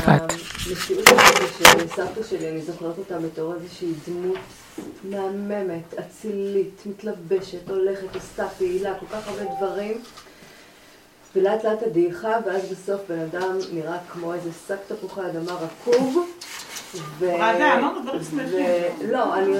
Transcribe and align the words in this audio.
אפרת. 0.00 0.32
המציאות 0.70 1.08
הזאת 1.08 1.50
של 1.58 1.88
סבתא 1.88 2.22
שלי, 2.22 2.48
אני 2.48 2.62
זוכרת 2.62 2.98
אותה 2.98 3.18
בתור 3.18 3.54
איזושהי 3.54 3.92
דמות 4.08 4.38
מהממת, 5.04 5.94
אצילית, 5.94 6.82
מתלבשת, 6.86 7.68
הולכת, 7.68 8.14
עושה 8.14 8.48
פעילה, 8.48 8.94
כל 9.00 9.06
כך 9.06 9.28
הרבה 9.28 9.44
דברים. 9.56 10.02
ולאט 11.36 11.64
לאט 11.64 11.82
הדעיכה, 11.82 12.36
ואז 12.46 12.62
בסוף 12.70 13.00
בן 13.08 13.18
אדם 13.18 13.58
נראה 13.72 13.98
כמו 14.12 14.34
איזה 14.34 14.50
שק 14.68 14.78
תפוחי 14.88 15.20
אדמה 15.20 15.52
רקוב. 15.52 16.26
רעדה, 17.22 17.78
אמרנו 17.78 18.00
דברים 18.02 18.20
שמחים. 18.30 18.66
לא, 19.10 19.38
אני... 19.38 19.52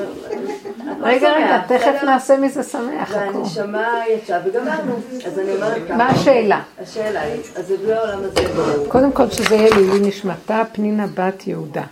רגע, 1.03 1.33
רגע, 1.33 1.59
תכף 1.69 2.05
נעשה 2.05 2.37
מזה 2.37 2.63
שמח. 2.63 3.11
והנשמה 3.14 3.89
יצאה, 4.14 4.39
וגמרנו. 4.45 4.93
אז 5.27 5.39
אני 5.39 5.55
אומרת 5.55 5.82
ככה. 5.89 5.96
מה 5.96 6.09
השאלה? 6.09 6.63
השאלה 6.82 7.21
היא, 7.21 7.41
אז 7.57 7.71
הביאו 7.71 7.96
העולם 7.96 8.19
הזה 8.19 8.49
ברור. 8.57 8.87
קודם 8.89 9.13
כל 9.13 9.31
שזה 9.31 9.55
יהיה 9.55 9.71
לעילוי 9.71 10.01
נשמתה, 10.01 10.63
פנינה 10.73 11.07
בת 11.14 11.46
יהודה. 11.46 11.82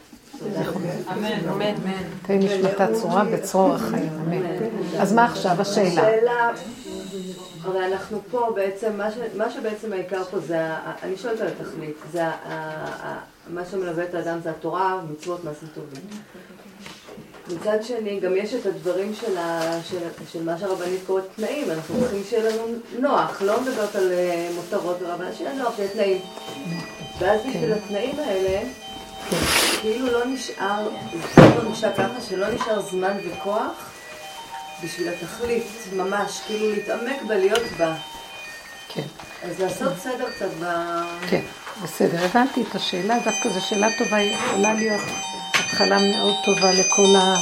אמן, 1.12 1.30
אמן. 1.52 1.74
תהי 2.22 2.38
נשמתה 2.38 2.86
צורה 2.94 3.24
בצרור 3.24 3.74
החיים, 3.74 4.10
אמן. 4.26 4.42
אז 5.00 5.12
מה 5.12 5.24
עכשיו 5.24 5.60
השאלה? 5.60 5.88
השאלה, 5.88 6.50
הרי 7.62 7.86
אנחנו 7.86 8.20
פה 8.30 8.52
בעצם, 8.54 9.00
מה, 9.36 9.50
שבעצם 9.50 9.92
העיקר 9.92 10.24
פה 10.24 10.38
זה, 10.38 10.60
אני 11.02 11.16
שואלת 11.16 11.40
על 11.40 11.46
התכלית, 11.46 11.96
זה 12.12 12.22
מה 13.48 13.64
שמלווה 13.70 14.04
את 14.04 14.14
האדם 14.14 14.40
זה 14.42 14.50
התורה, 14.50 15.00
מצוות, 15.10 15.44
מעשים 15.44 15.68
טובים. 15.74 16.02
מצד 17.48 17.82
שני, 17.82 18.20
גם 18.20 18.36
יש 18.36 18.54
את 18.54 18.66
הדברים 18.66 19.14
של, 19.14 19.38
ה, 19.38 19.70
של, 19.82 19.98
של 20.32 20.44
מה 20.44 20.58
שהרבנית 20.58 21.00
קוראת 21.06 21.24
תנאים, 21.36 21.70
אנחנו 21.70 21.94
צריכים 22.00 22.22
שיהיה 22.28 22.50
לנו 22.50 22.64
נוח, 22.98 23.42
לא 23.42 23.60
מדברת 23.60 23.96
על 23.96 24.12
אה, 24.12 24.50
מותרות 24.54 24.96
ורבנית, 25.00 25.34
שיהיה 25.34 25.54
נוח, 25.54 25.76
שיהיה 25.76 25.88
תנאים. 25.88 26.20
ואז 27.18 27.40
בשביל 27.48 27.72
התנאים 27.72 28.18
האלה, 28.18 28.68
כאילו 29.80 30.06
לא 30.06 30.24
נשאר, 30.26 30.88
זה 31.36 31.42
מרגישה 31.56 31.92
ככה, 31.92 32.20
שלא 32.28 32.48
נשאר 32.48 32.82
זמן 32.82 33.16
וכוח 33.26 33.90
בשביל 34.84 35.08
התכלית, 35.08 35.66
ממש, 35.96 36.40
כאילו 36.46 36.70
להתעמק 36.70 37.22
בה, 37.26 37.34
להיות 37.34 37.62
בה. 37.78 37.94
כן, 38.88 39.02
אז 39.42 39.60
לעשות 39.60 39.92
סדר 39.98 40.30
קצת 40.36 40.50
ב... 40.62 40.64
כן, 41.30 41.40
בסדר, 41.82 42.24
הבנתי 42.24 42.62
את 42.62 42.74
השאלה, 42.74 43.18
דווקא 43.24 43.48
זו 43.48 43.60
שאלה 43.60 43.88
טובה, 43.98 44.16
היא 44.16 44.34
יכולה 44.34 44.74
להיות 44.74 45.00
התחלה 45.54 45.98
מאוד 45.98 46.34
טובה 46.44 46.72
לכל 46.72 47.16
ה... 47.16 47.34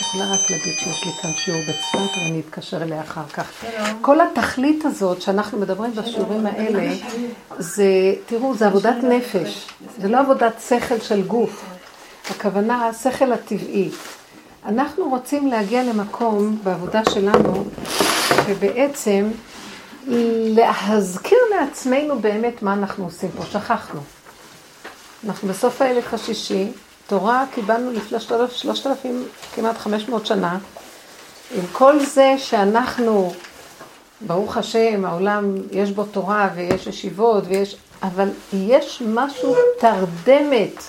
יכולה 0.00 0.24
רק 0.24 0.50
להגיד 0.50 0.74
שיש 0.78 1.04
לי 1.04 1.12
כאן 1.22 1.30
שיעור 1.36 1.60
בצפת 1.60 2.16
ואני 2.16 2.40
אתקשר 2.40 2.82
אליה 2.82 3.00
אחר 3.00 3.28
כך. 3.32 3.64
כל 4.00 4.18
התכלית 4.20 4.84
הזאת 4.84 5.22
שאנחנו 5.22 5.58
מדברים 5.58 5.94
בשיעורים 5.94 6.46
האלה, 6.46 6.94
זה, 7.58 8.14
תראו, 8.26 8.54
זה 8.54 8.66
עבודת 8.66 8.96
נפש, 9.02 9.68
זה 10.00 10.08
לא 10.08 10.20
עבודת 10.20 10.52
שכל 10.68 11.00
של 11.00 11.22
גוף. 11.22 11.64
הכוונה, 12.30 12.88
השכל 12.88 13.32
הטבעי. 13.32 13.90
אנחנו 14.66 15.08
רוצים 15.08 15.46
להגיע 15.46 15.82
למקום 15.82 16.58
בעבודה 16.64 17.00
שלנו, 17.10 17.64
שבעצם 18.46 19.30
להזכיר 20.56 21.38
לעצמנו 21.50 22.18
באמת 22.18 22.62
מה 22.62 22.72
אנחנו 22.72 23.04
עושים 23.04 23.30
פה. 23.36 23.44
שכחנו. 23.44 24.00
אנחנו 25.26 25.48
בסוף 25.48 25.82
האלף 25.82 26.14
השישי, 26.14 26.68
תורה 27.06 27.44
קיבלנו 27.54 27.90
לפני 27.92 28.20
שלושת- 28.20 28.50
שלושת 28.56 28.86
אלפים, 28.86 29.24
כמעט 29.54 29.78
חמש 29.78 30.08
מאות 30.08 30.26
שנה. 30.26 30.58
עם 31.54 31.62
כל 31.72 32.04
זה 32.04 32.34
שאנחנו, 32.38 33.32
ברוך 34.20 34.56
השם, 34.56 35.04
העולם 35.04 35.54
יש 35.72 35.90
בו 35.90 36.04
תורה 36.04 36.48
ויש 36.54 36.86
ישיבות 36.86 37.44
ויש, 37.46 37.76
אבל 38.02 38.28
יש 38.52 39.02
משהו 39.06 39.54
תרדמת. 39.80 40.82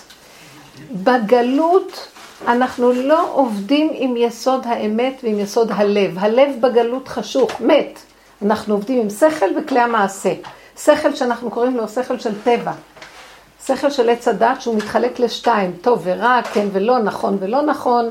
בגלות 0.92 2.08
אנחנו 2.46 2.92
לא 2.92 3.32
עובדים 3.34 3.90
עם 3.94 4.18
יסוד 4.18 4.62
האמת 4.66 5.14
ועם 5.24 5.40
יסוד 5.40 5.72
הלב. 5.72 6.16
הלב 6.20 6.50
בגלות 6.62 7.08
חשוך, 7.08 7.62
מת. 7.62 8.00
אנחנו 8.46 8.74
עובדים 8.74 9.02
עם 9.02 9.10
שכל 9.10 9.46
וכלי 9.58 9.80
המעשה. 9.80 10.34
שכל 10.78 11.16
שאנחנו 11.16 11.52
קוראים 11.52 11.78
לו 11.78 11.88
שכל 11.88 12.20
של 12.20 12.42
טבע. 12.44 12.72
שכל 13.66 13.90
של 13.90 14.10
עץ 14.10 14.28
הדת 14.28 14.62
שהוא 14.62 14.76
מתחלק 14.76 15.20
לשתיים, 15.20 15.72
טוב 15.82 16.02
ורע, 16.04 16.42
כן 16.54 16.68
ולא, 16.72 17.00
נכון 17.00 17.38
ולא 17.40 17.62
נכון. 17.62 18.10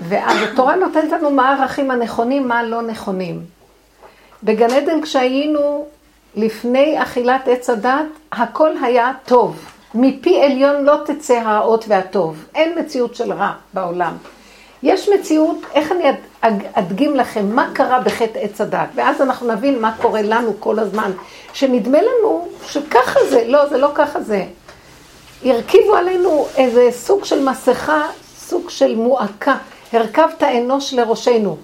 ואז 0.00 0.36
התורה 0.42 0.76
נותנת 0.76 1.12
לנו 1.12 1.30
מה 1.30 1.50
הערכים 1.50 1.90
הנכונים, 1.90 2.48
מה 2.48 2.58
הלא 2.58 2.82
נכונים. 2.82 3.40
בגן 4.42 4.70
עדן 4.70 5.02
כשהיינו 5.02 5.86
לפני 6.36 7.02
אכילת 7.02 7.48
עץ 7.48 7.70
הדת, 7.70 8.06
הכל 8.32 8.70
היה 8.82 9.12
טוב. 9.24 9.64
מפי 9.94 10.42
עליון 10.42 10.84
לא 10.84 10.96
תצא 11.06 11.34
הרעות 11.44 11.84
והטוב. 11.88 12.44
אין 12.54 12.78
מציאות 12.78 13.14
של 13.14 13.32
רע 13.32 13.52
בעולם. 13.74 14.16
יש 14.82 15.08
מציאות, 15.08 15.56
איך 15.74 15.92
אני 15.92 16.04
אד- 16.40 16.62
אדגים 16.72 17.16
לכם 17.16 17.54
מה 17.54 17.70
קרה 17.74 18.00
בחטא 18.00 18.38
עץ 18.38 18.60
הדת, 18.60 18.88
ואז 18.94 19.20
אנחנו 19.22 19.52
נבין 19.52 19.80
מה 19.82 19.94
קורה 20.00 20.22
לנו 20.22 20.52
כל 20.60 20.78
הזמן, 20.78 21.10
שנדמה 21.52 21.98
לנו 22.02 22.48
שככה 22.66 23.20
זה, 23.30 23.44
לא, 23.48 23.68
זה 23.68 23.78
לא 23.78 23.88
ככה 23.94 24.20
זה. 24.20 24.44
הרכיבו 25.44 25.94
עלינו 25.96 26.46
איזה 26.56 26.88
סוג 26.92 27.24
של 27.24 27.48
מסכה, 27.48 28.02
סוג 28.36 28.70
של 28.70 28.96
מועקה, 28.96 29.56
הרכבת 29.92 30.42
אנוש 30.42 30.94
לראשנו. 30.94 31.56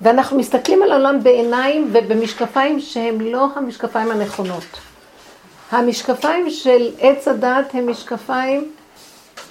ואנחנו 0.00 0.38
מסתכלים 0.38 0.82
על 0.82 0.92
העולם 0.92 1.22
בעיניים 1.22 1.88
ובמשקפיים 1.92 2.80
שהם 2.80 3.20
לא 3.20 3.46
המשקפיים 3.56 4.10
הנכונות. 4.10 4.64
המשקפיים 5.74 6.50
של 6.50 6.90
עץ 6.98 7.28
הדת 7.28 7.74
הם 7.74 7.90
משקפיים, 7.90 8.72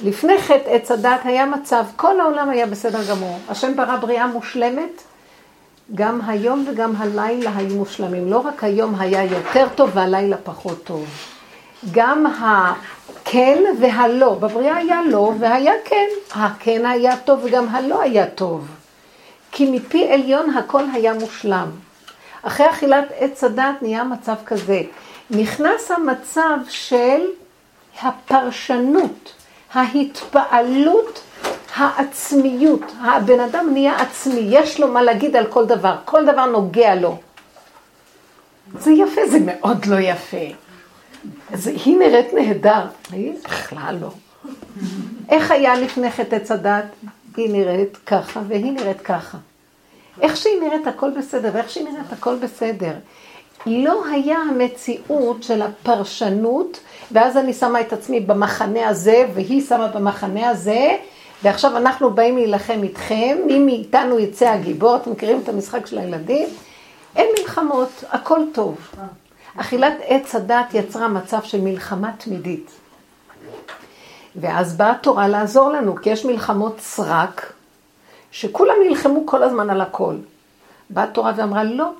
לפני 0.03 0.37
חטא 0.37 0.69
עץ 0.69 0.91
הדת 0.91 1.19
היה 1.23 1.45
מצב, 1.45 1.83
כל 1.95 2.19
העולם 2.19 2.49
היה 2.49 2.65
בסדר 2.65 2.99
גמור. 3.09 3.39
השם 3.49 3.75
ברא 3.75 3.97
בריאה 3.97 4.27
מושלמת, 4.27 5.01
גם 5.95 6.19
היום 6.27 6.65
וגם 6.67 6.93
הלילה 6.97 7.51
היו 7.55 7.75
מושלמים. 7.75 8.31
לא 8.31 8.37
רק 8.37 8.63
היום 8.63 8.95
היה 8.99 9.23
יותר 9.23 9.67
טוב 9.75 9.89
והלילה 9.93 10.37
פחות 10.43 10.83
טוב. 10.83 11.05
גם 11.91 12.25
הכן 12.25 13.63
והלא, 13.79 14.33
בבריאה 14.39 14.77
היה 14.77 15.01
לא 15.09 15.33
והיה 15.39 15.73
כן. 15.85 16.07
הכן 16.35 16.85
היה 16.85 17.17
טוב 17.17 17.39
וגם 17.43 17.67
הלא 17.69 18.01
היה 18.01 18.25
טוב. 18.27 18.67
כי 19.51 19.71
מפי 19.71 20.11
עליון 20.11 20.57
הכל 20.57 20.83
היה 20.93 21.13
מושלם. 21.13 21.67
אחרי 22.43 22.69
אכילת 22.69 23.05
עץ 23.17 23.43
הדת 23.43 23.81
נהיה 23.81 24.03
מצב 24.03 24.35
כזה. 24.45 24.81
נכנס 25.29 25.91
המצב 25.91 26.57
של 26.69 27.21
הפרשנות, 28.01 29.33
ההתפעלות, 29.73 31.21
העצמיות. 31.75 32.81
הבן 33.01 33.39
אדם 33.39 33.69
נהיה 33.73 34.01
עצמי, 34.01 34.47
יש 34.49 34.79
לו 34.79 34.87
מה 34.87 35.01
להגיד 35.01 35.35
על 35.35 35.47
כל 35.47 35.65
דבר, 35.65 35.95
כל 36.05 36.25
דבר 36.25 36.45
נוגע 36.45 36.95
לו. 36.95 37.17
זה 38.79 38.91
יפה, 38.91 39.21
זה 39.31 39.37
מאוד 39.45 39.85
לא 39.85 39.99
יפה. 39.99 40.37
זה, 41.53 41.71
היא 41.85 41.97
נראית 41.97 42.33
נהדר, 42.33 42.85
היא 43.11 43.33
בכלל 43.43 43.97
לא. 44.01 44.09
איך 45.29 45.51
היה 45.51 45.75
לפני 45.75 46.11
חטא 46.11 46.35
עץ 46.35 46.51
הדת? 46.51 46.85
היא 47.37 47.53
נראית 47.53 47.97
ככה 48.05 48.41
והיא 48.47 48.71
נראית 48.71 49.01
ככה. 49.01 49.37
איך 50.21 50.37
שהיא 50.37 50.61
נראית 50.61 50.87
הכל 50.87 51.09
בסדר, 51.17 51.49
ואיך 51.53 51.69
שהיא 51.69 51.83
נראית 51.83 52.13
הכל 52.13 52.35
בסדר. 52.35 52.93
לא 53.65 54.05
היה 54.11 54.37
המציאות 54.37 55.43
של 55.43 55.61
הפרשנות, 55.61 56.79
ואז 57.11 57.37
אני 57.37 57.53
שמה 57.53 57.81
את 57.81 57.93
עצמי 57.93 58.19
במחנה 58.19 58.87
הזה, 58.87 59.25
והיא 59.33 59.61
שמה 59.61 59.87
במחנה 59.87 60.49
הזה, 60.49 60.97
ועכשיו 61.43 61.77
אנחנו 61.77 62.09
באים 62.09 62.37
להילחם 62.37 62.79
איתכם, 62.83 63.37
מי 63.45 63.59
מאיתנו 63.59 64.19
יצא 64.19 64.49
הגיבור, 64.49 64.95
אתם 64.95 65.11
מכירים 65.11 65.39
את 65.43 65.49
המשחק 65.49 65.85
של 65.85 65.97
הילדים? 65.97 66.47
אין 67.15 67.27
מלחמות, 67.39 68.03
הכל 68.09 68.39
טוב. 68.53 68.77
אכילת 69.57 69.93
עץ 70.07 70.35
הדת 70.35 70.73
יצרה 70.73 71.07
מצב 71.07 71.43
של 71.43 71.61
מלחמה 71.61 72.11
תמידית. 72.17 72.71
ואז 74.35 74.77
באה 74.77 74.91
התורה 74.91 75.27
לעזור 75.27 75.69
לנו, 75.69 75.95
כי 75.95 76.09
יש 76.09 76.25
מלחמות 76.25 76.79
סרק, 76.79 77.53
שכולם 78.31 78.75
נלחמו 78.87 79.25
כל 79.25 79.43
הזמן 79.43 79.69
על 79.69 79.81
הכל. 79.81 80.15
באה 80.89 81.03
התורה 81.03 81.31
ואמרה, 81.37 81.63
לא, 81.63 81.91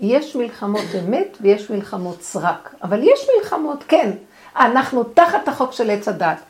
יש 0.00 0.36
מלחמות 0.36 0.84
אמת 0.98 1.38
ויש 1.40 1.70
מלחמות 1.70 2.22
סרק. 2.22 2.74
אבל 2.82 3.02
יש 3.02 3.26
מלחמות, 3.36 3.84
כן, 3.88 4.10
אנחנו 4.56 5.04
תחת 5.04 5.48
החוק 5.48 5.72
של 5.72 5.90
עץ 5.90 6.08
הדת. 6.08 6.40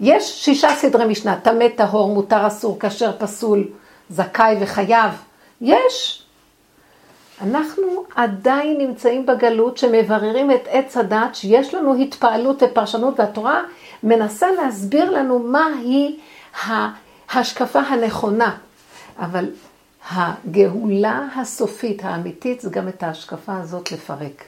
יש 0.00 0.44
שישה 0.44 0.74
סדרי 0.74 1.04
משנה, 1.04 1.36
טמא, 1.40 1.68
טהור, 1.76 2.14
מותר, 2.14 2.46
אסור, 2.46 2.76
כשר, 2.80 3.12
פסול, 3.18 3.68
זכאי 4.10 4.56
וחייב. 4.60 5.12
יש. 5.60 6.24
אנחנו 7.42 8.04
עדיין 8.14 8.78
נמצאים 8.78 9.26
בגלות 9.26 9.78
שמבררים 9.78 10.50
את 10.50 10.68
עץ 10.70 10.96
הדת, 10.96 11.34
שיש 11.34 11.74
לנו 11.74 11.94
התפעלות 11.94 12.62
ופרשנות, 12.62 13.20
והתורה 13.20 13.62
מנסה 14.02 14.46
להסביר 14.50 15.10
לנו 15.10 15.38
מהי 15.38 16.16
ההשקפה 17.30 17.80
הנכונה. 17.80 18.56
אבל 19.18 19.44
הגאולה 20.08 21.26
הסופית, 21.36 22.04
האמיתית, 22.04 22.60
זה 22.60 22.70
גם 22.70 22.88
את 22.88 23.02
ההשקפה 23.02 23.56
הזאת 23.56 23.92
לפרק. 23.92 24.44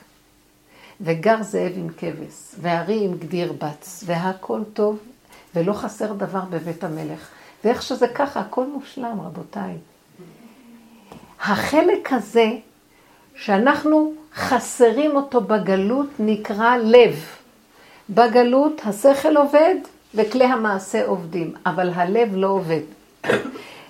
וגר 1.01 1.43
זאב 1.43 1.73
עם 1.77 1.89
כבש, 1.97 2.55
והארי 2.61 3.05
עם 3.05 3.19
גדיר 3.19 3.53
בץ, 3.53 4.05
והכל 4.07 4.61
טוב, 4.73 4.99
ולא 5.55 5.73
חסר 5.73 6.13
דבר 6.13 6.41
בבית 6.51 6.85
המלך. 6.85 7.29
ואיך 7.65 7.83
שזה 7.83 8.09
ככה, 8.09 8.41
הכל 8.41 8.67
מושלם, 8.67 9.21
רבותיי. 9.21 9.75
החלק 11.41 12.13
הזה, 12.13 12.51
שאנחנו 13.35 14.13
חסרים 14.35 15.17
אותו 15.17 15.41
בגלות, 15.41 16.09
נקרא 16.19 16.77
לב. 16.77 17.25
בגלות 18.11 18.81
השכל 18.85 19.37
עובד 19.37 19.75
וכלי 20.15 20.45
המעשה 20.45 21.07
עובדים, 21.07 21.55
אבל 21.67 21.91
הלב 21.95 22.37
לא 22.37 22.47
עובד. 22.47 22.81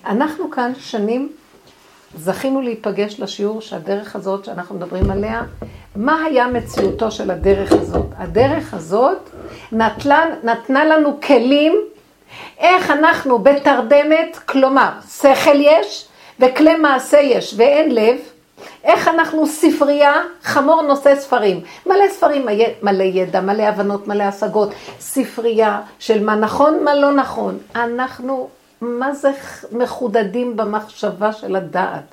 אנחנו 0.05 0.51
כאן 0.51 0.71
שנים 0.79 1.31
זכינו 2.17 2.61
להיפגש 2.61 3.19
לשיעור 3.19 3.61
שהדרך 3.61 4.15
הזאת 4.15 4.45
שאנחנו 4.45 4.75
מדברים 4.75 5.11
עליה, 5.11 5.41
מה 5.95 6.23
היה 6.23 6.47
מציאותו 6.47 7.11
של 7.11 7.31
הדרך 7.31 7.71
הזאת? 7.71 8.05
הדרך 8.17 8.73
הזאת 8.73 9.29
נתלה, 9.71 10.25
נתנה 10.43 10.85
לנו 10.85 11.21
כלים 11.21 11.73
איך 12.59 12.91
אנחנו 12.91 13.39
בתרדמת, 13.39 14.37
כלומר, 14.45 14.89
שכל 15.19 15.55
יש 15.55 16.07
וכלי 16.39 16.75
מעשה 16.75 17.17
יש 17.17 17.53
ואין 17.57 17.95
לב, 17.95 18.17
איך 18.83 19.07
אנחנו 19.07 19.47
ספרייה, 19.47 20.13
חמור 20.43 20.81
נושא 20.81 21.15
ספרים. 21.15 21.61
מלא 21.85 22.07
ספרים, 22.09 22.45
מלא 22.81 23.03
ידע, 23.03 23.41
מלא 23.41 23.63
הבנות, 23.63 24.07
מלא 24.07 24.23
השגות. 24.23 24.69
ספרייה 24.99 25.81
של 25.99 26.23
מה 26.23 26.35
נכון, 26.35 26.83
מה 26.83 26.95
לא 26.95 27.11
נכון. 27.11 27.57
אנחנו, 27.75 28.47
מה 28.83 29.13
זה 29.13 29.31
מחודדים 29.71 30.57
במחשבה 30.57 31.33
של 31.33 31.55
הדעת. 31.55 32.03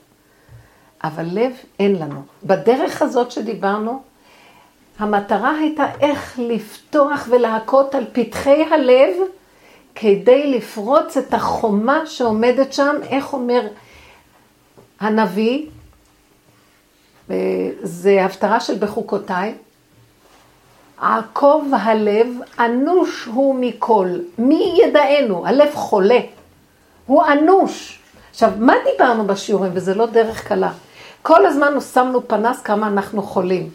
אבל 1.04 1.26
לב 1.32 1.52
אין 1.78 1.96
לנו. 1.96 2.22
בדרך 2.44 3.02
הזאת 3.02 3.30
שדיברנו, 3.30 4.02
המטרה 4.98 5.50
הייתה 5.58 5.86
איך 6.00 6.38
לפתוח 6.42 7.26
ולהכות 7.30 7.94
על 7.94 8.04
פתחי 8.12 8.64
הלב 8.70 9.14
כדי 9.94 10.56
לפרוץ 10.56 11.16
את 11.16 11.34
החומה 11.34 12.06
שעומדת 12.06 12.72
שם, 12.72 12.96
איך 13.02 13.32
אומר 13.32 13.66
הנביא, 15.00 15.66
זה 17.82 18.24
הפטרה 18.24 18.60
של 18.60 18.78
בחוקותיי, 18.78 19.54
עקוב 21.00 21.72
הלב, 21.80 22.26
אנוש 22.58 23.24
הוא 23.24 23.54
מכל. 23.60 24.08
מי 24.38 24.80
ידענו? 24.84 25.46
הלב 25.46 25.74
חולה. 25.74 26.18
הוא 27.10 27.24
אנוש. 27.24 27.98
עכשיו, 28.30 28.50
מה 28.58 28.74
דיברנו 28.90 29.26
בשיעורים? 29.26 29.72
וזה 29.74 29.94
לא 29.94 30.06
דרך 30.06 30.48
קלה. 30.48 30.72
כל 31.22 31.46
הזמן 31.46 31.80
שמנו 31.80 32.28
פנס 32.28 32.62
כמה 32.62 32.86
אנחנו 32.86 33.22
חולים. 33.22 33.70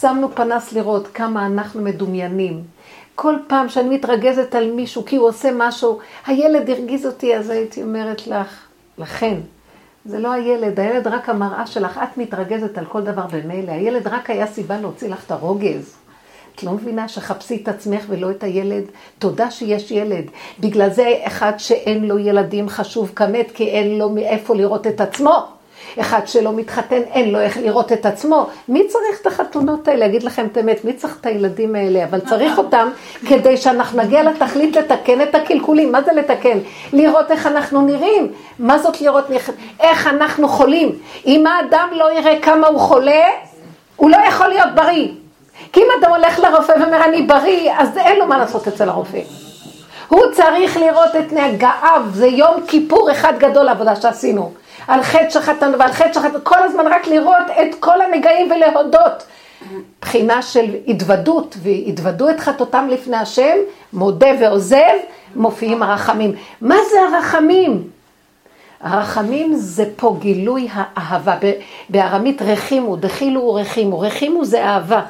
שמנו 0.00 0.34
פנס 0.34 0.72
לראות 0.72 1.08
כמה 1.14 1.46
אנחנו 1.46 1.82
מדומיינים. 1.82 2.62
כל 3.14 3.34
פעם 3.46 3.68
שאני 3.68 3.96
מתרגזת 3.96 4.54
על 4.54 4.70
מישהו 4.70 5.04
כי 5.04 5.16
הוא 5.16 5.28
עושה 5.28 5.50
משהו, 5.56 5.98
הילד 6.26 6.70
הרגיז 6.70 7.06
אותי, 7.06 7.36
אז 7.36 7.50
הייתי 7.50 7.82
אומרת 7.82 8.26
לך, 8.26 8.66
לכן, 8.98 9.36
זה 10.04 10.18
לא 10.18 10.32
הילד, 10.32 10.80
הילד 10.80 11.06
רק 11.06 11.28
המראה 11.28 11.66
שלך, 11.66 12.00
את 12.02 12.18
מתרגזת 12.18 12.78
על 12.78 12.84
כל 12.84 13.02
דבר 13.02 13.26
במילא, 13.32 13.72
הילד 13.72 14.06
רק 14.06 14.30
היה 14.30 14.46
סיבה 14.46 14.80
להוציא 14.80 15.08
לך 15.08 15.26
את 15.26 15.30
הרוגז. 15.30 15.96
את 16.60 16.64
לא 16.64 16.72
מבינה 16.72 17.08
שחפשי 17.08 17.60
את 17.62 17.68
עצמך 17.68 18.04
ולא 18.08 18.30
את 18.30 18.42
הילד? 18.42 18.82
תודה 19.18 19.50
שיש 19.50 19.90
ילד. 19.90 20.24
בגלל 20.60 20.90
זה 20.90 21.14
אחד 21.24 21.52
שאין 21.58 22.04
לו 22.04 22.18
ילדים 22.18 22.68
חשוב 22.68 23.12
כמת, 23.16 23.50
כי 23.54 23.68
אין 23.68 23.98
לו 23.98 24.08
מאיפה 24.08 24.54
לראות 24.54 24.86
את 24.86 25.00
עצמו. 25.00 25.44
אחד 26.00 26.20
שלא 26.26 26.52
מתחתן, 26.52 27.02
אין 27.12 27.30
לו 27.30 27.40
איך 27.40 27.56
לראות 27.56 27.92
את 27.92 28.06
עצמו. 28.06 28.46
מי 28.68 28.88
צריך 28.88 29.20
את 29.22 29.26
החתונות 29.26 29.88
האלה? 29.88 30.06
אגיד 30.06 30.22
לכם 30.22 30.46
את 30.52 30.56
האמת, 30.56 30.84
מי 30.84 30.92
צריך 30.92 31.18
את 31.20 31.26
הילדים 31.26 31.74
האלה? 31.74 32.04
אבל 32.04 32.20
צריך 32.20 32.58
אותם 32.58 32.88
כדי 33.28 33.56
שאנחנו 33.56 34.02
נגיע 34.02 34.22
לתכלית 34.22 34.76
לתקן 34.76 35.20
את 35.20 35.34
הקלקולים. 35.34 35.92
מה 35.92 36.02
זה 36.02 36.12
לתקן? 36.12 36.58
לראות 36.92 37.30
איך 37.30 37.46
אנחנו 37.46 37.86
נראים. 37.86 38.32
מה 38.58 38.78
זאת 38.78 39.00
לראות 39.00 39.24
איך 39.80 40.06
אנחנו 40.06 40.48
חולים? 40.48 40.98
אם 41.26 41.46
האדם 41.46 41.88
לא 41.92 42.18
יראה 42.18 42.40
כמה 42.42 42.66
הוא 42.66 42.78
חולה, 42.78 43.24
הוא 43.96 44.10
לא 44.10 44.16
יכול 44.28 44.48
להיות 44.48 44.68
בריא. 44.74 45.08
כי 45.72 45.80
אם 45.80 45.86
אדם 46.00 46.10
הולך 46.10 46.38
לרופא 46.38 46.72
ואומר 46.80 47.04
אני 47.04 47.22
בריא, 47.22 47.72
אז 47.78 47.96
אין 47.96 48.18
לו 48.18 48.26
מה 48.26 48.38
לעשות 48.38 48.68
אצל 48.68 48.88
הרופא. 48.88 49.20
הוא 50.08 50.20
צריך 50.32 50.76
לראות 50.76 51.16
את 51.18 51.32
נהגאיו, 51.32 52.02
זה 52.12 52.26
יום 52.26 52.66
כיפור 52.66 53.12
אחד 53.12 53.32
גדול 53.38 53.68
עבודה 53.68 53.96
שעשינו. 53.96 54.52
על 54.88 55.02
חטא 55.02 55.30
שחטאנו 55.30 55.78
ועל 55.78 55.92
חטא 55.92 56.12
שחטאנו, 56.12 56.44
כל 56.44 56.62
הזמן 56.62 56.86
רק 56.86 57.06
לראות 57.06 57.44
את 57.62 57.74
כל 57.80 58.00
הנגעים 58.00 58.50
ולהודות. 58.50 59.22
בחינה 60.00 60.42
של 60.42 60.64
התוודות, 60.88 61.56
והתוודו 61.62 62.30
את 62.30 62.40
חטאותם 62.40 62.88
לפני 62.90 63.16
השם, 63.16 63.56
מודה 63.92 64.30
ועוזב, 64.40 64.96
מופיעים 65.36 65.82
הרחמים. 65.82 66.32
מה 66.60 66.76
זה 66.90 66.98
הרחמים? 67.00 67.88
הרחמים 68.80 69.54
זה 69.54 69.84
פה 69.96 70.16
גילוי 70.18 70.68
האהבה. 70.72 71.36
בארמית 71.88 72.42
רחימו, 72.42 72.96
דחילו 72.96 73.40
ורחימו. 73.40 74.00
רחימו 74.00 74.44
זה 74.44 74.64
אהבה. 74.64 75.00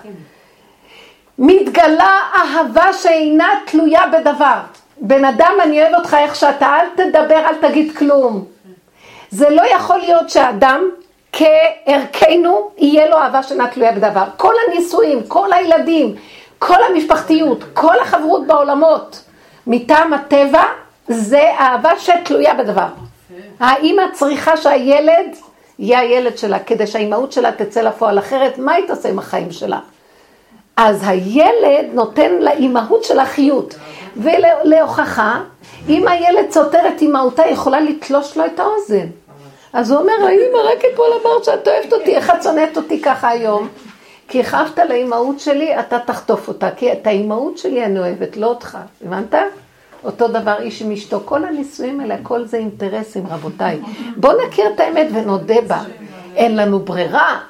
מתגלה 1.41 2.19
אהבה 2.35 2.93
שאינה 2.93 3.49
תלויה 3.65 4.03
בדבר. 4.07 4.59
בן 5.01 5.25
אדם, 5.25 5.53
אני 5.63 5.83
אוהב 5.83 5.95
אותך 5.95 6.17
איך 6.21 6.37
שאתה, 6.37 6.67
אל 6.67 6.87
תדבר, 6.97 7.39
אל 7.47 7.55
תגיד 7.69 7.97
כלום. 7.97 8.45
זה 9.31 9.51
לא 9.51 9.63
יכול 9.75 9.99
להיות 9.99 10.31
שאדם 10.31 10.85
כערכנו, 11.33 12.71
יהיה 12.79 13.11
לו 13.11 13.17
אהבה 13.17 13.43
שאינה 13.43 13.67
תלויה 13.69 13.93
בדבר. 13.93 14.25
כל 14.37 14.55
הנישואים, 14.67 15.23
כל 15.29 15.53
הילדים, 15.53 16.15
כל 16.59 16.83
המשפחתיות, 16.91 17.65
כל 17.75 17.99
החברות 18.01 18.47
בעולמות, 18.47 19.23
מטעם 19.67 20.13
הטבע, 20.13 20.63
זה 21.09 21.51
אהבה 21.61 21.99
שתלויה 21.99 22.55
בדבר. 22.55 22.89
האמא 23.61 24.03
צריכה 24.13 24.57
שהילד 24.57 25.37
יהיה 25.79 25.99
הילד 25.99 26.39
שלה, 26.39 26.59
כדי 26.59 26.87
שהאימהות 26.87 27.33
שלה 27.33 27.53
תצא 27.53 27.81
לפועל 27.81 28.19
אחרת, 28.19 28.59
מה 28.59 28.73
היא 28.73 28.87
תעשה 28.87 29.09
עם 29.09 29.19
החיים 29.19 29.53
שלה? 29.53 29.79
אז 30.77 31.05
הילד 31.07 31.87
נותן 31.93 32.33
לאימהות 32.41 33.05
שלה 33.05 33.27
חיות. 33.27 33.75
ולהוכחה, 34.17 35.41
אם 35.89 36.09
הילד 36.09 36.51
סותר 36.51 36.89
את 36.89 37.03
אימהותה, 37.03 37.43
יכולה 37.47 37.81
לתלוש 37.81 38.37
לו 38.37 38.47
את 38.47 38.61
האוזן. 38.61 39.07
אז 39.73 39.91
הוא 39.91 40.01
אומר, 40.01 40.13
האמא, 40.13 40.59
רק 40.73 40.85
אתמול 40.93 41.07
אמרת 41.25 41.45
שאת 41.45 41.69
אוהבת 41.69 41.93
אותי, 41.93 42.17
איך 42.17 42.31
את 42.31 42.43
שונאת 42.43 42.77
אותי 42.77 43.03
ככה 43.03 43.29
היום? 43.29 43.69
כי 44.29 44.41
הכאבת 44.41 44.79
לאימהות 44.89 45.41
שלי, 45.41 45.81
אתה 45.81 45.99
תחטוף 45.99 46.49
אותה, 46.49 46.71
כי 46.71 46.93
את 46.93 47.07
האימהות 47.07 47.59
שלי 47.59 47.85
אני 47.85 47.99
אוהבת, 47.99 48.37
לא 48.37 48.47
אותך, 48.47 48.79
הבנת? 49.07 49.35
אותו 50.05 50.29
דבר 50.29 50.55
איש 50.61 50.83
עם 50.83 50.93
אשתו, 50.93 51.21
כל 51.25 51.45
הנישואים 51.45 52.01
האלה, 52.01 52.15
הכל 52.15 52.45
זה 52.45 52.57
אינטרסים, 52.57 53.27
רבותיי. 53.31 53.81
בואו 54.17 54.47
נכיר 54.47 54.65
את 54.75 54.81
האמת 54.81 55.07
ונודה 55.13 55.61
בה. 55.67 55.81
אין 56.37 56.57
לנו 56.57 56.79
ברירה, 56.79 57.41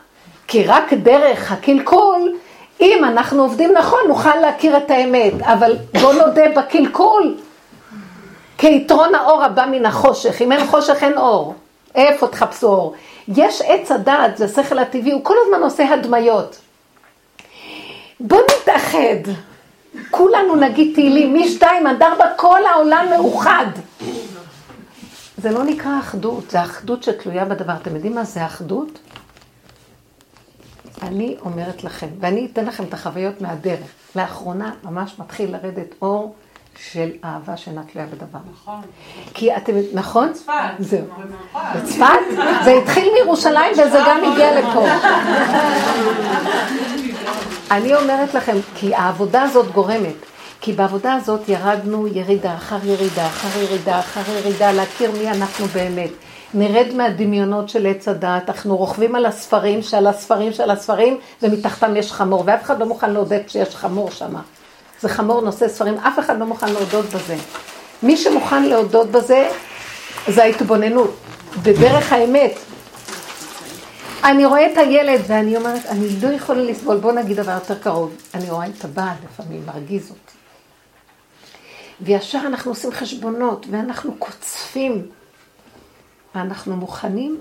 כי 0.46 0.64
רק 0.64 0.92
דרך 0.92 1.52
הקלקול, 1.52 2.32
אם 2.80 3.04
אנחנו 3.04 3.42
עובדים 3.42 3.72
נכון, 3.72 4.00
נוכל 4.08 4.36
להכיר 4.36 4.76
את 4.76 4.90
האמת, 4.90 5.32
אבל 5.42 5.76
בואו 6.00 6.12
נודה 6.12 6.42
בקלקול. 6.56 7.36
כיתרון 8.58 9.14
האור 9.14 9.44
הבא 9.44 9.66
מן 9.70 9.86
החושך, 9.86 10.42
אם 10.42 10.52
אין 10.52 10.66
חושך 10.66 11.02
אין 11.02 11.18
אור. 11.18 11.54
איפה 11.94 12.26
תחפשו 12.26 12.66
אור? 12.66 12.94
יש 13.28 13.62
עץ 13.64 13.90
הדעת, 13.90 14.36
זה 14.36 14.44
השכל 14.44 14.78
הטבעי, 14.78 15.12
הוא 15.12 15.24
כל 15.24 15.34
הזמן 15.44 15.62
עושה 15.62 15.94
הדמיות. 15.94 16.58
בואו 18.20 18.40
נתאחד, 18.60 19.32
כולנו 20.10 20.56
נגיד 20.56 20.94
תהילים, 20.94 21.34
משתיים 21.34 21.86
עד 21.86 22.02
ארבע, 22.02 22.26
כל 22.36 22.60
העולם 22.66 23.06
מאוחד. 23.10 23.66
זה 25.38 25.50
לא 25.50 25.64
נקרא 25.64 25.98
אחדות, 25.98 26.50
זה 26.50 26.62
אחדות 26.62 27.02
שתלויה 27.02 27.44
בדבר. 27.44 27.72
אתם 27.82 27.94
יודעים 27.94 28.14
מה 28.14 28.24
זה 28.24 28.46
אחדות? 28.46 28.98
אני 31.02 31.36
אומרת 31.44 31.84
לכם, 31.84 32.06
ואני 32.20 32.48
אתן 32.52 32.64
לכם 32.64 32.84
את 32.84 32.94
החוויות 32.94 33.40
מהדרך. 33.40 33.86
לאחרונה 34.16 34.72
ממש 34.84 35.14
מתחיל 35.18 35.52
לרדת 35.52 35.94
אור 36.02 36.34
של 36.76 37.10
אהבה 37.24 37.56
שאינה 37.56 37.82
תלויה 37.92 38.08
בדבר. 38.08 38.38
נכון. 38.52 38.80
כי 39.34 39.56
אתם, 39.56 39.72
נכון? 39.94 40.30
בצפת. 40.30 40.52
זהו. 40.78 41.04
בצפת? 41.76 42.04
זה 42.64 42.70
התחיל 42.70 43.12
מירושלים 43.14 43.72
וזה 43.72 43.98
גם 44.06 44.32
הגיע 44.32 44.60
לפה. 44.60 44.86
אני 47.70 47.94
אומרת 47.94 48.34
לכם, 48.34 48.56
כי 48.74 48.94
העבודה 48.94 49.42
הזאת 49.42 49.72
גורמת. 49.72 50.14
כי 50.60 50.72
בעבודה 50.72 51.14
הזאת 51.14 51.48
ירדנו 51.48 52.06
ירידה 52.06 52.54
אחר 52.54 52.78
ירידה, 52.84 53.26
אחר 53.26 53.60
ירידה, 53.60 54.00
אחר 54.00 54.32
ירידה, 54.32 54.72
להכיר 54.72 55.10
מי 55.10 55.30
אנחנו 55.30 55.66
באמת. 55.66 56.10
נרד 56.54 56.94
מהדמיונות 56.94 57.68
של 57.68 57.86
עץ 57.86 58.08
הדעת, 58.08 58.48
אנחנו 58.48 58.76
רוכבים 58.76 59.14
על 59.14 59.26
הספרים 59.26 59.82
שעל 59.82 60.06
הספרים 60.06 60.52
שעל 60.52 60.70
הספרים, 60.70 61.18
ומתחתם 61.42 61.96
יש 61.96 62.12
חמור, 62.12 62.42
ואף 62.46 62.62
אחד 62.62 62.80
לא 62.80 62.86
מוכן 62.86 63.10
להודד 63.10 63.40
שיש 63.48 63.76
חמור 63.76 64.10
שם. 64.10 64.34
זה 65.00 65.08
חמור 65.08 65.40
נושא 65.40 65.68
ספרים, 65.68 65.94
אף 65.94 66.18
אחד 66.18 66.38
לא 66.38 66.46
מוכן 66.46 66.72
להודות 66.72 67.04
בזה. 67.04 67.36
מי 68.02 68.16
שמוכן 68.16 68.62
להודות 68.62 69.10
בזה, 69.10 69.48
זה 70.28 70.42
ההתבוננות, 70.42 71.14
בדרך 71.62 72.12
האמת. 72.12 72.52
אני 74.24 74.46
רואה 74.46 74.72
את 74.72 74.78
הילד 74.78 75.20
ואני 75.26 75.56
אומרת, 75.56 75.86
אני 75.86 76.08
לא 76.22 76.28
יכולה 76.28 76.62
לסבול, 76.62 76.96
בוא 76.96 77.12
נגיד 77.12 77.36
דבר 77.36 77.52
יותר 77.52 77.78
קרוב. 77.78 78.16
אני 78.34 78.50
רואה 78.50 78.66
את 78.66 78.84
הבעל 78.84 79.16
לפעמים, 79.24 79.62
מרגיז 79.66 80.10
אותי. 80.10 80.36
וישר 82.00 82.40
אנחנו 82.46 82.70
עושים 82.70 82.92
חשבונות, 82.92 83.66
ואנחנו 83.70 84.14
קוצפים. 84.18 85.06
ואנחנו 86.34 86.76
מוכנים 86.76 87.40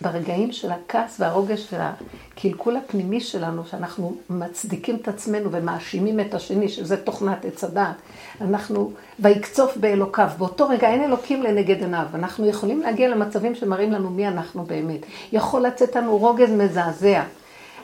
ברגעים 0.00 0.52
של 0.52 0.70
הכעס 0.70 1.16
והרוגש 1.20 1.68
והקלקול 1.72 2.76
הפנימי 2.76 3.20
שלנו, 3.20 3.66
שאנחנו 3.66 4.16
מצדיקים 4.30 4.96
את 4.96 5.08
עצמנו 5.08 5.52
ומאשימים 5.52 6.20
את 6.20 6.34
השני, 6.34 6.68
שזה 6.68 6.96
תוכנת 6.96 7.44
עץ 7.44 7.64
הדעת. 7.64 7.94
אנחנו, 8.40 8.92
ויקצוף 9.18 9.76
באלוקיו. 9.76 10.28
באותו 10.38 10.68
רגע 10.68 10.88
אין 10.88 11.04
אלוקים 11.04 11.42
לנגד 11.42 11.80
עיניו. 11.80 12.06
אנחנו 12.14 12.46
יכולים 12.46 12.80
להגיע 12.80 13.08
למצבים 13.08 13.54
שמראים 13.54 13.92
לנו 13.92 14.10
מי 14.10 14.28
אנחנו 14.28 14.64
באמת. 14.64 15.00
יכול 15.32 15.62
לצאת 15.62 15.96
לנו 15.96 16.16
רוגז 16.16 16.50
מזעזע. 16.50 17.22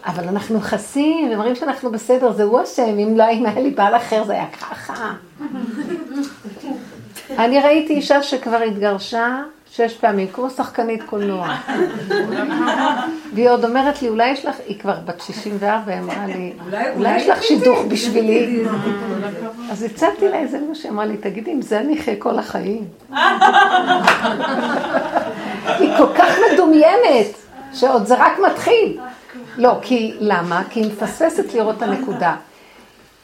אבל 0.06 0.28
אנחנו 0.28 0.58
נכסים 0.58 1.30
ומראים 1.32 1.54
שאנחנו 1.54 1.90
בסדר, 1.90 2.32
זה 2.32 2.42
הוא 2.42 2.60
השם, 2.60 2.98
אם 2.98 3.16
לא 3.16 3.22
היה 3.22 3.60
לי 3.60 3.70
בעל 3.70 3.96
אחר 3.96 4.24
זה 4.24 4.32
היה 4.32 4.50
ככה. 4.50 5.12
אני 7.44 7.60
ראיתי 7.60 7.94
אישה 7.94 8.22
שכבר 8.22 8.56
התגרשה 8.56 9.42
שש 9.76 9.96
פעמים, 9.96 10.28
כמו 10.28 10.50
שחקנית 10.50 11.02
קולנוע. 11.02 11.56
והיא 13.34 13.50
עוד 13.50 13.64
אומרת 13.64 14.02
לי, 14.02 14.08
אולי 14.08 14.28
יש 14.28 14.44
לך, 14.44 14.56
היא 14.66 14.78
כבר 14.78 14.96
בת 15.04 15.20
64, 15.20 15.92
היא 15.92 16.00
אמרה 16.00 16.26
לי, 16.26 16.52
אולי 16.96 17.16
יש 17.16 17.28
לך 17.28 17.42
שידוך 17.42 17.78
בשבילי. 17.88 18.64
אז 19.70 19.82
הצעתי 19.82 20.28
לה 20.28 20.38
איזה 20.38 20.58
משהו, 20.70 20.90
אמרה 20.90 21.04
לי, 21.04 21.16
תגידי, 21.16 21.52
אם 21.52 21.62
זה 21.62 21.80
אני 21.80 22.00
אחיה 22.00 22.14
כל 22.18 22.38
החיים. 22.38 22.84
היא 25.80 25.90
כל 25.98 26.14
כך 26.18 26.36
מדומיינת, 26.52 27.36
שעוד 27.72 28.06
זה 28.06 28.14
רק 28.18 28.38
מתחיל. 28.50 28.98
לא, 29.56 29.78
כי, 29.82 30.14
למה? 30.20 30.62
כי 30.70 30.80
היא 30.80 30.92
מפספסת 30.92 31.54
לראות 31.54 31.76
את 31.76 31.82
הנקודה. 31.82 32.36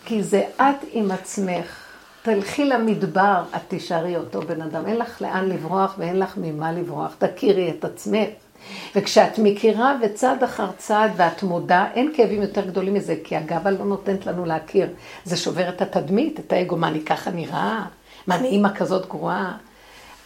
כי 0.05 0.23
זה 0.23 0.43
את 0.57 0.85
עם 0.93 1.11
עצמך. 1.11 1.82
תלכי 2.23 2.65
למדבר, 2.65 3.43
את 3.57 3.61
תישארי 3.69 4.17
אותו 4.17 4.41
בן 4.41 4.63
אדם. 4.63 4.87
אין 4.87 4.97
לך 4.97 5.23
לאן 5.23 5.49
לברוח 5.49 5.95
ואין 5.99 6.19
לך 6.19 6.35
ממה 6.37 6.73
לברוח. 6.73 7.15
תכירי 7.19 7.71
את 7.71 7.85
עצמך. 7.85 8.29
וכשאת 8.97 9.39
מכירה 9.39 9.97
וצעד 10.03 10.43
אחר 10.45 10.71
צעד 10.77 11.11
ואת 11.17 11.43
מודה, 11.43 11.87
אין 11.95 12.13
כאבים 12.17 12.43
יותר 12.43 12.67
גדולים 12.67 12.95
מזה, 12.95 13.17
כי 13.25 13.37
הגאווה 13.37 13.71
לא 13.71 13.85
נותנת 13.85 14.27
לנו 14.27 14.45
להכיר. 14.45 14.89
זה 15.25 15.37
שובר 15.37 15.69
את 15.69 15.83
התדמית, 15.83 16.41
את 16.41 16.53
האגו, 16.53 16.77
מה 16.77 16.89
אני 16.89 17.05
ככה 17.05 17.31
נראה? 17.31 17.85
מה 18.27 18.35
אני 18.35 18.49
אימא 18.49 18.69
כזאת 18.75 19.09
גרועה? 19.09 19.57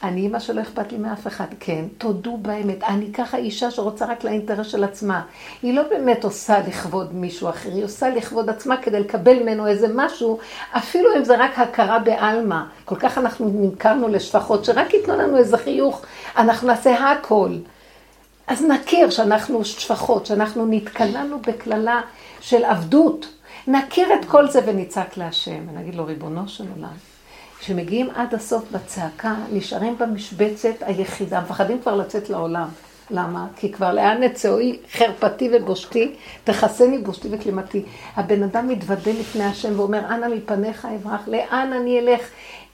אני 0.02 0.20
אימא 0.20 0.38
שלא 0.38 0.60
אכפת 0.60 0.92
לי 0.92 0.98
מאף 0.98 1.26
אחד. 1.26 1.46
כן, 1.60 1.84
תודו 1.98 2.36
באמת. 2.36 2.82
אני 2.82 3.12
ככה 3.12 3.36
אישה 3.36 3.70
שרוצה 3.70 4.06
רק 4.06 4.24
לאינטרס 4.24 4.66
של 4.66 4.84
עצמה. 4.84 5.22
היא 5.62 5.74
לא 5.74 5.82
באמת 5.90 6.24
עושה 6.24 6.58
לכבוד 6.68 7.14
מישהו 7.14 7.48
אחר, 7.48 7.68
היא 7.68 7.84
עושה 7.84 8.08
לכבוד 8.08 8.50
עצמה 8.50 8.76
כדי 8.76 9.00
לקבל 9.00 9.42
ממנו 9.42 9.66
איזה 9.66 9.86
משהו, 9.94 10.38
אפילו 10.72 11.16
אם 11.16 11.24
זה 11.24 11.36
רק 11.36 11.58
הכרה 11.58 11.98
בעלמא. 11.98 12.62
כל 12.84 12.96
כך 12.96 13.18
אנחנו 13.18 13.48
נמכרנו 13.48 14.08
לשפחות, 14.08 14.64
שרק 14.64 14.94
ייתנו 14.94 15.16
לנו 15.16 15.36
איזה 15.36 15.58
חיוך, 15.58 16.04
אנחנו 16.36 16.68
נעשה 16.68 17.10
הכל. 17.10 17.50
אז 18.46 18.64
נכיר 18.64 19.10
שאנחנו 19.10 19.64
שפחות, 19.64 20.26
שאנחנו 20.26 20.66
נתקלענו 20.66 21.38
בקללה 21.38 22.00
של 22.40 22.64
עבדות. 22.64 23.26
נכיר 23.66 24.14
את 24.14 24.24
כל 24.24 24.50
זה 24.50 24.60
ונצעק 24.66 25.16
להשם, 25.16 25.68
ונגיד 25.68 25.94
לו, 25.94 26.06
ריבונו 26.06 26.48
של 26.48 26.64
עולם. 26.76 27.15
כשמגיעים 27.58 28.10
עד 28.14 28.34
הסוף 28.34 28.64
בצעקה, 28.72 29.34
נשארים 29.52 29.98
במשבצת 29.98 30.74
היחידה, 30.80 31.40
מפחדים 31.40 31.80
כבר 31.80 31.96
לצאת 31.96 32.30
לעולם. 32.30 32.68
למה? 33.10 33.46
כי 33.56 33.72
כבר 33.72 33.92
לאן 33.92 34.22
נצאוי 34.22 34.78
חרפתי 34.92 35.50
ובושתי, 35.52 36.12
תכסני 36.44 36.98
בושתי 36.98 37.28
וכלימתי. 37.30 37.82
הבן 38.16 38.42
אדם 38.42 38.68
מתוודה 38.68 39.10
לפני 39.20 39.44
השם 39.44 39.80
ואומר, 39.80 39.98
אנא 39.98 40.28
מפניך 40.28 40.88
אברח, 40.94 41.28
לאן 41.28 41.72
אני 41.72 42.00
אלך? 42.00 42.20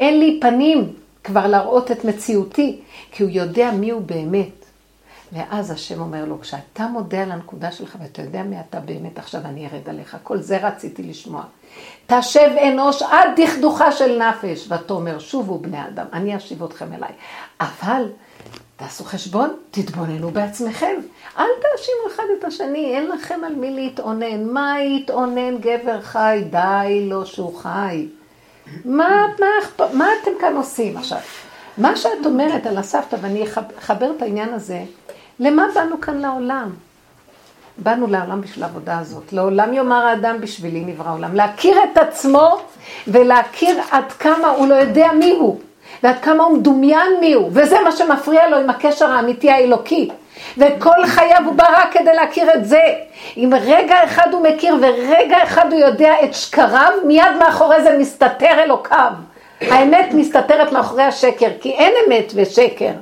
אין 0.01 0.19
לי 0.19 0.39
פנים 0.41 0.93
כבר 1.25 1.47
להראות 1.47 1.91
את 1.91 2.05
מציאותי, 2.05 2.79
כי 3.13 3.23
הוא 3.23 3.31
יודע 3.31 3.71
מי 3.71 3.91
הוא 3.91 4.03
באמת. 4.03 4.62
ואז 5.33 5.71
השם 5.71 6.01
אומר 6.01 6.25
לו, 6.25 6.41
כשאתה 6.41 6.87
מודה 6.87 7.23
על 7.23 7.33
הנקודה 7.33 7.73
שלך 7.73 7.97
ואתה 8.03 8.23
יודע 8.23 8.43
מי 8.43 8.61
אתה 8.61 8.81
באמת, 8.81 9.19
עכשיו 9.19 9.41
אני 9.45 9.67
ארד 9.67 9.89
עליך. 9.89 10.17
כל 10.23 10.39
זה 10.39 10.67
רציתי 10.67 11.03
לשמוע. 11.03 11.43
תשב 12.07 12.51
אנוש 12.69 13.03
עד 13.03 13.29
דכדוכה 13.41 13.93
של 13.93 14.23
נפש, 14.23 14.69
ותאמר 14.73 15.19
שובו 15.19 15.59
בני 15.59 15.87
אדם, 15.87 16.07
אני 16.13 16.37
אשיב 16.37 16.63
אתכם 16.63 16.93
אליי. 16.93 17.13
אבל 17.61 18.05
תעשו 18.77 19.05
חשבון, 19.05 19.57
תתבוננו 19.71 20.31
בעצמכם. 20.31 20.95
אל 21.39 21.45
תאשימו 21.63 22.15
אחד 22.15 22.23
את 22.39 22.45
השני, 22.45 22.97
אין 22.97 23.09
לכם 23.09 23.41
על 23.47 23.55
מי 23.55 23.71
להתאונן. 23.71 24.45
מה 24.45 24.75
יתאונן 24.83 25.59
גבר 25.59 26.01
חי? 26.01 26.45
די 26.51 27.07
לו 27.09 27.27
שהוא 27.27 27.59
חי. 27.59 28.09
מה, 28.85 29.27
מה, 29.41 29.87
מה 29.93 30.09
אתם 30.23 30.31
כאן 30.41 30.57
עושים 30.57 30.97
עכשיו? 30.97 31.19
מה 31.79 31.97
שאת 31.97 32.27
אומרת 32.27 32.67
על 32.67 32.79
הסבתא, 32.79 33.17
ואני 33.21 33.45
אחבר 33.79 34.13
את 34.17 34.23
העניין 34.23 34.55
הזה, 34.55 34.85
למה 35.41 35.67
באנו 35.75 36.01
כאן 36.01 36.19
לעולם? 36.19 36.71
באנו 37.79 38.07
לעולם 38.07 38.41
בשביל 38.41 38.65
העבודה 38.65 38.99
הזאת. 38.99 39.33
לעולם 39.33 39.75
יאמר 39.75 40.07
האדם 40.07 40.41
בשבילי 40.41 40.81
נברא 40.81 41.13
עולם. 41.13 41.35
להכיר 41.35 41.77
את 41.93 41.99
עצמו 41.99 42.61
ולהכיר 43.09 43.81
עד 43.91 44.13
כמה 44.13 44.49
הוא 44.49 44.67
לא 44.67 44.75
יודע 44.75 45.13
מי 45.19 45.31
הוא. 45.31 45.61
ועד 46.03 46.19
כמה 46.23 46.45
הוא 46.45 46.59
מדומיין 46.59 47.13
מי 47.21 47.33
הוא. 47.33 47.51
וזה 47.53 47.77
מה 47.85 47.93
שמפריע 47.93 48.49
לו 48.49 48.57
עם 48.57 48.71
הקשר 48.71 49.11
האמיתי 49.11 49.51
האלוקי. 49.51 50.11
וכל 50.59 51.07
חייו 51.07 51.43
הוא 51.45 51.55
בא 51.55 51.67
רק 51.79 51.93
כדי 51.93 52.15
להכיר 52.15 52.55
את 52.55 52.65
זה. 52.65 52.83
אם 53.37 53.53
רגע 53.61 54.05
אחד 54.05 54.29
הוא 54.33 54.43
מכיר 54.43 54.77
ורגע 54.81 55.43
אחד 55.43 55.73
הוא 55.73 55.81
יודע 55.81 56.15
את 56.25 56.35
שקריו, 56.35 56.91
מיד 57.07 57.37
מאחורי 57.39 57.83
זה 57.83 57.99
מסתתר 57.99 58.63
אלוקיו. 58.63 59.13
האמת 59.61 60.15
מסתתרת 60.15 60.73
מאחורי 60.73 61.03
השקר, 61.03 61.49
כי 61.61 61.71
אין 61.71 61.93
אמת 62.07 62.33
ושקר. 62.35 62.93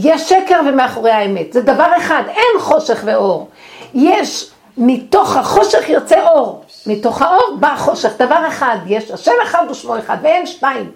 יש 0.00 0.28
שקר 0.28 0.60
ומאחורי 0.68 1.10
האמת, 1.10 1.52
זה 1.52 1.62
דבר 1.62 1.88
אחד, 1.96 2.22
אין 2.28 2.60
חושך 2.60 3.00
ואור. 3.04 3.48
יש, 3.94 4.50
מתוך 4.76 5.36
החושך 5.36 5.88
יוצא 5.88 6.28
אור, 6.28 6.64
מתוך 6.86 7.22
האור 7.22 7.56
בא 7.60 7.72
החושך, 7.72 8.12
דבר 8.18 8.48
אחד, 8.48 8.76
יש 8.86 9.10
השם 9.10 9.32
אחד 9.42 9.66
ושמו 9.70 9.98
אחד, 9.98 10.16
ואין 10.22 10.46
שתיים. 10.46 10.90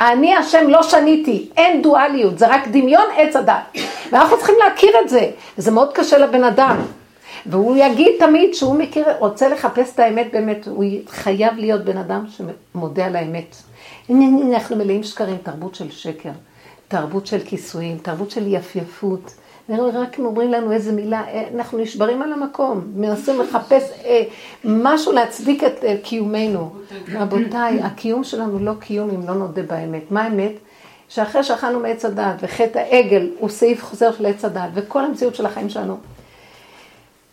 אני 0.00 0.36
השם 0.36 0.68
לא 0.68 0.82
שניתי, 0.82 1.48
אין 1.56 1.82
דואליות, 1.82 2.38
זה 2.38 2.46
רק 2.46 2.68
דמיון 2.68 3.06
עץ 3.16 3.36
הדת. 3.36 3.76
ואנחנו 4.12 4.36
צריכים 4.36 4.54
להכיר 4.64 4.92
את 5.04 5.08
זה, 5.08 5.30
וזה 5.58 5.70
מאוד 5.70 5.92
קשה 5.92 6.18
לבן 6.18 6.44
אדם. 6.44 6.76
והוא 7.46 7.76
יגיד 7.76 8.12
תמיד 8.18 8.54
שהוא 8.54 8.78
מכיר, 8.78 9.04
רוצה 9.18 9.48
לחפש 9.48 9.94
את 9.94 9.98
האמת 9.98 10.26
באמת, 10.32 10.66
הוא 10.66 10.84
חייב 11.08 11.54
להיות 11.56 11.84
בן 11.84 11.96
אדם 11.98 12.24
שמודה 12.36 13.06
על 13.06 13.16
האמת. 13.16 13.56
אנחנו 14.10 14.76
מלאים 14.76 15.02
שקרים, 15.02 15.36
תרבות 15.42 15.74
של 15.74 15.90
שקר. 15.90 16.30
תרבות 16.88 17.26
של 17.26 17.38
כיסויים, 17.44 17.98
תרבות 17.98 18.30
של 18.30 18.54
יפייפות. 18.54 19.34
רק 19.68 20.18
אומרים 20.18 20.52
לנו 20.52 20.72
איזה 20.72 20.92
מילה, 20.92 21.22
אה, 21.28 21.48
אנחנו 21.54 21.78
נשברים 21.78 22.22
על 22.22 22.32
המקום, 22.32 22.84
מנסים 22.94 23.40
לחפש 23.40 23.90
אה, 24.04 24.22
משהו 24.64 25.12
להצדיק 25.12 25.64
את 25.64 25.84
אה, 25.84 25.96
קיומנו. 26.02 26.70
רבותיי, 27.12 27.82
הקיום 27.82 28.24
שלנו 28.24 28.58
לא 28.58 28.72
קיום 28.80 29.10
אם 29.10 29.28
לא 29.28 29.34
נודה 29.34 29.62
באמת. 29.62 30.10
מה 30.10 30.22
האמת? 30.22 30.52
שאחרי 31.08 31.42
שאכלנו 31.42 31.80
מעץ 31.80 32.04
הדעת 32.04 32.36
וחטא 32.40 32.78
העגל 32.78 33.30
הוא 33.38 33.48
סעיף 33.48 33.84
חוזר 33.84 34.12
של 34.12 34.26
עץ 34.26 34.44
הדעת 34.44 34.70
וכל 34.74 35.04
המציאות 35.04 35.34
של 35.34 35.46
החיים 35.46 35.68
שלנו. 35.68 35.96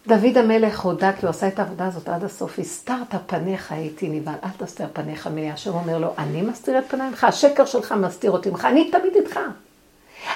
דוד 0.08 0.38
המלך 0.38 0.80
הודה 0.80 1.12
כי 1.14 1.26
הוא 1.26 1.30
עשה 1.30 1.48
את 1.48 1.60
העבודה 1.60 1.86
הזאת 1.86 2.10
עד 2.10 2.24
הסוף, 2.24 2.60
הסתרת 2.60 3.16
פניך 3.28 3.72
הייתי 3.72 4.10
נבהל, 4.10 4.36
אל 4.44 4.66
תסתר 4.66 4.86
פניך 4.94 5.28
ממני. 5.28 5.52
השם 5.52 5.74
אומר 5.74 5.98
לו, 5.98 6.08
אני 6.18 6.42
מסתיר 6.42 6.80
את 6.80 6.84
פניי 6.88 7.10
ממך, 7.10 7.24
השקר 7.24 7.66
שלך 7.66 7.92
מסתיר 7.92 8.32
אותי 8.32 8.50
ממך, 8.50 8.66
אני 8.66 8.92
תמיד 8.92 9.16
איתך. 9.16 9.40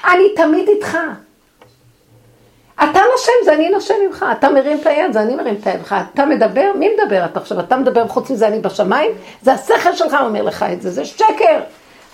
אני 0.06 0.24
תמיד 0.36 0.68
איתך. 0.68 0.98
אתה 2.76 3.00
נושם, 3.12 3.32
זה 3.46 3.54
אני 3.54 3.70
נושם 3.70 3.94
ממך. 4.08 4.26
אתה 4.40 4.50
מרים 4.50 4.78
את 4.82 4.86
היד, 4.86 5.14
זה 5.14 5.22
אני 5.22 5.36
מרים 5.36 5.56
את 5.56 5.68
היד 5.68 5.78
ממך. 5.78 5.96
אתה 6.14 6.26
מדבר, 6.26 6.72
מי 6.80 6.90
מדבר 6.94 7.26
אתה 7.26 7.40
עכשיו? 7.40 7.60
אתה 7.60 7.78
מדבר, 7.78 8.08
חוץ 8.08 8.30
מזה 8.30 8.48
אני 8.48 8.60
בשמיים? 8.60 9.12
זה 9.42 9.54
השכל 9.54 9.96
שלך 9.96 10.18
אומר 10.22 10.42
לך 10.42 10.66
את 10.74 10.82
זה, 10.82 10.92
זה 10.92 11.06
שקר. 11.06 11.60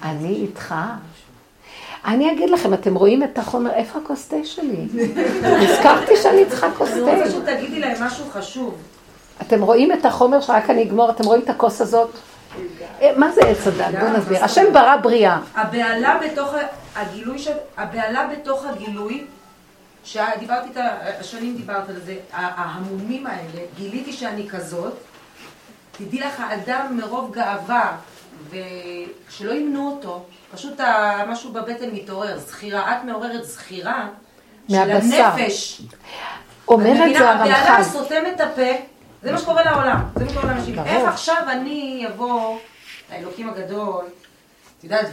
אני 0.04 0.36
איתך. 0.36 0.76
אני 2.06 2.32
אגיד 2.32 2.50
לכם, 2.50 2.74
אתם 2.74 2.96
רואים 2.96 3.24
את 3.24 3.38
החומר, 3.38 3.72
איפה 3.74 4.00
הכוס 4.00 4.28
תה 4.28 4.36
שלי? 4.44 4.88
הזכרתי 5.44 6.16
שאני 6.24 6.46
צריכה 6.46 6.68
כוס 6.78 6.90
תה. 6.90 6.96
אני 6.96 7.22
רוצה 7.22 7.32
שתגידי 7.32 7.80
להם 7.80 8.04
משהו 8.04 8.26
חשוב. 8.32 8.76
אתם 9.42 9.62
רואים 9.62 9.92
את 9.92 10.06
החומר 10.06 10.42
שרק 10.42 10.70
אני 10.70 10.84
אגמור, 10.84 11.10
אתם 11.10 11.24
רואים 11.24 11.42
את 11.42 11.50
הכוס 11.50 11.82
הזאת? 11.82 12.10
מה 13.16 13.32
זה 13.32 13.42
עץ 13.42 13.68
הדת? 13.68 14.00
בואו 14.00 14.18
נסביר. 14.18 14.44
השם 14.44 14.74
ברא 14.74 14.96
בריאה. 14.96 15.40
הבהלה 15.56 16.20
בתוך 16.26 16.54
הגילוי, 16.96 17.38
הבהלה 17.78 18.28
בתוך 18.28 18.66
הגילוי, 18.66 19.24
שדיברתי 20.04 20.70
את 20.72 20.78
השנים 21.20 21.56
דיברת 21.56 21.90
על 21.90 21.96
זה, 22.06 22.16
ההמומים 22.34 23.28
האלה, 23.28 23.62
גיליתי 23.78 24.14
שאני 24.14 24.50
כזאת, 24.50 24.94
תדעי 25.92 26.20
לך, 26.20 26.44
אדם 26.54 26.98
מרוב 26.98 27.32
גאווה, 27.34 27.98
ושלא 28.50 29.54
ימנו 29.54 29.92
אותו, 29.92 30.26
פשוט 30.54 30.80
משהו 31.28 31.54
בבטן 31.54 31.90
מתעורר, 31.94 32.40
זכירה, 32.40 32.98
את 32.98 33.04
מעוררת 33.04 33.46
זכירה, 33.46 34.08
מהבשר. 34.70 35.10
של 35.10 35.22
הנפש. 35.22 35.82
אומר 36.68 37.06
את 37.12 37.18
זה 37.18 37.30
הרמח"ל. 37.30 37.84
סותם 37.84 38.24
את 38.36 38.42
הפה, 38.42 38.72
זה 39.24 39.32
מה 39.32 39.38
שקורה 39.38 39.64
לעולם. 39.64 40.00
זה 40.16 40.26
מה 40.26 40.32
שקורה 40.32 40.54
לאנשים. 40.54 40.80
איך 40.80 41.08
עכשיו 41.08 41.44
אני 41.50 42.06
אבוא 42.08 42.58
לאלוקים 43.12 43.50
הגדול, 43.50 44.04
את 44.80 44.84
יודעת, 44.84 45.06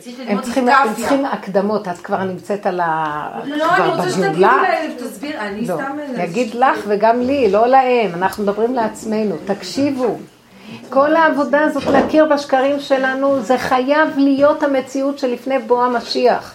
צריך 0.00 0.20
הם 0.28 0.40
צריכים, 0.40 0.68
הם 0.68 0.78
היסטוריה. 0.78 0.94
צריכים 0.94 1.24
הקדמות, 1.26 1.88
את 1.88 1.98
כבר 1.98 2.24
נמצאת 2.24 2.66
על 2.66 2.80
ה... 2.80 3.40
לא, 3.44 3.76
אני 3.76 3.88
רוצה 3.88 4.10
שתגידי. 4.10 4.40
להם, 4.40 4.90
תסביר, 4.98 5.40
אני 5.40 5.66
לא, 5.66 5.74
סתם... 5.74 5.96
יגיד 6.18 6.54
לך 6.54 6.78
וגם 6.86 7.20
לי, 7.20 7.50
לא 7.50 7.66
להם, 7.66 8.14
אנחנו 8.14 8.42
מדברים 8.42 8.74
לעצמנו, 8.74 9.36
תקשיבו. 9.44 10.18
כל 10.90 11.16
העבודה 11.16 11.60
הזאת 11.60 11.86
להכיר 11.86 12.24
בשקרים 12.24 12.80
שלנו, 12.80 13.40
זה 13.40 13.58
חייב 13.58 14.08
להיות 14.16 14.62
המציאות 14.62 15.18
שלפני 15.18 15.58
בוא 15.58 15.84
המשיח. 15.84 16.54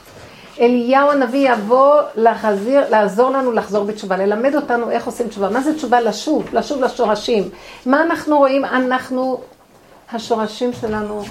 אליהו 0.60 1.12
הנביא 1.12 1.52
יבוא 1.52 2.02
לחזיר, 2.16 2.90
לעזור 2.90 3.30
לנו 3.30 3.52
לחזור 3.52 3.86
בתשובה, 3.86 4.18
ללמד 4.18 4.56
אותנו 4.56 4.92
איך 4.92 5.06
עושים 5.06 5.28
תשובה. 5.28 5.50
מה 5.50 5.62
זה 5.62 5.76
תשובה? 5.76 6.02
לשוב, 6.02 6.54
לשוב 6.54 6.82
לשורשים. 6.82 7.50
מה 7.86 8.04
אנחנו 8.04 8.38
רואים? 8.38 8.66
אנחנו, 8.66 9.40
השורשים 10.12 10.74
שלנו 10.74 11.24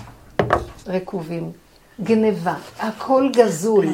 רקובים, 0.86 1.52
גניבה, 2.00 2.54
הכל 2.80 3.28
גזול. 3.32 3.86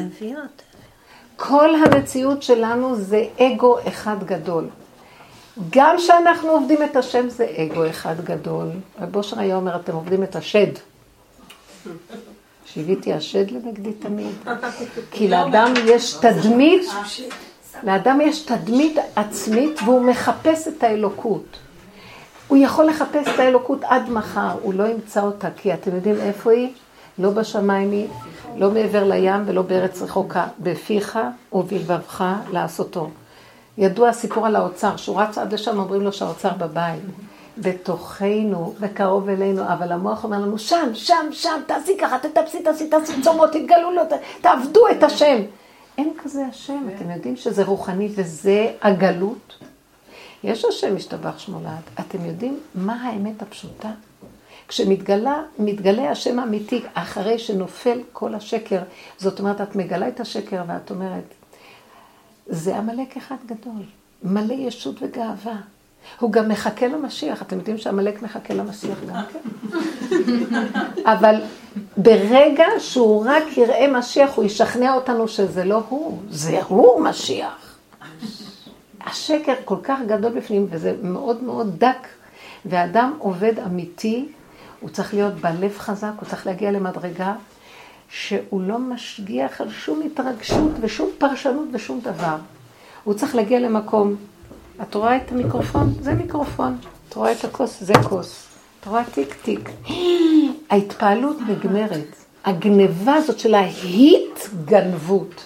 כל 1.37 1.71
המציאות 1.75 2.43
שלנו 2.43 2.97
זה 2.97 3.25
אגו 3.41 3.77
אחד 3.89 4.25
גדול. 4.25 4.69
גם 5.71 5.97
כשאנחנו 5.99 6.49
עובדים 6.49 6.83
את 6.83 6.97
השם 6.97 7.29
זה 7.29 7.47
אגו 7.57 7.87
אחד 7.91 8.25
גדול. 8.25 8.69
רב 9.01 9.17
אושר 9.17 9.41
היה 9.41 9.57
אומר, 9.57 9.77
אתם 9.77 9.95
עובדים 9.95 10.23
את 10.23 10.37
השד. 10.37 10.73
שיוויתי 12.67 13.13
השד 13.13 13.51
לנגדי 13.51 13.93
תמיד. 13.93 14.35
כי 15.11 15.29
לאדם 15.29 15.73
יש 15.87 16.13
תדמית, 16.13 16.89
לאדם 17.83 18.21
יש 18.21 18.43
תדמית 18.43 18.97
עצמית 19.17 19.81
והוא 19.85 20.01
מחפש 20.01 20.69
את 20.69 20.83
האלוקות. 20.83 21.59
הוא 22.49 22.59
יכול 22.59 22.85
לחפש 22.85 23.29
את 23.35 23.39
האלוקות 23.39 23.85
עד 23.85 24.11
מחר, 24.11 24.51
הוא 24.63 24.75
לא 24.75 24.85
ימצא 24.85 25.23
אותה, 25.23 25.49
כי 25.57 25.75
אתם 25.75 25.95
יודעים 25.95 26.17
איפה 26.21 26.51
היא? 26.51 26.73
לא 27.19 27.31
בשמיים 27.31 27.91
היא, 27.91 28.07
לא 28.57 28.71
מעבר 28.71 29.05
לים 29.05 29.43
ולא 29.47 29.63
בארץ 29.63 30.03
רחוקה, 30.03 30.47
בפיך 30.59 31.19
ובלבבך 31.53 32.25
לעשותו. 32.53 33.11
ידוע 33.79 34.09
הסיפור 34.09 34.47
על 34.47 34.57
האוצר, 34.57 34.97
שהוא 34.97 35.21
רץ 35.21 35.39
עד 35.39 35.53
לשם, 35.53 35.79
אומרים 35.79 36.03
לו 36.03 36.13
שהאוצר 36.13 36.51
בבית. 36.59 37.03
בתוכנו 37.59 38.75
וקרוב 38.81 39.29
אלינו, 39.29 39.63
אבל 39.63 39.93
המוח 39.93 40.25
אומר 40.25 40.39
לנו, 40.39 40.59
שם, 40.59 40.91
שם, 40.95 41.27
שם, 41.33 41.61
תעשי 41.67 41.97
ככה, 42.01 42.19
תטפסי, 42.19 42.63
תעשי, 42.63 42.89
תעשי 42.89 43.23
צומות, 43.23 43.53
תתגלו 43.53 43.91
לו, 43.91 44.03
תעבדו 44.41 44.89
את 44.89 45.03
השם. 45.03 45.43
אין 45.99 46.13
כזה 46.23 46.47
השם, 46.47 46.87
אתם 46.97 47.11
יודעים 47.11 47.37
שזה 47.37 47.65
רוחני 47.65 48.09
וזה 48.15 48.73
הגלות? 48.83 49.59
יש 50.45 50.65
השם 50.65 50.97
משתבח 50.97 51.39
שמו 51.39 51.61
לעד. 51.65 51.83
אתם 52.01 52.25
יודעים 52.25 52.61
מה 52.75 53.03
האמת 53.03 53.43
הפשוטה? 53.43 53.91
כשמתגלה, 54.69 55.43
מתגלה 55.59 56.11
השם 56.11 56.39
האמיתי 56.39 56.83
אחרי 56.95 57.39
שנופל 57.39 57.99
כל 58.13 58.35
השקר, 58.35 58.81
זאת 59.19 59.39
אומרת, 59.39 59.61
את 59.61 59.77
מגלה 59.77 60.09
את 60.09 60.21
השקר 60.21 60.63
ואת 60.67 60.91
אומרת, 60.91 61.35
זה 62.47 62.77
עמלק 62.77 63.17
אחד 63.17 63.37
גדול, 63.47 63.83
מלא 64.23 64.55
ישות 64.55 65.03
וגאווה. 65.03 65.57
הוא 66.21 66.33
גם 66.33 66.49
מחכה 66.49 66.87
למשיח, 66.87 67.43
אתם 67.43 67.57
יודעים 67.59 67.79
שעמלק 67.79 68.23
מחכה 68.23 68.55
למשיח 68.55 68.99
גם 69.09 69.23
כן? 69.33 69.39
אבל 71.13 71.41
ברגע 71.97 72.65
שהוא 72.79 73.25
רק 73.29 73.57
יראה 73.57 73.87
משיח, 73.99 74.35
הוא 74.35 74.45
ישכנע 74.45 74.95
אותנו 74.95 75.29
שזה 75.29 75.65
לא 75.65 75.83
הוא, 75.89 76.19
זה 76.31 76.63
הוא 76.63 77.01
משיח. 77.01 77.79
השקר 79.07 79.55
כל 79.65 79.77
כך 79.83 79.99
גדול 80.07 80.33
בפנים, 80.33 80.67
וזה 80.71 80.95
מאוד 81.03 81.43
מאוד 81.43 81.79
דק. 81.79 82.07
ואדם 82.67 83.15
עובד 83.19 83.53
אמיתי, 83.67 84.29
הוא 84.81 84.91
צריך 84.91 85.15
להיות 85.15 85.35
בלב 85.35 85.79
חזק, 85.79 86.13
הוא 86.21 86.29
צריך 86.29 86.47
להגיע 86.47 86.71
למדרגה 86.71 87.35
שהוא 88.11 88.63
לא 88.63 88.79
משגיח 88.79 89.61
על 89.61 89.71
שום 89.71 90.03
התרגשות 90.07 90.71
ושום 90.81 91.11
פרשנות 91.19 91.69
ושום 91.73 92.01
דבר. 92.01 92.37
הוא 93.05 93.15
צריך 93.15 93.35
להגיע 93.35 93.61
למקום. 93.61 94.15
את 94.83 94.95
רואה 94.95 95.17
את 95.17 95.33
המיקרופון? 95.33 95.95
זה 96.01 96.15
מיקרופון. 96.15 96.79
את 97.09 97.15
רואה 97.15 97.33
את 97.33 97.45
הכוס? 97.45 97.81
זה 97.81 97.93
כוס. 98.09 98.47
את 98.81 98.87
רואה 98.87 99.05
טיק 99.05 99.35
טיק. 99.43 99.71
ההתפעלות 100.71 101.37
נגמרת. 101.49 102.17
הגניבה 102.47 103.15
הזאת 103.15 103.39
של 103.39 103.55
ההתגנבות, 103.55 105.45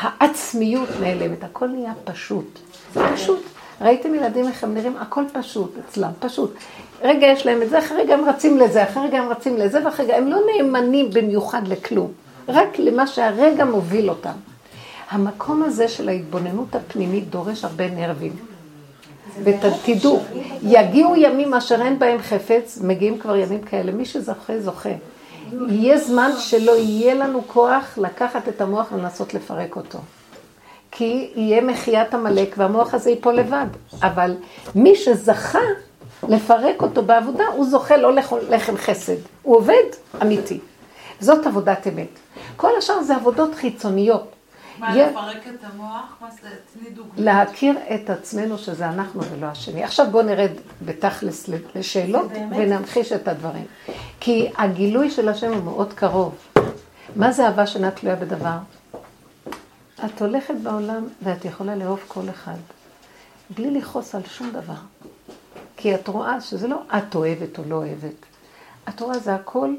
העצמיות 0.00 0.88
נעלמת, 1.00 1.44
הכל 1.44 1.68
נהיה 1.68 1.92
פשוט. 2.04 2.58
זה 2.94 3.00
פשוט. 3.14 3.42
ראיתם 3.80 4.14
ילדים 4.14 4.48
איך 4.48 4.64
הם 4.64 4.74
נראים? 4.74 4.96
הכל 4.96 5.24
פשוט 5.32 5.74
אצלם, 5.78 6.10
פשוט. 6.20 6.54
רגע 7.02 7.26
יש 7.26 7.46
להם 7.46 7.62
את 7.62 7.70
זה, 7.70 7.78
אחרי 7.78 8.02
רגע 8.02 8.14
הם 8.14 8.28
רצים 8.28 8.58
לזה, 8.58 8.82
אחרי 8.84 9.02
רגע 9.02 9.18
הם 9.18 9.28
רצים 9.28 9.56
לזה, 9.56 9.84
ואחרי 9.84 10.06
רגע 10.06 10.16
הם 10.16 10.28
לא 10.28 10.38
נאמנים 10.52 11.10
במיוחד 11.10 11.68
לכלום, 11.68 12.12
רק 12.48 12.78
למה 12.78 13.06
שהרגע 13.06 13.64
מוביל 13.64 14.10
אותם. 14.10 14.32
המקום 15.10 15.62
הזה 15.62 15.88
של 15.88 16.08
ההתבוננות 16.08 16.74
הפנימית 16.74 17.30
דורש 17.30 17.64
הרבה 17.64 17.90
נרבים. 17.90 18.32
ותדעו, 19.44 20.20
יגיעו 20.62 21.16
ימים 21.16 21.54
אשר 21.54 21.82
אין 21.82 21.98
בהם 21.98 22.18
חפץ, 22.18 22.78
מגיעים 22.82 23.18
כבר 23.18 23.36
ימים 23.36 23.62
כאלה, 23.62 23.92
מי 23.92 24.04
שזוכה, 24.04 24.60
זוכה. 24.60 24.88
יהיה 25.68 25.98
זמן 25.98 26.30
שלא 26.38 26.72
יהיה 26.76 27.14
לנו 27.14 27.42
כוח 27.46 27.98
לקחת 27.98 28.48
את 28.48 28.60
המוח 28.60 28.92
ולנסות 28.92 29.34
לפרק 29.34 29.76
אותו. 29.76 29.98
כי 30.90 31.30
יהיה 31.34 31.60
מחיית 31.60 32.14
עמלק 32.14 32.54
והמוח 32.58 32.94
הזה 32.94 33.10
ייפול 33.10 33.34
לבד. 33.34 33.66
אבל 34.02 34.36
מי 34.74 34.94
שזכה 34.94 35.58
לפרק 36.28 36.82
אותו 36.82 37.02
בעבודה, 37.02 37.44
הוא 37.46 37.66
זוכה 37.66 37.96
לא 37.96 38.14
לחם 38.48 38.76
חסד. 38.76 39.16
הוא 39.42 39.56
עובד 39.56 39.82
אמיתי. 40.22 40.60
זאת 41.20 41.46
עבודת 41.46 41.86
אמת. 41.86 42.08
כל 42.56 42.70
השאר 42.78 43.02
זה 43.02 43.16
עבודות 43.16 43.54
חיצוניות. 43.54 44.32
מה, 44.78 44.96
יה- 44.96 45.10
לפרק 45.10 45.36
את 45.46 45.64
המוח? 45.72 46.16
מה 46.20 46.28
זה? 46.42 46.48
תני 46.74 46.90
דוגמא. 46.90 47.12
להכיר 47.20 47.74
את 47.94 48.10
עצמנו 48.10 48.58
שזה 48.58 48.88
אנחנו 48.88 49.22
ולא 49.24 49.46
השני. 49.46 49.84
עכשיו 49.84 50.06
בואו 50.10 50.22
נרד 50.22 50.50
בתכלס 50.84 51.48
לשאלות 51.74 52.26
ונמחיש 52.50 53.12
את 53.12 53.28
הדברים. 53.28 53.64
כי 54.20 54.48
הגילוי 54.58 55.10
של 55.10 55.28
השם 55.28 55.52
הוא 55.52 55.62
מאוד 55.62 55.92
קרוב. 55.92 56.34
מה 57.16 57.32
זה 57.32 57.46
אהבה 57.46 57.66
שאינה 57.66 57.90
תלויה 57.90 58.16
בדבר? 58.16 58.56
את 60.04 60.20
הולכת 60.22 60.54
בעולם 60.62 61.04
ואת 61.22 61.44
יכולה 61.44 61.76
לאהוב 61.76 62.00
כל 62.08 62.30
אחד, 62.30 62.56
בלי 63.50 63.70
לכעוס 63.70 64.14
על 64.14 64.22
שום 64.26 64.50
דבר. 64.50 64.74
כי 65.80 65.94
את 65.94 66.08
רואה 66.08 66.40
שזה 66.40 66.68
לא 66.68 66.82
את 66.98 67.14
אוהבת 67.14 67.58
או 67.58 67.64
לא 67.66 67.74
אוהבת. 67.74 68.14
את 68.88 69.00
רואה 69.00 69.18
זה 69.18 69.34
הכל, 69.34 69.74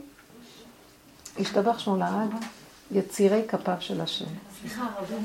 השתבח 1.40 1.80
שמו 1.80 1.98
לעד, 1.98 2.30
יצירי 2.92 3.42
כפיו 3.48 3.76
של 3.80 4.02
השם. 4.02 4.26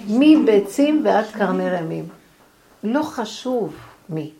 מביצים 0.09 1.03
ועד 1.05 1.25
קרני 1.33 1.71
רמים. 1.71 2.09
לא 2.85 3.03
חשוב 3.03 3.77
מי. 4.09 4.31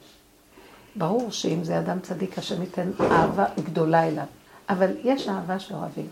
ברור 0.97 1.31
שאם 1.31 1.65
זה 1.65 1.79
אדם 1.79 2.01
צדיק, 2.01 2.39
השם 2.39 2.63
ייתן 2.63 2.91
אהבה 3.01 3.45
גדולה 3.65 4.09
אליו. 4.09 4.27
אבל 4.69 4.91
יש 5.05 5.29
אהבה 5.29 5.59
שאוהבים. 5.59 6.09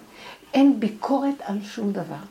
אין 0.54 0.80
ביקורת 0.80 1.35
על 1.40 1.62
שום 1.62 1.92
דבר. 1.92 2.22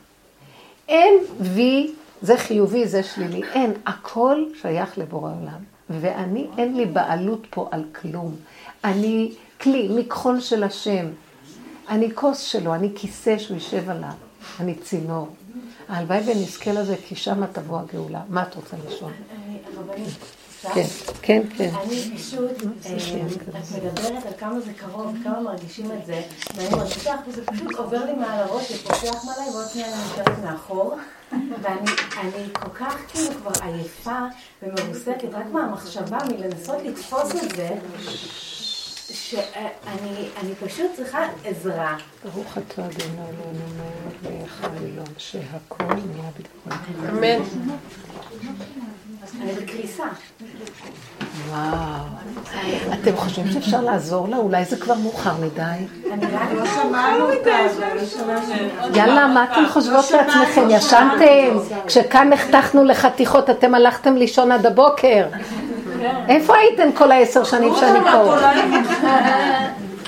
אין 0.88 1.13
וי, 1.39 1.93
זה 2.21 2.38
חיובי, 2.38 2.88
זה 2.88 3.04
שלילי. 3.04 3.43
אין, 3.43 3.73
הכל 3.86 4.45
שייך 4.62 4.97
לבורא 4.97 5.32
עולם. 5.41 5.70
ואני, 6.01 6.47
אין 6.58 6.77
לי 6.77 6.86
בעלות 6.86 7.47
פה 7.49 7.67
על 7.71 7.84
כלום. 8.01 8.36
אני 8.84 9.32
כלי, 9.62 9.89
מכחול 9.95 10.39
של 10.39 10.63
השם. 10.63 11.06
אני 11.89 12.15
כוס 12.15 12.39
שלו, 12.39 12.75
אני 12.75 12.91
כיסא 12.95 13.38
שהוא 13.38 13.56
יישב 13.56 13.89
עליו. 13.89 14.13
אני 14.60 14.75
צינור. 14.75 15.27
הלוואי 15.88 16.19
ונזכה 16.25 16.71
לזה, 16.71 16.95
כי 17.08 17.15
שמה 17.15 17.47
תבוא 17.47 17.80
הגאולה. 17.80 18.21
מה 18.30 18.43
את 18.43 18.56
רוצה 18.56 18.77
לשאול? 18.88 19.12
כן, 20.73 20.86
כן, 21.21 21.41
כן. 21.58 21.69
אני 21.84 22.17
פשוט, 22.17 22.51
אה, 22.86 22.97
את 22.97 23.84
מדברת 23.84 24.25
על 24.25 24.34
כמה 24.39 24.60
זה 24.60 24.73
קרוב, 24.73 25.15
כמה 25.23 25.41
מרגישים 25.41 25.91
את 25.91 26.06
זה, 26.06 26.21
ואני 26.56 26.69
מרגישה 26.69 27.15
זה 27.36 27.45
פשוט 27.45 27.75
עובר 27.75 28.06
לי 28.06 28.13
מעל 28.13 28.39
הראש 28.39 28.71
ופותח 28.71 29.25
מעליי, 29.25 29.49
ועוד 29.54 29.67
שנייה 29.73 29.88
אני 29.88 29.95
נשארת 30.13 30.39
מאחור, 30.43 30.95
ואני 31.62 31.91
אני 32.17 32.48
כל 32.54 32.70
כך 32.74 32.96
כאילו 33.08 33.36
כבר 33.36 33.52
עייפה 33.63 34.20
ומרוסקת, 34.63 35.34
רק 35.34 35.46
מהמחשבה, 35.52 36.17
מלנסות 36.32 36.84
לתפוס 36.84 37.44
את 37.44 37.56
זה, 37.56 37.70
שאני 39.13 40.30
אני 40.41 40.56
פשוט 40.56 40.91
צריכה 40.96 41.20
עזרה. 41.44 41.98
ברוך 42.24 42.58
אתה 42.58 42.86
אדוני 42.86 43.13
אלוהינו 43.13 43.65
מלך 44.24 44.63
העולם, 44.63 45.13
שהכל 45.17 45.84
נהיה 45.84 46.30
בדברו. 46.38 47.10
אמן. 47.10 47.44
אני 49.41 49.54
בקריסה. 49.54 50.06
וואו. 51.50 52.21
אתם 52.93 53.15
חושבים 53.15 53.52
שאפשר 53.52 53.82
לעזור 53.82 54.28
לה? 54.28 54.38
אולי 54.38 54.65
זה 54.65 54.78
כבר 54.78 54.93
מאוחר 54.95 55.32
מדי. 55.41 55.62
לא 56.56 56.65
שמענו 56.65 57.32
אותה, 57.32 57.58
לא. 58.91 58.97
יאללה, 58.97 59.28
מה 59.28 59.43
אתם 59.43 59.63
חושבות 59.69 60.12
לעצמכם? 60.12 60.67
ישנתם? 60.69 61.58
כשכאן 61.88 62.30
נחתכנו 62.30 62.84
לחתיכות, 62.84 63.50
אתם 63.50 63.76
הלכתם 63.76 64.15
לישון 64.15 64.52
עד 64.52 64.65
הבוקר. 64.65 65.26
איפה 66.28 66.56
הייתם 66.58 66.91
כל 66.91 67.12
העשר 67.12 67.43
שנים 67.43 67.74
שאני 67.80 68.00
פה? 68.12 68.36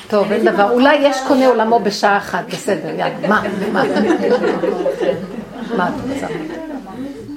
טוב, 0.08 0.32
אין 0.32 0.46
דבר. 0.46 0.72
אולי 0.72 0.96
יש 0.96 1.18
קונה 1.28 1.48
עולמו 1.48 1.80
בשעה 1.80 2.18
אחת, 2.18 2.44
בסדר, 2.48 2.90
יאללה. 2.90 3.28
מה? 3.28 3.44
מה? 3.72 3.84
מה 5.78 5.90
את 5.90 5.94
רוצה? 6.10 6.28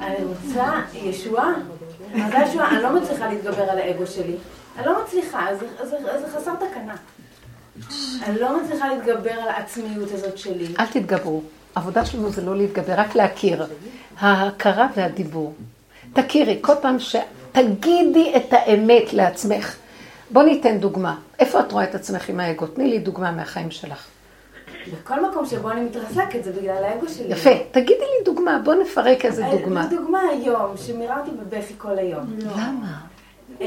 אני 0.00 0.24
רוצה 0.24 0.64
ישועה. 0.94 1.52
ישועה? 2.18 2.70
אני 2.70 2.82
לא 2.82 3.00
מצליחה 3.00 3.28
להתגבר 3.28 3.62
על 3.62 3.78
האגו 3.78 4.06
שלי. 4.06 4.36
אני 4.78 4.86
לא 4.86 5.04
מצליחה, 5.04 5.46
זה, 5.54 6.26
חסר 6.36 6.52
תקנה. 6.54 6.94
אני 8.22 8.40
לא 8.40 8.62
מצליחה 8.62 8.88
להתגבר 8.94 9.32
על 9.32 9.48
העצמיות 9.48 10.12
הזאת 10.12 10.38
שלי. 10.38 10.66
אל 10.78 10.86
תתגברו. 10.86 11.42
העבודה 11.74 12.04
שלנו 12.04 12.30
זה 12.30 12.42
לא 12.42 12.56
להתגבר, 12.56 12.92
רק 12.96 13.14
להכיר. 13.14 13.66
ההכרה 14.18 14.86
והדיבור. 14.96 15.54
תכירי, 16.12 16.58
כל 16.60 16.74
פעם 16.82 16.98
ש... 16.98 17.16
תגידי 17.52 18.32
את 18.36 18.52
האמת 18.52 19.12
לעצמך. 19.12 19.76
בוא 20.30 20.42
ניתן 20.42 20.78
דוגמה. 20.78 21.16
איפה 21.38 21.60
את 21.60 21.72
רואה 21.72 21.84
את 21.84 21.94
עצמך 21.94 22.28
עם 22.28 22.40
האגו? 22.40 22.66
תני 22.66 22.88
לי 22.90 22.98
דוגמה 22.98 23.30
מהחיים 23.30 23.70
שלך. 23.70 24.06
בכל 24.92 25.30
מקום 25.30 25.46
שבו 25.46 25.70
אני 25.70 25.80
מתרסקת 25.80 26.44
זה 26.44 26.52
בגלל 26.52 26.84
האגו 26.84 27.08
שלי. 27.08 27.32
יפה. 27.32 27.50
תגידי 27.70 27.94
לי 28.00 28.24
דוגמה, 28.24 28.58
בוא 28.64 28.74
נפרק 28.74 29.24
איזה 29.24 29.44
אה, 29.44 29.50
דוגמה. 29.56 29.86
לדוגמה 29.86 30.20
היום, 30.20 30.76
שמיררתי 30.76 31.30
בבכי 31.30 31.74
כל 31.78 31.98
היום. 31.98 32.24
למה? 32.38 32.98
אמ, 33.60 33.66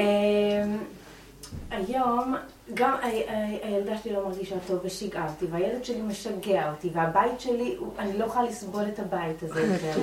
היום, 1.72 2.36
גם 2.74 2.94
הילדה 3.64 3.92
שלי 4.04 4.14
לא 4.14 4.26
מרגישה 4.28 4.56
טוב 4.68 4.80
ושיגעה 4.84 5.28
אותי, 5.30 5.46
והילד 5.52 5.86
שלי 5.86 6.02
משגע 6.02 6.70
אותי, 6.70 6.90
והבית 6.94 7.40
שלי, 7.40 7.78
אני 8.00 8.18
לא 8.18 8.26
יכולה 8.26 8.46
לסבול 8.46 8.84
את 8.94 9.00
הבית 9.00 9.44
הזה 9.44 9.62
יותר. 9.62 10.02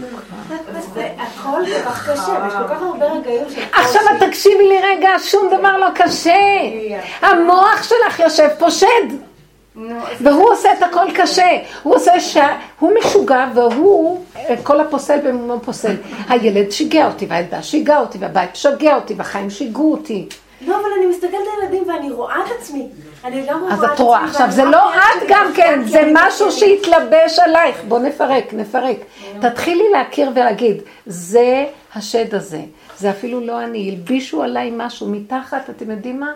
והכל 0.94 1.66
כל 1.66 1.82
כך 1.84 2.10
קשה, 2.10 2.42
ויש 2.44 2.54
כל 2.54 2.74
כך 2.74 2.82
הרבה 2.82 3.12
רגעים 3.12 3.50
של 3.50 3.62
עכשיו 3.72 4.02
את 4.16 4.22
תקשיבי 4.28 4.68
לי 4.68 4.78
רגע, 4.82 5.08
שום 5.18 5.48
דבר 5.58 5.76
לא 5.76 5.86
קשה. 5.94 6.34
המוח 7.20 7.82
שלך 7.82 8.20
יושב 8.20 8.48
פה 8.58 8.70
שד. 8.70 9.35
אז 9.76 10.16
והוא 10.20 10.50
עושה 10.50 10.72
את 10.72 10.82
הכל 10.82 11.06
קשה, 11.14 11.58
הוא 11.82 11.94
עושה 11.94 12.20
ש... 12.20 12.36
הוא 12.78 12.92
משוגע 13.00 13.46
והוא, 13.54 14.24
כל 14.62 14.80
הפוסל 14.80 15.18
במומו 15.24 15.60
פוסל. 15.60 15.94
הילד 16.28 16.70
שיגע 16.70 17.06
אותי, 17.06 17.26
והילדה 17.26 17.62
שיגעה 17.62 18.00
אותי, 18.00 18.18
והבית 18.18 18.50
משגע 18.52 18.94
אותי, 18.94 19.14
והחיים 19.14 19.50
שיגעו 19.50 19.92
אותי. 19.92 20.28
לא, 20.66 20.76
אבל 20.76 20.84
אני 20.98 21.06
מסתכלת 21.06 21.32
על 21.32 21.62
הילדים 21.62 21.88
ואני 21.88 22.10
רואה 22.10 22.36
את 22.46 22.50
עצמי. 22.58 22.88
אני 23.24 23.42
לגמרי 23.42 23.60
רואה 23.60 23.74
את 23.74 23.78
אז 23.78 23.84
עצמי. 23.84 23.94
את 23.94 24.00
רואה, 24.00 24.24
עכשיו 24.24 24.46
זה 24.50 24.64
לא 24.64 24.94
את 24.94 25.22
גם 25.28 25.46
כן, 25.54 25.80
כי 25.84 25.90
זה 25.90 26.00
אני 26.00 26.12
משהו 26.14 26.52
שלי. 26.52 26.78
שהתלבש 26.82 27.38
עלייך. 27.38 27.76
בוא 27.88 27.98
נפרק, 27.98 28.44
נפרק. 28.52 28.96
תתחילי 29.40 29.84
להכיר 29.92 30.30
ולהגיד, 30.34 30.76
זה 31.06 31.64
השד 31.94 32.34
הזה, 32.34 32.60
זה 32.98 33.10
אפילו 33.10 33.40
לא 33.40 33.60
אני, 33.60 33.90
הלבישו 33.90 34.42
עליי 34.42 34.72
משהו 34.76 35.08
מתחת, 35.08 35.70
אתם 35.70 35.90
יודעים 35.90 36.20
מה? 36.20 36.32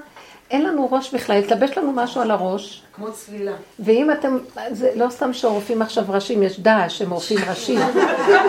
אין 0.51 0.65
לנו 0.65 0.89
ראש 0.93 1.15
בכלל, 1.15 1.37
התלבש 1.37 1.79
לנו 1.79 1.93
משהו 1.93 2.21
על 2.21 2.31
הראש. 2.31 2.83
כמו 3.01 3.13
צלילה. 3.13 3.53
ואם 3.79 4.11
אתם, 4.11 4.39
זה 4.71 4.91
לא 4.95 5.11
סתם 5.11 5.33
שעורפים 5.33 5.83
עכשיו 5.83 6.05
ראשים, 6.09 6.43
יש 6.43 6.61
דאעש 6.61 6.99
שהם 6.99 7.11
עורפים 7.11 7.39
ראשים. 7.51 7.81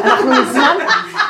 אנחנו 0.04 0.32
מזמן, 0.32 0.76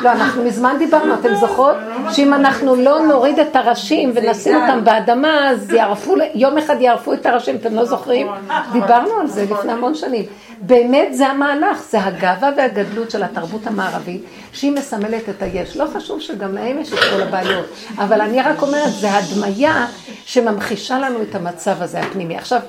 לא, 0.00 0.12
אנחנו 0.12 0.44
מזמן 0.44 0.76
דיברנו, 0.78 1.14
אתם 1.14 1.34
זוכרות? 1.34 1.76
שאם 2.12 2.34
אנחנו 2.34 2.76
לא 2.76 3.00
נוריד 3.06 3.38
את 3.38 3.56
הראשים 3.56 4.12
ונשים 4.14 4.56
אותם 4.56 4.84
באדמה, 4.84 5.50
אז 5.50 5.70
יערפו, 5.70 6.14
יום 6.34 6.58
אחד 6.58 6.76
יערפו 6.80 7.12
את 7.12 7.26
הראשים, 7.26 7.56
אתם 7.56 7.74
לא 7.74 7.84
זוכרים? 7.84 8.26
דיברנו 8.72 9.14
על 9.20 9.26
זה 9.26 9.44
לפני 9.50 9.72
המון 9.72 9.94
שנים. 9.94 10.24
באמת 10.60 11.14
זה 11.14 11.26
המהלך, 11.26 11.82
זה 11.90 12.04
הגאווה 12.04 12.50
והגדלות 12.56 13.10
של 13.10 13.22
התרבות 13.22 13.66
המערבית, 13.66 14.24
שהיא 14.52 14.72
מסמלת 14.72 15.28
את 15.28 15.42
היש. 15.42 15.76
לא 15.76 15.84
חשוב 15.94 16.20
שגם 16.20 16.54
להם 16.54 16.78
יש 16.78 16.92
את 16.92 16.98
כל 16.98 17.22
הבעיות, 17.22 17.66
אבל 17.98 18.20
אני 18.20 18.42
רק 18.42 18.62
אומרת, 18.62 18.92
זה 18.92 19.08
הדמיה 19.12 19.86
שממחישה 20.24 20.98
לנו 20.98 21.22
את 21.22 21.34
המצב 21.34 21.82
הזה 21.82 22.00
הפנימי. 22.00 22.36
עכשיו, 22.36 22.60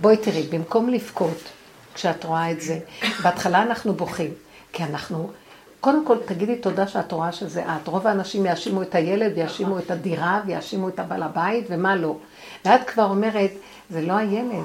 בואי 0.00 0.16
תראי, 0.16 0.42
במקום 0.42 0.88
לבכות, 0.88 1.38
כשאת 1.94 2.24
רואה 2.24 2.50
את 2.50 2.60
זה, 2.60 2.78
בהתחלה 3.22 3.62
אנחנו 3.62 3.92
בוכים, 3.94 4.30
כי 4.72 4.84
אנחנו, 4.84 5.30
קודם 5.80 6.06
כל 6.06 6.16
תגידי 6.24 6.56
תודה 6.56 6.86
שאת 6.88 7.12
רואה 7.12 7.32
שזה 7.32 7.62
את. 7.62 7.88
רוב 7.88 8.06
האנשים 8.06 8.46
יאשימו 8.46 8.82
את 8.82 8.94
הילד, 8.94 9.38
יאשימו 9.38 9.78
את 9.78 9.90
הדירה, 9.90 10.40
ויאשימו 10.46 10.88
את 10.88 10.98
הבעל 10.98 11.22
הבית, 11.22 11.64
ומה 11.70 11.96
לא. 11.96 12.16
ואת 12.64 12.90
כבר 12.90 13.04
אומרת, 13.04 13.50
זה 13.90 14.00
לא 14.00 14.12
הילד, 14.12 14.64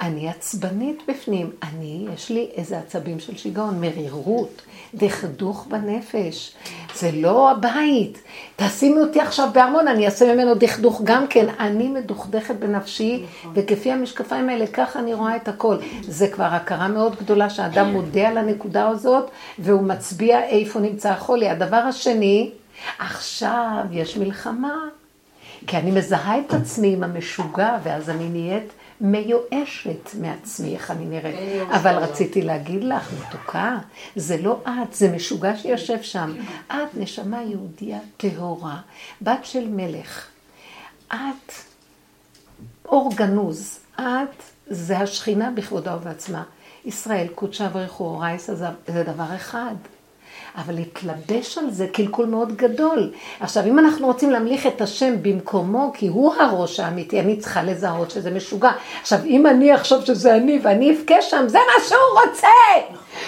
אני 0.00 0.28
עצבנית 0.28 1.02
בפנים, 1.08 1.50
אני, 1.62 2.06
יש 2.14 2.30
לי 2.30 2.48
איזה 2.56 2.78
עצבים 2.78 3.20
של 3.20 3.36
שיגעון, 3.36 3.80
מרירות, 3.80 4.62
דכדוך 4.94 5.66
בנפש, 5.66 6.54
זה 6.94 7.10
לא 7.12 7.50
הבית. 7.50 8.22
תשימי 8.56 9.00
אותי 9.00 9.20
עכשיו 9.20 9.48
בארמון, 9.52 9.88
אני 9.88 10.06
אעשה 10.06 10.34
ממנו 10.34 10.54
דכדוך 10.54 11.00
גם 11.04 11.26
כן. 11.26 11.46
אני 11.60 11.88
מדוכדכת 11.88 12.54
בנפשי, 12.54 13.24
וכפי 13.54 13.92
המשקפיים 13.92 14.48
האלה, 14.48 14.66
ככה 14.66 14.98
אני 14.98 15.14
רואה 15.14 15.36
את 15.36 15.48
הכל. 15.48 15.76
זה 16.02 16.28
כבר 16.28 16.44
הכרה 16.44 16.88
מאוד 16.88 17.16
גדולה 17.16 17.50
שהאדם 17.50 17.92
מודה 17.92 18.28
על 18.28 18.38
הנקודה 18.38 18.88
הזאת, 18.88 19.30
והוא 19.58 19.82
מצביע 19.82 20.44
איפה 20.44 20.80
נמצא 20.80 21.10
החולי. 21.10 21.48
הדבר 21.48 21.76
השני, 21.76 22.50
עכשיו 22.98 23.84
יש 23.90 24.16
מלחמה. 24.16 24.74
כי 25.66 25.76
אני 25.76 25.90
מזהה 25.90 26.38
את 26.40 26.54
עצמי 26.54 26.92
עם 26.92 27.02
המשוגע, 27.02 27.78
ואז 27.82 28.10
אני 28.10 28.28
נהיית 28.28 28.72
מיואשת 29.00 30.14
מעצמי, 30.20 30.74
איך 30.74 30.90
אני 30.90 31.04
נראית. 31.04 31.68
אבל 31.70 31.94
רציתי 31.94 32.42
להגיד 32.42 32.84
לך, 32.84 33.12
מתוקה, 33.20 33.78
זה 34.16 34.36
לא 34.36 34.60
את, 34.64 34.94
זה 34.94 35.12
משוגע 35.12 35.56
שיושב 35.56 36.02
שם. 36.02 36.32
את 36.66 36.94
נשמה 36.94 37.42
יהודייה 37.42 37.98
טהורה, 38.16 38.80
בת 39.22 39.44
של 39.44 39.68
מלך. 39.68 40.26
את 41.08 41.52
אור 42.84 43.10
גנוז, 43.14 43.78
את 44.00 44.42
זה 44.66 44.98
השכינה 44.98 45.50
בכבודה 45.50 45.96
ובעצמה. 45.96 46.42
ישראל, 46.84 47.26
קודשה 47.34 47.68
רייסה, 48.00 48.54
זה, 48.54 48.66
זה 48.86 49.02
דבר 49.02 49.36
אחד. 49.36 49.74
אבל 50.58 50.74
להתלבש 50.74 51.58
על 51.58 51.70
זה 51.70 51.86
קלקול 51.92 52.26
מאוד 52.26 52.56
גדול. 52.56 53.10
עכשיו, 53.40 53.66
אם 53.66 53.78
אנחנו 53.78 54.06
רוצים 54.06 54.30
להמליך 54.30 54.66
את 54.66 54.80
השם 54.80 55.22
במקומו, 55.22 55.90
כי 55.94 56.06
הוא 56.06 56.34
הראש 56.34 56.80
האמיתי, 56.80 57.20
אני 57.20 57.36
צריכה 57.36 57.62
לזהות 57.62 58.10
שזה 58.10 58.30
משוגע. 58.30 58.70
עכשיו, 59.02 59.18
אם 59.24 59.46
אני 59.46 59.74
אחשוב 59.74 60.04
שזה 60.04 60.34
אני 60.34 60.60
ואני 60.62 60.90
אבכה 60.90 61.22
שם, 61.22 61.44
זה 61.48 61.58
מה 61.58 61.84
שהוא 61.88 62.20
רוצה! 62.26 62.48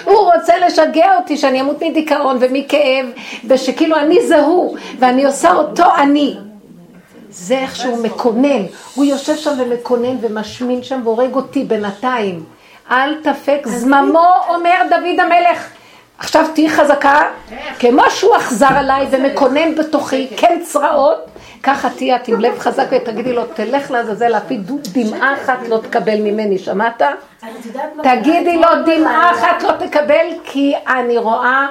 הוא 0.05 0.33
רוצה 0.35 0.59
לשגע 0.59 1.17
אותי, 1.17 1.37
שאני 1.37 1.61
אמות 1.61 1.83
מדיכאון 1.83 2.37
ומכאב, 2.41 3.07
ושכאילו 3.45 3.97
אני 3.97 4.27
זה 4.27 4.41
הוא, 4.41 4.77
ואני 4.99 5.25
עושה 5.25 5.53
אותו 5.53 5.85
אני. 5.99 6.37
זה 7.31 7.59
איך 7.59 7.77
שהוא 7.77 8.05
מקונן. 8.05 8.63
הוא 8.95 9.05
יושב 9.05 9.37
שם 9.37 9.53
ומקונן 9.59 10.17
ומשמין 10.21 10.83
שם 10.83 11.01
והורג 11.05 11.35
אותי 11.35 11.65
בינתיים. 11.65 12.45
אל 12.91 13.15
תפק 13.23 13.61
זממו, 13.67 14.27
אומר 14.49 14.77
דוד 14.91 15.21
המלך. 15.21 15.74
עכשיו 16.19 16.47
תהיי 16.55 16.71
חזקה, 16.71 17.23
כמו 17.79 18.03
שהוא 18.11 18.37
אכזר 18.37 18.69
עליי 18.71 19.07
ומקונן 19.11 19.75
בתוכי, 19.75 20.29
כן 20.37 20.61
צרעות, 20.65 21.19
ככה 21.63 21.91
תהיי 21.91 22.17
את 22.17 22.29
עם 22.29 22.41
לב 22.41 22.59
חזק 22.59 22.87
ותגידי 22.91 23.33
לו, 23.33 23.47
תלך 23.47 23.91
לעזאזל, 23.91 24.37
אפילו 24.37 24.63
דמעה 24.93 25.35
אחת 25.35 25.59
לא 25.69 25.79
תקבל 25.79 26.21
ממני, 26.21 26.59
שמעת? 26.59 27.03
תגידי 28.03 28.57
לו, 28.57 28.69
דמעה? 28.87 29.31
אחת 29.33 29.63
לא 29.63 29.87
תקבל, 29.87 30.27
כי 30.45 30.73
אני 30.89 31.19
רואה 31.19 31.67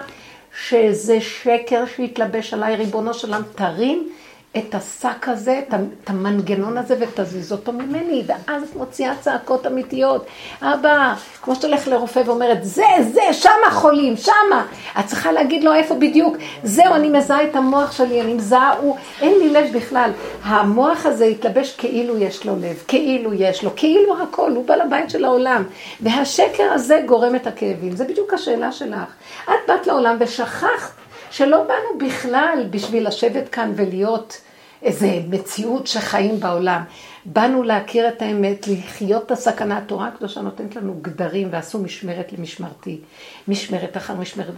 שזה 0.68 1.22
שקר 1.22 1.84
שהתלבש 1.96 2.54
עליי, 2.54 2.76
ריבונו 2.76 3.14
של 3.14 3.28
עולם, 3.28 3.42
תרים 3.56 4.10
את 4.58 4.76
השק 4.76 5.28
הזה, 5.30 5.62
את 5.70 6.10
המנגנון 6.10 6.78
הזה 6.78 6.96
ותזיז 7.00 7.52
אותו 7.52 7.74
ממני, 7.74 8.24
ואז 8.28 8.64
את 8.64 8.76
מוציאה 8.76 9.14
צעקות 9.22 9.68
אמיתיות. 9.68 10.26
אבא, 10.62 11.14
כמו 11.42 11.56
שאתה 11.56 11.68
הולך 11.68 11.88
לרופא 11.88 12.22
ואומרת, 12.26 12.64
זה, 12.64 12.84
זה, 13.14 13.22
שמה 13.34 13.72
חולים, 13.72 14.18
שמה. 14.18 14.66
את 15.00 15.06
צריכה 15.06 15.32
להגיד 15.32 15.64
לו 15.64 15.74
איפה 15.74 15.96
בדיוק. 15.96 16.38
זהו, 16.64 16.96
אני 16.96 17.10
מזהה 17.10 17.44
את 17.44 17.56
המוח 17.56 17.92
שלי, 17.92 18.22
אני 18.22 18.34
מזהה, 18.34 18.74
הוא, 18.74 18.98
אין 19.22 19.40
לי 19.40 19.50
לב 19.50 19.74
בכלל. 19.74 20.12
המוח 20.44 21.06
הזה 21.06 21.26
התלבש 21.26 21.76
כאילו 21.76 22.18
יש 22.18 22.46
לו 22.46 22.56
לב, 22.56 22.84
כאילו 22.88 23.34
יש 23.34 23.64
לו, 23.64 23.72
כאילו 23.76 24.22
הכל, 24.24 24.52
הוא 24.52 24.66
בעל 24.68 24.82
הבית 24.82 25.10
של 25.10 25.26
העולם. 25.26 25.64
והשקר 26.02 26.72
הזה 26.74 27.02
גורם 27.06 27.36
את 27.36 27.48
הכאבים. 27.48 27.96
זה 27.96 28.06
בדיוק 28.06 28.34
השאלה 28.34 28.72
שלך. 28.72 29.14
את 29.44 29.54
באת 29.68 29.88
לעולם 29.88 30.16
ושכחת 30.20 31.03
שלא 31.34 31.64
באנו 31.64 32.08
בכלל 32.08 32.68
בשביל 32.70 33.08
לשבת 33.08 33.50
כאן 33.50 33.72
ולהיות 33.76 34.42
איזה 34.84 35.20
מציאות 35.30 35.88
שחיים 35.88 36.40
בעולם. 36.40 36.84
באנו 37.26 37.64
להכיר 37.64 38.08
את 38.08 38.22
האמת, 38.22 38.68
לחיות 38.68 39.26
את 39.26 39.32
הסכנה. 39.32 39.78
התורה 39.78 40.08
הקדושה 40.08 40.42
נותנת 40.42 40.76
לנו 40.76 40.96
גדרים 41.02 41.48
ועשו 41.52 41.80
משמרת 41.80 42.34
למשמרתי. 42.38 43.00
משמרת 43.48 43.98
אחר 43.98 44.16
משמרת, 44.16 44.54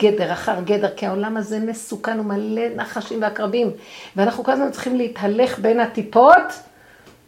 גדר 0.00 0.32
אחר 0.32 0.60
גדר, 0.64 0.90
כי 0.96 1.06
העולם 1.06 1.36
הזה 1.36 1.58
מסוכן 1.58 2.20
ומלא 2.20 2.62
נחשים 2.76 3.22
ועקרבים. 3.22 3.70
ואנחנו 4.16 4.44
כל 4.44 4.52
הזמן 4.52 4.70
צריכים 4.70 4.96
להתהלך 4.96 5.58
בין 5.58 5.80
הטיפות 5.80 6.52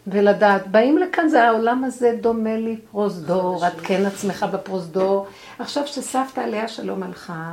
ולדעת, 0.07 0.67
באים 0.67 0.99
לכאן, 0.99 1.29
זה 1.29 1.45
העולם 1.45 1.85
הזה 1.85 2.15
דומה 2.21 2.57
לי 2.57 2.77
פרוזדור, 2.91 3.65
עדכן 3.65 4.07
עצמך 4.07 4.47
בפרוזדור. 4.53 5.27
עכשיו 5.59 5.87
שסבתא 5.87 6.41
עליה 6.41 6.69
שלום 6.69 7.03
הלכה, 7.03 7.53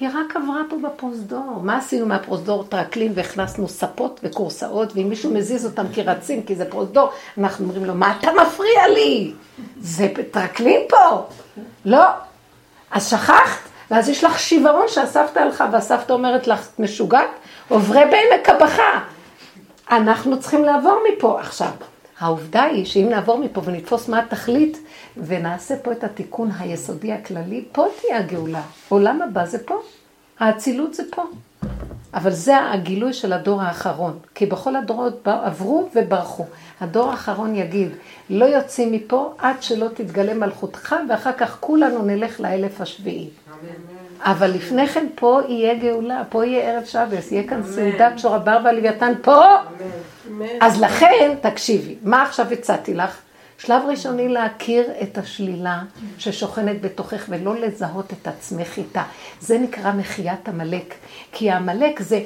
היא 0.00 0.08
רק 0.08 0.36
עברה 0.36 0.62
פה 0.68 0.76
בפרוזדור. 0.82 1.60
מה 1.62 1.76
עשינו 1.76 2.06
מהפרוזדור? 2.06 2.64
טרקלין 2.64 3.12
והכנסנו 3.14 3.68
ספות 3.68 4.20
וכורסאות, 4.22 4.92
ואם 4.96 5.08
מישהו 5.08 5.34
מזיז 5.34 5.66
אותם 5.66 5.84
כי 5.94 6.02
רצים, 6.02 6.42
כי 6.42 6.56
זה 6.56 6.70
פרוזדור, 6.70 7.10
אנחנו 7.38 7.64
אומרים 7.64 7.84
לו, 7.84 7.94
מה 7.94 8.14
אתה 8.18 8.30
מפריע 8.32 8.88
לי? 8.94 9.32
זה 9.80 10.08
טרקלין 10.30 10.80
פה. 10.88 11.26
לא. 11.84 12.04
אז 12.90 13.10
שכחת? 13.10 13.58
ואז 13.90 14.08
יש 14.08 14.24
לך 14.24 14.38
שיוורון 14.38 14.88
שהסבתא 14.88 15.38
הלכה, 15.38 15.68
והסבתא 15.72 16.12
אומרת 16.12 16.46
לך, 16.46 16.68
את 16.74 16.80
משוגעת? 16.80 17.30
עוברי 17.68 18.00
בעמק 18.04 18.48
הבכה. 18.48 19.00
אנחנו 19.90 20.40
צריכים 20.40 20.64
לעבור 20.64 21.02
מפה 21.12 21.40
עכשיו. 21.40 21.70
העובדה 22.20 22.62
היא 22.62 22.84
שאם 22.84 23.06
נעבור 23.10 23.38
מפה 23.38 23.62
ונתפוס 23.64 24.08
מה 24.08 24.18
התכלית 24.18 24.78
ונעשה 25.16 25.76
פה 25.76 25.92
את 25.92 26.04
התיקון 26.04 26.50
היסודי 26.58 27.12
הכללי, 27.12 27.64
פה 27.72 27.86
תהיה 28.00 28.18
הגאולה. 28.18 28.62
עולם 28.88 29.22
הבא 29.22 29.46
זה 29.46 29.58
פה, 29.66 29.80
האצילות 30.38 30.94
זה 30.94 31.02
פה. 31.10 31.22
אבל 32.14 32.30
זה 32.30 32.70
הגילוי 32.70 33.12
של 33.12 33.32
הדור 33.32 33.62
האחרון, 33.62 34.18
כי 34.34 34.46
בכל 34.46 34.76
הדורות 34.76 35.28
עברו 35.28 35.88
וברחו. 35.96 36.46
הדור 36.80 37.10
האחרון 37.10 37.54
יגיד, 37.56 37.88
לא 38.30 38.44
יוצאים 38.44 38.92
מפה 38.92 39.34
עד 39.38 39.62
שלא 39.62 39.88
תתגלה 39.94 40.34
מלכותך, 40.34 40.96
ואחר 41.08 41.32
כך 41.32 41.56
כולנו 41.60 42.02
נלך 42.02 42.40
לאלף 42.40 42.80
השביעי. 42.80 43.28
אבל 44.22 44.50
לפני 44.50 44.86
כן 44.88 45.06
פה 45.14 45.40
יהיה 45.48 45.74
גאולה, 45.74 46.22
פה 46.28 46.46
יהיה 46.46 46.70
ערב 46.70 46.84
שבס, 46.84 47.32
יהיה 47.32 47.48
כאן 47.48 47.62
סעודת 47.62 48.18
שור 48.18 48.34
הבר 48.34 48.58
והלוויתן 48.64 49.12
פה. 49.22 49.42
אז 50.60 50.80
לכן, 50.80 51.34
תקשיבי, 51.40 51.94
מה 52.02 52.22
עכשיו 52.22 52.52
הצעתי 52.52 52.94
לך? 52.94 53.18
שלב 53.58 53.82
ראשוני 53.88 54.28
להכיר 54.28 54.84
את 55.02 55.18
השלילה 55.18 55.82
ששוכנת 56.18 56.80
בתוכך 56.80 57.24
ולא 57.28 57.56
לזהות 57.56 58.12
את 58.12 58.28
עצמך 58.28 58.76
איתה. 58.76 59.02
זה 59.40 59.58
נקרא 59.58 59.92
מחיית 59.92 60.48
עמלק. 60.48 60.94
כי 61.32 61.50
העמלק 61.50 62.00
זה, 62.00 62.20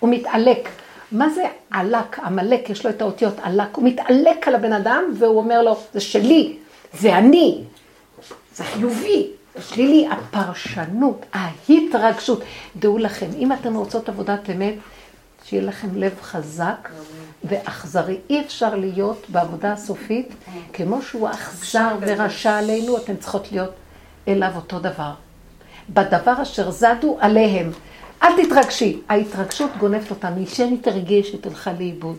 הוא 0.00 0.10
מתעלק. 0.10 0.68
מה 1.12 1.30
זה 1.30 1.42
עלק? 1.70 2.18
עמלק, 2.18 2.70
יש 2.70 2.84
לו 2.84 2.90
את 2.90 3.02
האותיות 3.02 3.34
עלק. 3.42 3.76
הוא 3.76 3.84
מתעלק 3.84 4.48
על 4.48 4.54
הבן 4.54 4.72
אדם 4.72 5.02
והוא 5.18 5.38
אומר 5.38 5.62
לו, 5.62 5.76
זה 5.94 6.00
שלי, 6.00 6.56
זה 6.92 7.18
אני, 7.18 7.60
זה 8.54 8.64
חיובי. 8.64 9.35
שלילי, 9.60 10.08
הפרשנות, 10.10 11.26
ההתרגשות. 11.32 12.42
דעו 12.76 12.98
לכם, 12.98 13.26
אם 13.38 13.52
אתן 13.52 13.74
רוצות 13.74 14.08
עבודת 14.08 14.50
אמת, 14.50 14.74
שיהיה 15.44 15.62
לכם 15.62 15.88
לב 15.94 16.14
חזק 16.22 16.88
ואכזרי. 17.44 18.18
אי 18.30 18.40
אפשר 18.40 18.74
להיות 18.74 19.26
בעבודה 19.28 19.72
הסופית, 19.72 20.28
כמו 20.72 21.02
שהוא 21.02 21.28
אכזר 21.30 21.96
ורשע 22.00 22.58
עלינו, 22.58 22.96
אתן 22.96 23.16
צריכות 23.16 23.52
להיות 23.52 23.70
אליו 24.28 24.52
אותו 24.56 24.78
דבר. 24.78 25.12
בדבר 25.90 26.42
אשר 26.42 26.70
זדו 26.70 27.18
עליהם. 27.20 27.70
אל 28.22 28.44
תתרגשי. 28.44 29.00
ההתרגשות 29.08 29.70
גונבת 29.78 30.10
אותם. 30.10 30.32
מי 30.36 30.46
שמתרגשת 30.46 31.46
הלכה 31.46 31.72
לאיבוד. 31.72 32.16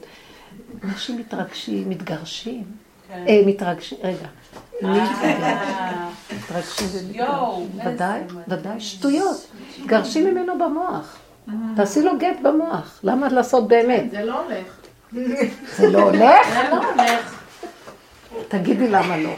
אנשים 0.83 1.17
מתרגשים, 1.17 1.89
מתגרשים. 1.89 2.63
כן. 3.07 3.25
אה, 3.27 3.41
מתרגשים, 3.45 3.97
רגע. 4.03 4.27
ומתרגשים. 4.83 5.37
ודאי, 7.85 8.21
ודאי, 8.47 8.79
שטויות. 8.79 9.47
גרשים 9.85 10.25
ממנו 10.25 10.57
במוח. 10.59 11.17
תעשי 11.75 12.01
לו 12.01 12.17
גט 12.17 12.39
במוח. 12.41 12.99
למה 13.03 13.27
לעשות 13.27 13.67
באמת? 13.67 14.11
זה 14.11 14.23
לא 14.25 14.41
הולך. 14.41 14.67
זה 15.77 15.89
לא 15.89 15.99
הולך? 15.99 16.47
זה 16.49 16.69
לא 16.71 16.75
הולך. 16.75 17.35
תגידי 18.47 18.87
למה 18.87 19.17
לא. 19.17 19.29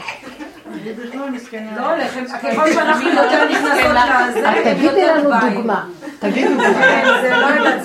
לא 1.76 1.90
הולך, 1.92 2.14
ככל 2.42 2.72
שאנחנו 2.72 3.08
יותר 3.08 3.48
נכנסות 3.50 3.96
לזה, 4.28 4.74
תגידי 4.74 5.06
לנו 5.06 5.30
דוגמה. 5.40 5.86
תגידי 6.18 6.48
דוגמה. 6.48 6.72
כן, 6.72 7.06
זה 7.22 7.30
לא 7.30 7.46
יודעת, 7.46 7.82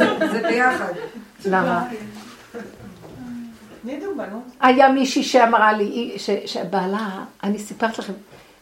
זה 3.86 3.92
ביחד. 3.92 4.30
למה? 4.30 4.40
היה 4.60 4.90
מישהי 4.90 5.24
שאמרה 5.24 5.74
לי, 5.74 6.18
שבעלה, 6.46 7.24
אני 7.44 7.60
סיפרת 7.60 8.00
לכם, 8.00 8.14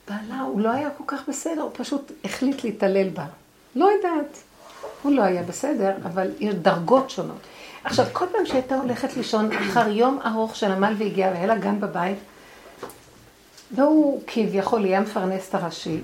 בעלה 0.09 0.41
הוא 0.41 0.61
לא 0.61 0.69
היה 0.69 0.89
כל 0.89 1.03
כך 1.07 1.29
בסדר, 1.29 1.61
הוא 1.61 1.71
פשוט 1.73 2.11
החליט 2.25 2.63
להתעלל 2.63 3.09
בה. 3.09 3.25
לא 3.75 3.89
יודעת. 3.91 4.37
הוא 5.01 5.11
לא 5.11 5.21
היה 5.21 5.43
בסדר, 5.43 5.91
אבל 6.03 6.31
יש 6.39 6.55
דרגות 6.55 7.09
שונות. 7.09 7.37
עכשיו, 7.83 8.05
כל 8.13 8.25
פעם 8.31 8.45
שהייתה 8.45 8.75
הולכת 8.75 9.17
לישון 9.17 9.51
אחר 9.51 9.91
יום 9.91 10.19
ארוך 10.25 10.55
של 10.55 10.71
עמל 10.71 10.93
והגיעה, 10.97 11.31
והיה 11.31 11.45
לה 11.45 11.57
גן 11.57 11.79
בבית, 11.79 12.17
והוא 13.71 14.21
כביכול 14.27 14.85
יהיה 14.85 14.99
מפרנס 14.99 15.49
את 15.49 15.55
הראשי, 15.55 15.99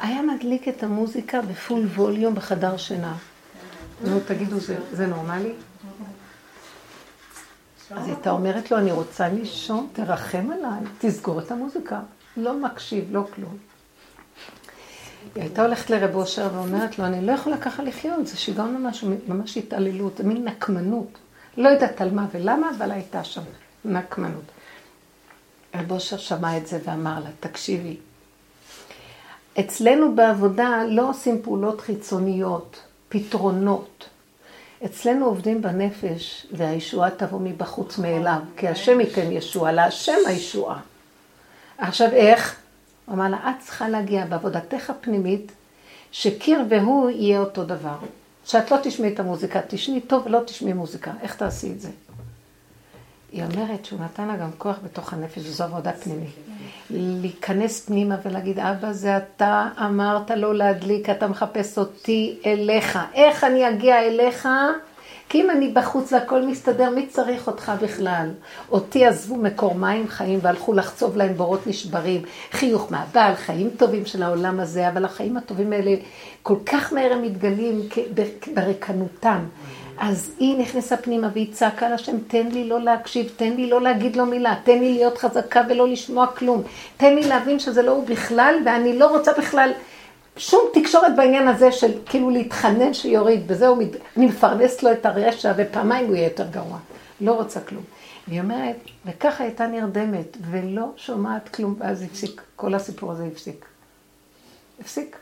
היה 0.00 0.22
מדליק 0.22 0.68
את 0.68 0.82
המוזיקה 0.82 1.42
בפול 1.42 1.86
ווליום 1.94 2.34
בחדר 2.34 2.76
שינה. 2.76 3.14
נו, 4.04 4.20
תגידו, 4.26 4.60
זה, 4.60 4.76
זה 4.92 5.06
נורמלי? 5.06 5.52
אז 7.96 8.06
היא 8.06 8.14
הייתה 8.14 8.30
אומרת 8.30 8.70
לו, 8.70 8.78
אני 8.78 8.92
רוצה 8.92 9.28
לישון, 9.28 9.86
תרחם 9.92 10.50
עליי, 10.52 10.80
תסגור 10.98 11.40
את 11.40 11.50
המוזיקה. 11.50 12.00
לא 12.36 12.58
מקשיב, 12.58 13.04
לא 13.10 13.24
כלום. 13.34 13.56
היא 15.34 15.42
הייתה 15.42 15.62
הולכת 15.62 15.90
לרב 15.90 16.14
אושר 16.14 16.48
ואומרת 16.54 16.98
לו, 16.98 17.04
אני 17.04 17.26
לא 17.26 17.32
יכולה 17.32 17.56
ככה 17.58 17.82
לחיות, 17.82 18.26
זה 18.26 18.36
שיגעון 18.36 18.76
ממש, 18.76 19.04
ממש 19.28 19.56
התעללות, 19.56 20.20
מין 20.20 20.44
נקמנות. 20.44 21.18
לא 21.56 21.68
יודעת 21.68 22.00
על 22.00 22.10
מה 22.10 22.26
ולמה, 22.32 22.70
אבל 22.78 22.90
הייתה 22.90 23.24
שם 23.24 23.42
נקמנות. 23.84 24.44
רב 25.74 25.92
אושר 25.92 26.16
שמע 26.16 26.56
את 26.56 26.66
זה 26.66 26.78
ואמר 26.84 27.20
לה, 27.20 27.30
תקשיבי, 27.40 27.96
אצלנו 29.60 30.14
בעבודה 30.14 30.84
לא 30.88 31.10
עושים 31.10 31.42
פעולות 31.42 31.80
חיצוניות, 31.80 32.80
פתרונות. 33.08 34.08
אצלנו 34.84 35.26
עובדים 35.26 35.62
בנפש, 35.62 36.46
והישועה 36.52 37.10
תבוא 37.10 37.40
מבחוץ 37.40 37.98
מאליו, 37.98 38.38
כי 38.56 38.68
השם 38.68 39.00
ייתן 39.00 39.32
ישועה, 39.32 39.72
להשם 39.72 40.18
הישועה. 40.26 40.80
עכשיו 41.78 42.08
איך? 42.12 42.56
הוא 43.06 43.14
אמר 43.14 43.28
לה, 43.28 43.36
את 43.36 43.64
צריכה 43.64 43.88
להגיע 43.88 44.26
בעבודתך 44.26 44.90
הפנימית, 44.90 45.52
שקיר 46.12 46.60
והוא 46.68 47.10
יהיה 47.10 47.40
אותו 47.40 47.64
דבר. 47.64 47.96
שאת 48.44 48.70
לא 48.70 48.76
תשמעי 48.82 49.14
את 49.14 49.20
המוזיקה, 49.20 49.60
תשמעי 49.68 50.00
טוב 50.00 50.26
ולא 50.26 50.40
תשמעי 50.46 50.72
מוזיקה. 50.72 51.12
איך 51.22 51.36
תעשי 51.36 51.72
את 51.72 51.80
זה? 51.80 51.88
היא 53.32 53.44
אומרת 53.44 53.84
שהוא 53.84 54.00
נתן 54.00 54.28
לה 54.28 54.36
גם 54.36 54.50
כוח 54.58 54.76
בתוך 54.84 55.12
הנפש, 55.12 55.38
וזו 55.38 55.64
עבודה 55.64 55.92
פנימית. 55.92 56.30
להיכנס 56.90 57.86
פנימה 57.86 58.16
ולהגיד, 58.24 58.58
אבא, 58.58 58.92
זה 58.92 59.16
אתה 59.16 59.68
אמרת 59.86 60.30
לו 60.30 60.52
להדליק, 60.52 61.10
אתה 61.10 61.28
מחפש 61.28 61.78
אותי 61.78 62.38
אליך. 62.46 62.98
איך 63.14 63.44
אני 63.44 63.68
אגיע 63.68 64.02
אליך? 64.02 64.48
כי 65.28 65.40
אם 65.40 65.50
אני 65.50 65.68
בחוץ 65.68 66.12
והכל 66.12 66.46
מסתדר, 66.46 66.90
מי 66.90 67.06
צריך 67.06 67.46
אותך 67.46 67.72
בכלל? 67.82 68.28
אותי 68.70 69.06
עזבו 69.06 69.36
מקור 69.36 69.74
מים 69.74 70.08
חיים 70.08 70.38
והלכו 70.42 70.72
לחצוב 70.72 71.16
להם 71.16 71.34
בורות 71.34 71.66
נשברים, 71.66 72.22
חיוך 72.50 72.92
מהבעל, 72.92 73.34
חיים 73.34 73.70
טובים 73.76 74.06
של 74.06 74.22
העולם 74.22 74.60
הזה, 74.60 74.88
אבל 74.88 75.04
החיים 75.04 75.36
הטובים 75.36 75.72
האלה 75.72 75.94
כל 76.42 76.56
כך 76.66 76.92
מהר 76.92 77.12
הם 77.12 77.22
מתגלים 77.22 77.88
ברקנותם. 78.54 79.44
אז 80.02 80.30
היא 80.38 80.58
נכנסה 80.58 80.96
פנימה 80.96 81.28
והיא 81.32 81.52
צעקה 81.52 81.88
לשם, 81.88 82.18
תן 82.26 82.46
לי 82.46 82.68
לא 82.68 82.80
להקשיב, 82.80 83.30
תן 83.36 83.52
לי 83.52 83.70
לא 83.70 83.80
להגיד 83.80 84.16
לו 84.16 84.26
מילה, 84.26 84.54
תן 84.64 84.78
לי 84.78 84.92
להיות 84.92 85.18
חזקה 85.18 85.62
ולא 85.68 85.88
לשמוע 85.88 86.26
כלום, 86.26 86.62
תן 86.96 87.14
לי 87.14 87.22
להבין 87.22 87.58
שזה 87.58 87.82
לא 87.82 87.90
הוא 87.90 88.06
בכלל, 88.06 88.54
ואני 88.66 88.98
לא 88.98 89.06
רוצה 89.06 89.32
בכלל 89.38 89.70
שום 90.36 90.60
תקשורת 90.74 91.16
בעניין 91.16 91.48
הזה 91.48 91.72
של 91.72 91.92
כאילו 92.06 92.30
להתחנן 92.30 92.94
שיוריד, 92.94 93.40
וזהו, 93.46 93.80
אני 94.16 94.26
מפרנס 94.26 94.82
לו 94.82 94.92
את 94.92 95.06
הרשע, 95.06 95.52
ופעמיים 95.56 96.06
הוא 96.06 96.16
יהיה 96.16 96.26
יותר 96.26 96.46
גרוע. 96.46 96.78
לא 97.20 97.32
רוצה 97.32 97.60
כלום. 97.60 97.82
היא 98.26 98.40
אומרת, 98.40 98.76
וככה 99.06 99.44
הייתה 99.44 99.66
נרדמת, 99.66 100.36
ולא 100.50 100.86
שומעת 100.96 101.48
כלום, 101.48 101.74
ואז 101.78 102.02
הפסיק, 102.02 102.42
כל 102.56 102.74
הסיפור 102.74 103.12
הזה 103.12 103.28
הפסיק. 103.32 103.64
הפסיק. 104.80 105.16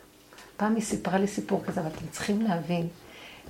פעם 0.57 0.75
היא 0.75 0.83
סיפרה 0.83 1.19
לי 1.19 1.27
סיפור 1.27 1.63
כזה, 1.67 1.81
אבל 1.81 1.89
אתם 1.89 2.07
צריכים 2.11 2.43
להבין 2.43 2.87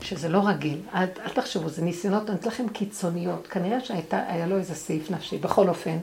שזה 0.02 0.28
לא 0.28 0.48
רגיל. 0.48 0.78
אל, 0.94 1.04
אל 1.24 1.28
תחשבו, 1.28 1.68
זה 1.68 1.82
ניסיונות, 1.82 2.30
אני 2.30 2.38
לכם 2.46 2.68
קיצוניות. 2.68 3.46
כנראה 3.46 3.80
שהיה 3.80 4.46
לו 4.46 4.56
איזה 4.56 4.74
סעיף 4.74 5.10
נפשי. 5.10 5.38
בכל 5.38 5.68
אופן, 5.68 5.98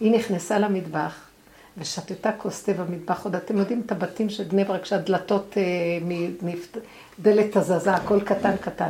היא 0.00 0.12
נכנסה 0.12 0.58
למטבח, 0.58 1.14
ושתתה 1.78 2.32
כוס 2.32 2.62
תה 2.62 2.72
במטבח. 2.72 3.24
עוד 3.24 3.34
אתם 3.34 3.58
יודעים 3.58 3.82
את 3.86 3.92
הבתים 3.92 4.30
של 4.30 4.44
בני 4.44 4.64
ברק, 4.64 4.84
שהדלתות, 4.84 5.54
אה, 5.56 5.62
מדלת 7.18 7.56
הזזה, 7.56 7.94
הכל 7.94 8.20
קטן 8.20 8.56
קטן. 8.56 8.88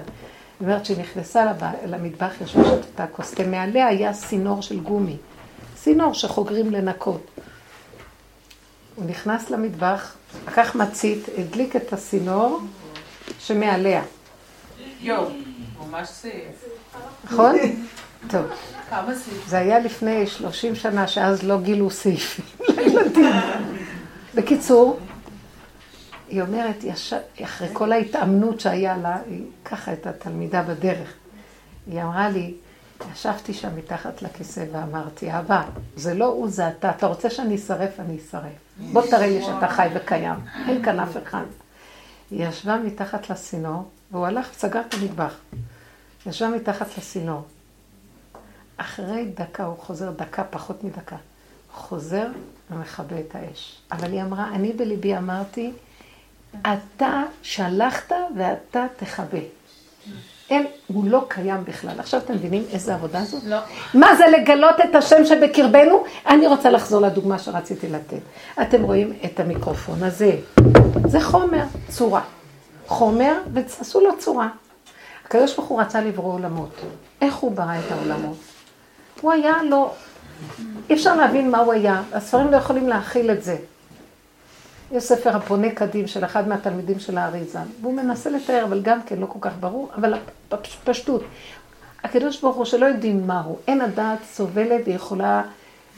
אומרת 0.60 0.84
שהיא 0.86 0.98
נכנסה 0.98 1.52
למטבח, 1.86 2.32
ישבה 2.40 2.64
שתתה 2.64 3.06
כוס 3.06 3.34
תה, 3.34 3.46
מעליה 3.46 3.86
היה 3.86 4.12
סינור 4.12 4.62
של 4.62 4.80
גומי. 4.80 5.16
סינור 5.76 6.14
שחוגרים 6.14 6.70
לנקות. 6.70 7.26
הוא 8.94 9.04
נכנס 9.04 9.50
למטבח, 9.50 10.14
לקח 10.46 10.74
מצית, 10.74 11.28
הדליק 11.38 11.76
את 11.76 11.92
הסינור 11.92 12.60
שמעליה. 13.38 14.02
יואו, 15.02 15.28
ממש 15.80 16.08
סעיף. 16.08 16.64
נכון? 17.24 17.56
טוב. 18.30 18.46
זה 19.46 19.58
היה 19.58 19.78
לפני 19.78 20.26
30 20.26 20.74
שנה, 20.74 21.06
שאז 21.08 21.42
לא 21.42 21.60
גילו 21.60 21.90
סעיפים 21.90 22.44
לילדים. 22.76 23.32
בקיצור, 24.34 24.98
היא 26.28 26.42
אומרת, 26.42 26.84
אחרי 27.44 27.68
כל 27.72 27.92
ההתאמנות 27.92 28.60
שהיה 28.60 28.96
לה, 28.96 29.18
היא 29.26 29.44
ככה 29.64 29.92
את 29.92 30.06
התלמידה 30.06 30.62
בדרך. 30.62 31.12
היא 31.86 32.02
אמרה 32.02 32.28
לי, 32.28 32.54
ישבתי 33.12 33.54
שם 33.54 33.76
מתחת 33.76 34.22
לכיסא 34.22 34.64
ואמרתי, 34.72 35.38
אבא, 35.38 35.62
זה 35.96 36.14
לא 36.14 36.24
הוא, 36.24 36.48
זה 36.48 36.68
אתה. 36.68 36.90
אתה 36.90 37.06
רוצה 37.06 37.30
שאני 37.30 37.54
אשרף, 37.54 38.00
אני 38.00 38.16
אשרף. 38.16 38.52
בוא 38.92 39.02
תראה 39.02 39.26
לי 39.26 39.42
שאתה 39.42 39.68
חי 39.68 39.88
וקיים. 39.94 40.34
אין 40.68 40.84
כאן 40.84 41.00
אף 41.00 41.16
אחד. 41.22 41.44
היא 42.30 42.46
ישבה 42.48 42.76
מתחת 42.76 43.30
לסינור, 43.30 43.88
והוא 44.12 44.26
הלך 44.26 44.50
וסגר 44.50 44.80
את 44.80 44.94
המטבח. 44.94 45.34
ישבה 46.26 46.48
מתחת 46.48 46.98
לסינור. 46.98 47.42
אחרי 48.76 49.24
דקה, 49.34 49.64
הוא 49.64 49.76
חוזר, 49.78 50.10
דקה, 50.10 50.44
פחות 50.44 50.84
מדקה. 50.84 51.16
חוזר 51.72 52.26
ומכבה 52.70 53.20
את 53.20 53.34
האש. 53.34 53.78
אבל 53.92 54.12
היא 54.12 54.22
אמרה, 54.22 54.48
אני 54.54 54.72
בליבי 54.72 55.16
אמרתי, 55.16 55.72
אתה 56.60 57.22
שלחת 57.42 58.12
ואתה 58.36 58.86
תכבה. 58.96 59.38
אין, 60.50 60.66
הוא 60.86 61.04
לא 61.04 61.24
קיים 61.28 61.64
בכלל. 61.64 62.00
עכשיו 62.00 62.20
אתם 62.20 62.34
מבינים 62.34 62.64
איזה 62.72 62.94
עבודה 62.94 63.24
זאת? 63.24 63.44
לא. 63.44 63.58
מה 63.94 64.16
זה 64.16 64.24
לגלות 64.26 64.76
את 64.90 64.94
השם 64.94 65.24
שבקרבנו? 65.24 66.04
אני 66.26 66.46
רוצה 66.46 66.70
לחזור 66.70 67.00
לדוגמה 67.00 67.38
שרציתי 67.38 67.88
לתת. 67.88 68.20
אתם 68.62 68.82
רואים 68.82 69.12
את 69.24 69.40
המיקרופון 69.40 70.02
הזה. 70.02 70.36
זה 71.06 71.20
חומר, 71.20 71.64
צורה. 71.88 72.22
חומר, 72.92 73.34
ועשו 73.52 74.00
לו 74.00 74.18
צורה. 74.18 74.48
הקדוש 75.24 75.56
ברוך 75.56 75.68
הוא 75.68 75.80
רצה 75.80 76.00
לברוא 76.00 76.34
עולמות. 76.34 76.80
איך 77.20 77.36
הוא 77.36 77.52
ברא 77.52 77.78
את 77.86 77.92
העולמות? 77.92 78.36
הוא 79.20 79.32
היה 79.32 79.62
לא... 79.62 79.92
אי 80.90 80.94
אפשר 80.94 81.16
להבין 81.16 81.50
מה 81.50 81.58
הוא 81.58 81.72
היה. 81.72 82.02
הספרים 82.12 82.50
לא 82.50 82.56
יכולים 82.56 82.88
להכיל 82.88 83.30
את 83.30 83.44
זה. 83.44 83.56
יש 84.92 85.04
ספר 85.04 85.36
הפונה 85.36 85.70
קדים 85.70 86.06
של 86.06 86.24
אחד 86.24 86.48
מהתלמידים 86.48 86.98
של 86.98 87.18
האריזה, 87.18 87.58
והוא 87.80 87.94
מנסה 87.94 88.30
לתאר, 88.30 88.64
אבל 88.64 88.82
גם 88.82 89.02
כן 89.02 89.18
לא 89.18 89.26
כל 89.26 89.38
כך 89.40 89.52
ברור, 89.60 89.90
אבל 89.94 90.14
פשטות. 90.84 91.22
הקדוש 92.04 92.40
ברוך 92.40 92.56
הוא 92.56 92.64
שלא 92.64 92.86
יודעים 92.86 93.26
מהו, 93.26 93.58
אין 93.66 93.80
הדעת 93.80 94.18
סובלת 94.32 94.80
ויכולה 94.86 95.42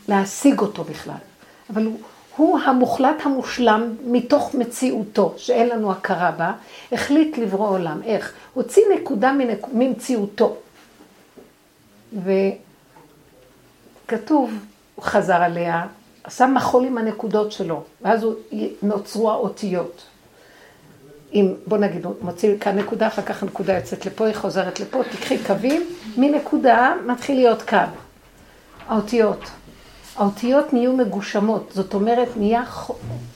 להשיג 0.08 0.60
אותו 0.60 0.84
בכלל. 0.84 1.14
אבל 1.70 1.84
הוא, 1.84 1.98
הוא 2.36 2.58
המוחלט 2.58 3.16
המושלם 3.22 3.94
מתוך 4.04 4.54
מציאותו, 4.54 5.34
שאין 5.36 5.68
לנו 5.68 5.92
הכרה 5.92 6.30
בה, 6.30 6.52
החליט 6.92 7.38
לברוא 7.38 7.68
עולם. 7.68 8.00
איך? 8.04 8.32
הוציא 8.54 8.82
נקודה 8.94 9.32
מנק... 9.32 9.66
ממציאותו. 9.72 10.56
וכתוב, 14.06 14.52
הוא 14.94 15.04
חזר 15.04 15.42
עליה, 15.42 15.86
עשה 16.24 16.46
מחול 16.46 16.84
עם 16.84 16.98
הנקודות 16.98 17.52
שלו, 17.52 17.82
ואז 18.02 18.26
נוצרו 18.82 19.30
האותיות. 19.30 20.02
אם, 21.34 21.54
בוא 21.66 21.78
נגיד, 21.78 22.04
הוא 22.04 22.14
מוציא 22.20 22.58
כאן 22.60 22.78
נקודה, 22.78 23.06
אחר 23.06 23.22
כך 23.22 23.42
הנקודה 23.42 23.72
יוצאת 23.72 24.06
לפה, 24.06 24.26
היא 24.26 24.34
חוזרת 24.34 24.80
לפה, 24.80 25.02
תקחי 25.04 25.38
קווים, 25.38 25.86
מנקודה 26.16 26.94
מתחיל 27.06 27.36
להיות 27.36 27.62
קו. 27.62 27.76
האותיות. 28.88 29.50
האותיות 30.16 30.72
נהיו 30.72 30.92
מגושמות, 30.92 31.70
זאת 31.74 31.94
אומרת, 31.94 32.28
נהיה, 32.36 32.64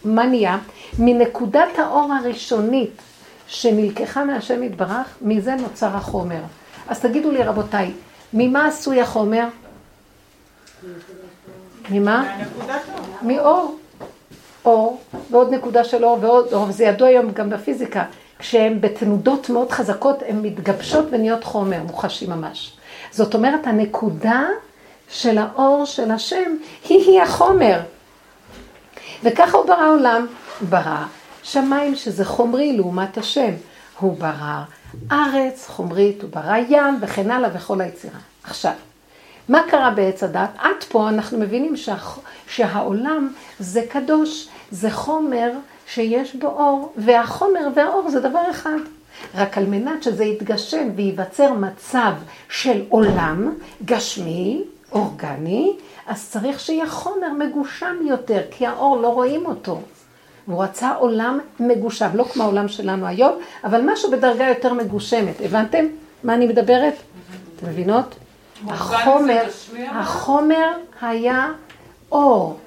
מה 0.05 0.27
נהיה? 0.27 0.59
מנקודת 0.99 1.79
האור 1.79 2.13
הראשונית 2.13 3.03
שנלקחה 3.47 4.25
מהשם 4.25 4.63
יתברך, 4.63 5.07
מזה 5.23 5.55
נוצר 5.55 5.97
החומר. 5.97 6.41
אז 6.89 7.01
תגידו 7.01 7.31
לי, 7.31 7.43
רבותיי, 7.43 7.93
ממה 8.33 8.67
עשוי 8.67 9.01
החומר? 9.01 9.49
ממה? 11.91 12.39
מאור. 13.23 13.79
אור, 14.65 15.01
ועוד 15.31 15.55
נקודה 15.55 15.85
של 15.85 16.05
אור 16.05 16.19
ועוד 16.21 16.53
אור, 16.53 16.69
וזה 16.69 16.85
ידוע 16.85 17.09
היום 17.09 17.33
גם 17.33 17.51
בפיזיקה. 17.51 18.05
כשהן 18.39 18.81
בתנודות 18.81 19.51
מאוד 19.51 19.71
חזקות, 19.71 20.23
הן 20.29 20.43
מתגבשות 20.43 21.07
ונהיות 21.11 21.45
חומר, 21.45 21.83
מוחשי 21.83 22.27
ממש. 22.27 22.77
זאת 23.11 23.35
אומרת, 23.35 23.67
הנקודה 23.67 24.47
של 25.09 25.39
האור 25.39 25.85
של 25.85 26.11
השם, 26.11 26.57
היא-היא 26.89 27.23
החומר. 27.23 27.81
וככה 29.23 29.59
הוא 29.59 29.67
ברא 29.67 29.91
עולם. 29.91 30.27
ברא 30.69 31.05
שמיים, 31.43 31.95
שזה 31.95 32.25
חומרי 32.25 32.77
לעומת 32.77 33.19
השם. 33.19 33.51
הוא 34.01 34.19
ברא 34.19 34.63
ארץ, 35.13 35.67
חומרית, 35.69 36.23
הוא 36.23 36.31
ברא 36.31 36.57
ים, 36.69 36.99
וכן 37.01 37.31
הלאה, 37.31 37.51
וכל 37.55 37.81
היצירה. 37.81 38.19
עכשיו, 38.45 38.73
מה 39.49 39.63
קרה 39.71 39.91
בעץ 39.91 40.23
הדת? 40.23 40.51
עד 40.59 40.85
פה 40.89 41.09
אנחנו 41.09 41.39
מבינים 41.39 41.77
שה, 41.77 41.97
שהעולם 42.49 43.33
זה 43.59 43.83
קדוש, 43.91 44.49
זה 44.71 44.91
חומר 44.91 45.51
שיש 45.87 46.35
בו 46.35 46.47
אור, 46.47 46.93
והחומר 46.97 47.69
והאור 47.75 48.11
זה 48.11 48.21
דבר 48.21 48.51
אחד. 48.51 48.79
רק 49.35 49.59
על 49.59 49.65
מנת 49.65 50.03
שזה 50.03 50.25
יתגשם 50.25 50.89
וייווצר 50.97 51.53
מצב 51.53 52.13
של 52.51 52.83
עולם 52.89 53.55
גשמי, 53.85 54.65
אורגני, 54.93 55.77
אז 56.07 56.29
צריך 56.31 56.61
שיהיה 56.61 56.89
חומר 56.89 57.33
מגושם 57.39 57.97
יותר, 58.03 58.43
כי 58.51 58.67
האור 58.67 58.97
לא 58.97 59.09
רואים 59.09 59.47
אותו. 59.47 59.81
והוא 60.49 60.63
רצה 60.63 60.95
עולם 60.95 61.39
מגושם, 61.61 62.09
לא 62.15 62.25
כמו 62.25 62.43
העולם 62.43 62.69
שלנו 62.69 63.07
היום, 63.07 63.33
אבל 63.65 63.81
משהו 63.93 64.11
בדרגה 64.11 64.49
יותר 64.49 64.73
מגושמת. 64.73 65.41
הבנתם 65.45 65.87
מה 66.25 66.35
אני 66.35 66.47
מדברת? 66.47 66.95
אתם 67.57 67.67
מבינות? 67.67 68.15
החומר, 68.69 69.43
החומר 69.91 70.69
היה 71.01 71.47
אור. 72.13 72.59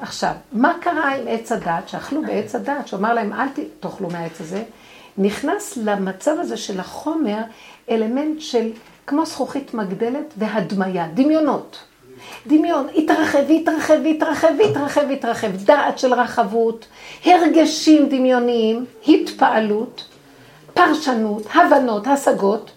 עכשיו, 0.00 0.32
מה 0.52 0.72
קרה 0.80 1.14
עם 1.14 1.24
עץ 1.28 1.52
הדת, 1.52 1.88
שאכלו 1.88 2.22
בעץ 2.22 2.54
הדת, 2.54 2.88
שאומר 2.88 3.14
להם 3.14 3.32
אל 3.32 3.46
תאכלו 3.80 4.08
מהעץ 4.10 4.40
הזה, 4.40 4.62
נכנס 5.18 5.76
למצב 5.76 6.36
הזה 6.40 6.56
של 6.56 6.80
החומר 6.80 7.38
אלמנט 7.90 8.40
של 8.40 8.70
כמו 9.06 9.26
זכוכית 9.26 9.74
מגדלת 9.74 10.34
והדמיה, 10.36 11.08
דמיונות. 11.14 11.78
דמיון, 12.46 12.86
התרחב 12.96 13.38
והתרחב 13.48 13.94
והתרחב 14.04 14.48
והתרחב 14.58 15.00
והתרחב, 15.08 15.50
דעת 15.56 15.98
של 15.98 16.14
רחבות, 16.14 16.86
הרגשים 17.24 18.08
דמיוניים, 18.08 18.84
התפעלות, 19.08 20.04
פרשנות, 20.74 21.42
הבנות, 21.54 22.06
השגות, 22.06 22.70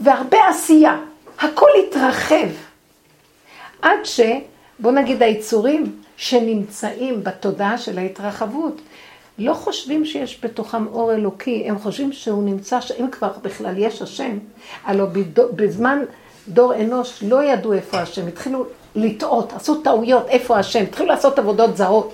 והרבה 0.00 0.48
עשייה. 0.48 0.96
הכל 1.38 1.68
התרחב. 1.86 2.48
עד 3.82 3.98
ש, 4.04 4.20
בוא 4.78 4.92
נגיד 4.92 5.22
היצורים 5.22 5.96
שנמצאים 6.16 7.24
בתודעה 7.24 7.78
של 7.78 7.98
ההתרחבות, 7.98 8.80
לא 9.40 9.54
חושבים 9.54 10.04
שיש 10.04 10.40
בתוכם 10.42 10.86
אור 10.86 11.12
אלוקי, 11.12 11.64
הם 11.68 11.78
חושבים 11.78 12.12
שהוא 12.12 12.44
נמצא, 12.44 12.78
אם 13.00 13.10
כבר 13.10 13.30
בכלל 13.42 13.78
יש 13.78 14.02
השם, 14.02 14.38
הלוא 14.84 15.06
בזמן 15.56 15.98
דור 16.48 16.74
אנוש 16.74 17.22
לא 17.22 17.44
ידעו 17.44 17.72
איפה 17.72 18.00
השם, 18.00 18.28
התחילו 18.28 18.66
לטעות, 18.94 19.52
עשו 19.52 19.74
טעויות, 19.74 20.28
איפה 20.28 20.58
השם, 20.58 20.82
התחילו 20.82 21.08
לעשות 21.08 21.38
עבודות 21.38 21.76
זרות. 21.76 22.12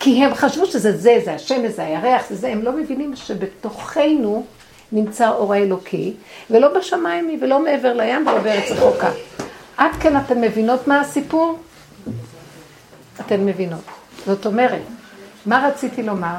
כי 0.00 0.24
הם 0.24 0.34
חשבו 0.34 0.66
שזה 0.66 0.96
זה, 0.96 1.20
זה 1.24 1.34
השם, 1.34 1.68
זה 1.68 1.84
הירח, 1.84 2.22
זה 2.28 2.36
זה, 2.36 2.48
הם 2.48 2.62
לא 2.62 2.72
מבינים 2.72 3.16
שבתוכנו 3.16 4.44
נמצא 4.92 5.30
אור 5.30 5.54
האלוקי, 5.54 6.14
ולא 6.50 6.78
בשמיים 6.78 7.28
היא 7.28 7.38
ולא 7.40 7.64
מעבר 7.64 7.92
לים 7.92 8.26
ולא 8.26 8.38
בארץ 8.38 8.70
רחוקה. 8.70 9.10
עד 9.76 9.90
כן 10.00 10.16
אתן 10.16 10.40
מבינות 10.40 10.88
מה 10.88 11.00
הסיפור? 11.00 11.58
אתן 13.20 13.46
מבינות. 13.46 13.84
זאת 14.26 14.46
אומרת, 14.46 14.82
מה 15.46 15.68
רציתי 15.68 16.02
לומר? 16.02 16.36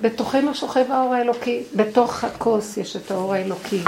בתוכנו 0.00 0.54
שוכב 0.54 0.84
האור 0.92 1.14
האלוקי, 1.14 1.64
בתוך 1.76 2.24
הכוס 2.24 2.76
יש 2.76 2.96
את 2.96 3.10
האור 3.10 3.34
האלוקי, 3.34 3.82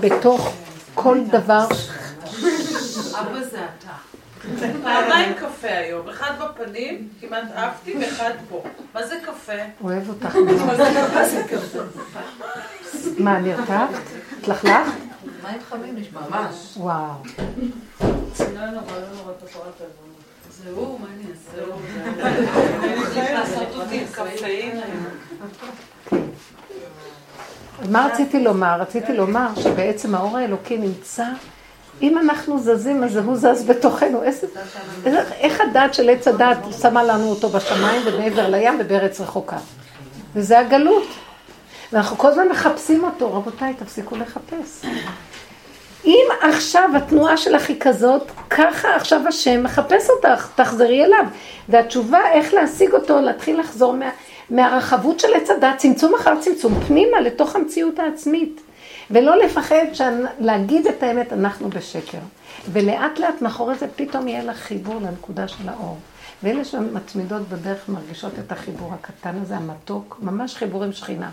בתוך 0.00 0.52
כל 0.94 1.18
דבר. 1.30 1.66
אבא 3.20 3.42
זה 3.50 3.58
אתה. 3.78 3.92
פעמיים 4.84 5.34
קפה 5.34 5.68
היום, 5.68 6.08
אחד 6.08 6.32
בפנים, 6.40 7.08
כמעט 7.20 7.44
עפתי, 7.54 7.94
ואחד 8.00 8.30
פה. 8.48 8.62
מה 8.94 9.06
זה 9.06 9.14
קפה? 9.24 9.52
אוהב 9.84 10.08
אותך 10.08 10.36
מאוד. 10.36 10.80
מה, 13.18 13.38
נרתעת? 13.38 13.90
התלכלכת? 14.38 14.92
מים 15.42 15.58
חמים 15.68 15.96
נשמע. 15.96 16.20
ממש. 16.30 16.74
וואו. 16.76 17.12
לא 18.54 18.66
נורא, 18.66 18.92
לא 18.92 19.08
נורא, 19.16 19.32
זהו, 20.74 20.98
מה 20.98 21.06
אני 21.14 21.24
אעשה? 21.30 21.60
לעשות 23.34 23.74
אותי 23.74 24.00
עם 24.00 24.06
קפאין 24.12 24.82
היום. 24.82 25.04
מה 27.90 28.08
רציתי 28.12 28.44
לומר? 28.44 28.80
רציתי 28.80 29.12
לומר 29.12 29.48
שבעצם 29.62 30.14
האור 30.14 30.36
האלוקי 30.36 30.78
נמצא, 30.78 31.26
אם 32.02 32.18
אנחנו 32.18 32.58
זזים, 32.58 33.04
אז 33.04 33.16
הוא 33.16 33.36
זז 33.36 33.64
בתוכנו. 33.66 34.22
איזה, 34.22 34.46
איך 35.40 35.60
הדעת 35.60 35.94
של 35.94 36.10
עץ 36.10 36.28
הדעת 36.28 36.58
שמה 36.82 37.04
לנו 37.04 37.30
אותו 37.30 37.48
בשמיים 37.48 38.02
ומעבר 38.06 38.48
לים 38.48 38.76
ובארץ 38.80 39.20
רחוקה? 39.20 39.58
וזה 40.34 40.58
הגלות. 40.58 41.08
ואנחנו 41.92 42.18
כל 42.18 42.28
הזמן 42.28 42.48
מחפשים 42.48 43.04
אותו. 43.04 43.34
רבותיי, 43.34 43.74
תפסיקו 43.74 44.16
לחפש. 44.16 44.84
אם 46.06 46.26
עכשיו 46.40 46.90
התנועה 46.96 47.36
שלך 47.36 47.68
היא 47.68 47.76
כזאת, 47.80 48.30
ככה 48.50 48.96
עכשיו 48.96 49.20
השם 49.28 49.62
מחפש 49.62 50.10
אותך, 50.10 50.48
תחזרי 50.54 51.04
אליו. 51.04 51.24
והתשובה 51.68 52.20
איך 52.32 52.54
להשיג 52.54 52.92
אותו, 52.92 53.20
להתחיל 53.20 53.60
לחזור 53.60 53.92
מה, 53.92 54.10
מהרחבות 54.50 55.20
של 55.20 55.28
עץ 55.34 55.50
הדת, 55.50 55.78
צמצום 55.78 56.14
אחר 56.14 56.40
צמצום, 56.40 56.80
פנימה 56.86 57.20
לתוך 57.20 57.56
המציאות 57.56 57.98
העצמית. 57.98 58.60
ולא 59.10 59.36
לפחד 59.36 59.84
להגיד 60.40 60.86
את 60.86 61.02
האמת, 61.02 61.32
אנחנו 61.32 61.70
בשקר. 61.70 62.18
ולאט 62.72 63.18
לאט 63.18 63.42
מאחורי 63.42 63.74
זה 63.74 63.86
פתאום 63.96 64.28
יהיה 64.28 64.44
לך 64.44 64.56
חיבור 64.56 64.94
לנקודה 64.94 65.48
של 65.48 65.68
האור. 65.68 65.98
ואלה 66.42 66.64
שמצמידות 66.64 67.48
בדרך 67.48 67.88
מרגישות 67.88 68.32
את 68.38 68.52
החיבור 68.52 68.92
הקטן 68.94 69.38
הזה, 69.42 69.56
המתוק, 69.56 70.18
ממש 70.22 70.56
חיבור 70.56 70.84
עם 70.84 70.92
שכינה. 70.92 71.30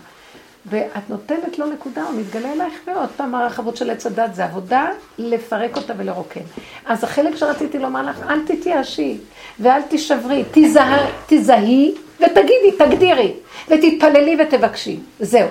ואת 0.66 1.10
נותנת 1.10 1.58
לו 1.58 1.66
נקודה, 1.66 2.02
הוא 2.02 2.20
מתגלה 2.20 2.52
אלייך, 2.52 2.74
ועוד 2.86 3.08
פעם 3.16 3.34
הרחבות 3.34 3.76
של 3.76 3.90
עץ 3.90 4.06
הדת 4.06 4.34
זה 4.34 4.44
עבודה, 4.44 4.86
לפרק 5.18 5.76
אותה 5.76 5.92
ולרוקן. 5.96 6.40
אז 6.86 7.04
החלק 7.04 7.36
שרציתי 7.36 7.78
לומר 7.78 8.02
לך, 8.02 8.20
אל 8.28 8.46
תתייאשי 8.46 9.18
ואל 9.60 9.82
תישברי, 9.82 10.44
תזהה, 10.52 11.06
תזהי 11.26 11.94
ותגידי, 12.20 12.72
תגדירי, 12.78 13.32
ותתפללי 13.68 14.36
ותבקשי, 14.42 15.00
זהו. 15.20 15.48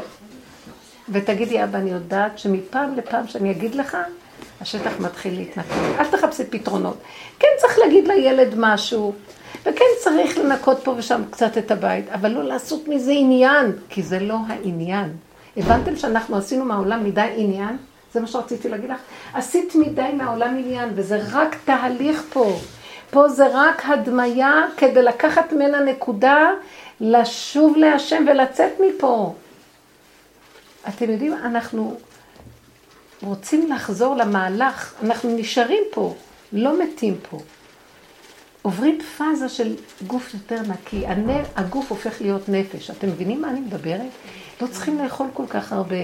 ותגידי, 1.10 1.64
אבא, 1.64 1.80
אני 1.80 1.92
יודעת 1.92 2.40
שמפעם 2.40 2.96
לפעם 2.96 3.28
שאני 3.28 3.52
אגיד 3.52 3.76
לך, 3.76 3.98
השטח 4.62 4.92
מתחיל 5.00 5.34
להתנקם. 5.38 6.00
אל 6.00 6.06
תחפשי 6.06 6.44
פתרונות. 6.50 6.98
כן 7.40 7.48
צריך 7.58 7.80
להגיד 7.80 8.08
לילד 8.08 8.54
משהו, 8.58 9.14
וכן 9.62 9.86
צריך 10.00 10.38
לנקות 10.38 10.80
פה 10.84 10.94
ושם 10.98 11.22
קצת 11.32 11.58
את 11.58 11.72
הבית, 11.72 12.10
אבל 12.10 12.32
לא 12.32 12.44
לעשות 12.44 12.88
מזה 12.88 13.12
עניין, 13.12 13.72
כי 13.90 14.04
זה 14.04 14.20
לא 14.20 14.38
העניין. 14.48 15.14
הבנתם 15.58 15.96
שאנחנו 15.96 16.38
עשינו 16.38 16.66
מהעולם 16.66 17.04
מדי 17.04 17.30
עניין? 17.36 17.78
זה 18.14 18.20
מה 18.20 18.28
שרציתי 18.28 18.70
להגיד 18.70 18.90
לך. 18.90 19.00
עשית 19.34 19.76
מדי 19.76 20.10
מהעולם 20.18 20.58
עניין, 20.58 20.90
וזה 20.96 21.22
רק 21.32 21.56
תהליך 21.66 22.24
פה. 22.34 22.60
פה 23.12 23.30
זה 23.30 23.48
רק 23.54 23.82
הדמיה 23.86 24.64
כדי 24.78 25.02
לקחת 25.02 25.54
ממנה 25.54 25.80
נקודה, 25.80 26.50
לשוב 27.02 27.78
להשם 27.78 28.26
ולצאת 28.32 28.72
מפה. 28.80 29.34
אתם 30.88 31.12
יודעים, 31.12 31.34
אנחנו 31.34 31.98
רוצים 33.24 33.72
לחזור 33.72 34.16
למהלך, 34.16 34.94
אנחנו 35.04 35.36
נשארים 35.38 35.84
פה, 35.92 36.14
לא 36.54 36.84
מתים 36.84 37.16
פה. 37.30 37.40
עוברים 38.64 39.02
פאזה 39.18 39.50
של 39.50 39.76
גוף 40.08 40.34
יותר 40.34 40.62
נקי, 40.62 41.04
הגוף 41.56 41.90
הופך 41.90 42.22
להיות 42.22 42.50
נפש. 42.50 42.90
אתם 42.90 43.08
מבינים 43.08 43.42
מה 43.42 43.50
אני 43.50 43.60
מדברת? 43.60 44.12
לא 44.62 44.68
צריכים 44.68 45.00
לאכול 45.04 45.28
כל 45.34 45.48
כך 45.50 45.74
הרבה, 45.74 45.96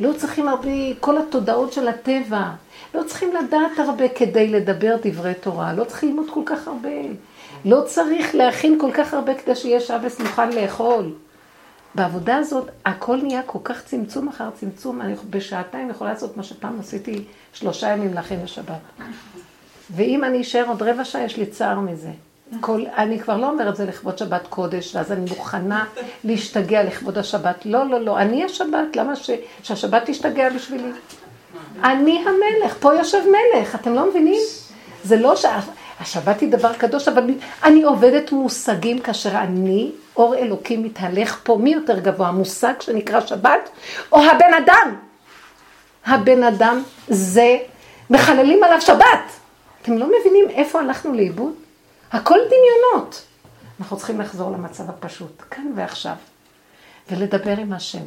לא 0.00 0.12
צריכים 0.12 0.48
הרבה, 0.48 0.70
כל 1.00 1.18
התודעות 1.18 1.72
של 1.72 1.88
הטבע, 1.88 2.50
לא 2.94 3.02
צריכים 3.02 3.30
לדעת 3.34 3.78
הרבה 3.78 4.08
כדי 4.08 4.48
לדבר 4.48 4.96
דברי 5.04 5.34
תורה, 5.34 5.72
לא 5.72 5.84
צריכים 5.84 6.08
ללמוד 6.08 6.26
כל 6.30 6.42
כך 6.46 6.68
הרבה, 6.68 6.88
לא 7.64 7.82
צריך 7.86 8.34
להכין 8.34 8.78
כל 8.80 8.90
כך 8.94 9.14
הרבה 9.14 9.34
כדי 9.34 9.54
שיהיה 9.54 9.80
שבס 9.80 10.20
מוכן 10.20 10.52
לאכול. 10.52 11.12
בעבודה 11.94 12.36
הזאת 12.36 12.68
הכל 12.84 13.16
נהיה 13.16 13.42
כל 13.42 13.58
כך 13.64 13.84
צמצום 13.84 14.28
אחר 14.28 14.50
צמצום, 14.50 15.00
אני 15.00 15.14
בשעתיים 15.30 15.90
יכולה 15.90 16.12
לעשות 16.12 16.36
מה 16.36 16.42
שפעם 16.42 16.80
עשיתי 16.80 17.24
שלושה 17.52 17.88
ימים 17.88 18.14
להכין 18.14 18.40
לשבת. 18.44 18.80
ואם 19.90 20.24
אני 20.24 20.40
אשאר 20.40 20.64
עוד 20.68 20.82
רבע 20.82 21.04
שעה, 21.04 21.24
יש 21.24 21.36
לי 21.36 21.46
צער 21.46 21.80
מזה. 21.80 22.10
כל, 22.60 22.84
אני 22.96 23.18
כבר 23.18 23.36
לא 23.36 23.50
אומרת 23.50 23.76
זה 23.76 23.84
לכבוד 23.84 24.18
שבת 24.18 24.46
קודש, 24.48 24.96
ואז 24.96 25.12
אני 25.12 25.30
מוכנה 25.30 25.84
להשתגע 26.24 26.82
לכבוד 26.82 27.18
השבת. 27.18 27.66
לא, 27.66 27.88
לא, 27.88 28.00
לא, 28.00 28.18
אני 28.18 28.44
השבת, 28.44 28.96
למה 28.96 29.16
ש, 29.16 29.30
שהשבת 29.62 30.02
תשתגע 30.06 30.50
בשבילי? 30.50 30.90
אני 31.82 32.24
המלך, 32.26 32.76
פה 32.80 32.94
יושב 32.94 33.22
מלך, 33.26 33.74
אתם 33.74 33.94
לא 33.94 34.10
מבינים? 34.10 34.40
זה 35.04 35.16
לא 35.16 35.34
שהשבת 35.36 36.40
היא 36.40 36.52
דבר 36.52 36.72
קדוש, 36.72 37.08
אבל 37.08 37.24
אני 37.64 37.82
עובדת 37.82 38.32
מושגים 38.32 38.98
כאשר 38.98 39.38
אני, 39.38 39.90
אור 40.16 40.34
אלוקים 40.34 40.82
מתהלך 40.82 41.40
פה, 41.42 41.58
מי 41.60 41.72
יותר 41.72 41.98
גבוה, 41.98 42.28
המושג 42.28 42.74
שנקרא 42.80 43.20
שבת, 43.20 43.68
או 44.12 44.22
הבן 44.22 44.54
אדם? 44.64 44.96
הבן 46.06 46.42
אדם 46.42 46.82
זה, 47.08 47.56
מחללים 48.10 48.64
עליו 48.64 48.80
שבת. 48.80 49.43
אתם 49.84 49.98
לא 49.98 50.06
מבינים 50.06 50.50
איפה 50.50 50.80
הלכנו 50.80 51.14
לאיבוד? 51.14 51.52
הכל 52.12 52.38
דמיונות. 52.46 53.22
אנחנו 53.80 53.96
צריכים 53.96 54.20
לחזור 54.20 54.50
למצב 54.50 54.90
הפשוט, 54.90 55.42
כאן 55.50 55.72
ועכשיו, 55.74 56.14
ולדבר 57.10 57.58
עם 57.58 57.72
השם. 57.72 58.02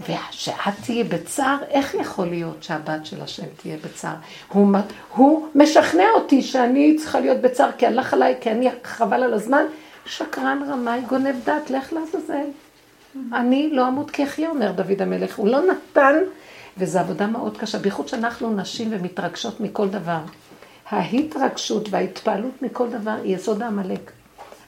ושאת 0.00 0.74
תהיה 0.84 1.04
בצער, 1.04 1.58
איך 1.70 1.94
יכול 1.94 2.26
להיות 2.26 2.62
שהבת 2.62 3.06
של 3.06 3.22
השם 3.22 3.46
תהיה 3.56 3.76
בצער? 3.84 4.14
הוא, 4.48 4.76
הוא 5.14 5.48
משכנע 5.54 6.04
אותי 6.14 6.42
שאני 6.42 6.96
צריכה 6.98 7.20
להיות 7.20 7.40
בצער 7.40 7.72
כי 7.78 7.86
הלך 7.86 8.14
עליי, 8.14 8.36
כי 8.40 8.50
אני 8.50 8.68
חבל 8.84 9.22
על 9.22 9.34
הזמן. 9.34 9.64
שקרן 10.06 10.62
רמאי, 10.70 11.00
גונב 11.08 11.34
דעת, 11.44 11.70
לך 11.70 11.92
לעזאזל. 11.92 12.46
אני 13.32 13.70
לא 13.72 13.88
אמות 13.88 14.10
כחיה, 14.10 14.50
אומר 14.50 14.72
דוד 14.72 15.02
המלך. 15.02 15.38
הוא 15.38 15.48
לא 15.48 15.60
נתן, 15.66 16.14
וזו 16.78 16.98
עבודה 16.98 17.26
מאוד 17.26 17.56
קשה, 17.56 17.78
בייחוד 17.78 18.08
שאנחנו 18.08 18.54
נשים 18.54 18.88
ומתרגשות 18.90 19.60
מכל 19.60 19.88
דבר. 19.88 20.20
ההתרגשות 20.90 21.88
וההתפעלות 21.90 22.62
מכל 22.62 22.90
דבר 22.90 23.16
היא 23.22 23.36
יסוד 23.36 23.62
העמלק. 23.62 24.12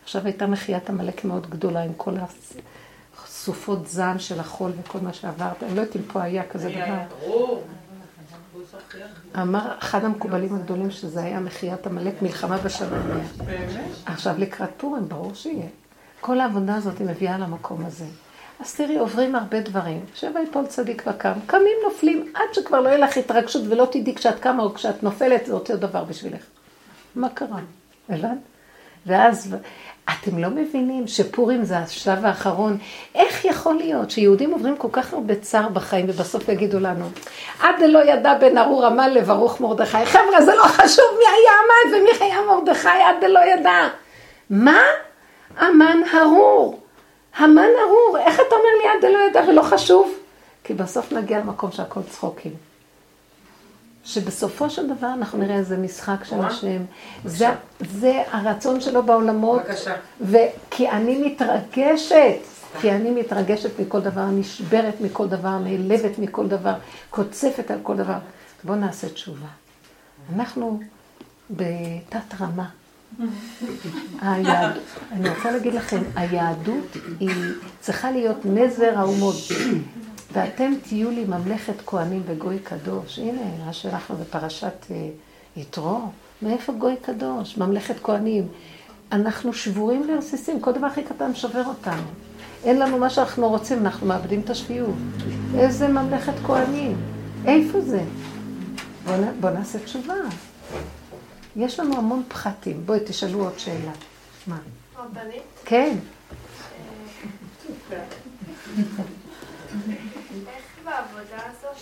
עכשיו 0.04 0.24
הייתה 0.24 0.46
מחיית 0.46 0.90
עמלק 0.90 1.24
מאוד 1.24 1.50
גדולה 1.50 1.82
עם 1.82 1.92
כל 1.96 2.14
הסופות 3.24 3.88
זעם 3.88 4.18
של 4.18 4.40
החול 4.40 4.72
וכל 4.80 4.98
מה 5.02 5.12
שעברת. 5.12 5.62
אני 5.62 5.74
לא 5.74 5.80
יודעת 5.80 5.96
אם 5.96 6.02
פה 6.12 6.22
היה 6.22 6.42
כזה 6.48 6.68
דבר. 6.70 6.98
אמר 9.42 9.74
אחד 9.78 10.04
המקובלים 10.04 10.54
הגדולים 10.54 10.90
שזה 10.90 11.22
היה 11.22 11.40
מחיית 11.40 11.86
עמלק, 11.86 12.22
מלחמה 12.22 12.56
באמת? 12.58 13.26
עכשיו 14.06 14.34
לקראת 14.38 14.70
פורים, 14.76 15.08
ברור 15.08 15.34
שיהיה. 15.34 15.68
כל 16.20 16.40
העבודה 16.40 16.74
הזאת 16.74 16.98
היא 16.98 17.06
מביאה 17.06 17.38
למקום 17.38 17.86
הזה. 17.86 18.06
אז 18.60 18.74
תראי, 18.74 18.98
עוברים 18.98 19.34
הרבה 19.34 19.60
דברים. 19.60 20.00
שבע 20.14 20.40
יפול 20.40 20.66
צדיק 20.66 21.02
וקם, 21.06 21.32
קמים 21.46 21.76
נופלים, 21.84 22.32
עד 22.34 22.54
שכבר 22.54 22.80
לא 22.80 22.88
יהיה 22.88 22.98
לך 22.98 23.16
התרגשות 23.16 23.62
ולא 23.68 23.88
תדעי 23.90 24.14
כשאת 24.14 24.40
קמה 24.40 24.62
או 24.62 24.74
כשאת 24.74 25.02
נופלת, 25.02 25.46
זה 25.46 25.52
אותו 25.52 25.76
דבר 25.76 26.04
בשבילך. 26.04 26.42
מה 27.14 27.28
קרה? 27.28 27.58
הבנת? 28.08 28.38
ואז, 29.06 29.56
אתם 30.04 30.38
לא 30.38 30.48
מבינים 30.48 31.06
שפורים 31.06 31.64
זה 31.64 31.78
השלב 31.78 32.24
האחרון. 32.24 32.78
איך 33.14 33.44
יכול 33.44 33.74
להיות 33.74 34.10
שיהודים 34.10 34.50
עוברים 34.50 34.76
כל 34.76 34.88
כך 34.92 35.12
הרבה 35.12 35.34
צער 35.34 35.68
בחיים 35.68 36.06
ובסוף 36.08 36.48
יגידו 36.48 36.78
לנו, 36.78 37.04
עד 37.60 37.74
דלא 37.80 38.04
ידע 38.04 38.34
בן 38.34 38.58
ארור 38.58 38.86
עמל 38.86 39.08
לברוך 39.14 39.60
מרדכי. 39.60 40.06
חבר'ה, 40.06 40.42
זה 40.44 40.54
לא 40.54 40.62
חשוב 40.62 41.04
מי 41.18 41.24
היה 41.24 41.52
עמד 41.60 42.00
ומי 42.00 42.24
היה 42.26 42.40
מרדכי, 42.46 42.88
עד 42.88 43.16
דלא 43.20 43.40
ידע. 43.40 43.88
מה? 44.50 44.80
אמן 45.62 46.00
הרור. 46.12 46.87
המן 47.36 47.68
ארור, 47.86 48.18
איך 48.18 48.34
אתה 48.34 48.54
אומר 48.54 48.70
לי 48.82 48.88
עד 48.88 49.00
דלא 49.04 49.18
ידע 49.30 49.50
ולא 49.50 49.62
חשוב? 49.62 50.14
כי 50.64 50.74
בסוף 50.74 51.12
נגיע 51.12 51.38
למקום 51.38 51.72
שהכל 51.72 52.00
צחוקים. 52.10 52.52
שבסופו 54.04 54.70
של 54.70 54.96
דבר 54.96 55.06
אנחנו 55.12 55.38
נראה 55.38 55.56
איזה 55.56 55.76
משחק 55.76 56.24
של 56.24 56.40
השם. 56.40 56.82
זה, 57.24 57.46
זה 57.80 58.22
הרצון 58.30 58.80
שלו 58.80 59.02
בעולמות. 59.02 59.62
בבקשה. 59.62 59.94
וכי 60.20 60.90
אני 60.90 61.18
מתרגשת, 61.26 62.36
כי 62.80 62.92
אני 62.92 63.10
מתרגשת 63.10 63.80
מכל 63.80 64.00
דבר, 64.00 64.24
נשברת 64.26 65.00
מכל 65.00 65.28
דבר, 65.28 65.58
נעלבת 65.58 66.18
מכל 66.18 66.46
דבר, 66.48 66.74
קוצפת 67.10 67.70
על 67.70 67.78
כל 67.82 67.96
דבר. 67.96 68.18
בואו 68.64 68.76
נעשה 68.76 69.08
תשובה. 69.08 69.48
אנחנו 70.34 70.80
בתת 71.50 72.40
רמה. 72.40 72.68
היהדות, 74.20 74.82
אני 75.12 75.28
רוצה 75.28 75.50
להגיד 75.50 75.74
לכם, 75.74 76.02
היהדות 76.16 76.96
היא 77.20 77.30
צריכה 77.80 78.10
להיות 78.10 78.44
נזר 78.44 78.98
האומות. 78.98 79.34
ואתם 80.32 80.72
תהיו 80.82 81.10
לי 81.10 81.24
ממלכת 81.24 81.74
כהנים 81.86 82.22
וגוי 82.26 82.58
קדוש. 82.58 83.18
הנה, 83.18 83.40
מה 83.66 83.72
שאנחנו 83.72 84.16
בפרשת 84.16 84.86
אה, 84.90 85.08
יתרו. 85.56 86.00
מאיפה 86.42 86.72
גוי 86.72 86.94
קדוש? 87.02 87.56
ממלכת 87.56 87.94
כהנים. 88.02 88.48
אנחנו 89.12 89.52
שבורים 89.52 90.04
לרסיסים, 90.08 90.60
כל 90.60 90.72
דבר 90.72 90.86
הכי 90.86 91.02
קטן 91.02 91.34
שובר 91.34 91.66
אותנו. 91.66 92.02
אין 92.64 92.78
לנו 92.78 92.98
מה 92.98 93.10
שאנחנו 93.10 93.48
רוצים, 93.48 93.78
אנחנו 93.78 94.06
מאבדים 94.06 94.40
את 94.40 94.50
השפיות. 94.50 94.94
איזה 95.58 95.88
ממלכת 95.88 96.32
כהנים? 96.46 96.96
איפה 97.46 97.80
זה? 97.80 98.00
בואו 99.04 99.16
בוא 99.40 99.50
נעשה 99.50 99.78
תשובה. 99.78 100.14
יש 101.58 101.80
לנו 101.80 101.96
המון 101.96 102.22
פחתים. 102.28 102.86
בואי, 102.86 103.00
תשאלו 103.06 103.44
עוד 103.44 103.58
שאלה. 103.58 103.92
מה? 104.46 104.58
רבנית? 104.96 105.42
כן. 105.64 105.96
איך 110.46 110.86
העבודה 110.86 111.38
הזאת, 111.46 111.76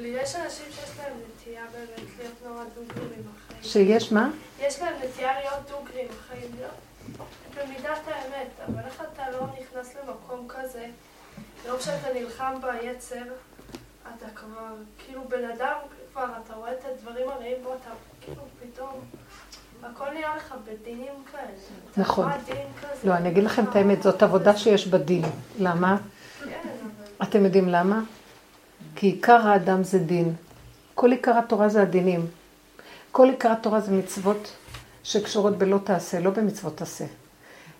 יש 0.00 0.36
אנשים 0.36 0.66
שיש 0.72 0.90
להם 0.98 1.12
נטייה 1.28 1.64
באמת 1.72 2.08
להיות 2.18 2.34
נורא 2.46 2.64
דוגרים 2.74 3.08
עם 3.18 3.24
החיים. 3.36 3.62
שיש 3.62 4.12
מה? 4.12 4.30
יש 4.60 4.78
להם 4.78 4.94
נטייה 5.04 5.32
להיות 5.40 5.70
דוגרים 5.70 6.08
החיים, 6.20 6.50
להיות 6.56 6.72
במידת 7.54 8.00
האמת, 8.06 8.48
אבל 8.68 8.84
איך 8.86 9.02
אתה 9.12 9.30
לא 9.30 9.46
נכנס 9.60 9.94
למקום 9.96 10.48
כזה, 10.48 10.86
לא 11.68 11.78
כשאתה 11.78 12.12
נלחם 12.14 12.54
ביצר, 12.60 13.22
אתה 14.02 14.26
כבר, 14.34 14.74
כאילו 14.98 15.28
בן 15.28 15.50
אדם 15.50 15.76
כבר, 16.12 16.26
אתה 16.44 16.54
רואה 16.54 16.72
את 16.72 16.84
הדברים 16.84 17.28
הרעים 17.28 17.56
בו, 17.62 17.74
אתה 17.74 17.90
כאילו 18.24 18.42
פתאום, 18.60 19.00
הכל 19.82 20.04
נראה 20.14 20.36
לך 20.36 20.54
בדינים 20.64 21.12
כאלה. 21.32 21.42
אתה 21.92 22.00
נכון. 22.00 22.30
לא, 23.04 23.14
אני 23.14 23.28
אגיד 23.28 23.44
לכם 23.44 23.64
את 23.64 23.76
האמת, 23.76 24.02
זאת 24.02 24.22
עבודה 24.22 24.56
שיש 24.56 24.86
בדין. 24.86 25.24
למה? 25.58 25.96
כן. 26.44 26.68
אתם 27.22 27.44
יודעים 27.44 27.68
למה? 27.68 28.00
כי 28.96 29.06
עיקר 29.06 29.46
האדם 29.46 29.84
זה 29.84 29.98
דין. 29.98 30.34
כל 30.94 31.10
עיקר 31.12 31.38
התורה 31.38 31.68
זה 31.68 31.82
הדינים. 31.82 32.26
כל 33.12 33.28
עיקר 33.28 33.52
התורה 33.52 33.80
זה 33.80 33.92
מצוות 33.92 34.52
שקשורות 35.02 35.58
בלא 35.58 35.78
תעשה, 35.84 36.20
לא 36.20 36.30
במצוות 36.30 36.76
תעשה. 36.76 37.04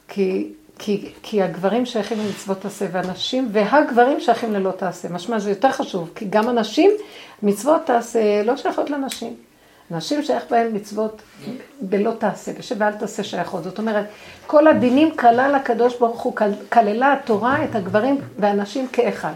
כי, 0.08 0.52
כי, 0.78 1.12
כי 1.22 1.42
הגברים 1.42 1.86
שייכים 1.86 2.18
למצוות 2.18 2.60
תעשה 2.60 2.86
והנשים, 2.92 3.48
והגברים 3.52 4.20
שייכים 4.20 4.52
ללא 4.52 4.70
תעשה. 4.70 5.08
משמע 5.08 5.38
זה 5.38 5.50
יותר 5.50 5.72
חשוב, 5.72 6.10
כי 6.14 6.26
גם 6.30 6.48
הנשים, 6.48 6.90
מצוות 7.42 7.86
תעשה 7.86 8.42
לא 8.42 8.56
שייכות 8.56 8.90
לנשים. 8.90 9.36
נשים 9.92 10.22
שייך 10.22 10.44
בהן 10.50 10.66
מצוות 10.72 11.22
בלא 11.80 12.12
תעשה, 12.18 12.52
בשב 12.58 12.74
ואל 12.78 12.92
תעשה 12.92 13.24
שייכות. 13.24 13.64
זאת 13.64 13.78
אומרת, 13.78 14.04
כל 14.46 14.66
הדינים 14.66 15.16
כלל 15.16 15.54
הקדוש 15.54 15.98
ברוך 15.98 16.20
הוא, 16.20 16.36
כל- 16.36 16.44
כללה 16.72 17.12
התורה 17.12 17.64
את 17.64 17.74
הגברים 17.74 18.18
והנשים 18.38 18.88
כאחד. 18.88 19.32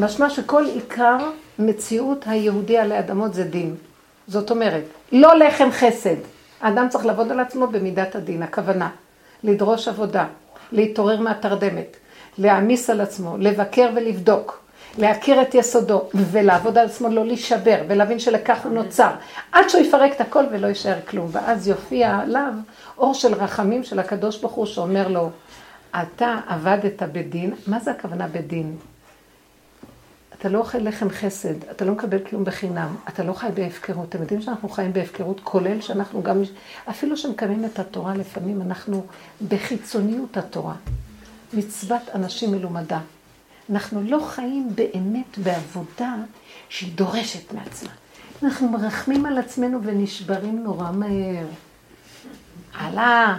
משמע 0.00 0.30
שכל 0.30 0.64
עיקר 0.74 1.16
מציאות 1.58 2.24
היהודי 2.26 2.78
עלי 2.78 2.98
אדמות 2.98 3.34
זה 3.34 3.44
דין. 3.44 3.74
זאת 4.28 4.50
אומרת, 4.50 4.82
לא 5.12 5.34
לחם 5.38 5.68
חסד. 5.72 6.16
האדם 6.60 6.88
צריך 6.88 7.06
לעבוד 7.06 7.30
על 7.32 7.40
עצמו 7.40 7.66
במידת 7.66 8.14
הדין, 8.14 8.42
הכוונה. 8.42 8.88
לדרוש 9.44 9.88
עבודה, 9.88 10.26
להתעורר 10.72 11.20
מהתרדמת, 11.20 11.96
להעמיס 12.38 12.90
על 12.90 13.00
עצמו, 13.00 13.36
לבקר 13.38 13.90
ולבדוק, 13.94 14.63
להכיר 14.98 15.42
את 15.42 15.54
יסודו, 15.54 16.02
ולעבוד 16.14 16.78
על 16.78 16.86
עצמו, 16.86 17.08
לא 17.08 17.26
להישבר, 17.26 17.82
ולהבין 17.88 18.18
שלכך 18.18 18.64
הוא 18.64 18.72
נוצר, 18.72 19.10
עד 19.52 19.68
שהוא 19.68 19.82
יפרק 19.82 20.12
את 20.12 20.20
הכל 20.20 20.44
ולא 20.52 20.66
יישאר 20.66 20.98
כלום. 21.08 21.28
ואז 21.32 21.68
יופיע 21.68 22.18
עליו 22.18 22.52
אור 22.98 23.14
של 23.14 23.34
רחמים 23.34 23.84
של 23.84 23.98
הקדוש 23.98 24.38
ברוך 24.40 24.52
הוא, 24.52 24.66
שאומר 24.66 25.08
לו, 25.08 25.30
אתה 26.02 26.38
עבדת 26.48 27.02
בדין, 27.02 27.54
מה 27.66 27.80
זה 27.80 27.90
הכוונה 27.90 28.28
בדין? 28.28 28.76
אתה 30.38 30.48
לא 30.48 30.58
אוכל 30.58 30.78
לחם 30.78 31.10
חסד, 31.10 31.64
אתה 31.70 31.84
לא 31.84 31.92
מקבל 31.92 32.18
כלום 32.18 32.44
בחינם, 32.44 32.96
אתה 33.08 33.22
לא 33.22 33.32
חי 33.32 33.48
בהפקרות. 33.54 34.08
אתם 34.08 34.20
יודעים 34.20 34.42
שאנחנו 34.42 34.68
חיים 34.68 34.92
בהפקרות, 34.92 35.40
כולל 35.44 35.80
שאנחנו 35.80 36.22
גם, 36.22 36.42
אפילו 36.90 37.16
שמקיימים 37.16 37.64
את 37.64 37.78
התורה, 37.78 38.14
לפעמים 38.14 38.62
אנחנו 38.62 39.04
בחיצוניות 39.48 40.36
התורה. 40.36 40.74
מצוות 41.52 42.02
אנשים 42.14 42.52
מלומדה. 42.52 42.98
אנחנו 43.70 44.02
לא 44.02 44.18
חיים 44.28 44.68
באמת 44.74 45.38
בעבודה 45.38 46.14
שהיא 46.68 46.92
דורשת 46.94 47.52
מעצמה. 47.52 47.90
אנחנו 48.42 48.68
מרחמים 48.68 49.26
על 49.26 49.38
עצמנו 49.38 49.82
ונשברים 49.82 50.64
נורא 50.64 50.90
מהר. 50.90 51.46
הלאה. 52.74 53.38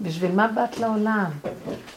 בשביל 0.00 0.32
מה 0.32 0.48
באת 0.48 0.78
לעולם? 0.78 1.30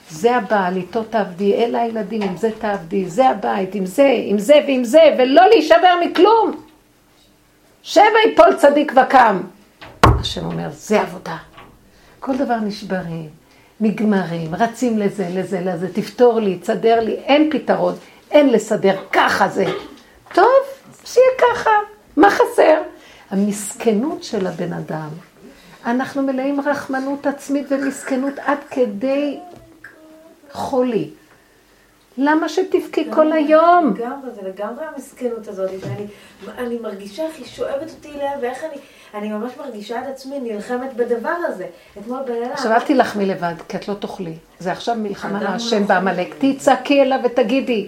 זה 0.09 0.35
הבעל, 0.35 0.75
איתו 0.75 1.03
תעבדי, 1.03 1.53
אלה 1.53 1.81
הילדים, 1.81 2.21
עם 2.21 2.37
זה 2.37 2.49
תעבדי, 2.59 3.09
זה 3.09 3.29
הבית, 3.29 3.75
עם 3.75 3.85
זה, 3.85 4.15
עם 4.25 4.39
זה 4.39 4.53
ועם 4.67 4.83
זה, 4.83 4.99
ולא 5.19 5.41
להישבר 5.49 5.93
מכלום. 6.05 6.51
שבע 7.83 8.03
יפול 8.31 8.55
צדיק 8.57 8.91
וקם. 8.91 9.41
השם 10.03 10.45
אומר, 10.45 10.69
זה 10.71 11.01
עבודה. 11.01 11.37
כל 12.19 12.37
דבר 12.37 12.59
נשברים, 12.59 13.29
נגמרים, 13.79 14.55
רצים 14.55 14.99
לזה, 14.99 15.27
לזה, 15.31 15.61
לזה, 15.61 15.93
תפתור 15.93 16.39
לי, 16.39 16.57
תסדר 16.57 16.99
לי, 16.99 17.11
אין 17.13 17.49
פתרון, 17.51 17.95
אין 18.31 18.49
לסדר, 18.49 18.95
ככה 19.11 19.49
זה. 19.49 19.65
טוב, 20.33 20.63
שיהיה 21.05 21.27
ככה, 21.37 21.69
מה 22.17 22.29
חסר? 22.29 22.81
המסכנות 23.29 24.23
של 24.23 24.47
הבן 24.47 24.73
אדם. 24.73 25.09
אנחנו 25.85 26.21
מלאים 26.21 26.61
רחמנות 26.61 27.27
עצמית 27.27 27.67
ומסכנות 27.69 28.33
עד 28.39 28.57
כדי 28.69 29.39
חולי. 30.51 31.09
למה 32.17 32.49
שתבכי 32.49 33.11
כל 33.11 33.31
היום? 33.31 33.93
לגמרי, 33.97 34.31
זה 34.35 34.41
לגמרי 34.41 34.85
המסכנות 34.85 35.47
הזאת, 35.47 35.69
שאני 35.81 36.07
אני 36.57 36.79
מרגישה 36.79 37.25
איך 37.25 37.35
היא 37.37 37.45
שואבת 37.45 37.89
אותי 37.89 38.11
אליה, 38.11 38.31
ואיך 38.41 38.63
אני, 38.63 38.81
אני 39.15 39.29
ממש 39.29 39.51
מרגישה 39.57 39.99
את 40.01 40.07
עצמי 40.07 40.39
נלחמת 40.39 40.93
בדבר 40.93 41.33
הזה. 41.47 41.65
אתמול 41.99 42.19
בלילה... 42.25 42.53
עכשיו 42.53 42.71
אל 42.71 42.79
תילחמי 42.79 43.25
לבד, 43.25 43.53
כי 43.69 43.77
את 43.77 43.87
לא 43.87 43.93
תאכלי. 43.93 44.33
זה 44.59 44.71
עכשיו 44.71 44.95
מלחמה 44.95 45.43
להשם 45.43 45.87
בעמלק. 45.87 46.35
תצעקי 46.37 47.01
אליו 47.01 47.19
ותגידי, 47.23 47.87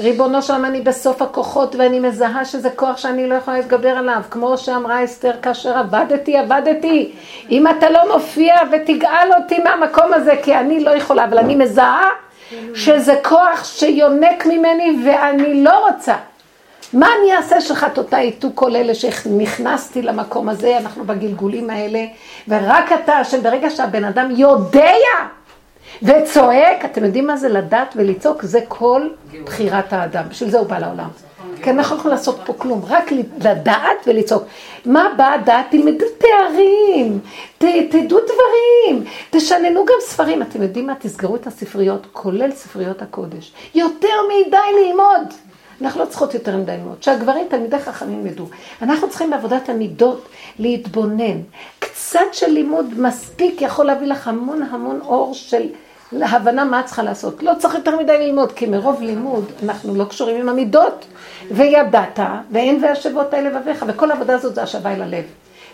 ריבונו 0.00 0.42
שלום, 0.42 0.64
אני 0.64 0.80
בסוף 0.80 1.22
הכוחות 1.22 1.74
ואני 1.74 2.00
מזהה 2.00 2.44
שזה 2.44 2.70
כוח 2.70 2.96
שאני 2.96 3.28
לא 3.28 3.34
יכולה 3.34 3.56
להתגבר 3.56 3.88
עליו. 3.88 4.22
כמו 4.30 4.58
שאמרה 4.58 5.04
אסתר, 5.04 5.32
כאשר 5.42 5.78
עבדתי, 5.78 6.36
עבדתי. 6.36 7.12
אם 7.50 7.68
אתה 7.68 7.90
לא 7.90 8.14
מופיע 8.14 8.54
ותגאל 8.72 9.30
אותי 9.42 9.58
מהמקום 9.58 10.12
הזה, 10.14 10.34
כי 10.42 10.56
אני 10.56 10.80
לא 10.84 10.90
יכולה, 10.90 11.24
אבל 11.24 11.38
אני 11.38 11.54
מזהה 11.54 12.08
שזה 12.74 13.14
כוח 13.24 13.64
שיונק 13.64 14.46
ממני 14.46 14.98
ואני 15.04 15.64
לא 15.64 15.88
רוצה. 15.88 16.14
מה 16.92 17.08
אני 17.20 17.36
אעשה 17.36 17.60
שחטאותיי 17.60 18.26
יטו 18.26 18.48
כל 18.54 18.76
אלה 18.76 18.94
שנכנסתי 18.94 20.02
למקום 20.02 20.48
הזה, 20.48 20.78
אנחנו 20.78 21.04
בגלגולים 21.04 21.70
האלה, 21.70 22.04
ורק 22.48 22.92
אתה, 22.92 23.24
שברגע 23.24 23.70
שהבן 23.70 24.04
אדם 24.04 24.30
יודע 24.36 24.92
וצועק, 26.02 26.84
אתם 26.84 27.04
יודעים 27.04 27.26
מה 27.26 27.36
זה 27.36 27.48
לדעת 27.48 27.94
ולצעוק? 27.96 28.42
זה 28.42 28.60
כל 28.68 29.08
בחירת 29.44 29.92
האדם, 29.92 30.24
בשביל 30.28 30.50
זה 30.50 30.58
הוא 30.58 30.66
בא 30.66 30.78
לעולם. 30.78 31.08
כי 31.62 31.70
אנחנו 31.70 31.96
לא 31.96 32.00
יכולים 32.00 32.16
לעשות 32.16 32.40
פה 32.44 32.52
כלום, 32.52 32.82
רק 32.88 33.12
לדעת 33.44 33.96
ולצעוק. 34.06 34.42
מה 34.86 35.08
באה 35.16 35.34
הדעת? 35.34 35.66
תלמדו 35.70 36.04
תארים, 36.18 37.18
ת, 37.58 37.64
תדעו 37.90 38.18
דברים, 38.20 39.04
תשננו 39.30 39.84
גם 39.84 39.94
ספרים. 40.00 40.42
אתם 40.42 40.62
יודעים 40.62 40.86
מה? 40.86 40.94
תסגרו 40.98 41.36
את 41.36 41.46
הספריות, 41.46 42.06
כולל 42.12 42.52
ספריות 42.52 43.02
הקודש. 43.02 43.52
יותר 43.74 44.08
מדי 44.28 44.56
ללמוד. 44.86 45.47
אנחנו 45.82 46.00
לא 46.00 46.06
צריכות 46.06 46.34
יותר 46.34 46.56
מדי 46.56 46.72
ללמוד. 46.72 47.02
שהגברים, 47.02 47.46
תלמידי 47.50 47.78
חכמים 47.78 48.26
ידעו. 48.26 48.46
אנחנו 48.82 49.08
צריכים 49.08 49.30
בעבודת 49.30 49.68
המידות 49.68 50.28
להתבונן. 50.58 51.40
קצת 51.78 52.20
של 52.32 52.50
לימוד 52.50 53.00
מספיק 53.00 53.62
יכול 53.62 53.86
להביא 53.86 54.06
לך 54.06 54.28
המון 54.28 54.62
המון 54.62 55.00
אור 55.00 55.34
של 55.34 55.62
להבנה 56.12 56.64
מה 56.64 56.80
את 56.80 56.84
צריכה 56.84 57.02
לעשות. 57.02 57.42
לא 57.42 57.52
צריך 57.58 57.74
יותר 57.74 57.96
מדי 57.96 58.26
ללמוד, 58.26 58.52
כי 58.52 58.66
מרוב 58.66 59.02
לימוד 59.02 59.44
אנחנו 59.64 59.94
לא 59.94 60.04
קשורים 60.04 60.36
עם 60.36 60.48
המידות. 60.48 61.04
וידעת, 61.50 62.20
ואין 62.50 62.84
והשבות 62.84 63.34
האלה 63.34 63.50
לבביך, 63.50 63.84
וכל 63.88 64.10
העבודה 64.10 64.34
הזאת 64.34 64.54
זה 64.54 64.62
השבה 64.62 64.94
אל 64.94 65.02
הלב. 65.02 65.24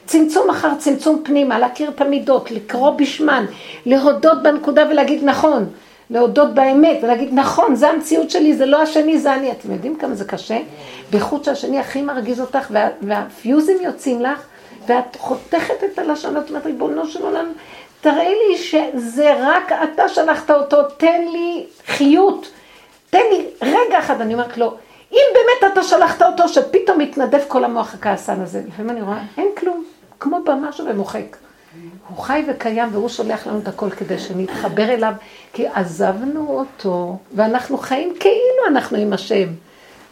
צמצום 0.07 0.50
אחר 0.50 0.70
צמצום 0.78 1.22
פנימה, 1.24 1.59
להכיר 1.59 1.90
את 1.90 2.00
המידות, 2.00 2.50
לקרוא 2.50 2.90
בשמן, 2.90 3.44
להודות 3.86 4.42
בנקודה 4.42 4.84
ולהגיד 4.90 5.24
נכון. 5.24 5.66
להודות 6.11 6.55
באמת 6.55 6.98
ולהגיד, 7.02 7.28
נכון, 7.32 7.74
זה 7.74 7.88
המציאות 7.88 8.30
שלי, 8.30 8.55
זה 8.55 8.66
לא 8.66 8.82
השני, 8.82 9.18
זה 9.18 9.34
אני. 9.34 9.52
אתם 9.52 9.72
יודעים 9.72 9.96
כמה 9.96 10.14
זה 10.14 10.24
קשה? 10.24 10.59
בייחוד 11.11 11.44
שהשני 11.44 11.78
הכי 11.78 12.02
מרגיז 12.02 12.40
אותך, 12.40 12.66
וה, 12.70 12.88
והפיוזים 13.02 13.76
יוצאים 13.80 14.22
לך, 14.22 14.42
ואת 14.86 15.16
חותכת 15.16 15.84
את 15.84 15.98
הלשון, 15.98 16.36
את 16.36 16.48
אומרת, 16.48 16.66
ריבונו 16.66 17.07
של 17.07 17.22
עולם, 17.22 17.52
תראה 18.00 18.28
לי 18.28 18.59
שזה 18.59 19.34
רק 19.40 19.72
אתה 19.72 20.09
שלחת 20.09 20.50
אותו, 20.50 20.82
תן 20.82 21.22
לי 21.32 21.66
חיות, 21.86 22.50
תן 23.11 23.22
לי 23.30 23.46
רגע 23.62 23.98
אחד, 23.98 24.20
אני 24.20 24.34
אומרת 24.34 24.57
לו, 24.57 24.74
אם 25.12 25.24
באמת 25.34 25.72
אתה 25.72 25.82
שלחת 25.82 26.22
אותו, 26.22 26.48
שפתאום 26.48 26.98
מתנדף 26.98 27.44
כל 27.48 27.64
המוח 27.64 27.94
הכעסן 27.94 28.40
הזה. 28.40 28.62
לפעמים 28.68 28.90
אני 28.90 29.02
רואה, 29.02 29.18
אין 29.38 29.48
כלום, 29.57 29.84
כמו 30.20 30.38
במשהו 30.44 30.86
ומוחק. 30.86 31.36
הוא 32.09 32.18
חי 32.18 32.45
וקיים 32.49 32.89
והוא 32.93 33.09
שולח 33.09 33.47
לנו 33.47 33.59
את 33.59 33.68
הכל 33.68 33.91
כדי 33.91 34.18
שנתחבר 34.18 34.91
אליו, 34.91 35.12
כי 35.53 35.66
עזבנו 35.66 36.49
אותו 36.49 37.18
ואנחנו 37.35 37.79
חיים 37.79 38.14
כאילו 38.20 38.66
אנחנו 38.68 38.99
עם 38.99 39.12
השם. 39.12 39.49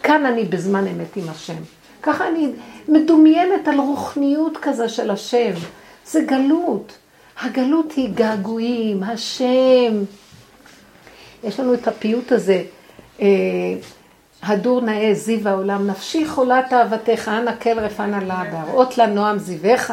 כאן 0.03 0.27
אני 0.27 0.45
בזמן 0.45 0.87
אמת 0.87 1.17
עם 1.17 1.29
השם. 1.29 1.63
ככה 2.03 2.29
אני 2.29 2.49
מדומיינת 2.89 3.69
על 3.69 3.79
רוחניות 3.79 4.59
כזה 4.63 4.89
של 4.89 5.11
השם. 5.11 5.53
זה 6.07 6.21
גלות. 6.21 6.93
הגלות 7.43 7.93
היא 7.93 8.11
געגועים, 8.15 9.03
השם. 9.03 10.05
יש 11.45 11.61
לנו 11.61 11.75
את 11.75 11.89
הפיוט 11.89 12.33
הזה, 12.33 12.63
אה, 13.21 13.27
הדור 14.43 14.81
נאה 14.81 15.15
זיו 15.15 15.49
העולם, 15.49 15.87
נפשי 15.87 16.27
חולת 16.27 16.73
אהבתך, 16.73 17.29
אנא 17.29 17.51
כל 17.63 17.79
רפנה 17.79 18.25
לה, 18.25 18.45
בהראות 18.53 18.99
לה 18.99 19.07
נועם 19.07 19.39
זיווך. 19.39 19.91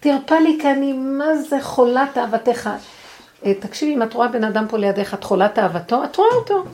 תרפא 0.00 0.34
לי 0.34 0.58
כי 0.60 0.70
אני, 0.70 0.92
מה 0.92 1.36
זה 1.36 1.56
חולת 1.62 2.18
אהבתך. 2.18 2.70
תקשיבי, 3.60 3.94
אם 3.94 4.02
את 4.02 4.14
רואה 4.14 4.28
בן 4.28 4.44
אדם 4.44 4.66
פה 4.68 4.78
לידך, 4.78 5.14
את 5.14 5.24
חולת 5.24 5.58
אהבתו, 5.58 6.04
את 6.04 6.16
רואה 6.16 6.34
אותו. 6.34 6.64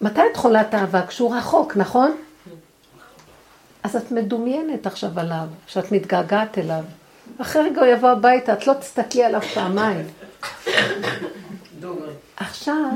מתי 0.00 0.20
את 0.32 0.36
חולת 0.36 0.74
אהבה? 0.74 1.06
כשהוא 1.06 1.36
רחוק, 1.36 1.76
נכון? 1.76 2.16
אז 3.82 3.96
את 3.96 4.12
מדומיינת 4.12 4.86
עכשיו 4.86 5.10
עליו, 5.20 5.46
שאת 5.66 5.92
מתגעגעת 5.92 6.58
אליו. 6.58 6.84
אחרי 7.38 7.62
רגע 7.62 7.80
הוא 7.80 7.88
יבוא 7.88 8.08
הביתה, 8.08 8.52
את 8.52 8.66
לא 8.66 8.72
תסתכלי 8.72 9.24
עליו 9.24 9.42
פעמיים. 9.42 10.06
עכשיו, 12.42 12.90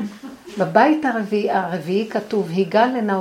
בבית 0.59 1.05
הרביעי, 1.05 1.51
הרביעי 1.51 2.09
כתוב, 2.11 2.51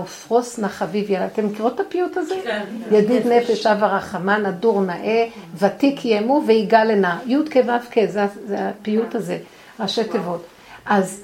ופרוס 0.03 0.59
נא 0.59 0.67
חביב 0.67 1.11
ילד. 1.11 1.30
אתם 1.34 1.47
מכירות 1.47 1.76
את 1.76 1.80
הפיוט 1.80 2.17
הזה? 2.17 2.36
כן. 2.43 2.65
ידיד 2.91 3.28
נפש 3.28 3.65
אב 3.65 3.84
הרחמן, 3.84 4.45
הדור 4.45 4.82
נאה, 4.82 5.28
ותיק 5.57 6.05
ימו 6.05 6.43
והיגע 6.47 6.84
לנא. 6.84 7.15
י' 7.26 7.38
כ' 7.51 7.55
ו' 7.55 7.91
כ', 7.91 7.97
זה, 8.07 8.26
זה 8.47 8.69
הפיוט 8.69 9.15
הזה, 9.15 9.38
ראשי 9.80 10.03
תיבות. 10.03 10.45
אז 10.86 11.23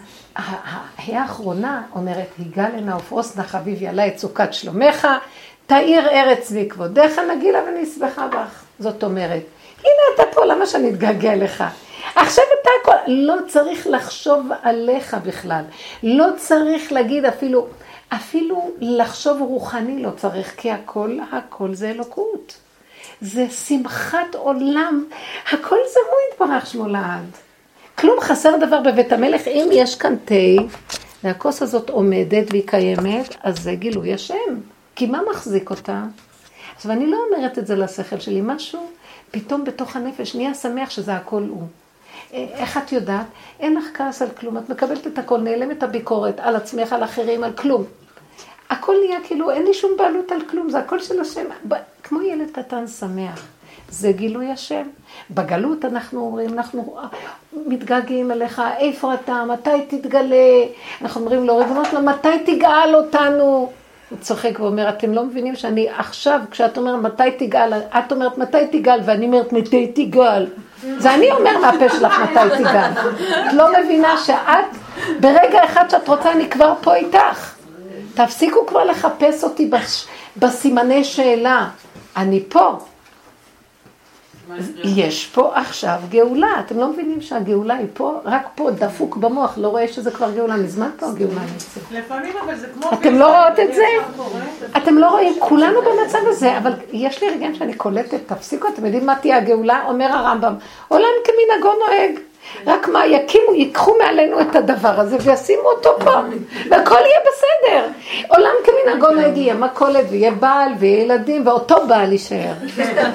האחרונה 0.98 1.82
אומרת, 1.96 2.28
ופרוס 2.98 3.38
נא 3.38 3.44
חביב 3.44 3.82
ילד 3.82 4.00
את 4.00 4.18
סוכת 4.18 4.54
שלומך, 4.54 5.08
תאיר 5.66 6.10
ארץ 6.10 6.52
מכבודיך, 6.52 7.20
נגילה 7.36 7.60
ונשבחה 7.68 8.28
בך. 8.28 8.64
זאת 8.80 9.04
אומרת, 9.04 9.44
הנה 9.80 10.04
אתה 10.16 10.24
פה, 10.34 10.46
למה 10.46 10.66
שאני 10.66 10.90
אתגעגע 10.90 11.36
לך? 11.36 11.64
עכשיו 12.16 12.44
אתה 12.62 12.70
הכל, 12.82 13.12
לא 13.12 13.36
צריך 13.48 13.88
לחשוב 13.88 14.50
עליך 14.62 15.18
בכלל. 15.26 15.64
לא 16.04 16.28
צריך 16.38 16.92
להגיד 16.92 17.26
אפילו, 17.26 17.68
אפילו 18.10 18.72
לחשוב 18.80 19.42
רוחני 19.42 20.04
לא 20.04 20.10
צריך, 20.18 20.54
כי 20.58 20.72
הכל, 20.72 21.18
הכל 21.32 21.74
זה 21.74 21.90
אלוקות. 21.90 22.58
זה 23.22 23.50
שמחת 23.50 24.36
עולם, 24.36 25.06
הכל 25.52 25.78
זה 25.94 26.00
הוא 26.10 26.20
יתברך 26.34 26.68
שמו 26.68 26.88
לעד. 26.88 27.26
כלום 27.98 28.20
חסר 28.22 28.58
דבר 28.58 28.80
בבית 28.82 29.14
המלך, 29.14 29.48
אם 29.48 29.70
יש 29.72 29.96
כאן 29.96 30.16
תה, 30.26 30.36
והכוס 31.24 31.62
הזאת 31.62 31.90
עומדת 31.90 32.46
והיא 32.50 32.68
קיימת, 32.68 33.36
אז 33.44 33.60
זה 33.60 33.76
גילוי 33.76 34.14
השם. 34.14 34.60
כי 34.96 35.06
מה 35.06 35.20
מחזיק 35.32 35.70
אותה? 35.70 36.04
עכשיו, 36.76 36.92
אני 36.92 37.08
לא 37.08 37.18
אומרת 37.28 37.58
את 37.58 37.68
זה 37.68 37.76
לשכל 37.76 38.20
שלי, 38.20 38.42
משהו 38.44 38.90
פתאום 39.32 39.64
בתוך 39.64 39.96
הנפש 39.96 40.36
נהיה 40.36 40.54
שמח 40.54 40.90
שזה 40.90 41.14
הכל 41.14 41.44
הוא. 41.50 41.64
איך 42.34 42.78
את 42.78 42.92
יודעת? 42.92 43.26
אין 43.60 43.76
לך 43.76 43.86
כעס 43.94 44.22
על 44.22 44.30
כלום, 44.30 44.58
את 44.58 44.70
מקבלת 44.70 45.08
את 45.08 45.18
הכל, 45.18 45.38
נעלמת 45.38 45.84
הביקורת 45.84 46.40
על 46.40 46.56
עצמך, 46.56 46.94
על 46.94 47.04
אחרים, 47.04 47.44
על 47.44 47.54
כלום. 47.54 47.84
הכל 48.70 48.96
נהיה 49.06 49.20
כאילו, 49.24 49.52
אין 49.52 49.64
לי 49.64 49.74
שום 49.74 49.92
בעלות 49.98 50.32
על 50.32 50.42
כלום, 50.50 50.70
זה 50.70 50.80
הכל 50.80 51.00
של 51.00 51.22
השם. 51.22 51.46
כמו 52.04 52.22
ילד 52.22 52.52
קטן 52.52 52.88
שמח. 52.88 53.48
זה 53.90 54.12
גילוי 54.12 54.52
השם. 54.52 54.84
בגלות 55.32 55.86
אנחנו 55.86 56.20
אומרים, 56.20 56.54
אנחנו 56.54 56.98
מתגעגעים 57.68 58.32
אליך, 58.32 58.62
איפה 58.78 59.14
אתה, 59.14 59.44
מתי 59.46 59.86
תתגלה? 59.88 60.66
אנחנו 61.02 61.22
אומרים 61.22 61.46
לו, 61.46 61.58
ריבונו 61.58 62.02
מתי 62.02 62.40
תגאל 62.46 62.96
אותנו? 62.96 63.72
הוא 64.10 64.20
צוחק 64.20 64.60
ואומר, 64.60 64.90
אתם 64.90 65.14
לא 65.14 65.26
מבינים 65.26 65.56
שאני 65.56 65.90
עכשיו, 65.90 66.40
כשאת 66.52 66.78
אומרת 66.78 67.02
מתי 67.02 67.32
תגאל, 67.40 67.74
את 67.74 68.12
אומרת 68.12 68.38
מתי 68.38 68.68
תגאל, 68.72 69.00
ואני 69.06 69.26
אומרת 69.26 69.54
מתי 69.54 69.92
תגאל. 69.96 70.48
זה 70.98 71.14
אני 71.14 71.32
אומר 71.32 71.58
מהפה 71.58 71.90
שלך 71.90 72.20
מתי 72.20 72.58
תגאל. 72.58 72.92
את 73.48 73.54
לא 73.54 73.66
מבינה 73.80 74.18
שאת, 74.18 74.66
ברגע 75.20 75.66
אחד 75.66 75.90
שאת 75.90 76.08
רוצה, 76.08 76.32
אני 76.32 76.50
כבר 76.50 76.74
פה 76.82 76.96
איתך. 76.96 77.54
תפסיקו 78.14 78.66
כבר 78.66 78.84
לחפש 78.84 79.44
אותי 79.44 79.66
בש, 79.66 80.08
בסימני 80.38 81.04
שאלה. 81.04 81.68
אני 82.18 82.44
פה. 82.50 82.80
יש 84.84 85.28
פה 85.28 85.52
עכשיו 85.56 86.00
גאולה. 86.10 86.60
אתם 86.60 86.80
לא 86.80 86.88
מבינים 86.88 87.22
שהגאולה 87.22 87.74
היא 87.74 87.88
פה? 87.94 88.20
רק 88.26 88.48
פה, 88.56 88.72
דפוק 88.72 89.18
במוח, 89.18 89.54
לא 89.58 89.68
רואה 89.68 89.88
שזה 89.88 90.12
כבר 90.12 90.32
גאולה. 90.32 90.56
מזמן 90.56 90.90
פה 91.00 91.06
הגאולה 91.06 91.42
נמצאת. 91.42 91.84
לפעמים 91.92 92.34
אבל 92.46 92.56
זה 92.56 92.68
כמו... 92.68 92.94
אתם 92.94 93.16
לא 93.16 93.26
רואות 93.26 93.60
את 93.60 93.74
זה? 93.74 93.86
אתם 94.78 94.98
לא 94.98 95.10
רואים, 95.10 95.34
כולנו 95.40 95.80
במצב 95.82 96.20
הזה, 96.28 96.58
אבל 96.58 96.74
יש 96.92 97.24
לי 97.24 97.30
רגעים 97.30 97.56
שאני 97.56 97.74
קולטת, 97.74 98.20
תפסיקו, 98.26 98.68
אתם 98.68 98.86
יודעים 98.86 99.06
מה 99.06 99.16
תהיה 99.16 99.38
הגאולה? 99.38 99.84
אומר 99.88 100.12
הרמב"ם, 100.12 100.54
עולם 100.88 101.06
כמנהגו 101.24 101.74
נוהג. 101.88 102.31
רק 102.68 102.88
מה, 102.88 103.06
יקימו, 103.06 103.54
ייקחו 103.54 103.96
מעלינו 104.04 104.42
את 104.42 104.56
הדבר 104.56 105.00
הזה 105.00 105.18
וישימו 105.22 105.64
אותו 105.64 106.00
פה, 106.00 106.12
והכל 106.70 106.96
יהיה 106.96 107.20
בסדר. 107.22 107.88
עולם 108.28 108.52
כמנהגו 108.64 109.10
נוהג 109.10 109.38
יהיה 109.38 109.54
מכולת 109.54 110.06
ויהיה 110.10 110.32
בעל 110.32 110.72
ויהיה 110.80 111.04
ילדים, 111.04 111.48
ואותו 111.48 111.88
בעל 111.88 112.12
יישאר. 112.12 112.54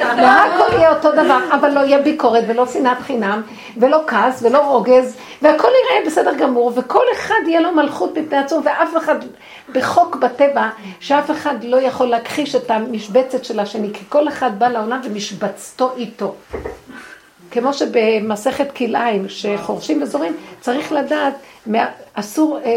והכל 0.00 0.72
יהיה 0.72 0.90
אותו 0.90 1.12
דבר, 1.12 1.38
אבל 1.52 1.70
לא 1.70 1.80
יהיה 1.80 1.98
ביקורת 1.98 2.44
ולא 2.48 2.66
שנאת 2.66 2.98
חינם, 3.00 3.42
ולא 3.76 4.00
כעס 4.06 4.42
ולא 4.42 4.58
רוגז, 4.58 5.16
והכל 5.42 5.68
יראה 5.68 6.06
בסדר 6.06 6.34
גמור, 6.34 6.72
וכל 6.76 7.04
אחד 7.12 7.40
יהיה 7.46 7.60
לו 7.60 7.72
מלכות 7.72 8.18
מפני 8.18 8.38
עצמו, 8.38 8.60
ואף 8.64 8.96
אחד, 8.96 9.16
בחוק 9.72 10.16
בטבע, 10.16 10.68
שאף 11.00 11.30
אחד 11.30 11.54
לא 11.64 11.80
יכול 11.80 12.06
להכחיש 12.06 12.54
את 12.54 12.70
המשבצת 12.70 13.44
של 13.44 13.60
השני, 13.60 13.90
כי 13.92 14.04
כל 14.08 14.28
אחד 14.28 14.58
בא 14.58 14.68
לעולם 14.68 15.00
ומשבצתו 15.04 15.92
איתו. 15.96 16.34
כמו 17.50 17.74
שבמסכת 17.74 18.72
כלאיים, 18.72 19.28
שחורשים 19.28 20.02
וזורים, 20.02 20.36
צריך 20.60 20.92
לדעת, 20.92 21.34
אסור 22.14 22.58
אה, 22.64 22.70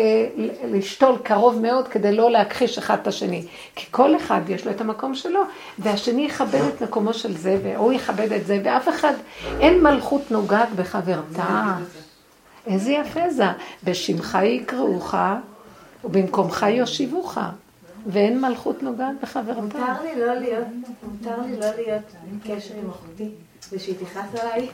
לשתול 0.71 1.17
קרוב 1.23 1.59
מאוד 1.59 1.87
כדי 1.87 2.11
לא 2.11 2.31
להכחיש 2.31 2.77
אחד 2.77 2.97
את 3.01 3.07
השני. 3.07 3.45
כי 3.75 3.85
כל 3.91 4.15
אחד 4.15 4.41
יש 4.47 4.65
לו 4.65 4.71
את 4.71 4.81
המקום 4.81 5.15
שלו, 5.15 5.41
והשני 5.79 6.25
יכבד 6.25 6.61
את 6.61 6.81
מקומו 6.81 7.13
של 7.13 7.37
זה, 7.37 7.57
והוא 7.63 7.93
יכבד 7.93 8.33
את 8.33 8.45
זה, 8.45 8.61
ואף 8.63 8.89
אחד, 8.89 9.13
אין 9.59 9.83
מלכות 9.83 10.31
נוגעת 10.31 10.69
בחברתה. 10.75 11.75
איזה 12.67 12.91
יפה 12.91 13.29
זה. 13.29 13.45
בשמך 13.83 14.37
יקראוך, 14.43 15.15
ובמקומך 16.03 16.65
יושיבוך. 16.69 17.37
ואין 18.07 18.41
מלכות 18.41 18.83
נוגעת 18.83 19.15
בחברתה. 19.21 19.61
מותר 19.61 20.03
לי 20.03 20.19
לא 20.19 20.33
להיות, 20.33 20.67
מותר 21.03 21.41
לי 21.41 21.59
לא 21.59 21.67
להיות 21.75 22.03
בקשר 22.31 22.73
עם 22.83 22.89
אחותי, 22.89 23.29
ושהיא 23.73 23.95
תכעס 23.95 24.41
עליי. 24.41 24.67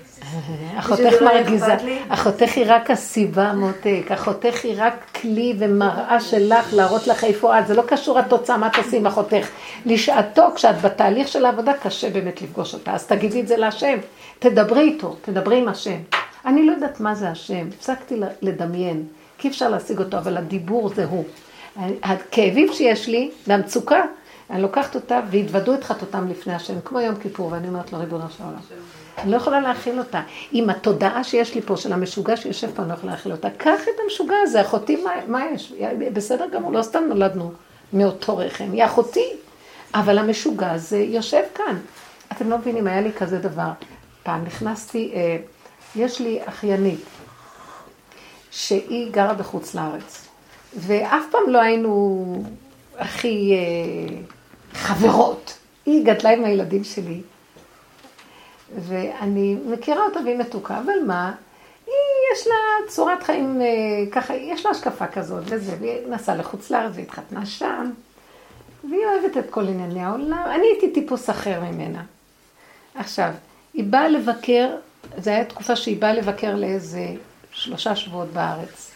אחותך 0.80 1.22
מרגיזה? 1.22 1.76
אחותך 2.10 2.52
היא 2.56 2.66
רק 2.68 2.92
הסיבה 2.92 3.54
מותק, 3.54 4.12
אחותך 4.14 4.66
היא 4.66 4.74
רק 4.78 4.94
כלי 5.22 5.54
ומראה 5.60 6.22
שלך 6.22 6.74
להראות 6.74 7.08
לך 7.08 7.24
איפה 7.24 7.60
את, 7.60 7.68
זה 7.68 7.74
לא 7.74 7.84
קשור 7.88 8.20
התוצאה, 8.20 8.58
מה 8.58 8.70
תעשי 8.70 8.98
עם 8.98 9.08
אחותך. 9.08 9.50
לשעתו, 9.86 10.44
כשאת 10.56 10.82
בתהליך 10.82 11.28
של 11.28 11.46
העבודה, 11.46 11.74
קשה 11.74 12.10
באמת 12.10 12.42
לפגוש 12.42 12.74
אותה, 12.74 12.94
אז 12.94 13.06
תגידי 13.06 13.42
את 13.42 13.48
זה 13.48 13.58
להשם, 13.58 13.98
תדברי 14.40 14.82
איתו, 14.82 15.16
תדברי 15.22 15.58
עם 15.58 15.68
השם. 15.68 15.98
אני 16.46 16.66
לא 16.66 16.72
יודעת 16.72 17.00
מה 17.00 17.16
זה 17.16 17.30
השם, 17.30 17.68
הפסקתי 17.78 18.16
לדמיין, 18.42 19.04
כי 19.38 19.48
אפשר 19.48 19.70
להשיג 19.70 20.00
אותו, 20.00 20.18
אבל 20.18 20.38
הדיבור 20.38 20.90
זה 20.90 21.06
הוא. 21.06 21.24
הכאבים 22.04 22.74
שיש 22.74 23.08
לי, 23.08 23.32
והמצוקה, 23.48 24.02
אני 24.50 24.62
לוקחת 24.62 24.96
אותה 24.96 25.20
והתוודו 25.32 25.74
את 25.74 25.84
חטאותם 25.84 26.28
לפני 26.28 26.54
השם, 26.54 26.82
כמו 26.86 27.00
יום 27.00 27.16
כיפור, 27.16 27.52
ואני 27.52 27.68
אומרת 27.68 27.94
לו, 27.94 28.00
ריבונו 28.00 28.30
של 28.30 28.44
עולם. 28.44 28.60
אני 29.18 29.32
לא 29.32 29.38
יכולה 29.38 29.60
להכיל 29.60 30.00
אותה. 30.00 30.22
עם 30.52 30.70
התודעה 30.70 31.24
שיש 31.24 31.56
לי 31.56 31.62
פה, 31.62 31.78
של 31.78 31.94
המשוגע 31.94 32.38
שיושב 32.38 32.68
פה, 32.76 32.82
אני 32.82 32.90
לא 32.90 32.94
יכולה 32.94 33.12
להכיל 33.12 33.32
אותה. 33.32 33.50
קח 33.50 33.82
את 33.84 34.00
המשוגע 34.04 34.36
הזה, 34.44 34.62
אחותי, 34.62 35.04
מה, 35.04 35.12
מה 35.28 35.46
יש? 35.54 35.74
בסדר 36.14 36.46
גמור, 36.54 36.72
לא 36.72 36.82
סתם 36.82 37.04
נולדנו 37.10 37.52
מאותו 37.94 38.38
רחם, 38.38 38.72
היא 38.72 38.86
אחותי. 38.86 39.30
אבל 39.96 40.18
המשוגע 40.18 40.72
הזה 40.72 40.98
יושב 40.98 41.42
כאן. 41.56 41.78
אתם 42.32 42.50
לא 42.50 42.58
מבינים, 42.58 42.88
היה 42.88 43.02
לי 43.02 43.14
כזה 43.14 43.40
דבר. 43.40 43.72
פעם 44.24 44.44
נכנסתי, 44.46 45.12
אה, 45.16 45.38
יש 45.96 46.22
לי 46.22 46.40
אחיינית, 46.46 47.06
שהיא 48.52 49.12
גרה 49.12 49.34
בחוץ 49.34 49.76
לארץ, 49.76 50.28
ואף 50.76 51.24
פעם 51.32 51.50
לא 51.50 51.62
היינו 51.62 52.26
הכי 52.98 53.54
אה, 53.54 54.22
חברות. 54.76 55.58
היא 55.86 56.06
גדלה 56.06 56.30
עם 56.30 56.46
הילדים 56.46 56.84
שלי, 56.84 57.22
ואני 58.76 59.58
מכירה 59.66 60.06
אותה 60.06 60.20
והיא 60.20 60.38
מתוקה, 60.38 60.80
אבל 60.80 60.94
מה? 61.08 61.34
היא, 61.86 61.94
יש 62.34 62.48
לה 62.48 62.88
צורת 62.88 63.24
חיים 63.24 63.62
אה, 63.62 63.66
ככה, 64.12 64.36
יש 64.36 64.66
לה 64.66 64.72
השקפה 64.72 65.08
כזאת 65.08 65.44
וזה, 65.46 65.76
והיא 65.80 66.08
נסעה 66.10 66.36
לחוץ 66.36 66.72
לארץ 66.72 66.92
והתחתנה 66.96 67.46
שם, 67.46 67.92
והיא 68.90 69.02
אוהבת 69.06 69.38
את 69.38 69.50
כל 69.50 69.68
ענייני 69.68 70.04
העולם. 70.04 70.44
אני 70.56 70.64
הייתי 70.68 70.92
טיפוס 70.92 71.30
אחר 71.30 71.62
ממנה. 71.62 72.04
עכשיו, 72.96 73.32
היא 73.74 73.84
באה 73.84 74.08
לבקר, 74.08 74.70
זו 75.18 75.32
הייתה 75.32 75.50
תקופה 75.50 75.76
שהיא 75.76 76.02
באה 76.02 76.14
לבקר 76.14 76.56
לאיזה 76.56 77.06
שלושה 77.52 77.96
שבועות 77.96 78.30
בארץ, 78.30 78.92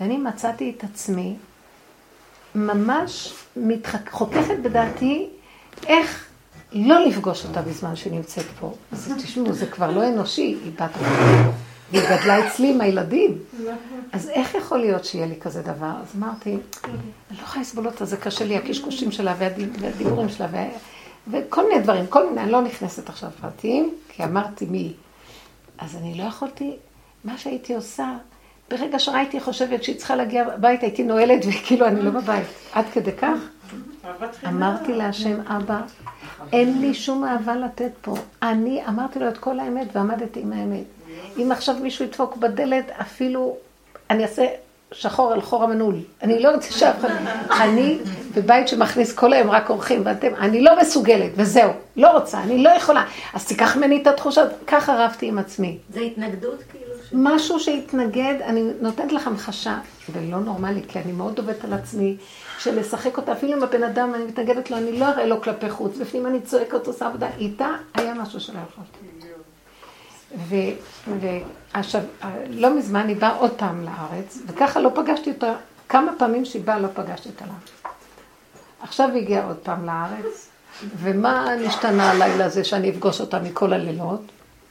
ואני 0.00 0.16
מצאתי 0.16 0.74
את 0.76 0.84
עצמי 0.84 1.36
ממש 2.54 3.34
מתחכ... 3.56 4.10
חוככת 4.10 4.58
בדעתי 4.62 5.28
איך 5.86 6.26
לא 6.72 7.06
לפגוש 7.06 7.44
אותה 7.44 7.62
בזמן 7.62 7.96
שהיא 7.96 8.12
נמצאת 8.12 8.44
פה. 8.60 8.74
אז 8.92 9.12
תשמעו, 9.22 9.52
זה 9.52 9.66
כבר 9.66 9.90
לא 9.90 10.08
אנושי, 10.08 10.56
היא 10.64 10.72
בת. 10.74 10.90
והיא 11.90 12.02
גדלה 12.04 12.46
אצלי 12.46 12.70
עם 12.70 12.80
הילדים. 12.80 13.38
אז 14.12 14.28
איך 14.28 14.54
יכול 14.54 14.78
להיות 14.78 15.04
שיהיה 15.04 15.26
לי 15.26 15.40
כזה 15.40 15.62
דבר? 15.62 15.92
אז 16.02 16.16
אמרתי, 16.16 16.50
אני 16.84 17.38
לא 17.38 17.42
יכולה 17.42 17.62
לסבול 17.62 17.86
אותה, 17.86 18.04
זה 18.04 18.16
קשה 18.16 18.44
לי, 18.44 18.56
הקשקושים 18.56 19.12
שלה 19.12 19.34
והדיבורים 19.38 20.28
שלה 20.28 20.46
וה... 20.50 20.66
וכל 21.30 21.68
מיני 21.68 21.82
דברים, 21.82 22.06
כל 22.06 22.28
מיני, 22.28 22.40
אני 22.40 22.52
לא 22.52 22.62
נכנסת 22.62 23.08
עכשיו 23.08 23.30
לפרטים, 23.38 23.94
כי 24.08 24.24
אמרתי 24.24 24.66
מי. 24.66 24.92
אז 25.78 25.96
אני 25.96 26.14
לא 26.18 26.22
יכולתי, 26.22 26.76
מה 27.24 27.38
שהייתי 27.38 27.74
עושה, 27.74 28.16
ברגע 28.70 28.98
שראיתי 28.98 29.40
חושבת 29.40 29.84
שהיא 29.84 29.96
צריכה 29.96 30.16
להגיע 30.16 30.44
הביתה, 30.54 30.86
הייתי 30.86 31.02
נועלת 31.02 31.40
וכאילו 31.48 31.86
אני 31.86 32.02
לא 32.02 32.10
בבית. 32.10 32.46
עד 32.72 32.84
כדי 32.92 33.12
כך, 33.12 33.38
אמרתי 34.46 34.92
להשם, 34.92 35.40
אבא, 35.46 35.80
אין 36.52 36.80
לי 36.80 36.94
שום 36.94 37.24
אהבה 37.24 37.56
לתת 37.56 37.90
פה. 38.00 38.14
אני 38.42 38.82
אמרתי 38.88 39.18
לו 39.18 39.28
את 39.28 39.38
כל 39.38 39.58
האמת 39.60 39.86
ועמדתי 39.96 40.40
עם 40.40 40.52
האמת. 40.52 40.84
אם 41.38 41.52
עכשיו 41.52 41.74
מישהו 41.82 42.04
ידפוק 42.04 42.36
בדלת, 42.36 42.90
אפילו 43.00 43.56
אני 44.10 44.22
אעשה 44.22 44.46
שחור 44.92 45.32
על 45.32 45.40
חור 45.40 45.64
המנעול. 45.64 45.96
אני 46.22 46.42
לא 46.42 46.50
רוצה 46.50 46.72
שאף 46.72 47.00
אחד... 47.00 47.08
אני 47.60 47.98
בבית 48.34 48.68
שמכניס 48.68 49.12
כל 49.12 49.32
היום 49.32 49.50
רק 49.50 49.70
אורחים, 49.70 50.02
ואתם, 50.04 50.34
אני 50.34 50.60
לא 50.60 50.80
מסוגלת, 50.80 51.30
וזהו. 51.36 51.70
לא 51.96 52.10
רוצה, 52.10 52.42
אני 52.42 52.62
לא 52.62 52.70
יכולה. 52.70 53.04
אז 53.34 53.46
תיקח 53.46 53.76
ממני 53.76 54.02
את 54.02 54.06
התחושה, 54.06 54.42
ככה 54.66 55.04
רבתי 55.04 55.26
עם 55.26 55.38
עצמי. 55.38 55.78
זה 55.90 56.00
התנגדות 56.00 56.62
כאילו? 56.70 56.89
משהו 57.12 57.60
שהתנגד, 57.60 58.34
אני 58.44 58.70
נותנת 58.80 59.12
לך 59.12 59.26
המחשה, 59.26 59.78
זה 60.14 60.20
לא 60.20 60.38
נורמלי, 60.40 60.82
כי 60.88 60.98
אני 60.98 61.12
מאוד 61.12 61.38
עובדת 61.38 61.64
על 61.64 61.72
עצמי, 61.72 62.16
של 62.58 62.80
לשחק 62.80 63.16
אותה, 63.16 63.32
אפילו 63.32 63.52
עם 63.52 63.62
הבן 63.62 63.82
אדם, 63.82 64.14
אני 64.14 64.24
מתנגדת 64.24 64.70
לו, 64.70 64.76
אני 64.76 64.98
לא 64.98 65.04
אראה 65.04 65.26
לו 65.26 65.40
כלפי 65.42 65.70
חוץ, 65.70 65.96
בפנים 65.96 66.26
אני 66.26 66.40
צועקת, 66.40 66.86
עושה 66.86 67.06
עבודה, 67.06 67.28
איתה 67.38 67.68
היה 67.94 68.14
משהו 68.14 68.40
שלא 68.40 68.58
יכולתי. 68.68 69.10
ועכשיו, 71.74 72.02
לא 72.48 72.76
מזמן 72.76 73.08
היא 73.08 73.16
באה 73.16 73.36
עוד 73.36 73.50
פעם 73.50 73.84
לארץ, 73.84 74.38
וככה 74.46 74.80
לא 74.80 74.90
פגשתי 74.94 75.30
אותה, 75.30 75.54
כמה 75.88 76.12
פעמים 76.18 76.44
שהיא 76.44 76.62
באה 76.64 76.78
לא 76.78 76.88
פגשתי 76.94 77.28
אותה 77.28 77.44
לארץ. 77.44 77.94
עכשיו 78.82 79.08
היא 79.14 79.22
הגיעה 79.22 79.46
עוד 79.46 79.56
פעם 79.56 79.86
לארץ, 79.86 80.48
ומה 80.96 81.54
נשתנה 81.54 82.10
הלילה 82.10 82.44
הזה 82.44 82.64
שאני 82.64 82.90
אפגוש 82.90 83.20
אותה 83.20 83.38
מכל 83.38 83.72
הלילות? 83.72 84.22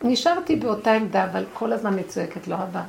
נשארתי 0.03 0.55
באותה 0.55 0.91
עמדה, 0.91 1.23
אבל 1.23 1.45
כל 1.53 1.73
הזמן 1.73 1.93
אני 1.93 2.03
צועקת 2.03 2.47
לא 2.47 2.55
הבא. 2.55 2.83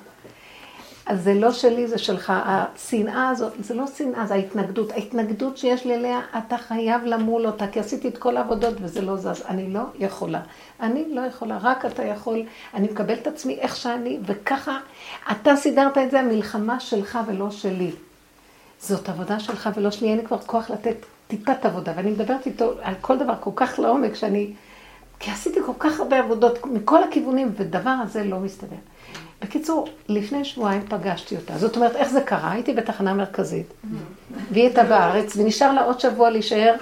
אז 1.06 1.24
זה 1.24 1.34
לא 1.34 1.52
שלי, 1.52 1.86
זה 1.86 1.98
שלך. 1.98 2.32
השנאה 2.36 3.28
הזאת, 3.28 3.52
זה 3.60 3.74
לא 3.74 3.86
שנאה, 3.86 4.26
זה 4.26 4.34
ההתנגדות. 4.34 4.92
ההתנגדות 4.92 5.58
שיש 5.58 5.86
לי 5.86 5.94
אליה, 5.94 6.20
אתה 6.38 6.58
חייב 6.58 7.04
למול 7.04 7.46
אותה, 7.46 7.66
כי 7.66 7.80
עשיתי 7.80 8.08
את 8.08 8.18
כל 8.18 8.36
העבודות 8.36 8.74
וזה 8.80 9.00
לא 9.00 9.16
זז. 9.16 9.42
אני 9.48 9.72
לא 9.72 9.80
יכולה. 9.98 10.40
אני 10.80 11.14
לא 11.14 11.20
יכולה, 11.20 11.58
רק 11.62 11.86
אתה 11.86 12.02
יכול. 12.04 12.42
אני 12.74 12.88
מקבל 12.88 13.14
את 13.14 13.26
עצמי 13.26 13.58
איך 13.60 13.76
שאני, 13.76 14.18
וככה, 14.26 14.78
אתה 15.30 15.56
סידרת 15.56 15.98
את 15.98 16.10
זה, 16.10 16.20
המלחמה 16.20 16.80
שלך 16.80 17.18
ולא 17.26 17.50
שלי. 17.50 17.90
זאת 18.80 19.08
עבודה 19.08 19.40
שלך 19.40 19.70
ולא 19.76 19.90
שלי, 19.90 20.08
אין 20.08 20.18
לי 20.18 20.24
כבר 20.24 20.38
כוח 20.38 20.70
לתת 20.70 20.96
טיפת 21.28 21.64
עבודה. 21.64 21.92
ואני 21.96 22.10
מדברת 22.10 22.46
איתו 22.46 22.72
על 22.82 22.94
כל 23.00 23.18
דבר 23.18 23.34
כל 23.40 23.50
כך 23.56 23.78
לעומק, 23.78 24.14
שאני... 24.14 24.52
כי 25.20 25.30
עשיתי 25.30 25.60
כל 25.66 25.72
כך 25.78 26.00
הרבה 26.00 26.18
עבודות 26.18 26.66
מכל 26.66 27.02
הכיוונים, 27.02 27.52
ודבר 27.56 27.94
הזה 28.02 28.24
לא 28.24 28.38
מסתדר. 28.40 28.76
בקיצור, 29.42 29.88
לפני 30.08 30.44
שבועיים 30.44 30.82
פגשתי 30.88 31.36
אותה. 31.36 31.58
זאת 31.58 31.76
אומרת, 31.76 31.96
איך 31.96 32.08
זה 32.08 32.20
קרה? 32.20 32.52
הייתי 32.52 32.72
בתחנה 32.72 33.14
מרכזית, 33.14 33.66
והיא 34.50 34.64
הייתה 34.64 34.84
בארץ, 34.84 35.36
ונשאר 35.36 35.72
לה 35.72 35.84
עוד 35.84 36.00
שבוע 36.00 36.30
להישאר, 36.30 36.74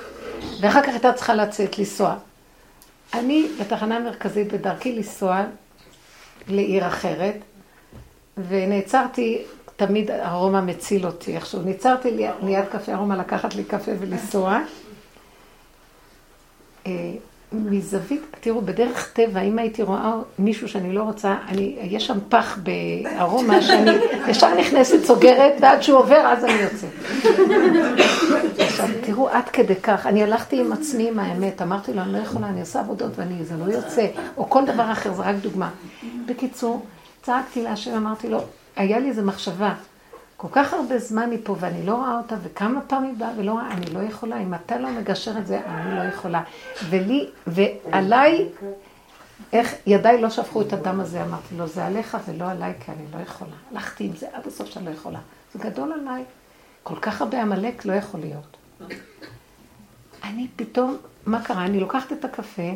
ואחר 0.61 0.82
כך 0.82 0.89
הייתה 0.89 1.12
צריכה 1.12 1.34
לצאת, 1.34 1.78
לנסוע. 1.78 2.14
אני 3.14 3.47
בתחנה 3.61 3.99
מרכזית 3.99 4.53
בדרכי 4.53 4.93
לנסוע 4.93 5.45
לעיר 6.49 6.86
אחרת, 6.86 7.36
ונעצרתי, 8.49 9.43
תמיד 9.76 10.11
ארומה 10.11 10.61
מציל 10.61 11.07
אותי. 11.07 11.36
עכשיו, 11.36 11.62
נעצרתי 11.62 12.11
ליד 12.43 12.64
קפה 12.72 12.95
ארומה 12.95 13.16
לקחת 13.16 13.55
לי 13.55 13.64
קפה 13.64 13.93
ולנסוע. 13.99 14.59
מזווית, 17.53 18.22
תראו, 18.40 18.61
בדרך 18.61 19.11
טבע, 19.12 19.40
אם 19.40 19.59
הייתי 19.59 19.82
רואה 19.82 20.12
מישהו 20.38 20.68
שאני 20.68 20.92
לא 20.92 21.03
רוצה, 21.03 21.34
אני, 21.49 21.76
יש 21.82 22.07
שם 22.07 22.18
פח 22.28 22.59
בארומה 22.62 23.62
שאני 23.62 23.90
ישר 24.28 24.61
נכנסת, 24.61 25.05
סוגרת, 25.05 25.53
ועד 25.61 25.82
שהוא 25.82 25.99
עובר, 25.99 26.20
אז 26.26 26.44
אני 26.44 26.53
יוצאת. 26.53 26.90
עכשיו, 28.59 28.88
תראו, 29.01 29.28
עד 29.28 29.49
כדי 29.49 29.76
כך, 29.76 30.07
אני 30.07 30.22
הלכתי 30.22 30.61
עם 30.61 30.72
עצמי 30.72 31.09
עם 31.09 31.18
האמת, 31.18 31.62
אמרתי 31.62 31.92
לו, 31.92 32.03
אני 32.03 32.12
לא 32.12 32.18
יכולה, 32.18 32.49
אני 32.49 32.61
עושה 32.61 32.80
עבודות 32.80 33.12
ואני, 33.16 33.44
זה 33.44 33.55
לא 33.57 33.72
יוצא, 33.72 34.07
או 34.36 34.51
כל 34.51 34.64
דבר 34.64 34.92
אחר, 34.92 35.12
זה 35.14 35.22
רק 35.22 35.36
דוגמה. 35.42 35.70
בקיצור, 36.26 36.86
צעקתי 37.22 37.62
להשם, 37.62 37.94
אמרתי 37.94 38.28
לו, 38.28 38.40
היה 38.76 38.99
לי 38.99 39.09
איזו 39.09 39.22
מחשבה, 39.22 39.74
כל 40.41 40.49
כך 40.53 40.74
הרבה 40.74 40.99
זמן 40.99 41.30
היא 41.30 41.39
פה 41.45 41.57
ואני 41.61 41.86
לא 41.86 41.95
רואה 41.95 42.18
אותה, 42.18 42.34
וכמה 42.43 42.80
פעמים 42.80 43.11
היא 43.11 43.18
באה 43.18 43.30
ולא 43.36 43.53
רואה, 43.53 43.72
אני 43.72 43.86
לא 43.91 43.99
יכולה, 43.99 44.43
אם 44.43 44.55
אתה 44.55 44.78
לא 44.78 44.91
מגשר 44.91 45.39
את 45.39 45.47
זה, 45.47 45.61
אני 45.66 45.97
לא 45.97 46.03
יכולה. 46.03 46.43
ולי, 46.89 47.30
ועליי, 47.47 48.49
איך 49.53 49.74
ידיי 49.86 50.22
לא 50.22 50.30
שפכו 50.30 50.62
את 50.62 50.72
הדם 50.72 51.01
הזה, 51.01 51.22
אמרתי 51.22 51.57
לו, 51.57 51.66
זה 51.66 51.86
עליך 51.86 52.16
ולא 52.28 52.51
עליי, 52.51 52.72
כי 52.80 52.93
אני 52.93 53.05
לא 53.14 53.18
יכולה. 53.22 53.51
הלכתי 53.70 54.05
עם 54.05 54.16
זה 54.16 54.26
עד 54.32 54.47
הסוף 54.47 54.68
שאני 54.68 54.86
לא 54.86 54.91
יכולה. 54.91 55.18
זה 55.55 55.59
גדול 55.59 55.93
עליי. 55.93 56.24
כל 56.82 56.97
כך 57.01 57.20
הרבה 57.20 57.43
עמלק 57.43 57.84
לא 57.84 57.93
יכול 57.93 58.20
להיות. 58.20 58.57
אני 60.24 60.49
פתאום, 60.57 60.97
מה 61.26 61.43
קרה? 61.43 61.64
אני 61.64 61.80
לוקחת 61.80 62.12
את 62.12 62.24
הקפה, 62.24 62.70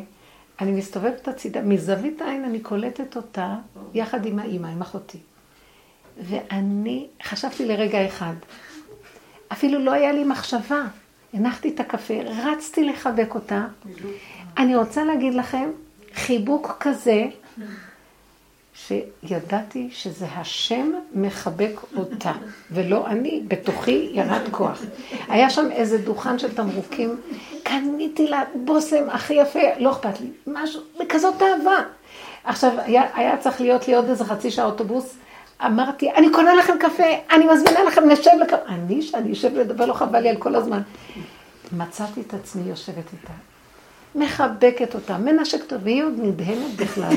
אני 0.61 0.73
מסתובבת 0.73 1.29
הצידה, 1.29 1.63
מזווית 1.63 2.23
העין 2.23 2.45
אני 2.45 2.61
קולטת 2.61 3.17
אותה 3.17 3.57
יחד 3.95 4.27
עם 4.27 4.39
האימא, 4.39 4.67
עם 4.67 4.83
אחותי. 4.83 5.19
ואני 6.19 7.07
חשבתי 7.23 7.67
לרגע 7.67 8.07
אחד, 8.07 8.35
אפילו 9.53 9.79
לא 9.79 9.93
היה 9.93 10.13
לי 10.13 10.25
מחשבה. 10.25 10.83
הנחתי 11.35 11.69
את 11.69 11.81
הקפה, 11.81 12.15
רצתי 12.25 12.85
לחבק 12.85 13.35
אותה. 13.35 13.67
אני 14.59 14.77
רוצה 14.77 15.05
להגיד 15.05 15.35
לכם, 15.35 15.71
חיבוק 16.15 16.77
כזה, 16.81 17.25
שידעתי 18.75 19.89
שזה 19.93 20.27
השם 20.27 20.93
מחבק 21.13 21.81
אותה, 21.97 22.33
ולא 22.71 23.07
אני, 23.07 23.43
בתוכי 23.49 24.11
ירד 24.13 24.49
כוח. 24.51 24.83
היה 25.29 25.51
שם 25.51 25.69
איזה 25.73 25.99
דוכן 25.99 26.39
של 26.39 26.55
תמרוקים, 26.55 27.21
קניתי 27.63 28.27
לה 28.27 28.43
בושם 28.65 29.11
הכי 29.11 29.35
יפה, 29.35 29.61
לא 29.79 29.91
אכפת 29.93 30.21
לי, 30.21 30.27
משהו, 30.47 30.81
בכזאת 31.01 31.43
אהבה. 31.43 31.85
עכשיו, 32.45 32.73
היה, 32.77 33.03
היה 33.15 33.37
צריך 33.37 33.61
להיות 33.61 33.89
לי 33.89 33.95
עוד 33.95 34.09
איזה 34.09 34.25
חצי 34.25 34.51
שעה 34.51 34.65
אוטובוס, 34.65 35.17
אמרתי, 35.67 36.11
אני 36.11 36.31
קונה 36.33 36.55
לכם 36.55 36.73
קפה, 36.81 37.03
אני 37.31 37.47
מזמינה 37.47 37.83
לכם, 37.85 38.09
נשב 38.09 38.31
לקפה. 38.41 38.57
אני, 38.69 39.03
שאני 39.03 39.33
אשב 39.33 39.55
לדבר, 39.55 39.87
לא 39.87 39.93
חבל 39.93 40.21
לי 40.21 40.29
על 40.29 40.37
כל 40.37 40.55
הזמן. 40.55 40.81
מצאתי 41.73 42.21
את 42.21 42.35
עצמי 42.35 42.71
יושבת 42.71 43.13
איתה, 43.13 43.33
מחבקת 44.15 44.95
אותה, 44.95 45.19
מנשקת 45.19 45.63
אותה, 45.63 45.77
והיא 45.85 46.05
עוד 46.05 46.15
נדהמת 46.19 46.77
בכלל. 46.77 47.13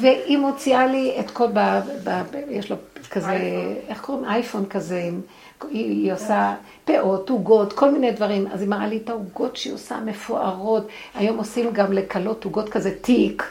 והיא 0.00 0.38
מוציאה 0.38 0.86
לי 0.86 1.16
את 1.20 1.30
כל, 1.30 1.46
ב, 1.46 1.80
ב, 2.04 2.22
ב, 2.30 2.36
יש 2.50 2.70
לו 2.70 2.76
כזה, 3.10 3.38
איך 3.88 4.00
קוראים? 4.00 4.24
אייפון 4.24 4.66
כזה, 4.66 4.96
היא, 4.96 5.12
היא 5.70 6.12
עושה 6.12 6.54
פאות, 6.84 7.30
עוגות, 7.30 7.72
כל 7.72 7.90
מיני 7.90 8.10
דברים. 8.10 8.46
אז 8.52 8.60
היא 8.60 8.68
מראה 8.68 8.86
לי 8.86 8.96
את 9.04 9.10
העוגות 9.10 9.56
שהיא 9.56 9.74
עושה 9.74 10.00
מפוארות. 10.04 10.86
היום 11.14 11.38
עושים 11.38 11.70
גם 11.72 11.92
לקלות 11.92 12.44
עוגות 12.44 12.68
כזה 12.68 12.90
תיק. 13.00 13.44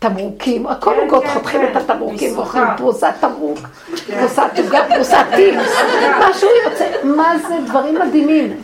תמרוקים, 0.00 0.66
הכל 0.66 0.94
כן, 0.94 1.00
עוגות, 1.00 1.24
כן, 1.24 1.34
חותכים 1.34 1.60
את 1.64 1.72
כן. 1.72 1.78
התמרוקים 1.78 2.38
ואוכלים 2.38 2.64
פרוסת 2.76 3.14
תמרוק, 3.20 3.58
פרוסת 4.18 4.50
עוגה, 4.58 4.84
פרוסת 4.94 5.24
טיפס, 5.36 5.72
משהו 6.20 6.48
יוצא, 6.64 6.86
מה 7.04 7.38
זה? 7.48 7.54
דברים 7.66 7.94
מדהימים. 7.94 8.62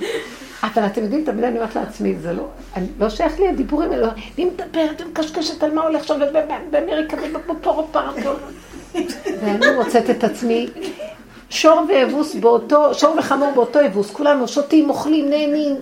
אבל 0.63 0.87
אתם 0.87 1.03
יודעים, 1.03 1.25
תמיד 1.25 1.45
אני 1.45 1.59
אומרת 1.59 1.77
לעצמי, 1.77 2.15
זה 2.15 2.33
לא, 2.33 2.49
לא 2.99 3.09
שייך 3.09 3.41
לי 3.41 3.49
הדיבורים 3.49 3.93
האלה, 3.93 4.09
אני 4.37 4.45
מדברת 4.45 5.03
ומקשקשת 5.03 5.63
על 5.63 5.75
מה 5.75 5.83
הולך 5.83 6.05
שם 6.05 6.21
באמריקה 6.71 7.17
ובפורו 7.23 7.87
פארק, 7.93 8.15
ואני 9.43 9.67
מוצאת 9.77 10.11
את 10.11 10.25
עצמי 10.25 10.69
שור 11.51 11.81
ואבוס 11.89 12.35
באותו, 12.35 12.95
שור 12.95 13.15
וחמור 13.19 13.53
באותו 13.55 13.87
אבוס, 13.87 14.11
כולנו 14.11 14.49
שותים, 14.49 14.91
אוכלים, 14.91 15.31
נהנים. 15.31 15.75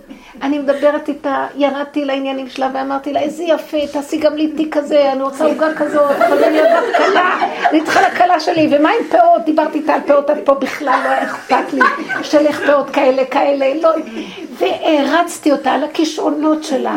אני 0.43 0.59
מדברת 0.59 1.09
איתה, 1.09 1.47
ירדתי 1.57 2.05
לעניינים 2.05 2.49
שלה 2.49 2.71
ואמרתי 2.75 3.13
לה, 3.13 3.21
איזה 3.21 3.43
יפה, 3.43 3.77
תעשי 3.93 4.17
גם 4.17 4.37
לי 4.37 4.53
תיק 4.57 4.77
כזה, 4.77 5.13
אני 5.13 5.23
רוצה 5.23 5.45
עוגה 5.45 5.75
כזאת, 5.75 6.11
אבל 6.11 6.45
אני 6.45 6.59
יודעת 6.59 6.85
קלה, 6.97 7.39
צריכה 7.85 8.09
לקלה 8.09 8.41
שלי, 8.41 8.69
ומה 8.71 8.91
עם 8.91 9.09
פאות? 9.11 9.45
דיברתי 9.45 9.79
איתה 9.79 9.95
על 9.95 10.01
פאות, 10.07 10.31
את 10.31 10.37
פה 10.45 10.55
בכלל 10.55 11.01
לא 11.05 11.25
אכפת 11.25 11.73
לי, 11.73 11.81
של 12.23 12.47
איך 12.47 12.67
פאות 12.67 12.91
כאלה, 12.91 13.25
כאלה, 13.25 13.75
לא. 13.83 13.91
והערצתי 14.59 15.53
אותה 15.53 15.73
על 15.73 15.85
הכישרונות 15.85 16.65
שלה, 16.65 16.97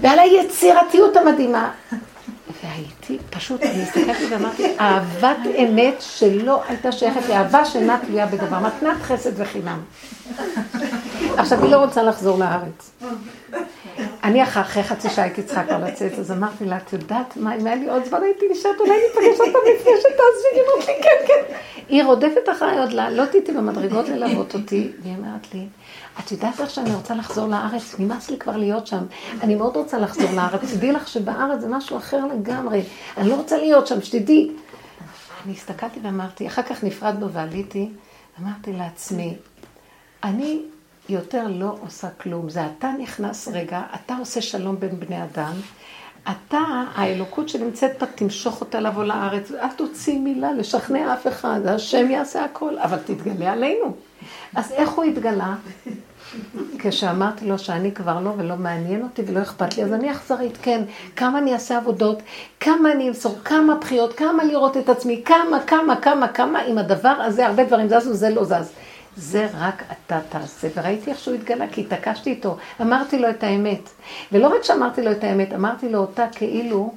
ועל 0.00 0.18
היצירתיות 0.18 1.16
המדהימה. 1.16 1.70
והייתי, 3.10 3.24
פשוט, 3.30 3.62
אני 3.62 3.82
הסתכלתי 3.82 4.26
ואמרתי, 4.30 4.66
אהבת 4.80 5.36
אמת 5.58 5.94
שלא 6.00 6.62
הייתה 6.68 6.92
שייכת 6.92 7.28
לאהבה 7.28 7.64
שאינה 7.64 7.98
תלויה 8.06 8.26
בדבר, 8.26 8.58
מתנת 8.58 9.02
חסד 9.02 9.30
וחינם. 9.36 9.80
עכשיו, 11.36 11.62
היא 11.62 11.70
לא 11.70 11.76
רוצה 11.76 12.02
לחזור 12.02 12.38
לארץ. 12.38 12.90
אני 14.24 14.42
אחרי 14.42 14.82
חצי 14.82 15.08
שעה 15.08 15.24
הייתי 15.24 15.42
צריכה 15.42 15.64
כבר 15.64 15.84
לצאת, 15.84 16.18
אז 16.18 16.32
אמרתי 16.32 16.64
לה, 16.64 16.76
את 16.76 16.92
יודעת 16.92 17.36
מה, 17.36 17.56
אם 17.56 17.66
היה 17.66 17.76
לי 17.76 17.90
עוד 17.90 18.04
זמן 18.04 18.22
הייתי 18.22 18.46
נשארת, 18.50 18.80
אולי 18.80 18.92
ניפגש 18.92 19.40
אותה 19.40 19.58
לפני 19.74 19.92
שתעזבי, 19.98 20.48
היא 20.54 20.62
אמרת 20.62 20.88
לי, 20.88 20.94
כן, 21.02 21.26
כן. 21.26 21.54
היא 21.88 22.04
רודפת 22.04 22.48
אחריי 22.52 22.78
עוד 22.78 22.92
לעלות 22.92 23.34
איתי 23.34 23.52
במדרגות 23.52 24.08
ללוות 24.08 24.54
אותי, 24.54 24.90
והיא 25.02 25.14
אמרת 25.16 25.54
לי, 25.54 25.66
את 26.24 26.32
יודעת 26.32 26.60
איך 26.60 26.70
שאני 26.70 26.94
רוצה 26.94 27.14
לחזור 27.14 27.48
לארץ? 27.48 27.94
נמאס 27.98 28.30
לי 28.30 28.38
כבר 28.38 28.56
להיות 28.56 28.86
שם. 28.86 29.04
אני 29.42 29.54
מאוד 29.54 29.76
רוצה 29.76 29.98
לחזור 29.98 30.30
לארץ. 30.30 30.60
תדעי 30.74 30.92
לך 30.92 31.08
שבארץ 31.08 31.60
זה 31.60 31.68
משהו 31.68 31.96
אחר 31.96 32.26
לגמרי. 32.26 32.82
אני 33.16 33.28
לא 33.28 33.34
רוצה 33.34 33.56
להיות 33.56 33.86
שם, 33.86 34.02
שתדעי. 34.02 34.50
אני 35.44 35.52
הסתכלתי 35.52 36.00
ואמרתי, 36.02 36.46
אחר 36.46 36.62
כך 36.62 36.84
נפרדנו 36.84 37.32
ועליתי, 37.32 37.88
אמרתי 38.40 38.72
לעצמי, 38.72 39.36
אני 40.24 40.62
יותר 41.08 41.46
לא 41.48 41.76
עושה 41.80 42.10
כלום. 42.10 42.50
זה 42.50 42.60
אתה 42.66 42.92
נכנס 42.98 43.48
רגע, 43.48 43.82
אתה 43.94 44.16
עושה 44.16 44.40
שלום 44.40 44.80
בין 44.80 45.00
בני 45.00 45.24
אדם, 45.24 45.52
אתה, 46.22 46.58
האלוקות 46.94 47.48
שנמצאת 47.48 47.98
פה, 47.98 48.06
תמשוך 48.06 48.60
אותה 48.60 48.80
לבוא 48.80 49.04
לארץ, 49.04 49.52
אל 49.52 49.68
תוציא 49.76 50.18
מילה 50.18 50.52
לשכנע 50.52 51.14
אף 51.14 51.26
אחד, 51.26 51.60
השם 51.66 52.10
יעשה 52.10 52.44
הכל, 52.44 52.78
אבל 52.78 52.98
תתגלה 52.98 53.52
עלינו. 53.52 53.96
אז 54.54 54.72
איך 54.72 54.90
הוא 54.90 55.04
התגלה? 55.04 55.54
כשאמרתי 56.78 57.46
לו 57.46 57.58
שאני 57.58 57.92
כבר 57.92 58.20
לא 58.20 58.30
ולא 58.36 58.56
מעניין 58.56 59.02
אותי 59.02 59.22
ולא 59.26 59.42
אכפת 59.42 59.76
לי, 59.76 59.84
אז 59.84 59.92
אני 59.92 60.12
אכזרית, 60.12 60.58
כן, 60.62 60.82
כמה 61.16 61.38
אני 61.38 61.52
אעשה 61.52 61.76
עבודות, 61.76 62.22
כמה 62.60 62.92
אני 62.92 63.08
אמסור, 63.08 63.38
כמה 63.44 63.74
בחיות, 63.74 64.12
כמה 64.12 64.44
לראות 64.44 64.76
את 64.76 64.88
עצמי, 64.88 65.22
כמה, 65.24 65.60
כמה, 65.66 65.96
כמה, 65.96 66.28
כמה, 66.28 66.58
עם 66.60 66.78
הדבר 66.78 67.08
הזה, 67.08 67.46
הרבה 67.46 67.64
דברים 67.64 67.88
זזו, 67.88 68.14
זה 68.14 68.30
לא 68.30 68.44
זז. 68.44 68.72
זה 69.16 69.48
רק 69.58 69.82
אתה 69.92 70.20
תעשה. 70.28 70.68
וראיתי 70.76 71.10
איך 71.10 71.18
שהוא 71.18 71.34
התגלה, 71.34 71.68
כי 71.72 71.80
התעקשתי 71.80 72.30
איתו. 72.30 72.56
אמרתי 72.80 73.18
לו 73.18 73.30
את 73.30 73.44
האמת. 73.44 73.90
ולא 74.32 74.48
רק 74.48 74.64
שאמרתי 74.64 75.02
לו 75.02 75.12
את 75.12 75.24
האמת, 75.24 75.52
אמרתי 75.52 75.88
לו 75.88 75.98
אותה 75.98 76.26
כאילו, 76.32 76.92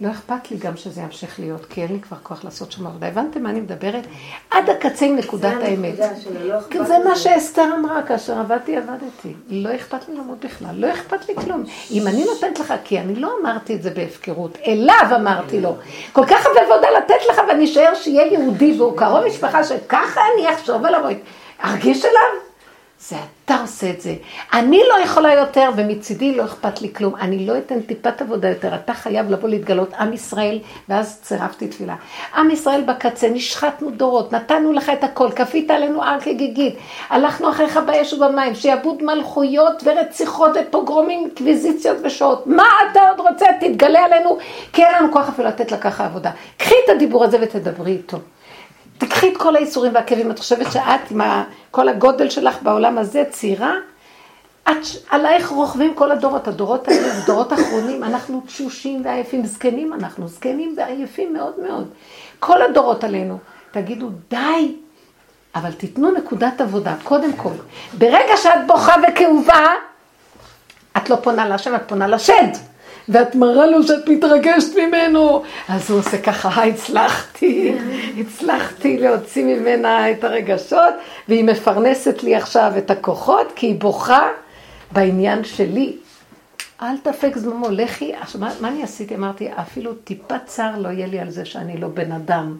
לא 0.00 0.10
אכפת 0.10 0.50
לי 0.50 0.56
גם 0.56 0.76
שזה 0.76 1.00
ימשיך 1.00 1.40
להיות, 1.40 1.66
כי 1.66 1.82
אין 1.82 1.92
לי 1.92 2.00
כבר 2.00 2.16
כוח 2.22 2.44
לעשות 2.44 2.72
שם 2.72 2.86
עבודה. 2.86 3.06
הבנתם 3.06 3.42
מה 3.42 3.50
אני 3.50 3.60
מדברת? 3.60 4.06
עד 4.50 4.70
הקצה 4.70 5.06
עם 5.06 5.16
נקודת 5.16 5.52
האמת. 5.62 5.94
כן, 6.70 6.84
זה 6.84 6.98
מה 7.04 7.16
שאסתר 7.16 7.68
אמרה, 7.80 8.02
כאשר 8.02 8.38
עבדתי, 8.38 8.76
עבדתי. 8.76 9.34
לא 9.48 9.74
אכפת 9.74 10.08
לי 10.08 10.14
למות 10.14 10.44
בכלל, 10.44 10.74
לא 10.74 10.92
אכפת 10.92 11.28
לי 11.28 11.34
כלום. 11.34 11.64
אם 11.90 12.06
אני 12.06 12.24
נותנת 12.24 12.58
לך, 12.58 12.74
כי 12.84 12.98
אני 12.98 13.14
לא 13.14 13.32
אמרתי 13.42 13.74
את 13.74 13.82
זה 13.82 13.90
בהפקרות, 13.90 14.58
אליו 14.66 15.06
אמרתי 15.16 15.60
לו. 15.60 15.76
כל 16.12 16.26
כך 16.26 16.46
הרבה 16.46 16.60
עבודה 16.60 16.88
לתת 16.98 17.26
לך 17.30 17.40
ואני 17.48 17.64
אשאר 17.64 17.94
שיהיה 17.94 18.32
יהודי 18.32 18.74
והוא 18.78 18.96
קרוב 18.96 19.26
משפחה 19.26 19.64
שככה 19.64 20.20
אני 20.34 20.54
אחשוב 20.54 20.84
עליו. 20.84 21.02
ארגיש 21.64 22.04
אליו? 22.04 22.45
זה 23.08 23.16
אתה 23.44 23.56
עושה 23.60 23.90
את 23.90 24.00
זה. 24.00 24.14
אני 24.52 24.80
לא 24.88 25.04
יכולה 25.04 25.32
יותר, 25.32 25.70
ומצידי 25.76 26.34
לא 26.34 26.44
אכפת 26.44 26.82
לי 26.82 26.94
כלום. 26.94 27.16
אני 27.16 27.46
לא 27.46 27.58
אתן 27.58 27.80
טיפת 27.80 28.22
עבודה 28.22 28.48
יותר. 28.48 28.74
אתה 28.74 28.94
חייב 28.94 29.30
לבוא 29.30 29.48
להתגלות 29.48 29.94
עם 29.94 30.12
ישראל, 30.12 30.58
ואז 30.88 31.20
צירפתי 31.22 31.68
תפילה. 31.68 31.94
עם 32.36 32.50
ישראל 32.50 32.82
בקצה, 32.82 33.28
נשחטנו 33.28 33.90
דורות, 33.90 34.32
נתנו 34.32 34.72
לך 34.72 34.90
את 34.90 35.04
הכל, 35.04 35.28
כפית 35.36 35.70
עלינו 35.70 36.02
הר 36.02 36.20
כגיגית, 36.20 36.76
הלכנו 37.10 37.50
אחריך 37.50 37.80
באש 37.86 38.12
ובמים, 38.12 38.54
שיעבוד 38.54 39.02
מלכויות 39.02 39.82
ורציחות 39.84 40.50
ופוגרומים, 40.60 41.20
אינקוויזיציות 41.20 41.96
ושעות. 42.04 42.46
מה 42.46 42.68
אתה 42.90 43.00
עוד 43.08 43.20
רוצה? 43.20 43.46
תתגלה 43.60 44.04
עלינו, 44.04 44.38
כי 44.72 44.84
אין 44.84 44.94
לנו 44.94 45.12
כוח 45.12 45.28
אפילו 45.28 45.48
לתת 45.48 45.72
לה 45.72 45.78
ככה 45.78 46.04
עבודה. 46.04 46.30
קחי 46.56 46.74
את 46.84 46.90
הדיבור 46.90 47.24
הזה 47.24 47.38
ותדברי 47.40 47.92
איתו. 47.92 48.18
תקחי 48.98 49.32
את 49.32 49.36
כל 49.36 49.56
האיסורים 49.56 49.94
והכאבים, 49.94 50.30
את 50.30 50.38
חושבת 50.38 50.72
שאת 50.72 51.10
עם 51.10 51.20
כל 51.70 51.88
הגודל 51.88 52.30
שלך 52.30 52.62
בעולם 52.62 52.98
הזה, 52.98 53.24
צעירה, 53.30 53.72
את, 54.62 54.76
עלייך 55.10 55.48
רוכבים 55.48 55.94
כל 55.94 56.12
הדורות, 56.12 56.48
הדורות 56.48 56.88
האלה 56.88 57.10
זה 57.10 57.26
דורות 57.26 57.52
אחרונים, 57.52 58.04
אנחנו 58.04 58.42
תשושים 58.46 59.04
ועייפים, 59.04 59.46
זקנים 59.46 59.92
אנחנו, 59.92 60.28
זקנים 60.28 60.74
ועייפים 60.76 61.32
מאוד 61.32 61.54
מאוד. 61.68 61.88
כל 62.40 62.62
הדורות 62.62 63.04
עלינו. 63.04 63.38
תגידו, 63.70 64.08
די, 64.30 64.74
אבל 65.54 65.72
תיתנו 65.72 66.10
נקודת 66.10 66.60
עבודה, 66.60 66.94
קודם 67.04 67.32
כל. 67.32 67.52
ברגע 67.98 68.36
שאת 68.36 68.66
בוכה 68.66 68.94
וכאובה, 69.08 69.66
את 70.96 71.10
לא 71.10 71.16
פונה 71.16 71.48
להשם, 71.48 71.74
את 71.74 71.82
פונה 71.86 72.06
לשד. 72.06 72.48
ואת 73.08 73.34
מראה 73.34 73.66
לו 73.66 73.82
שאת 73.82 74.08
מתרגשת 74.08 74.76
ממנו. 74.76 75.42
אז 75.68 75.90
הוא 75.90 75.98
עושה 75.98 76.18
ככה, 76.22 76.64
הצלחתי, 76.64 77.74
הצלחתי 78.18 78.98
להוציא 78.98 79.44
ממנה 79.44 80.10
את 80.10 80.24
הרגשות, 80.24 80.94
והיא 81.28 81.44
מפרנסת 81.44 82.22
לי 82.22 82.36
עכשיו 82.36 82.72
את 82.78 82.90
הכוחות, 82.90 83.52
כי 83.56 83.66
היא 83.66 83.80
בוכה 83.80 84.28
בעניין 84.92 85.44
שלי. 85.44 85.96
אל 86.82 86.98
תפק 87.02 87.32
זממו, 87.36 87.70
לכי, 87.70 88.12
מה, 88.38 88.52
מה 88.60 88.68
אני 88.68 88.82
עשיתי? 88.82 89.14
אמרתי, 89.14 89.48
אפילו 89.54 89.94
טיפת 89.94 90.40
צער 90.44 90.78
לא 90.78 90.88
יהיה 90.88 91.06
לי 91.06 91.20
על 91.20 91.30
זה 91.30 91.44
שאני 91.44 91.76
לא 91.76 91.88
בן 91.88 92.12
אדם. 92.12 92.56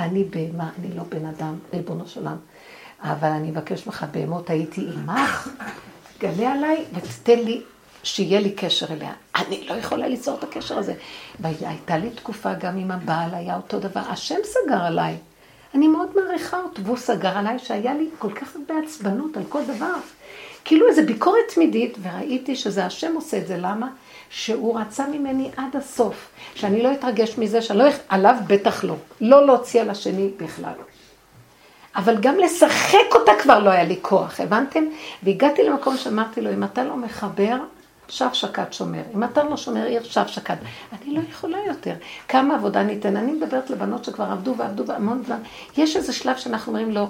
אני 0.00 0.24
בהמה, 0.24 0.68
אני 0.78 0.96
לא 0.96 1.02
בן 1.08 1.26
אדם, 1.26 1.54
ריבונו 1.74 2.06
של 2.06 2.20
עולם. 2.20 2.36
אבל 3.02 3.28
אני 3.28 3.50
אבקש 3.50 3.86
ממך, 3.86 4.06
בהמות 4.12 4.50
הייתי 4.50 4.86
עמך, 4.94 5.48
תגלה 6.18 6.52
עליי 6.52 6.84
ותתן 6.94 7.38
לי 7.38 7.62
שיהיה 8.04 8.40
לי 8.40 8.50
קשר 8.50 8.86
אליה. 8.92 9.12
אני 9.36 9.66
לא 9.68 9.74
יכולה 9.74 10.08
ליצור 10.08 10.38
את 10.38 10.42
הקשר 10.44 10.78
הזה. 10.78 10.94
והייתה 11.40 11.96
לי 11.96 12.10
תקופה 12.10 12.54
גם 12.54 12.78
עם 12.78 12.90
הבעל, 12.90 13.34
היה 13.34 13.56
אותו 13.56 13.78
דבר. 13.78 14.00
השם 14.08 14.38
סגר 14.44 14.84
עליי. 14.84 15.16
אני 15.74 15.88
מאוד 15.88 16.08
מעריכה 16.16 16.60
אותו, 16.60 16.82
והוא 16.84 16.96
סגר 16.96 17.38
עליי 17.38 17.58
שהיה 17.58 17.94
לי 17.94 18.08
כל 18.18 18.32
כך 18.32 18.56
הרבה 18.56 18.74
עצבנות 18.84 19.36
על 19.36 19.42
כל 19.48 19.64
דבר. 19.64 19.94
כאילו 20.64 20.88
איזו 20.88 21.02
ביקורת 21.06 21.42
תמידית, 21.54 21.98
וראיתי 22.02 22.56
שזה 22.56 22.86
השם 22.86 23.14
עושה 23.14 23.38
את 23.38 23.46
זה. 23.46 23.56
למה? 23.56 23.88
שהוא 24.30 24.80
רצה 24.80 25.06
ממני 25.06 25.50
עד 25.56 25.76
הסוף. 25.76 26.28
שאני 26.54 26.82
לא 26.82 26.92
אתרגש 26.92 27.38
מזה, 27.38 27.62
שאני 27.62 27.78
לא... 27.78 27.84
עליו 28.08 28.36
בטח 28.46 28.84
לא. 28.84 28.94
לא 29.20 29.46
להוציא 29.46 29.80
על 29.80 29.90
השני 29.90 30.30
בכלל. 30.36 30.72
אבל 31.96 32.16
גם 32.20 32.38
לשחק 32.38 33.14
אותה 33.14 33.32
כבר 33.42 33.58
לא 33.58 33.70
היה 33.70 33.84
לי 33.84 33.96
כוח, 34.02 34.40
הבנתם? 34.40 34.84
והגעתי 35.22 35.62
למקום 35.62 35.96
שאמרתי 35.96 36.40
לו, 36.40 36.52
אם 36.52 36.64
אתה 36.64 36.84
לא 36.84 36.96
מחבר, 36.96 37.56
שב 38.08 38.28
שקד 38.32 38.72
שומר. 38.72 39.02
אם 39.14 39.24
אתה 39.24 39.44
לא 39.44 39.56
שומר 39.56 39.84
עיר, 39.84 40.02
שב 40.02 40.26
שקד. 40.26 40.56
אני 40.92 41.14
לא 41.14 41.20
יכולה 41.30 41.58
יותר. 41.66 41.94
כמה 42.28 42.54
עבודה 42.54 42.82
ניתן? 42.82 43.16
אני 43.16 43.32
מדברת 43.32 43.70
לבנות 43.70 44.04
שכבר 44.04 44.24
עבדו 44.24 44.54
ועבדו 44.56 44.92
המון 44.92 45.22
זמן. 45.26 45.38
יש 45.76 45.96
איזה 45.96 46.12
שלב 46.12 46.36
שאנחנו 46.36 46.72
אומרים 46.72 46.90
לו, 46.90 47.08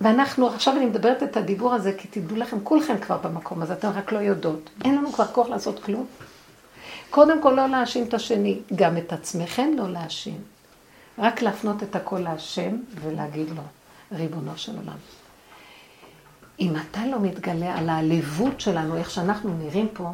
ואנחנו, 0.00 0.48
עכשיו 0.48 0.76
אני 0.76 0.86
מדברת 0.86 1.22
את 1.22 1.36
הדיבור 1.36 1.74
הזה, 1.74 1.92
כי 1.98 2.08
תדעו 2.08 2.36
לכם, 2.36 2.60
כולכם 2.62 2.98
כבר 2.98 3.18
במקום 3.18 3.62
הזה, 3.62 3.72
אתן 3.72 3.90
רק 3.94 4.12
לא 4.12 4.18
יודעות. 4.18 4.70
אין 4.84 4.96
לנו 4.96 5.12
כבר 5.12 5.26
כוח 5.26 5.48
לעשות 5.48 5.82
כלום. 5.82 6.06
קודם 7.10 7.42
כל 7.42 7.50
לא 7.50 7.66
להאשים 7.66 8.04
את 8.04 8.14
השני, 8.14 8.58
גם 8.74 8.96
את 8.96 9.12
עצמכם 9.12 9.70
לא 9.76 9.88
להאשים. 9.88 10.38
רק 11.18 11.42
להפנות 11.42 11.82
את 11.82 11.96
הכל 11.96 12.18
להשם 12.18 12.76
ולהגיד 13.00 13.50
לו, 13.50 13.62
ריבונו 14.12 14.52
של 14.56 14.76
עולם. 14.76 14.96
אם 16.60 16.72
אתה 16.76 17.06
לא 17.06 17.20
מתגלה 17.20 17.78
על 17.78 17.88
העליבות 17.88 18.60
שלנו, 18.60 18.96
איך 18.96 19.10
שאנחנו 19.10 19.54
נראים 19.58 19.88
פה, 19.92 20.10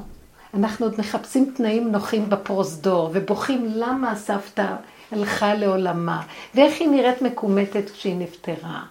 אנחנו 0.54 0.86
עוד 0.86 0.94
מחפשים 0.98 1.52
תנאים 1.56 1.92
נוחים 1.92 2.30
בפרוזדור, 2.30 3.10
ובוכים 3.12 3.66
למה 3.74 4.10
הסבתא 4.10 4.74
הלכה 5.12 5.54
לעולמה, 5.54 6.22
ואיך 6.54 6.80
היא 6.80 6.88
נראית 6.88 7.22
מקומטת 7.22 7.90
כשהיא 7.90 8.16
נפטרה. 8.16 8.82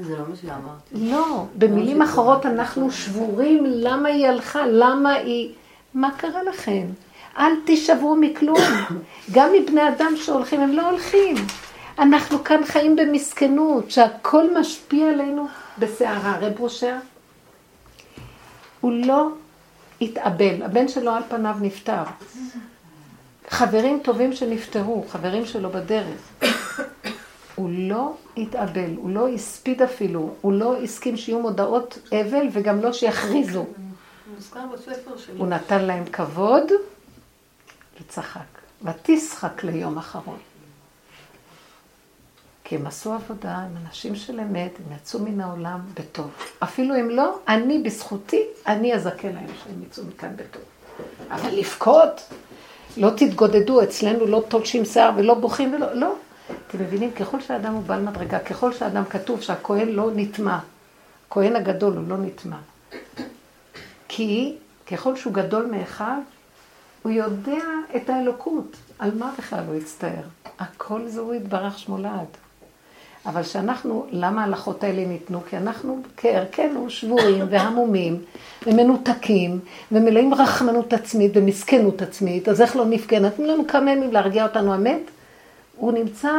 זה 0.00 0.16
לא 0.16 0.24
מה 0.28 0.36
שאמרתי. 0.36 1.10
לא, 1.12 1.44
במילים 1.58 2.02
אחרות 2.02 2.46
אנחנו 2.46 2.90
שבורים 2.90 3.64
למה 3.66 4.08
היא 4.08 4.26
הלכה, 4.26 4.66
למה 4.66 5.12
היא... 5.12 5.52
מה 5.94 6.10
קרה 6.16 6.42
לכם? 6.42 6.86
אל 7.38 7.52
תישברו 7.66 8.16
מכלום. 8.16 8.58
גם 9.32 9.48
מבני 9.52 9.88
אדם 9.88 10.12
שהולכים, 10.16 10.60
הם 10.60 10.72
לא 10.72 10.90
הולכים. 10.90 11.36
אנחנו 11.98 12.44
כאן 12.44 12.64
חיים 12.64 12.96
במסכנות, 12.96 13.90
שהכל 13.90 14.58
משפיע 14.60 15.08
עלינו 15.08 15.46
בסערה. 15.78 16.38
רב 16.40 16.60
רושר, 16.60 16.96
הוא 18.80 18.92
לא 18.92 19.28
התאבל, 20.00 20.62
הבן 20.62 20.88
שלו 20.88 21.10
על 21.10 21.22
פניו 21.28 21.56
נפטר. 21.60 22.02
חברים 23.48 24.00
טובים 24.04 24.32
שנפטרו, 24.32 25.04
חברים 25.08 25.46
שלו 25.46 25.70
בדרך. 25.70 26.44
הוא 27.54 27.70
לא 27.72 28.14
התאבל, 28.36 28.94
הוא 28.96 29.10
לא 29.10 29.28
הספיד 29.28 29.82
אפילו, 29.82 30.34
הוא 30.40 30.52
לא 30.52 30.82
הסכים 30.82 31.16
שיהיו 31.16 31.40
מודעות 31.40 31.98
אבל 32.12 32.46
וגם 32.52 32.80
לא 32.80 32.92
שיכריזו. 32.92 33.66
הוא 35.38 35.46
נתן 35.46 35.84
להם 35.84 36.04
כבוד 36.04 36.64
וצחק. 38.00 38.40
ותשחק 38.84 39.64
ליום 39.64 39.98
אחרון. 39.98 40.38
כי 42.74 42.78
הם 42.78 42.86
עשו 42.86 43.12
עבודה, 43.12 43.56
הם 43.56 43.76
אנשים 43.86 44.16
של 44.16 44.40
אמת, 44.40 44.70
הם 44.78 44.96
יצאו 44.96 45.20
מן 45.20 45.40
העולם 45.40 45.80
בטוב. 45.94 46.30
אפילו 46.62 47.00
אם 47.00 47.10
לא, 47.10 47.38
אני 47.48 47.78
בזכותי, 47.78 48.42
אני 48.66 48.94
אזכה 48.94 49.28
להם 49.28 49.46
שהם 49.64 49.82
יצאו 49.82 50.04
מכאן 50.04 50.36
בטוב. 50.36 50.62
אבל 51.30 51.50
לבכות, 51.54 52.20
לא 52.96 53.10
תתגודדו, 53.16 53.82
אצלנו 53.82 54.26
לא 54.26 54.42
תולשים 54.48 54.84
שיער 54.84 55.10
ולא 55.16 55.34
בוכים 55.34 55.74
ולא, 55.74 55.92
לא. 55.92 56.14
אתם 56.68 56.78
מבינים, 56.78 57.12
ככל 57.12 57.40
שהאדם 57.40 57.74
הוא 57.74 57.82
בעל 57.82 58.00
מדרגה, 58.00 58.38
ככל 58.38 58.72
שהאדם 58.72 59.04
כתוב 59.04 59.40
שהכהן 59.40 59.88
לא 59.88 60.10
נטמע, 60.14 60.58
הכהן 61.28 61.56
הגדול 61.56 61.96
הוא 61.96 62.08
לא 62.08 62.16
נטמע. 62.16 62.58
כי 64.08 64.56
ככל 64.86 65.16
שהוא 65.16 65.32
גדול 65.32 65.66
מאחד, 65.66 66.20
הוא 67.02 67.12
יודע 67.12 67.64
את 67.96 68.10
האלוקות. 68.10 68.76
על 68.98 69.10
מה 69.18 69.32
בכלל 69.38 69.64
הוא 69.66 69.74
יצטער? 69.74 70.24
הכל 70.58 71.08
זה 71.08 71.20
הוא 71.20 71.34
יתברך 71.34 71.78
שמו 71.78 71.98
לעד. 71.98 72.43
אבל 73.26 73.42
שאנחנו, 73.42 74.06
למה 74.10 74.42
ההלכות 74.42 74.84
האלה 74.84 75.06
ניתנו? 75.06 75.40
כי 75.50 75.56
אנחנו 75.56 76.02
כערכנו 76.16 76.90
שבורים 76.90 77.44
והמומים 77.50 78.22
ומנותקים 78.66 79.60
ומלאים 79.92 80.34
רחמנות 80.34 80.92
עצמית 80.92 81.32
ומסכנות 81.34 82.02
עצמית, 82.02 82.48
אז 82.48 82.62
איך 82.62 82.76
לא 82.76 82.84
נפגע? 82.86 83.18
נתנו 83.20 83.46
לנו 83.46 83.66
כמה 83.66 83.90
ימים 83.90 84.12
להרגיע 84.12 84.46
אותנו 84.46 84.74
המת. 84.74 85.10
הוא 85.76 85.92
נמצא 85.92 86.30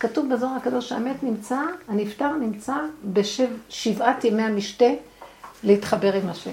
כתוב 0.00 0.34
בזוהר 0.34 0.56
הקדוש 0.56 0.88
שהמת 0.88 1.22
נמצא, 1.22 1.58
הנפטר 1.88 2.32
נמצא 2.40 2.74
בשבעת 3.04 4.24
ימי 4.24 4.42
המשתה 4.42 4.90
להתחבר 5.64 6.12
עם 6.12 6.28
השם. 6.28 6.50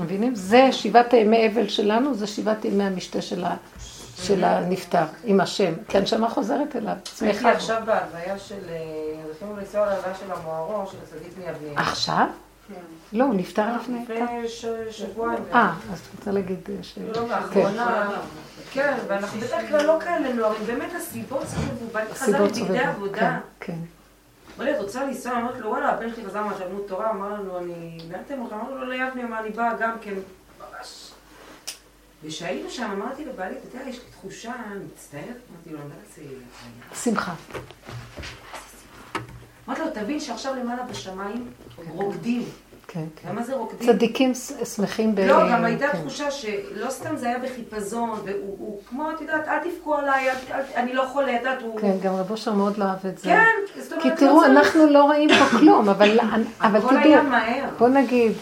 מבינים? 0.00 0.34
זה 0.34 0.72
שבעת 0.72 1.12
ימי 1.12 1.46
אבל 1.46 1.68
שלנו, 1.68 2.14
זה 2.14 2.26
שבעת 2.26 2.64
ימי 2.64 2.84
המשתה 2.84 3.22
של, 3.22 3.44
של 4.16 4.44
הנפטר, 4.44 5.04
עם 5.24 5.40
השם. 5.40 5.72
כי 5.88 5.98
הנשמה 5.98 6.28
חוזרת 6.28 6.76
אליו. 6.76 6.94
הייתי 7.20 7.48
עכשיו 7.48 7.82
בהלוויה 7.86 8.38
של, 8.38 8.68
אה, 8.68 9.32
זכינו 9.36 9.56
לנסוע 9.56 9.86
להלוויה 9.86 10.14
של 10.14 10.32
המוארו, 10.32 10.86
של 10.90 10.96
הצדיק 11.02 11.38
מיבניה. 11.38 11.80
עכשיו? 11.80 12.26
כן. 12.68 12.74
לא, 13.12 13.24
הוא 13.24 13.34
נפטר 13.34 13.76
לפני... 13.76 14.02
לפני 14.02 14.48
שבועיים. 14.90 15.42
אה, 15.52 15.72
אז 15.92 15.98
את 16.00 16.18
רוצה 16.18 16.30
להגיד 16.30 16.68
ש... 16.82 16.98
לא, 17.14 17.28
לאחרונה. 17.28 18.10
כן, 18.72 18.96
ואנחנו 19.08 19.40
בדרך 19.40 19.68
כלל 19.68 19.86
לא 19.86 19.98
כאלה 20.00 20.32
נוערים, 20.32 20.66
באמת 20.66 20.94
הסיבות 20.96 21.46
סביבו, 21.46 21.98
חזר 22.14 22.44
לבגדי 22.44 22.78
עבודה. 22.78 23.18
כן, 23.20 23.36
כן. 23.60 23.78
אמר 24.56 24.64
לי, 24.64 24.76
את 24.76 24.80
רוצה 24.80 25.04
לנסוע? 25.04 25.32
אמרתי 25.32 25.60
לו, 25.60 25.70
וואלה, 25.70 25.88
הבן 25.88 26.14
שלי 26.14 26.24
חזר 26.24 26.42
מהשלמות 26.42 26.88
תורה, 26.88 27.10
אמר 27.10 27.28
לנו, 27.28 27.58
אני... 27.58 27.98
לאן 28.10 28.20
אתם 28.26 28.38
הולכים? 28.38 28.58
אמרנו 28.58 28.76
לו, 28.76 28.90
ליבנה, 28.90 29.22
מה 29.28 29.40
אני 29.40 29.50
באה 29.50 29.74
גם 29.80 29.96
כן. 30.00 30.14
וכשהיינו 32.24 32.70
שם, 32.70 32.90
אמרתי 32.90 33.24
לבעלי, 33.24 33.54
אתה 33.54 33.76
יודע, 33.76 33.88
יש 33.88 33.96
לי 33.96 34.04
תחושה, 34.10 34.52
מצטערת, 34.92 35.24
אמרתי 35.24 35.70
לו, 35.70 35.78
אני 35.78 35.84
יודעת, 35.84 36.98
שמחה. 37.02 37.34
אמרתי 39.68 39.80
לו, 39.80 39.90
תבין 39.94 40.20
שעכשיו 40.20 40.54
למעלה 40.54 40.82
בשמיים 40.82 41.50
רוקדים. 41.88 42.44
כן, 42.88 43.04
כן. 43.16 43.28
למה 43.28 43.42
זה 43.42 43.54
רוקדים? 43.54 43.92
צדיקים 43.92 44.32
שמחים 44.74 45.14
ב... 45.14 45.20
לא, 45.20 45.50
גם 45.52 45.64
הייתה 45.64 45.88
כן. 45.88 46.00
תחושה 46.00 46.30
שלא 46.30 46.90
סתם 46.90 47.16
זה 47.16 47.26
היה 47.26 47.38
בחיפזון, 47.38 48.20
והוא 48.24 48.80
כמו, 48.88 49.10
את 49.10 49.20
יודעת, 49.20 49.48
אל 49.48 49.58
תבכו 49.58 49.94
עליי, 49.94 50.28
אני 50.74 50.92
לא 50.92 51.04
חולה, 51.12 51.36
את 51.36 51.40
יודעת, 51.40 51.62
הוא... 51.62 51.80
כן, 51.80 51.96
גם 52.02 52.14
רב 52.14 52.30
אושר 52.30 52.52
מאוד 52.52 52.78
לא 52.78 52.84
אהב 52.84 53.06
את 53.06 53.18
זה. 53.18 53.24
כן, 53.24 53.80
זאת 53.80 53.92
אומרת... 53.92 54.04
כי 54.04 54.10
תראו, 54.16 54.40
לא 54.40 54.46
אנחנו 54.46 54.86
לא 54.86 55.02
רואים 55.04 55.28
פה 55.28 55.58
כלום, 55.58 55.88
אבל 55.88 56.18
תדעו... 56.18 56.50
הכל 56.60 56.96
היה 56.96 57.22
מהר. 57.22 57.68
בוא 57.78 57.88
נגיד, 57.88 58.32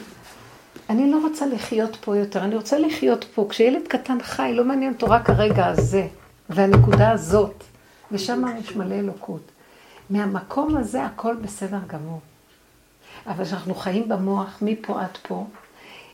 אני 0.91 1.11
לא 1.11 1.19
רוצה 1.23 1.47
לחיות 1.47 1.97
פה 1.97 2.17
יותר, 2.17 2.45
אני 2.45 2.55
רוצה 2.55 2.79
לחיות 2.79 3.25
פה. 3.25 3.47
כשילד 3.51 3.89
קטן 3.89 4.19
חי, 4.23 4.53
לא 4.55 4.65
מעניין 4.65 4.93
אותו 4.93 5.07
רק 5.11 5.31
הרגע 5.31 5.67
הזה, 5.67 6.07
והנקודה 6.51 7.11
הזאת, 7.11 7.65
ושם 8.13 8.45
יש 8.59 8.77
מלא 8.77 8.95
אלוקות. 8.95 9.43
מהמקום 10.11 10.77
הזה 10.77 11.05
הכל 11.05 11.35
בסדר 11.35 11.79
גמור. 11.87 12.21
אבל 13.27 13.45
כשאנחנו 13.45 13.75
חיים 13.75 14.09
במוח, 14.09 14.59
מפה 14.63 15.01
עד 15.01 15.19
פה, 15.23 15.45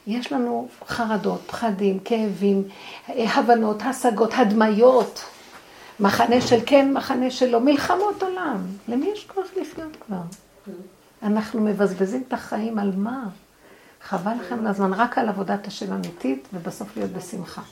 יש 0.06 0.32
לנו 0.32 0.68
חרדות, 0.86 1.40
פחדים, 1.46 1.98
כאבים, 1.98 2.62
הבנות, 3.08 3.82
השגות, 3.82 4.30
הדמיות, 4.36 5.24
מחנה 6.00 6.40
של 6.40 6.58
כן, 6.66 6.92
מחנה 6.92 7.30
של 7.30 7.50
לא, 7.50 7.60
מלחמות 7.60 8.22
עולם. 8.22 8.66
למי 8.88 9.10
יש 9.12 9.26
כוח 9.26 9.46
לחיות 9.60 9.96
כבר? 10.06 10.20
אנחנו 11.22 11.60
מבזבזים 11.60 12.22
את 12.28 12.32
החיים 12.32 12.78
על 12.78 12.92
מה? 12.96 13.24
חבל 14.08 14.32
לכם 14.40 14.64
לזמן 14.64 14.92
רק 14.92 15.18
על 15.18 15.28
עבודת 15.28 15.66
השם 15.66 15.92
אמיתית, 15.92 16.48
ובסוף 16.52 16.96
להיות 16.96 17.10
בשמחה. 17.10 17.62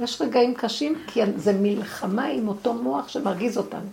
יש 0.00 0.22
רגעים 0.22 0.54
קשים, 0.54 1.02
כי 1.06 1.20
זה 1.36 1.52
מלחמה 1.52 2.24
עם 2.24 2.48
אותו 2.48 2.74
מוח 2.74 3.08
שמרגיז 3.08 3.58
אותנו. 3.58 3.88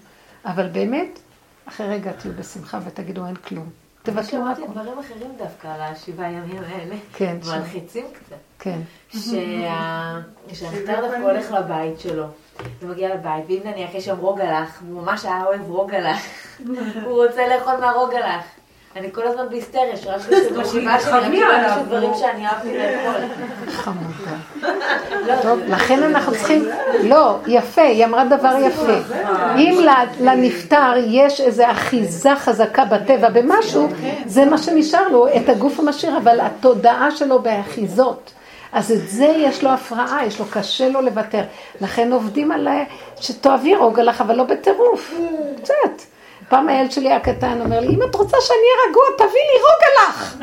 אבל 0.45 0.67
באמת, 0.67 1.19
אחרי 1.65 1.87
רגע 1.87 2.11
תהיו 2.11 2.31
בשמחה 2.33 2.79
ותגידו 2.85 3.25
אין 3.25 3.35
כלום. 3.35 3.69
תבטלו 4.03 4.21
הכל. 4.21 4.31
שמעתי 4.31 4.61
דברים 4.67 4.99
אחרים 4.99 5.31
דווקא 5.37 5.67
על 5.67 5.81
השבעה 5.81 6.31
ימים 6.31 6.63
האלה. 6.63 6.95
כן. 7.13 7.37
מלחיצים 7.47 8.05
קצת. 8.13 8.35
כן. 8.59 8.79
שהנפטר 9.09 11.01
דווקא 11.01 11.17
הולך 11.17 11.51
לבית 11.51 11.99
שלו. 11.99 12.25
הוא 12.81 12.89
מגיע 12.89 13.15
לבית, 13.15 13.45
ואם 13.47 13.59
נניח 13.65 13.93
יש 13.93 14.05
שם 14.05 14.17
רוגלח, 14.17 14.81
הוא 14.87 15.01
ממש 15.01 15.25
היה 15.25 15.43
אוהב 15.45 15.69
רוגלח. 15.69 16.17
הוא 17.05 17.25
רוצה 17.25 17.47
לאכול 17.47 17.77
מהרוגלח. 17.79 18.43
אני 18.97 19.11
כל 19.11 19.27
הזמן 19.27 19.49
בהיסטריה, 19.49 19.97
שרק 19.97 20.21
בשבעה 20.29 20.99
שלי, 20.99 21.25
אני 21.25 21.39
כאילו 21.39 21.83
דברים 21.85 22.11
שאני 22.19 22.47
אהבתי 22.47 22.77
לאכול. 22.77 23.21
חמודה. 23.71 25.41
טוב, 25.41 25.59
לכן 25.67 26.03
אנחנו 26.03 26.31
צריכים, 26.31 26.65
לא, 27.03 27.37
יפה, 27.47 27.81
היא 27.81 28.05
אמרה 28.05 28.25
דבר 28.25 28.55
יפה. 28.67 29.15
אם 29.55 29.79
לנפטר 30.19 30.93
יש 31.07 31.41
איזו 31.41 31.63
אחיזה 31.71 32.35
חזקה 32.35 32.85
בטבע 32.85 33.29
במשהו, 33.29 33.87
זה 34.25 34.45
מה 34.45 34.57
שנשאר 34.57 35.07
לו, 35.07 35.27
את 35.27 35.49
הגוף 35.49 35.79
המשאיר, 35.79 36.17
אבל 36.17 36.39
התודעה 36.39 37.11
שלו 37.11 37.39
באחיזות. 37.39 38.31
אז 38.71 38.91
את 38.91 39.09
זה 39.09 39.25
יש 39.25 39.63
לו 39.63 39.69
הפרעה, 39.69 40.25
יש 40.25 40.39
לו 40.39 40.45
קשה 40.51 40.89
לו 40.89 41.01
לוותר. 41.01 41.41
לכן 41.81 42.11
עובדים 42.11 42.51
על 42.51 42.67
שתאהבי 43.19 43.75
רוגלך, 43.75 44.21
אבל 44.21 44.35
לא 44.35 44.43
בטירוף. 44.43 45.13
קצת. 45.63 46.16
פעם 46.49 46.69
הילד 46.69 46.91
שלי 46.91 47.13
הקטן 47.13 47.61
אומר 47.61 47.79
לי, 47.79 47.87
אם 47.87 48.03
את 48.03 48.15
רוצה 48.15 48.37
שאני 48.41 48.57
אהיה 48.57 48.89
רגוע, 48.89 49.03
תביא 49.17 49.41
לי 49.49 49.59
רוגלח. 49.67 50.37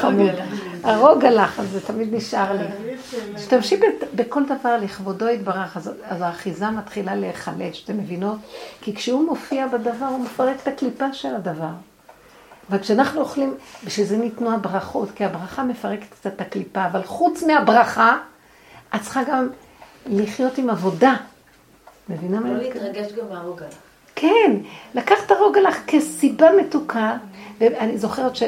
חמוד. 0.00 0.62
הרוגלח 0.84 1.58
הזה 1.58 1.80
תמיד 1.80 2.14
נשאר 2.14 2.52
לי. 2.52 2.64
שתמשי 3.38 3.80
בכל 4.14 4.42
דבר 4.44 4.76
לכבודו 4.76 5.28
יתברך, 5.28 5.76
אז 5.76 6.22
האחיזה 6.22 6.70
מתחילה 6.70 7.14
להיחלש, 7.14 7.84
אתם 7.84 7.98
מבינות? 7.98 8.38
כי 8.80 8.94
כשהוא 8.94 9.26
מופיע 9.26 9.66
בדבר, 9.66 10.06
הוא 10.06 10.20
מפרק 10.20 10.56
את 10.62 10.68
הקליפה 10.68 11.12
של 11.12 11.34
הדבר. 11.34 11.70
וכשאנחנו 12.70 13.20
אוכלים, 13.20 13.54
בשביל 13.84 14.06
זה 14.06 14.16
ניתנו 14.16 14.54
הברכות, 14.54 15.08
כי 15.14 15.24
הברכה 15.24 15.64
מפרקת 15.64 16.10
קצת 16.10 16.26
את 16.26 16.40
הקליפה, 16.40 16.86
אבל 16.86 17.02
חוץ 17.02 17.42
מהברכה, 17.42 18.16
את 18.94 19.00
צריכה 19.00 19.22
גם 19.24 19.48
לחיות 20.06 20.58
עם 20.58 20.70
עבודה. 20.70 21.14
מבינה 22.08 22.40
מה? 22.40 22.48
לא 22.50 22.58
להתרגש 22.58 23.12
גם 23.12 23.28
מהרוגלח. 23.30 23.74
כן, 24.14 24.56
לקח 24.94 25.16
את 25.26 25.30
הרוגלח 25.30 25.76
כסיבה 25.86 26.46
מתוקה, 26.60 27.16
ואני 27.60 27.98
זוכרת 27.98 28.36
ש, 28.36 28.42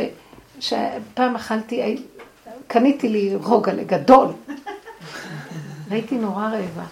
שפעם 0.61 1.35
אכלתי, 1.37 2.03
קניתי 2.67 3.09
לי 3.09 3.37
רוגלה 3.37 3.85
גדול, 3.85 4.27
והייתי 5.89 6.19
נורא 6.19 6.45
רעבה. 6.45 6.85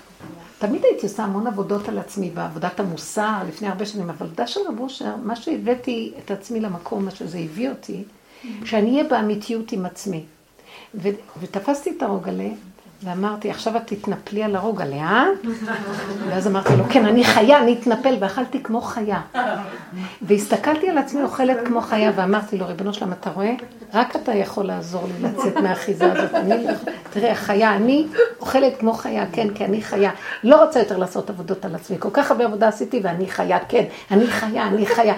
תמיד 0.58 0.84
הייתי 0.84 1.06
עושה 1.06 1.24
המון 1.24 1.46
עבודות 1.46 1.88
על 1.88 1.98
עצמי, 1.98 2.30
בעבודת 2.30 2.80
המוסר, 2.80 3.38
לפני 3.48 3.68
הרבה 3.68 3.86
שנים, 3.86 4.10
אבל 4.10 4.26
עבודה 4.26 4.46
של 4.46 4.60
רב 4.68 4.80
אושר, 4.80 5.16
מה 5.22 5.36
שהבאתי 5.36 6.12
את 6.24 6.30
עצמי 6.30 6.60
למקום, 6.60 7.04
מה 7.04 7.10
שזה 7.10 7.38
הביא 7.38 7.70
אותי, 7.70 8.04
שאני 8.64 8.92
אהיה 8.92 9.04
באמיתיות 9.04 9.72
עם 9.72 9.86
עצמי. 9.86 10.24
ו- 10.94 11.08
ותפסתי 11.40 11.90
את 11.96 12.02
הרוגלה, 12.02 12.48
ואמרתי, 13.04 13.50
עכשיו 13.50 13.76
את 13.76 13.82
תתנפלי 13.86 14.42
על 14.42 14.56
הרוגלה, 14.56 14.96
אה? 14.96 15.26
ואז 16.28 16.46
אמרתי 16.46 16.76
לו, 16.76 16.84
כן, 16.90 17.06
אני 17.06 17.24
חיה, 17.24 17.58
אני 17.58 17.78
אתנפל, 17.80 18.16
ואכלתי 18.20 18.62
כמו 18.62 18.80
חיה. 18.80 19.20
והסתכלתי 20.22 20.88
על 20.88 20.98
עצמי 20.98 21.22
אוכלת 21.22 21.56
כמו 21.64 21.80
חיה, 21.80 22.12
ואמרתי 22.16 22.58
לו, 22.58 22.66
ריבונו 22.66 22.94
שלם, 22.94 23.12
אתה 23.12 23.30
רואה? 23.30 23.52
רק 23.94 24.16
אתה 24.16 24.34
יכול 24.34 24.64
לעזור 24.64 25.04
לי 25.06 25.28
לצאת 25.28 25.56
מהאחיזה 25.56 26.12
הזאת. 26.12 26.34
אני, 26.34 26.64
לא 26.64 26.72
תראה, 27.10 27.34
חיה, 27.34 27.76
אני 27.76 28.06
אוכלת 28.40 28.72
כמו 28.78 28.92
חיה, 28.92 29.24
כן, 29.32 29.48
כי 29.54 29.64
אני 29.64 29.82
חיה. 29.82 30.10
לא 30.44 30.64
רוצה 30.64 30.78
יותר 30.78 30.96
לעשות 30.96 31.30
עבודות 31.30 31.64
על 31.64 31.74
עצמי. 31.74 31.96
כל 31.98 32.10
כך 32.12 32.30
הרבה 32.30 32.44
עבודה 32.44 32.68
עשיתי, 32.68 33.00
ואני 33.02 33.26
חיה, 33.26 33.58
כן, 33.68 33.84
אני 34.10 34.26
חיה, 34.26 34.66
אני 34.66 34.86
חיה. 34.86 35.14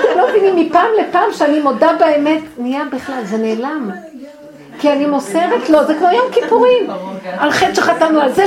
אתם 0.00 0.16
לא 0.16 0.28
מבינים, 0.28 0.56
מפעם 0.56 0.90
לפעם 1.00 1.32
שאני 1.32 1.60
מודה 1.60 1.90
באמת, 1.98 2.42
נהיה 2.58 2.82
בכלל, 2.92 3.24
זה 3.24 3.36
נעלם. 3.36 3.90
כי 4.80 4.92
אני 4.92 5.06
מוסרת 5.06 5.68
לו, 5.68 5.86
זה 5.86 5.94
כבר 5.94 6.12
יום 6.12 6.26
כיפורים. 6.32 6.86
על 7.38 7.50
חטא 7.50 7.74
שחטאנו, 7.74 8.20
על 8.20 8.32
זה 8.32 8.44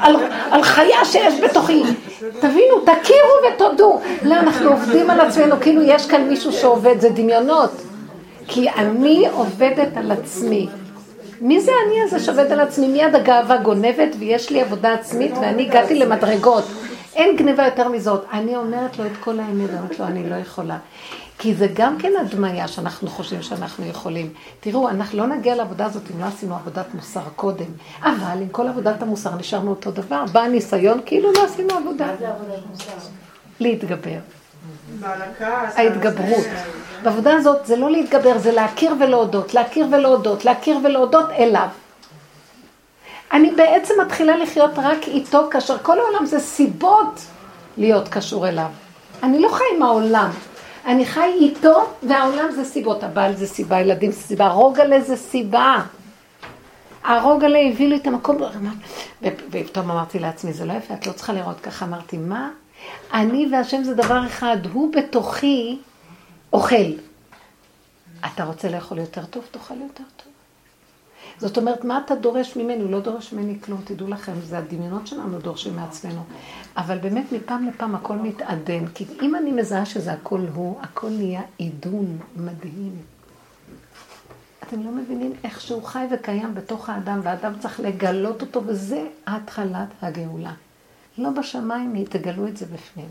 על, 0.00 0.16
על 0.50 0.62
חיה 0.62 1.04
שיש 1.04 1.34
בתוכי. 1.44 1.82
תבינו, 2.40 2.80
תכירו 2.84 3.54
ותודו. 3.54 4.00
לא, 4.22 4.34
אנחנו 4.34 4.70
עובדים 4.70 5.10
על 5.10 5.20
עצמנו, 5.20 5.56
כאילו 5.60 5.82
יש 5.82 6.06
כאן 6.06 6.22
מישהו 6.28 6.52
שעובד, 6.52 7.00
זה 7.00 7.08
דמיונות. 7.08 7.70
כי 8.48 8.70
אני 8.70 9.28
עובדת 9.32 9.96
על 9.96 10.12
עצמי. 10.12 10.68
מי 11.40 11.60
זה 11.60 11.72
אני 11.86 12.02
הזה 12.02 12.20
שעובד 12.20 12.52
על 12.52 12.60
עצמי? 12.60 12.88
מיד 12.88 13.14
הגאווה 13.14 13.56
גונבת 13.56 14.16
ויש 14.18 14.50
לי 14.50 14.60
עבודה 14.60 14.92
עצמית 14.92 15.32
ואני 15.40 15.62
הגעתי 15.62 15.94
למדרגות. 15.94 16.64
אין 17.16 17.36
גניבה 17.36 17.64
יותר 17.64 17.88
מזאת. 17.88 18.24
אני 18.32 18.56
אומרת 18.56 18.98
לו 18.98 19.06
את 19.06 19.12
כל 19.20 19.40
האמת, 19.40 19.70
אומרת 19.70 19.98
לו, 19.98 20.06
אני 20.06 20.30
לא 20.30 20.34
יכולה. 20.34 20.78
כי 21.38 21.54
זה 21.54 21.66
גם 21.74 21.98
כן 21.98 22.12
הדמיה 22.20 22.68
שאנחנו 22.68 23.08
חושבים 23.08 23.42
שאנחנו 23.42 23.86
יכולים. 23.86 24.32
תראו, 24.60 24.88
אנחנו 24.88 25.18
לא 25.18 25.26
נגיע 25.26 25.54
לעבודה 25.54 25.84
הזאת 25.84 26.02
אם 26.14 26.20
לא 26.20 26.26
עשינו 26.26 26.54
עבודת 26.54 26.94
מוסר 26.94 27.20
קודם. 27.36 27.66
אבל 28.02 28.42
עם 28.42 28.48
כל 28.48 28.68
עבודת 28.68 29.02
המוסר 29.02 29.34
נשארנו 29.34 29.70
אותו 29.70 29.90
דבר. 29.90 30.24
בא 30.32 30.40
הניסיון 30.40 31.00
כאילו 31.06 31.32
לא 31.32 31.44
עשינו 31.44 31.74
עבודה. 31.74 32.06
מה 32.06 32.16
זה 32.18 32.28
עבודת 32.28 32.66
מוסר? 32.70 32.92
להתגבר. 33.60 34.18
ההתגברות. 35.76 36.46
בעבודה 37.02 37.34
הזאת 37.34 37.66
זה 37.66 37.76
לא 37.76 37.90
להתגבר, 37.90 38.38
זה 38.38 38.52
להכיר 38.52 38.94
ולהודות, 39.00 39.54
להכיר 39.54 39.86
ולהודות, 39.92 40.44
להכיר 40.44 40.78
ולהודות 40.84 41.30
אליו. 41.30 41.68
אני 43.32 43.50
בעצם 43.50 43.94
מתחילה 44.06 44.36
לחיות 44.36 44.70
רק 44.76 45.08
איתו, 45.08 45.48
כאשר 45.50 45.78
כל 45.78 45.98
העולם 45.98 46.26
זה 46.26 46.40
סיבות 46.40 47.20
להיות 47.76 48.08
קשור 48.08 48.48
אליו. 48.48 48.70
אני 49.22 49.38
לא 49.38 49.48
חי 49.48 49.64
עם 49.76 49.82
העולם, 49.82 50.30
אני 50.86 51.06
חי 51.06 51.30
איתו, 51.40 51.86
והעולם 52.02 52.50
זה 52.50 52.64
סיבות. 52.64 53.04
הבעל 53.04 53.36
זה 53.36 53.46
סיבה, 53.46 53.80
ילדים 53.80 54.10
זה 54.10 54.20
סיבה, 54.20 54.48
רוגלה 54.48 55.00
זה 55.00 55.16
סיבה. 55.16 55.76
הרוגלה 57.04 57.58
הביא 57.58 57.88
לי 57.88 57.96
את 57.96 58.06
המקום, 58.06 58.38
ופתאום 59.50 59.90
אמרתי 59.90 60.18
לעצמי, 60.18 60.52
זה 60.52 60.64
לא 60.64 60.72
יפה, 60.72 60.94
את 60.94 61.06
לא 61.06 61.12
צריכה 61.12 61.32
לראות 61.32 61.60
ככה. 61.60 61.84
אמרתי, 61.84 62.18
מה? 62.18 62.50
אני 63.12 63.48
והשם 63.52 63.82
זה 63.82 63.94
דבר 63.94 64.26
אחד, 64.26 64.56
הוא 64.72 64.92
בתוכי 64.92 65.78
אוכל. 66.52 66.92
אתה 68.26 68.44
רוצה 68.44 68.68
לאכול 68.68 68.98
יותר 68.98 69.24
טוב, 69.24 69.44
תאכל 69.50 69.74
יותר 69.74 70.04
טוב. 70.16 70.25
זאת 71.38 71.58
אומרת, 71.58 71.84
מה 71.84 72.00
אתה 72.06 72.14
דורש 72.14 72.56
ממני? 72.56 72.82
הוא 72.82 72.90
לא 72.90 73.00
דורש 73.00 73.32
ממני 73.32 73.60
כלום, 73.60 73.80
תדעו 73.84 74.08
לכם, 74.08 74.32
זה 74.44 74.58
הדמיונות 74.58 75.06
שלנו 75.06 75.38
דורשים 75.38 75.76
מעצמנו. 75.76 76.22
אבל 76.76 76.98
באמת 76.98 77.32
מפעם 77.32 77.68
לפעם 77.68 77.94
הכל 77.94 78.16
מתעדן, 78.16 78.86
כי 78.86 79.04
אם 79.22 79.36
אני 79.36 79.52
מזהה 79.52 79.86
שזה 79.86 80.12
הכל 80.12 80.40
הוא, 80.54 80.78
הכל 80.82 81.10
נהיה 81.10 81.42
עידון 81.56 82.18
מדהים. 82.36 82.96
אתם 84.62 84.82
לא 84.82 84.90
מבינים 84.90 85.32
איך 85.44 85.60
שהוא 85.60 85.82
חי 85.82 86.06
וקיים 86.10 86.54
בתוך 86.54 86.88
האדם, 86.88 87.20
והאדם 87.22 87.52
צריך 87.58 87.80
לגלות 87.80 88.42
אותו, 88.42 88.62
וזה 88.66 89.06
התחלת 89.26 89.88
הגאולה. 90.02 90.52
לא 91.18 91.30
בשמיים, 91.30 92.04
תגלו 92.04 92.48
את 92.48 92.56
זה 92.56 92.66
בפנים. 92.66 93.08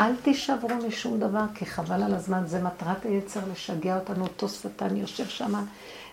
אל 0.00 0.16
תישברו 0.16 0.68
משום 0.88 1.20
דבר, 1.20 1.44
כי 1.54 1.66
חבל 1.66 2.02
על 2.02 2.14
הזמן, 2.14 2.42
זה 2.46 2.62
מטרת 2.62 3.04
היצר 3.04 3.40
לשגע 3.52 3.98
אותנו, 3.98 4.24
אותו 4.24 4.48
שטן 4.48 4.96
יושב 4.96 5.26
שם, 5.26 5.64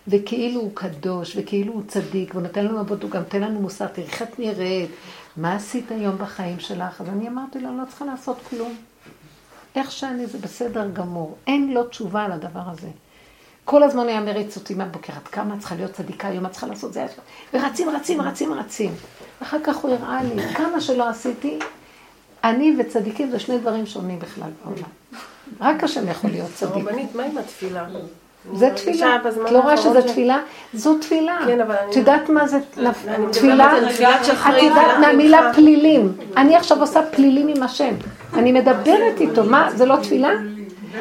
וכאילו 0.08 0.60
הוא 0.60 0.70
קדוש, 0.74 1.36
וכאילו 1.36 1.72
הוא 1.72 1.82
צדיק, 1.88 2.34
והוא 2.34 2.42
נותן 2.42 2.64
לנו 2.64 2.78
עבוד, 2.78 3.02
הוא 3.02 3.10
גם 3.10 3.20
נותן 3.20 3.40
לנו 3.40 3.60
מוסר, 3.60 3.86
תראי 3.86 4.06
איך 4.06 4.22
את 4.22 4.38
נראית, 4.38 4.90
מה 5.36 5.54
עשית 5.54 5.90
היום 5.90 6.18
בחיים 6.18 6.60
שלך? 6.60 7.00
אז 7.00 7.08
אני 7.08 7.28
אמרתי 7.28 7.60
לו, 7.60 7.68
אני 7.68 7.78
לא 7.78 7.84
צריכה 7.88 8.04
לעשות 8.04 8.36
כלום. 8.50 8.76
איך 9.76 9.92
שאני, 9.92 10.26
זה 10.26 10.38
בסדר 10.38 10.90
גמור. 10.92 11.36
אין 11.46 11.72
לו 11.72 11.84
תשובה 11.84 12.24
על 12.24 12.32
הדבר 12.32 12.62
הזה. 12.66 12.88
כל 13.64 13.82
הזמן 13.82 14.08
היה 14.08 14.20
מריץ 14.20 14.56
אותי 14.56 14.74
מהבוקר, 14.74 15.12
עד 15.12 15.28
כמה 15.28 15.58
צריכה 15.58 15.74
להיות 15.74 15.92
צדיקה, 15.92 16.28
היום 16.28 16.46
את 16.46 16.50
צריכה 16.50 16.66
לעשות 16.66 16.92
זה, 16.92 17.06
ורצים, 17.54 17.88
רצים, 17.88 18.20
רצים, 18.20 18.52
רצים. 18.52 18.94
אחר 19.42 19.56
כך 19.64 19.76
הוא 19.76 19.90
הראה 19.90 20.22
לי, 20.22 20.42
כמה 20.54 20.80
שלא 20.80 21.08
עשיתי, 21.08 21.58
אני 22.44 22.76
וצדיקים 22.78 23.30
זה 23.30 23.38
שני 23.38 23.58
דברים 23.58 23.86
שונים 23.86 24.18
בכלל 24.18 24.50
בעולם. 24.64 24.88
רק 25.60 25.84
השם 25.84 26.08
יכול 26.08 26.30
להיות 26.30 26.50
צדיק. 26.54 26.84
רבנית, 26.84 27.14
מה 27.14 27.22
עם 27.22 27.38
התפילה? 27.38 27.86
זה 28.54 28.70
תפילה. 28.76 29.16
את 29.16 29.50
לא 29.50 29.60
רואה 29.60 29.76
שזה 29.76 30.02
תפילה? 30.02 30.38
זו 30.74 30.98
תפילה. 30.98 31.38
כן. 31.46 31.60
את 31.90 31.96
יודעת 31.96 32.28
מה 32.28 32.48
זה 32.48 32.58
תפילה? 33.30 33.78
את 34.48 34.62
יודעת 34.62 34.98
מהמילה 35.00 35.52
פלילים. 35.54 36.12
אני 36.36 36.56
עכשיו 36.56 36.80
עושה 36.80 37.02
פלילים 37.02 37.48
עם 37.48 37.62
השם. 37.62 37.94
אני 38.34 38.52
מדברת 38.52 39.20
איתו. 39.20 39.44
מה, 39.44 39.70
זה 39.70 39.86
לא 39.86 39.96
תפילה? 39.96 40.30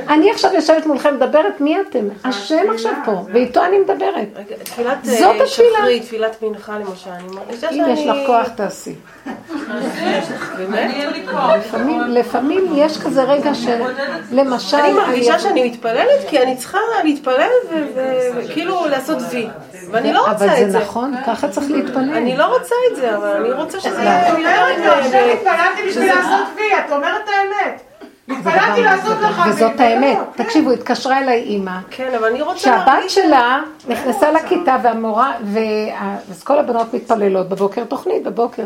אני 0.09 0.31
עכשיו 0.31 0.51
יושבת 0.53 0.85
מולכם, 0.85 1.15
מדברת, 1.15 1.61
מי 1.61 1.77
אתם? 1.81 2.07
השם 2.23 2.63
עכשיו 2.73 2.91
פה, 3.05 3.11
ואיתו 3.33 3.65
אני 3.65 3.77
מדברת. 3.79 4.27
תפילת 4.63 4.97
זאת 5.05 5.21
אה, 5.21 5.43
התפילה. 5.43 5.47
שחרית, 5.77 6.03
תפילת 6.03 6.41
מנחה 6.43 6.77
למשל, 6.79 7.09
אני 7.09 7.35
מרגישה 7.35 7.69
שאני... 7.69 7.83
אם 7.85 7.93
יש 7.93 8.05
לך 8.05 8.15
כוח, 8.25 8.47
תעשי. 8.47 8.95
באמת? 10.57 10.95
לפעמים- 12.07 12.71
יש 12.75 12.97
כזה 12.97 13.23
רגע 13.23 13.53
של, 13.53 13.81
למשל, 14.31 14.77
אני 14.77 14.93
מרגישה 14.93 15.39
שאני 15.39 15.69
מתפללת 15.69 16.19
כי 16.29 16.39
אני 16.43 16.57
צריכה 16.57 16.77
להתפלל 17.03 17.49
וכאילו 18.35 18.85
לעשות 18.87 19.17
וי. 19.31 19.47
ואני 19.91 20.13
לא 20.13 20.19
רוצה 20.19 20.31
אבל 20.45 20.49
את 20.49 20.57
זה 20.57 20.69
זה. 20.71 20.79
נכון, 20.79 21.13
ככה 21.27 21.47
צריך 21.49 21.71
להתפלל. 21.71 22.13
אני 22.13 22.37
לא 22.37 22.45
רוצה 22.45 22.75
את 22.91 22.95
זה, 22.95 23.15
אבל 23.17 23.27
אני 23.45 23.51
רוצה 23.51 23.79
שזה 23.79 23.97
לא. 23.97 24.09
יהיה 24.39 24.69
יותר... 24.77 24.93
עכשיו 24.93 25.21
התפללתי 25.33 25.89
בשביל 25.89 26.05
לעשות 26.15 26.47
וי, 26.55 26.63
את 26.85 26.91
אומרת 26.91 27.21
את 27.23 27.29
האמת. 27.29 27.81
התפללתי 28.29 28.83
לעשות. 28.83 29.17
לך. 29.21 29.41
וזאת 29.49 29.79
האמת. 29.79 30.17
כן. 30.35 30.43
תקשיבו, 30.43 30.71
התקשרה 30.71 31.19
אליי 31.19 31.43
אימא, 31.43 31.79
כן, 31.89 32.13
אבל 32.17 32.25
אני 32.25 32.41
רוצה 32.41 32.59
שהבת. 32.59 33.09
שלה 33.09 33.59
נכנסה 33.87 34.31
לכיתה 34.31 34.75
והמורה, 34.83 35.33
וה- 35.43 36.17
אז 36.31 36.43
כל 36.43 36.59
הבנות 36.59 36.93
מתפללות 36.93 37.49
בבוקר, 37.49 37.83
תוכנית 37.85 38.23
בבוקר. 38.23 38.65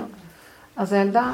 אז 0.77 0.93
הילדה 0.93 1.31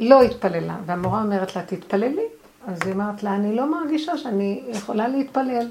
לא 0.00 0.22
התפללה, 0.22 0.74
והמורה 0.86 1.22
אומרת 1.22 1.56
לה, 1.56 1.62
תתפללי. 1.62 2.22
אז 2.68 2.78
היא 2.84 2.92
אמרת 2.94 3.22
לה, 3.22 3.34
אני 3.34 3.56
לא 3.56 3.66
מרגישה 3.70 4.16
שאני 4.16 4.62
יכולה 4.68 5.08
להתפלל. 5.08 5.68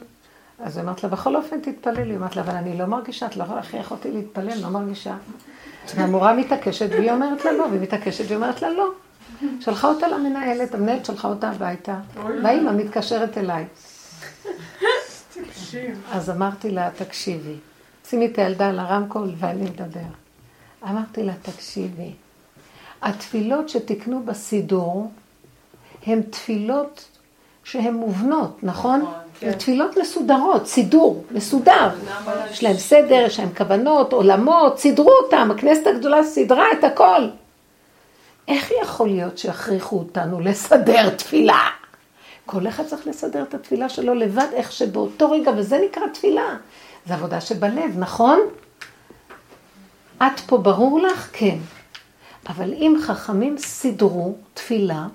אז 0.63 0.77
היא 0.77 0.83
אמרת 0.85 1.03
לה, 1.03 1.09
בכל 1.09 1.35
אופן 1.35 1.59
תתפללי. 1.61 2.01
היא 2.11 2.17
אמרת 2.17 2.35
לה, 2.35 2.41
אבל 2.41 2.55
אני 2.55 2.77
לא 2.77 2.85
מרגישה, 2.85 3.25
את 3.25 3.37
לא 3.37 3.43
יכולה 3.43 3.59
להכריח 3.59 3.91
אותי 3.91 4.11
להתפלל, 4.11 4.61
לא 4.61 4.69
מרגישה. 4.69 5.13
והמורה 5.95 6.33
מתעקשת, 6.33 6.89
והיא 6.91 7.11
אומרת 7.11 7.45
לה 7.45 7.51
לא, 7.51 7.63
והיא 7.69 7.81
מתעקשת, 7.81 8.23
והיא 8.27 8.35
אומרת 8.35 8.61
לה 8.61 8.69
לא. 8.69 8.87
שלחה 9.59 9.87
אותה 9.87 10.07
למנהלת, 10.07 10.75
המנהלת 10.75 11.05
שלחה 11.05 11.27
אותה 11.27 11.49
הביתה, 11.49 11.99
והאימא 12.43 12.71
מתקשרת 12.71 13.37
אליי. 13.37 13.65
אז 16.11 16.29
אמרתי 16.29 16.71
לה, 16.71 16.89
תקשיבי, 16.97 17.55
שימי 18.09 18.25
את 18.25 18.37
הילדה 18.37 18.69
על 18.69 18.79
הרמקול 18.79 19.31
ואני 19.37 19.63
מדבר. 19.63 20.09
אמרתי 20.83 21.23
לה, 21.23 21.33
תקשיבי, 21.41 22.11
התפילות 23.01 23.69
שתקנו 23.69 24.23
בסידור 24.25 25.11
הן 26.05 26.21
תפילות 26.21 27.07
שהן 27.63 27.93
מובנות, 27.93 28.63
נכון? 28.63 29.05
הן 29.41 29.53
תפילות 29.53 29.97
מסודרות, 29.97 30.67
סידור, 30.67 31.23
מסודר. 31.31 31.89
יש 32.51 32.63
להם 32.63 32.77
סדר, 32.77 33.23
יש 33.25 33.39
להם 33.39 33.49
כוונות, 33.57 34.13
עולמות, 34.13 34.79
סידרו 34.79 35.11
אותם, 35.23 35.51
הכנסת 35.51 35.87
הגדולה 35.87 36.23
סידרה 36.23 36.65
את 36.79 36.83
הכל. 36.83 37.21
איך 38.47 38.71
יכול 38.83 39.07
להיות 39.07 39.37
שיכריחו 39.37 39.99
אותנו 39.99 40.39
לסדר 40.39 41.09
תפילה? 41.09 41.69
כל 42.45 42.67
אחד 42.67 42.85
צריך 42.85 43.07
לסדר 43.07 43.43
את 43.43 43.53
התפילה 43.53 43.89
שלו 43.89 44.13
לבד, 44.13 44.47
איך 44.53 44.71
שבאותו 44.71 45.31
רגע, 45.31 45.51
וזה 45.57 45.79
נקרא 45.85 46.03
תפילה. 46.13 46.55
זה 47.05 47.13
עבודה 47.13 47.41
שבלב, 47.41 47.95
נכון? 47.97 48.39
את 50.17 50.39
פה 50.45 50.57
ברור 50.57 50.99
לך? 50.99 51.29
כן. 51.33 51.57
אבל 52.49 52.73
אם 52.73 52.95
חכמים 53.01 53.57
סידרו 53.57 54.35
תפילה, 54.53 55.07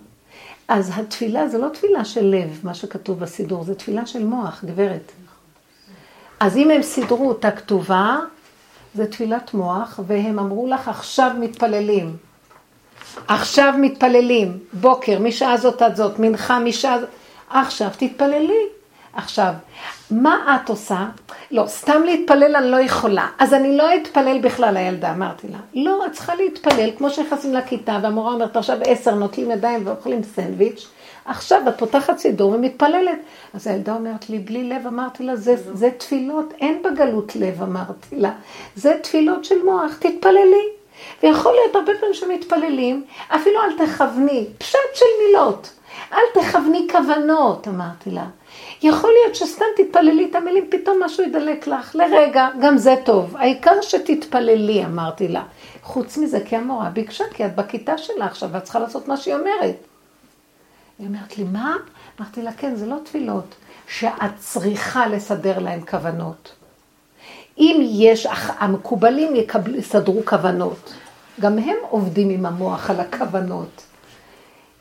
אז 0.69 0.91
התפילה 0.95 1.49
זה 1.49 1.59
לא 1.59 1.69
תפילה 1.69 2.05
של 2.05 2.25
לב, 2.25 2.61
מה 2.63 2.75
שכתוב 2.75 3.21
בסידור, 3.21 3.65
זה 3.65 3.75
תפילה 3.75 4.07
של 4.07 4.25
מוח, 4.25 4.65
גברת. 4.65 5.13
אז 6.41 6.57
אם 6.57 6.71
הם 6.71 6.83
סידרו 6.83 7.29
אותה 7.29 7.51
כתובה, 7.51 8.19
זה 8.95 9.07
תפילת 9.07 9.55
מוח, 9.55 10.01
והם 10.07 10.39
אמרו 10.39 10.67
לך, 10.67 10.89
עכשיו 10.89 11.31
מתפללים. 11.41 12.17
עכשיו 13.29 13.75
מתפללים, 13.79 14.59
בוקר, 14.73 15.19
משעה 15.19 15.57
זאת 15.57 15.83
עד 15.83 15.97
זאת, 15.97 16.19
מנחה 16.19 16.59
משעה 16.59 17.01
זאת, 17.01 17.09
עכשיו 17.51 17.89
תתפללי. 17.99 18.63
עכשיו, 19.15 19.53
מה 20.11 20.59
את 20.65 20.69
עושה? 20.69 21.07
לא, 21.51 21.67
סתם 21.67 22.03
להתפלל 22.05 22.57
אני 22.57 22.71
לא 22.71 22.77
יכולה. 22.77 23.29
אז 23.39 23.55
אני 23.55 23.77
לא 23.77 23.97
אתפלל 23.97 24.39
בכלל, 24.41 24.77
הילדה, 24.77 25.13
אמרתי 25.13 25.49
לה. 25.49 25.59
לא, 25.75 26.07
את 26.07 26.13
צריכה 26.13 26.35
להתפלל, 26.35 26.91
כמו 26.99 27.11
שנכנסים 27.11 27.55
לכיתה, 27.55 27.99
והמורה 28.03 28.33
אומרת, 28.33 28.57
עכשיו 28.57 28.79
עשר, 28.85 29.15
נוטלים 29.15 29.51
ידיים 29.51 29.87
ואוכלים 29.87 30.23
סנדוויץ', 30.23 30.87
עכשיו 31.25 31.63
את 31.69 31.79
פותחת 31.79 32.19
סידור 32.19 32.53
ומתפללת. 32.53 33.19
אז 33.55 33.67
הילדה 33.67 33.95
אומרת 33.95 34.31
לי, 34.31 34.39
בלי 34.39 34.65
לב, 34.65 34.87
אמרתי 34.87 35.23
לה, 35.25 35.37
זה, 35.37 35.57
זה 35.75 35.91
תפילות, 35.99 36.55
אין 36.61 36.83
בגלות 36.83 37.37
לב, 37.37 37.63
אמרתי 37.63 38.17
לה. 38.17 38.31
זה 38.77 38.95
תפילות 39.03 39.45
של 39.45 39.65
מוח, 39.65 39.97
תתפללי. 39.99 40.82
ויכול 41.23 41.53
להיות 41.53 41.77
הרבה 41.77 41.93
פעמים 42.01 42.15
שמתפללים, 42.15 43.05
אפילו 43.29 43.61
אל 43.63 43.87
תכווני, 43.87 44.47
פשט 44.59 44.79
של 44.95 45.05
מילות. 45.27 45.73
אל 46.13 46.43
תכווני 46.43 46.87
כוונות, 46.93 47.69
אמרתי 47.69 48.11
לה. 48.11 48.25
יכול 48.83 49.11
להיות 49.23 49.35
שסתם 49.35 49.65
תתפללי 49.77 50.29
את 50.31 50.35
המילים, 50.35 50.67
פתאום 50.71 51.03
משהו 51.03 51.25
ידלק 51.25 51.67
לך, 51.67 51.95
לרגע, 51.95 52.49
גם 52.61 52.79
זה 52.79 52.95
טוב. 53.05 53.37
העיקר 53.37 53.83
שתתפללי, 53.83 54.85
אמרתי 54.85 55.29
לה. 55.29 55.43
חוץ 55.83 56.19
מזה, 56.19 56.41
כי 56.45 56.57
המורה 56.57 56.91
ביקשה, 56.91 57.25
כי 57.35 57.47
את 57.47 57.55
בכיתה 57.55 57.99
שלה 57.99 58.27
עכשיו, 58.27 58.49
ואת 58.53 58.63
צריכה 58.63 58.79
לעשות 58.79 59.09
מה 59.09 59.17
שהיא 59.17 59.35
אומרת. 59.35 59.77
היא 60.99 61.07
אומרת 61.07 61.39
לי, 61.39 61.45
מה? 61.45 61.77
אמרתי 62.21 62.43
לה, 62.43 62.53
כן, 62.53 62.75
זה 62.75 62.87
לא 62.87 62.97
תפילות, 63.05 63.55
שאת 63.89 64.37
צריכה 64.39 65.07
לסדר 65.07 65.59
להם 65.59 65.81
כוונות. 65.81 66.53
אם 67.59 67.81
יש, 67.91 68.27
המקובלים 68.59 69.37
יקבל, 69.37 69.75
יסדרו 69.75 70.21
כוונות. 70.25 70.93
גם 71.41 71.59
הם 71.59 71.77
עובדים 71.91 72.31
עם 72.31 72.47
המוח 72.47 72.91
על 72.91 73.01
הכוונות. 73.01 73.83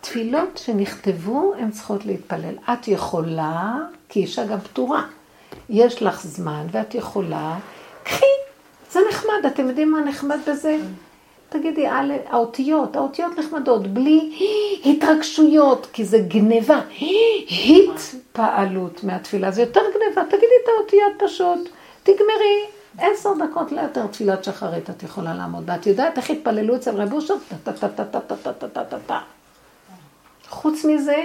תפילות 0.02 0.58
שנכתבו, 0.66 1.54
הן 1.58 1.72
צריכות 1.72 2.06
להתפלל. 2.06 2.54
את 2.74 2.88
יכולה, 2.88 3.74
כי 4.10 4.20
אישה 4.20 4.46
גם 4.46 4.60
פתורה. 4.60 5.04
יש 5.70 6.04
לך 6.04 6.22
זמן 6.24 6.66
ואת 6.72 6.96
יכולה, 6.96 7.58
קחי, 8.04 8.26
זה 8.92 9.00
נחמד, 9.10 9.46
אתם 9.48 9.68
יודעים 9.68 9.92
מה 9.92 10.02
נחמד 10.02 10.40
בזה? 10.48 10.78
תגידי, 11.50 11.88
א', 11.88 12.14
האותיות, 12.30 12.96
האותיות 12.96 13.40
נחמדות, 13.40 13.88
בלי 13.88 14.38
התרגשויות, 14.86 15.88
כי 15.94 16.06
זה 16.06 16.20
גניבה, 16.20 16.82
התפעלות 17.70 19.04
מהתפילה, 19.04 19.52
זה 19.52 19.62
יותר 19.62 19.82
גניבה, 19.82 20.24
תגידי 20.30 20.54
את 20.64 20.70
האותיות 20.78 21.12
פשוט, 21.18 21.70
תגמרי, 22.04 22.66
עשר 22.98 23.30
דקות 23.34 23.72
ליותר 23.72 24.08
תפילת 24.08 24.44
שחרית 24.44 24.90
את 24.90 25.04
יכולה 25.04 25.34
לעמוד, 25.34 25.64
ואת 25.66 25.88
יודעת 25.88 26.18
איך 26.18 26.30
התפללו 26.30 26.76
אצל 26.76 27.02
רב 27.02 27.14
אושר? 27.14 27.34
טה-טה-טה-טה-טה-טה-טה-טה. 27.64 29.20
חוץ 30.50 30.86
מזה, 30.86 31.24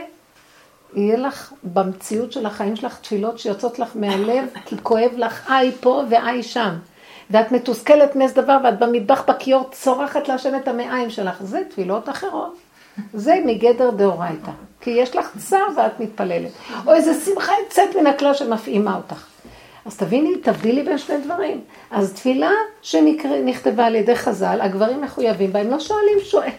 יהיה 0.94 1.16
לך 1.16 1.53
במציאות 1.62 2.32
של 2.32 2.47
החיים 2.47 2.77
שלך 2.77 2.98
תפילות 2.98 3.39
שיוצאות 3.39 3.78
לך 3.78 3.90
מהלב, 3.94 4.48
כי 4.66 4.77
כואב 4.82 5.11
לך 5.16 5.51
איי 5.51 5.73
פה 5.81 6.03
ואיי 6.11 6.43
שם. 6.43 6.74
ואת 7.31 7.53
מתוסכלת 7.53 8.16
מאיזה 8.16 8.43
דבר, 8.43 8.59
ואת 8.65 8.78
במטבח 8.78 9.23
בכיור 9.28 9.69
צורחת 9.73 10.28
להשם 10.28 10.57
את 10.57 10.69
המעיים 10.69 11.11
שלך. 11.11 11.43
זה 11.43 11.62
תפילות 11.70 12.09
אחרות. 12.09 12.57
זה 13.15 13.35
מגדר 13.47 13.90
דאורייתא. 13.90 14.51
כי 14.81 14.90
יש 14.90 15.16
לך 15.16 15.31
צער 15.39 15.66
ואת 15.77 16.01
מתפללת. 16.01 16.51
או 16.86 16.93
איזה 16.93 17.15
שמחה 17.24 17.53
יוצאת 17.65 17.97
מן 17.97 18.07
הכלל 18.07 18.35
שמפעימה 18.35 18.97
אותך. 18.97 19.27
אז 19.86 19.96
תביני, 19.96 20.36
תבדילי 20.42 20.82
בין 20.82 20.98
שני 20.98 21.16
דברים. 21.18 21.60
אז 21.90 22.12
תפילה 22.12 22.50
שנכתבה 22.82 23.86
על 23.86 23.94
ידי 23.94 24.16
חז"ל, 24.16 24.58
הגברים 24.60 25.00
מחויבים 25.00 25.52
בה, 25.52 25.60
הם 25.60 25.70
לא 25.70 25.80
שואלים 25.80 26.18
שואל. 26.24 26.50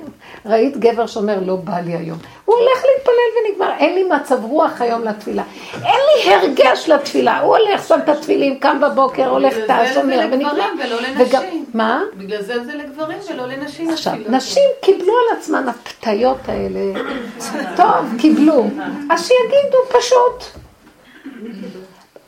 ראית 0.45 0.77
גבר 0.77 1.07
שאומר, 1.07 1.39
לא 1.45 1.55
בא 1.55 1.79
לי 1.79 1.93
היום. 1.93 2.17
הוא 2.45 2.55
הולך 2.55 2.83
להתפלל 2.85 3.13
ונגמר, 3.39 3.71
אין 3.79 3.95
לי 3.95 4.03
מצב 4.03 4.43
רוח 4.43 4.81
היום 4.81 5.03
לתפילה. 5.03 5.43
אין 5.73 5.99
לי 6.25 6.33
הרגש 6.33 6.89
לתפילה. 6.89 7.39
הוא 7.39 7.57
הולך, 7.57 7.87
שם 7.87 7.99
את 8.03 8.09
התפילים, 8.09 8.59
קם 8.59 8.81
בבוקר, 8.81 9.29
הולך, 9.29 9.53
טס, 9.67 9.97
אומר, 9.97 10.27
ונגמר. 10.31 10.69
ולא 10.85 11.01
לנשים. 11.01 11.65
מה? 11.73 12.01
בגלל 12.17 12.41
זה 12.41 12.63
זה 12.63 12.75
לגברים 12.75 13.17
ולא 13.29 13.45
לנשים. 13.45 13.89
עכשיו. 13.89 14.13
נשים 14.29 14.69
קיבלו 14.81 15.13
על 15.13 15.37
עצמן 15.37 15.67
הפתיות 15.67 16.39
האלה. 16.47 16.99
טוב, 17.77 18.05
קיבלו. 18.19 18.65
אז 19.09 19.27
שיגידו 19.27 19.77
פשוט. 19.99 20.43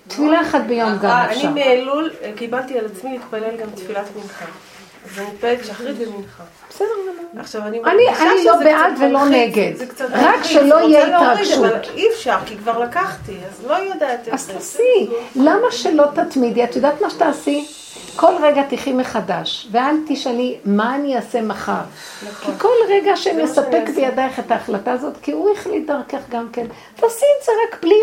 תפילה 0.10 0.42
אחת 0.42 0.62
ביום 0.68 0.98
גם 1.02 1.10
אה, 1.10 1.26
אני 1.26 1.36
אפשר. 1.36 1.50
מאלול 1.50 2.10
קיבלתי 2.36 2.80
על 2.80 2.86
עצמי 2.86 3.12
להתפלל 3.12 3.58
גם 3.58 3.68
תפילת 3.76 4.08
מנחה. 4.16 4.46
אז 5.06 5.20
אני 5.20 5.28
מתפללת 5.28 5.66
שחרית 5.66 5.96
ומנחה. 6.00 6.44
בסדר 6.70 6.88
גמור. 7.04 7.42
עכשיו 7.42 7.62
אני 7.62 7.80
אני- 7.86 8.06
מרגישה 8.06 8.32
אני 8.32 8.46
לא 8.46 8.56
בעד 8.60 8.94
ולא 9.02 9.26
נגד. 9.26 9.72
רק 10.12 10.44
שלא 10.44 10.76
יהיה 10.90 11.18
התרגשות. 11.32 11.74
אי 11.96 12.08
אפשר, 12.14 12.38
כי 12.46 12.58
כבר 12.58 12.80
לקחתי, 12.80 13.32
אז 13.50 13.66
לא 13.68 13.74
יודעת 13.74 14.28
איך 14.28 14.34
אז 14.34 14.46
זה. 14.46 14.54
תעשי. 14.54 15.08
למה 15.36 15.72
שלא 15.72 16.04
תתמידי? 16.16 16.64
את 16.64 16.76
יודעת 16.76 17.02
מה 17.02 17.10
שתעשי? 17.10 17.66
כל 18.16 18.34
רגע 18.42 18.62
תחי 18.70 18.94
מחדש, 18.94 19.68
ואל 19.72 19.96
תשאלי 20.08 20.58
מה 20.66 20.96
אני 20.96 21.16
אעשה 21.16 21.42
מחר. 21.42 21.82
כי 22.42 22.52
כל 22.58 22.68
רגע 22.90 23.12
נכון. 23.14 23.40
אעשה. 23.42 23.62
בידייך 23.96 24.40
את 24.40 24.52
ההחלטה 24.52 24.92
הזאת, 24.92 25.14
כי 25.22 25.32
הוא 25.32 25.50
החליט 25.52 25.88
דרכך 25.88 26.20
גם 26.30 26.48
כן. 26.54 26.66
תעשי 26.96 27.26
את 27.40 27.46
זה 27.46 27.52
רק 27.68 27.82
בלי... 27.82 27.96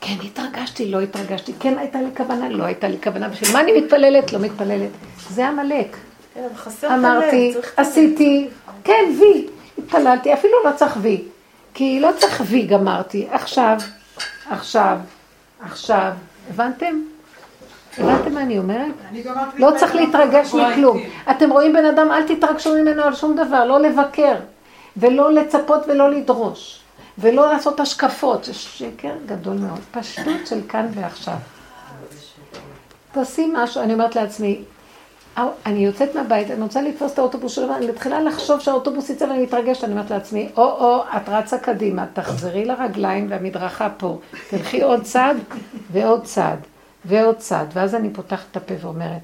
כן, 0.00 0.14
התרגשתי, 0.24 0.90
לא 0.90 1.00
התרגשתי, 1.00 1.52
כן 1.60 1.78
הייתה 1.78 1.98
לי 2.00 2.08
כוונה, 2.16 2.48
לא 2.48 2.64
הייתה 2.64 2.88
לי 2.88 2.96
כוונה. 3.04 3.28
בשביל 3.28 3.52
מה 3.52 3.60
אני 3.60 3.80
מתפללת? 3.80 4.32
לא 4.32 4.38
מתפללת. 4.38 4.90
זה 5.30 5.48
עמלק. 5.48 5.96
אמרתי. 6.84 7.54
עשיתי, 7.76 8.48
כן, 8.84 9.12
וי, 9.20 9.46
התפללתי, 9.78 10.34
אפילו 10.34 10.54
לא 10.64 10.70
צריך 10.76 10.96
וי, 11.02 11.22
כי 11.74 12.00
לא 12.00 12.10
צריך 12.18 12.42
וי 12.46 12.62
גמרתי, 12.62 13.28
עכשיו, 13.30 13.78
עכשיו, 14.50 14.98
עכשיו, 15.60 16.12
הבנתם? 16.50 17.02
הבנתם 17.98 18.34
מה 18.34 18.40
אני 18.40 18.58
אומרת? 18.58 18.92
לא 19.56 19.70
צריך 19.76 19.94
להתרגש 19.94 20.54
מכלום. 20.54 20.98
אתם 21.30 21.50
רואים 21.50 21.72
בן 21.72 21.84
אדם, 21.84 22.10
אל 22.10 22.22
תתרגשו 22.36 22.74
ממנו 22.74 23.02
על 23.02 23.14
שום 23.14 23.36
דבר, 23.36 23.64
לא 23.64 23.80
לבקר, 23.80 24.34
ולא 24.96 25.32
לצפות 25.32 25.80
ולא 25.88 26.10
לדרוש, 26.10 26.80
ולא 27.18 27.52
לעשות 27.52 27.80
השקפות, 27.80 28.44
זה 28.44 28.54
שקר 28.54 29.12
גדול 29.26 29.56
מאוד, 29.56 29.80
פשטות 29.90 30.46
של 30.46 30.60
כאן 30.68 30.86
ועכשיו. 30.94 31.34
תעשי 33.12 33.50
משהו, 33.52 33.82
אני 33.82 33.92
אומרת 33.92 34.16
לעצמי, 34.16 34.54
"אה, 34.54 34.62
אני 35.66 35.86
יוצאת 35.86 36.14
מהבית, 36.14 36.50
אני 36.50 36.62
רוצה 36.62 36.82
לתפוס 36.82 37.12
את 37.12 37.18
האוטובוס 37.18 37.52
שלו, 37.52 37.76
אני 37.76 37.86
מתחילה 37.86 38.20
לחשוב 38.20 38.60
שהאוטובוס 38.60 39.10
יצא 39.10 39.24
ואני 39.24 39.42
מתרגשת, 39.42 39.84
אני 39.84 39.92
אומרת 39.92 40.10
לעצמי, 40.10 40.48
או-או, 40.56 41.02
את 41.16 41.28
רצה 41.28 41.58
קדימה, 41.58 42.06
תחזרי 42.12 42.64
לרגליים 42.64 43.26
והמדרכה 43.30 43.88
פה, 43.96 44.18
תלכי 44.50 44.82
עוד 44.82 45.02
צעד 45.02 45.36
ועוד 45.92 46.24
צעד 46.24 46.58
ועוד 47.04 47.36
צעד, 47.36 47.70
ואז 47.72 47.94
אני 47.94 48.10
פותחת 48.10 48.46
את 48.50 48.56
הפה 48.56 48.74
ואומרת, 48.80 49.22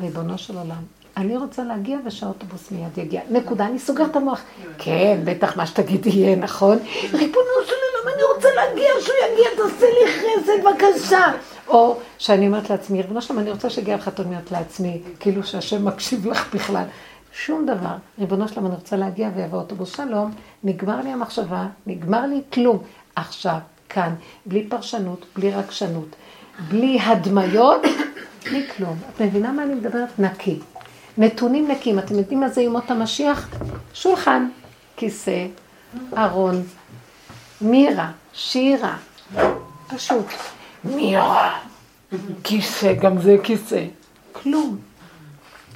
ריבונו 0.00 0.38
של 0.38 0.58
עולם, 0.58 0.82
אני 1.16 1.36
רוצה 1.36 1.64
להגיע 1.64 1.98
ושהאוטובוס 2.04 2.70
מיד 2.70 2.98
יגיע. 2.98 3.20
נקודה, 3.30 3.66
אני 3.66 3.78
סוגרת 3.78 4.10
את 4.10 4.16
המוח. 4.16 4.40
כן, 4.78 5.20
בטח 5.24 5.56
מה 5.56 5.66
שתגידי 5.66 6.10
יהיה 6.10 6.36
נכון. 6.36 6.78
ריבונו 7.12 7.66
של 7.66 7.72
עולם, 7.72 8.14
אני 8.14 8.22
רוצה 8.34 8.48
להגיע, 8.54 8.90
שהוא 9.00 9.14
יגיע, 9.32 9.48
תעשה 9.56 9.86
לי 9.86 10.12
חסד, 10.12 10.52
בבקשה. 10.64 11.32
או 11.68 11.98
שאני 12.18 12.46
אומרת 12.46 12.70
לעצמי, 12.70 13.02
ריבונו 13.02 13.22
של 13.22 13.32
עולם, 13.32 13.42
אני 13.42 13.50
רוצה 13.50 13.70
שיגיע 13.70 13.96
לך, 13.96 14.08
את 14.08 14.20
אומרת 14.20 14.50
לעצמי, 14.50 15.00
כאילו 15.20 15.44
שהשם 15.44 15.84
מקשיב 15.84 16.26
לך 16.26 16.54
בכלל. 16.54 16.84
שום 17.32 17.66
דבר. 17.66 17.94
ריבונו 18.18 18.48
של 18.48 18.54
עולם, 18.54 18.66
אני 18.66 18.74
רוצה 18.74 18.96
להגיע 18.96 19.30
ויבוא 19.36 19.58
אוטובוס 19.58 19.96
שלום, 19.96 20.30
נגמר 20.64 21.00
לי 21.00 21.10
המחשבה, 21.10 21.66
נגמר 21.86 22.26
לי 22.26 22.40
כלום. 22.52 22.78
עכשיו, 23.16 23.58
כאן, 23.88 24.14
בלי 24.46 24.66
פרשנות, 24.68 25.26
בלי 25.36 25.50
רגשנות, 25.50 26.08
בלי 26.68 26.98
הדמיות, 27.00 27.80
בלי 28.44 28.66
כלום. 28.76 28.96
את 29.14 29.22
מבינה 29.22 29.52
מה 29.52 29.62
אני 29.62 29.74
מדברת? 29.74 30.18
נקי. 30.18 30.58
נתונים 31.18 31.70
נקיים. 31.70 31.98
אתם 31.98 32.14
יודעים 32.14 32.40
מה 32.40 32.48
זה 32.48 32.62
ימות 32.62 32.90
המשיח? 32.90 33.48
שולחן, 33.94 34.48
כיסא, 34.96 35.46
ארון, 36.16 36.62
מירה, 37.60 38.10
שירה. 38.32 38.96
פשוט. 39.88 40.26
מירה, 40.84 41.58
כיסא, 42.44 42.92
גם 42.92 43.20
זה 43.20 43.36
כיסא. 43.42 43.84
כלום. 44.32 44.78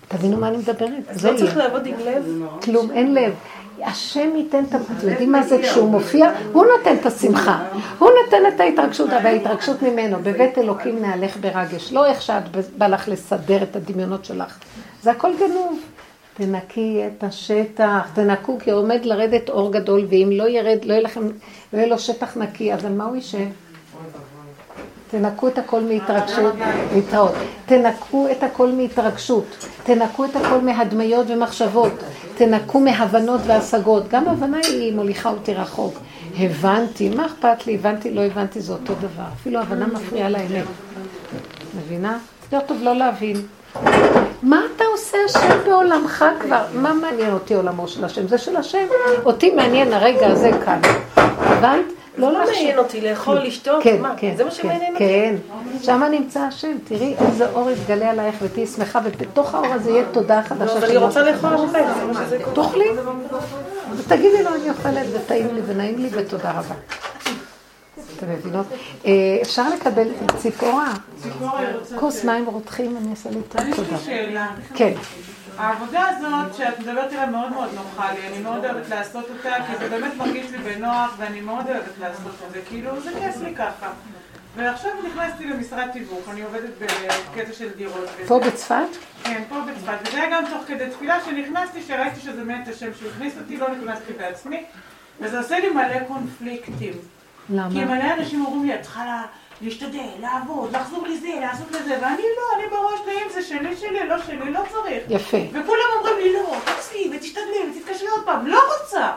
תבינו 0.08 0.36
מה 0.36 0.48
אני 0.48 0.56
מדברת? 0.56 1.08
אז 1.08 1.26
לא 1.26 1.36
צריך. 1.36 1.56
לעבוד 1.56 1.86
עם 1.86 1.94
לב? 2.04 2.42
כלום, 2.62 2.90
אין 2.90 3.14
לב. 3.14 3.34
השם 3.82 4.36
ייתן 4.36 4.64
את 4.64 4.74
ה... 4.74 4.78
אתם 4.98 5.08
יודעים 5.08 5.32
מה 5.32 5.42
זה 5.42 5.58
כשהוא 5.62 5.90
מופיע? 5.90 6.30
הוא 6.52 6.66
נותן 6.76 6.96
את 7.00 7.06
השמחה. 7.06 7.64
הוא 7.98 8.10
נותן 8.24 8.54
את 8.54 8.60
ההתרגשות, 8.60 9.10
אבל 9.10 9.26
ההתרגשות 9.26 9.82
ממנו. 9.82 10.18
בבית 10.22 10.58
אלוקים 10.58 11.02
נהלך 11.02 11.36
ברגש. 11.36 11.92
לא 11.92 12.06
איך 12.06 12.22
שאת 12.22 12.42
בא 12.78 12.86
לך 12.86 13.08
לסדר 13.08 13.62
את 13.62 13.76
הדמיונות 13.76 14.24
שלך. 14.24 14.58
זה 15.02 15.10
הכל 15.10 15.30
גנוב. 15.38 15.80
תנקי 16.34 17.02
את 17.06 17.24
השטח, 17.24 18.10
תנקו, 18.14 18.58
כי 18.58 18.70
עומד 18.70 19.04
לרדת 19.04 19.50
אור 19.50 19.72
גדול, 19.72 20.06
ואם 20.10 20.28
לא 20.32 20.48
ירד, 20.48 20.84
לא 20.84 20.92
יהיה 20.92 21.02
לכם, 21.02 21.20
לא 21.72 21.78
יהיה 21.78 21.86
לו 21.86 21.98
שטח 21.98 22.36
נקי, 22.36 22.74
אז 22.74 22.84
על 22.84 22.92
מה 22.92 23.04
הוא 23.04 23.16
יישב? 23.16 23.46
תנקו 25.10 25.48
את 25.48 25.58
הכל 25.58 25.80
מהתרגשות, 25.80 26.54
להתראות. 26.94 27.32
תנקו 27.66 28.28
את 28.30 28.42
הכל 28.42 28.72
מהתרגשות. 28.72 29.66
תנקו 29.84 30.24
את 30.24 30.36
הכל 30.36 30.60
מהדמיות 30.60 31.26
ומחשבות. 31.30 31.92
תנקו 32.36 32.80
מהבנות 32.80 33.40
והשגות. 33.46 34.08
גם 34.08 34.28
הבנה 34.28 34.58
היא 34.62 34.94
מוליכה 34.94 35.28
אותי 35.28 35.54
רחוק. 35.54 35.94
הבנתי, 36.38 37.08
מה 37.08 37.26
אכפת 37.26 37.66
לי? 37.66 37.74
הבנתי, 37.74 38.14
לא 38.14 38.20
הבנתי, 38.20 38.60
זה 38.60 38.72
אותו 38.72 38.94
דבר. 38.94 39.24
אפילו 39.40 39.60
הבנה 39.60 39.86
מפריעה 39.86 40.28
לאמת. 40.28 40.64
מבינה? 41.78 42.18
יותר 42.52 42.66
טוב 42.66 42.78
לא 42.82 42.92
להבין. 42.92 43.36
מה 44.42 44.60
אתה 44.76 44.84
עושה 44.92 45.18
השם 45.26 45.58
בעולמך 45.66 46.24
כבר? 46.40 46.64
מה 46.74 46.94
מעניין 46.94 47.32
אותי 47.32 47.54
עולמו 47.54 47.88
של 47.88 48.04
השם? 48.04 48.28
זה 48.28 48.38
של 48.38 48.56
השם. 48.56 48.86
אותי 49.24 49.50
מעניין 49.50 49.92
הרגע 49.92 50.26
הזה 50.26 50.50
כאן. 50.64 50.80
הבנת? 51.16 51.84
לא 52.16 52.32
לא. 52.32 52.44
מעניין 52.44 52.78
אותי 52.78 53.00
לאכול, 53.00 53.38
לשתות, 53.38 53.82
כן, 53.82 54.02
מה? 54.02 54.14
כן, 54.16 54.36
זה 54.36 54.44
מה 54.44 54.50
כן, 54.50 54.56
שמעניין 54.56 54.92
אותי. 54.92 55.04
כן, 55.04 55.34
שם 55.82 56.02
נמצא 56.10 56.40
השם, 56.40 56.76
תראי 56.84 57.14
איזה 57.26 57.50
אור 57.50 57.70
יתגלה 57.70 58.10
עלייך 58.10 58.34
ותהיי 58.42 58.66
שמחה, 58.66 59.00
ובתוך 59.04 59.54
האור 59.54 59.66
הזה 59.66 59.90
יהיה 59.90 60.04
תודה 60.12 60.42
חדשה. 60.42 60.64
לא, 60.64 60.78
אבל 60.78 60.84
אני 60.84 60.96
רוצה. 60.96 61.22
לאכול 61.30 61.52
הרבה. 61.52 61.78
תאכלי, 62.54 62.88
ותגידי 63.96 64.42
לו 64.42 64.50
אני 64.54 64.70
אוכלת 64.70 65.06
וטעים 65.12 65.54
לי 65.54 65.60
ונעים 65.66 65.98
לי 65.98 66.08
ותודה 66.12 66.50
רבה. 66.50 66.74
אתם 68.16 68.26
מבינות? 68.32 68.66
אה, 69.06 69.38
אפשר 69.42 69.68
לקבל 69.74 70.08
ציפורה, 70.36 70.92
כוס 71.96 72.24
מים 72.24 72.46
רותחים, 72.46 72.96
אני 72.96 73.10
אעשה 73.10 73.30
לי 73.30 73.38
את 73.48 73.54
יש 73.54 73.78
לי 73.78 73.84
תודה. 73.84 73.98
שאלה. 73.98 74.46
כן, 74.74 74.92
העבודה 75.58 76.08
הזאת 76.08 76.54
שאת 76.54 76.78
מדברת 76.78 77.12
עליה 77.12 77.26
מאוד 77.26 77.52
מאוד 77.52 77.70
נוחה 77.74 78.12
לי, 78.12 78.26
אני 78.28 78.38
מאוד 78.38 78.64
אוהבת 78.64 78.88
לעשות 78.88 79.24
אותה, 79.30 79.54
כי 79.66 79.76
זה 79.76 79.88
באמת 79.88 80.14
מרגיש 80.16 80.50
לי 80.50 80.58
בנוח, 80.58 81.14
ואני 81.18 81.40
מאוד 81.40 81.66
אוהבת 81.68 81.98
לעשות 82.00 82.32
את 82.46 82.52
זה, 82.52 82.60
כאילו 82.68 83.00
זה 83.00 83.10
כיף 83.20 83.36
לי 83.42 83.54
ככה. 83.54 83.90
ועכשיו 84.56 84.90
נכנסתי 85.06 85.44
למשרד 85.46 85.88
תיווך, 85.92 86.28
אני 86.30 86.42
עובדת 86.42 86.70
בקטע 86.80 87.52
של 87.52 87.68
דירות. 87.76 88.08
וזה. 88.18 88.28
פה 88.28 88.40
בצפת? 88.46 88.74
כן, 89.24 89.42
פה 89.48 89.56
בצפת, 89.60 90.08
וזה 90.08 90.22
היה 90.22 90.30
גם 90.30 90.44
תוך 90.50 90.62
כדי 90.66 90.90
תפילה 90.90 91.18
שנכנסתי, 91.24 91.82
שראיתי 91.82 92.20
שזה 92.20 92.44
באמת 92.44 92.68
השם 92.68 92.88
שהכניס 93.00 93.34
אותי, 93.38 93.56
לא 93.56 93.66
נכנסתי 93.70 94.12
בעצמי, 94.12 94.64
וזה 95.20 95.38
עושה 95.38 95.58
לי 95.58 95.68
מלא 95.70 95.98
קונפליקטים. 96.08 96.92
כי 97.46 97.52
למה? 97.54 97.84
מלא 97.84 98.14
אנשים 98.18 98.44
אומרים 98.46 98.64
לי, 98.66 98.74
את 98.74 98.82
צריכה 98.82 99.04
לה- 99.04 99.22
להשתדל, 99.60 100.08
לעבוד, 100.20 100.76
לחזור 100.76 101.06
לזה, 101.06 101.28
לעשות 101.40 101.70
לזה, 101.70 101.98
ואני 102.02 102.22
לא, 102.36 102.58
אני 102.58 102.70
בראש 102.70 103.00
אם 103.08 103.28
זה 103.34 103.42
שלי, 103.42 103.76
שלי, 103.76 104.08
לא 104.08 104.16
שלי, 104.26 104.52
לא 104.52 104.60
צריך. 104.72 105.02
יפה. 105.08 105.36
וכולם 105.52 105.84
אומרים 105.98 106.16
לי, 106.18 106.32
לא, 106.32 106.54
תעשי, 106.64 107.10
ותשתדלי, 107.14 107.58
ותתקשרי 107.70 108.08
עוד 108.08 108.24
פעם, 108.24 108.46
לא 108.46 108.60
רוצה. 108.82 109.12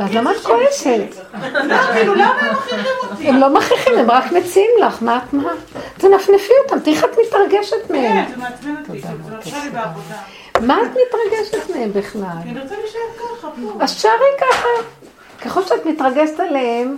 אז 0.00 0.14
למה 0.14 0.32
את 0.32 0.36
כועסת? 0.36 0.98
לא, 1.64 1.76
כאילו, 1.92 2.14
למה 2.14 2.40
הם 2.40 2.54
מכריחים 2.54 3.10
אותי? 3.10 3.28
הם 3.28 3.36
לא 3.36 3.54
מכריחים, 3.54 3.98
הם 3.98 4.10
רק 4.10 4.32
מציעים 4.32 4.70
לך, 4.80 5.02
מה 5.02 5.16
את 5.18 5.32
מה? 5.32 5.52
תנפנפי 5.98 6.52
אותם, 6.64 6.80
תראי 6.80 6.96
איך 6.96 7.04
את 7.04 7.10
מתרגשת 7.26 7.90
מהם. 7.90 8.26
כן, 8.26 8.30
זה 8.30 8.36
מעצבן 8.36 8.74
אותי, 8.88 9.00
זה 9.00 9.08
מה 9.08 9.38
מפריע 9.38 9.64
לי 9.64 9.70
בעבודה. 9.70 10.16
מה 10.60 10.78
את 10.82 10.88
מתרגשת 10.88 11.76
מהם 11.76 11.92
בכלל? 11.92 12.22
אני 12.42 12.60
רוצה 12.60 12.74
להישאר 12.76 13.00
ככה, 13.16 13.48
פה. 13.50 13.84
אז 13.84 14.00
שערי 14.00 14.24
ככה. 14.40 14.68
ככל 15.44 15.62
שאת 15.62 15.86
מתרגשת 15.86 16.40
עליהם, 16.40 16.96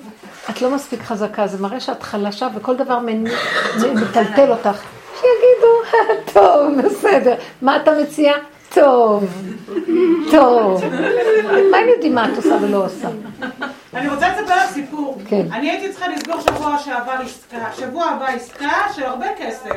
את 0.50 0.62
לא 0.62 0.70
מספיק 0.70 1.02
חזקה, 1.02 1.46
זה 1.46 1.62
מראה 1.62 1.80
שאת 1.80 2.02
חלשה 2.02 2.48
וכל 2.54 2.76
דבר 2.76 2.98
מטלטל 3.94 4.50
אותך. 4.50 4.82
שיגיד 5.20 5.54
תגידו, 5.58 6.02
טוב, 6.34 6.80
בסדר. 6.82 7.34
מה 7.62 7.76
אתה 7.76 7.90
מציע? 8.02 8.32
טוב, 8.74 9.24
טוב. 10.30 10.84
מה 11.70 11.76
הם 11.76 11.88
יודעים 11.88 12.14
מה 12.14 12.24
את 12.32 12.36
עושה 12.36 12.56
ולא 12.60 12.84
עושה? 12.84 13.08
אני 13.94 14.08
רוצה 14.08 14.28
לספר 14.28 14.56
לך 14.56 14.70
סיפור. 14.72 15.18
כן. 15.28 15.46
אני 15.52 15.70
הייתי 15.70 15.92
צריכה 15.92 16.08
לסגור 16.08 16.40
שבוע 16.40 16.78
שעבר 16.78 17.12
עסקה, 17.24 17.66
שבוע 17.78 18.04
הבא 18.04 18.26
עסקה 18.26 18.72
של 18.94 19.02
הרבה 19.02 19.26
כסף. 19.38 19.76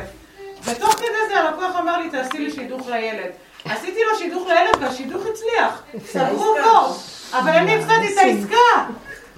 ותוך 0.64 0.96
כדי 0.96 1.28
זה 1.30 1.40
הלקוח 1.40 1.76
אמר 1.80 1.98
לי, 1.98 2.10
תעשי 2.10 2.38
לי 2.38 2.52
שידוך 2.52 2.90
לילד. 2.90 3.30
עשיתי 3.66 4.00
לו 4.12 4.18
שידוך 4.18 4.48
לילד 4.48 4.84
והשידוך 4.84 5.22
הצליח. 5.22 5.84
סגרו 6.06 6.56
בור. 6.64 6.96
אבל 7.40 7.52
אני 7.52 7.76
הפסדתי 7.76 8.14
את 8.14 8.18
העסקה. 8.18 8.92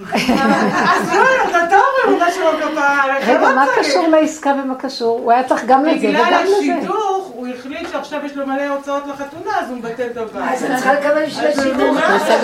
אז 0.08 1.14
לא, 1.14 1.22
אתה 1.64 1.76
אומר, 1.76 2.18
מה 2.18 2.32
שלא 2.32 2.50
עליך, 3.04 3.28
רגע, 3.28 3.40
לא 3.40 3.54
מה. 3.54 3.66
קשור 3.78 4.08
לעסקה 4.08 4.52
ומקשור? 4.64 5.20
הוא 5.22 5.32
היה 5.32 5.44
צריך 5.44 5.64
גם 5.64 5.84
לזה 5.84 6.08
בגלל 6.08 6.22
וגם 6.26 6.42
לזה. 6.44 6.56
השידוך, 6.58 7.30
הוא 7.34 7.46
החליט 7.58 7.88
שעכשיו 7.92 8.20
יש 8.24 8.36
לו 8.36 8.46
מלא 8.46 8.68
הוצאות 8.68 9.02
לחתונה, 9.06 9.58
אז 9.60 9.70
הוא 9.70 9.78
מבטל 9.78 10.06
את 10.12 10.16
הבית. 10.16 10.44
אז 10.52 10.64
אני 10.64 10.76
צריכה 10.76 10.92
לקבל 10.94 11.26
בשביל 11.26 11.46
השידור. 11.46 11.96
יצא 11.98 12.40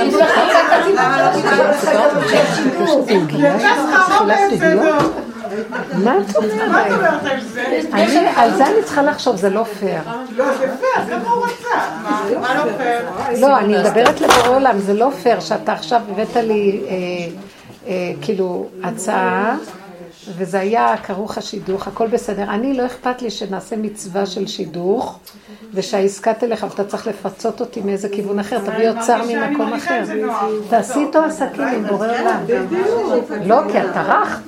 שכרו 3.77 4.27
בהפסדו. 4.27 4.83
מה 4.83 4.99
את 4.99 5.35
מה 6.05 6.16
את 6.31 6.37
אומרת? 6.37 7.05
על 7.24 7.41
זה? 7.41 7.65
אני- 7.93 8.28
על 8.37 8.57
זה 8.57 8.66
אני 8.66 8.83
צריכה 8.85 9.03
לחשוב, 9.03 9.37
זה 9.37 9.51
לא 9.51 9.65
פייר. 9.65 10.01
לא, 10.37 10.45
זה 10.59 10.59
פייר, 10.59 11.07
כמה 11.20 11.31
הוא 11.31 11.45
רצה. 11.45 11.69
מה- 12.03 12.24
מה 12.41 12.55
לא 12.65 12.73
פייר? 12.77 13.41
לא, 13.41 13.59
אני 13.59 13.78
מדברת 13.78 14.20
לבורא 14.20 14.49
עולם, 14.49 14.78
זה 14.78 14.95
לא 14.95 15.11
פייר 15.23 15.41
שאתה 15.41 15.73
עכשיו 15.73 16.01
הבאת 16.11 16.37
לי 16.37 16.81
אה, 16.89 16.93
אה, 17.87 17.93
כאילו 18.20 18.66
הצעה, 18.85 19.57
וזה 20.37 20.61
היה 20.61 20.95
כרוך 21.03 21.39
השידוך, 21.39 21.87
הכל 21.89 22.07
בסדר. 22.07 22.43
אני 22.43 22.74
לא 22.74 22.87
אכפת 22.87 23.23
לי 23.23 23.31
שנעשה 23.31 23.77
מצווה 23.77 24.27
של 24.27 24.47
שידוך, 24.47 25.19
ושהעסקה 25.74 26.35
תלך, 26.35 26.65
אבל 26.65 26.73
אתה 26.74 26.85
צריך 26.85 27.07
לפצות 27.07 27.61
אותי 27.61 27.81
מאיזה 27.81 28.09
כיוון 28.09 28.39
אחר, 28.39 28.59
תביא 28.59 28.91
אוצר 28.91 29.20
ממקום 29.28 29.73
אחר. 29.73 30.01
זה. 30.05 30.23
תעשי 30.70 30.99
איתו 30.99 31.19
עסקים 31.24 31.62
עם 31.65 31.87
בורא 31.87 32.09
עולם. 32.20 32.41
לא, 33.45 33.57
כי 33.73 33.78
את 33.81 33.85
טרחת. 33.95 34.41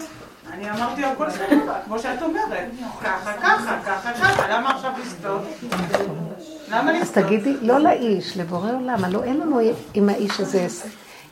אני 0.69 0.77
אמרתי 0.81 1.05
הכל 1.05 1.31
סבבה, 1.31 1.75
כמו 1.85 1.99
שאת 1.99 2.23
אומרת. 2.23 2.69
ככה, 3.03 3.33
ככה, 3.33 3.79
ככה, 3.87 4.13
ככה, 4.13 4.49
למה 4.49 4.71
עכשיו 4.71 4.93
לסטות? 5.03 5.43
למה 6.69 6.91
אז 6.91 7.03
לסטות? 7.03 7.25
תגידי, 7.25 7.57
לא 7.63 7.79
לאיש, 7.79 8.37
לבורא 8.37 8.73
עולם, 8.73 9.05
הלוא 9.05 9.25
אין 9.25 9.41
לנו 9.41 9.61
עם 9.95 10.09
האיש 10.09 10.41
הזה, 10.41 10.67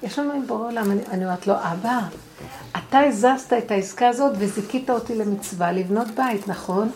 יש 0.02 0.18
לנו 0.18 0.32
עם 0.32 0.46
בורא 0.46 0.66
עולם, 0.66 0.90
אני, 0.90 1.00
אני 1.10 1.24
אומרת 1.24 1.46
לו, 1.46 1.54
אבא, 1.54 2.00
אתה 2.76 2.98
הזזת 2.98 3.52
את 3.52 3.70
העסקה 3.70 4.08
הזאת 4.08 4.32
וזיכית 4.38 4.90
אותי 4.90 5.14
למצווה 5.14 5.72
לבנות 5.72 6.08
בית, 6.08 6.48
נכון? 6.48 6.90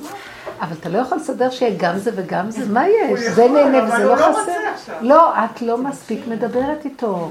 אבל 0.61 0.77
אתה 0.81 0.89
לא 0.89 0.99
יכול 0.99 1.19
לסדר 1.19 1.51
שיהיה 1.51 1.75
גם 1.79 1.99
זה 1.99 2.11
וגם 2.15 2.51
זה, 2.51 2.67
מה 2.69 2.89
יש? 2.89 3.21
זה 3.21 3.49
נהנה 3.49 3.85
וזה 3.85 4.05
לא 4.05 4.17
לא 4.17 4.17
חסר. 4.17 4.53
לא, 5.01 5.45
את 5.45 5.63
לא 5.63 5.79
מספיק 5.79 6.27
מדברת 6.27 6.85
איתו. 6.85 7.31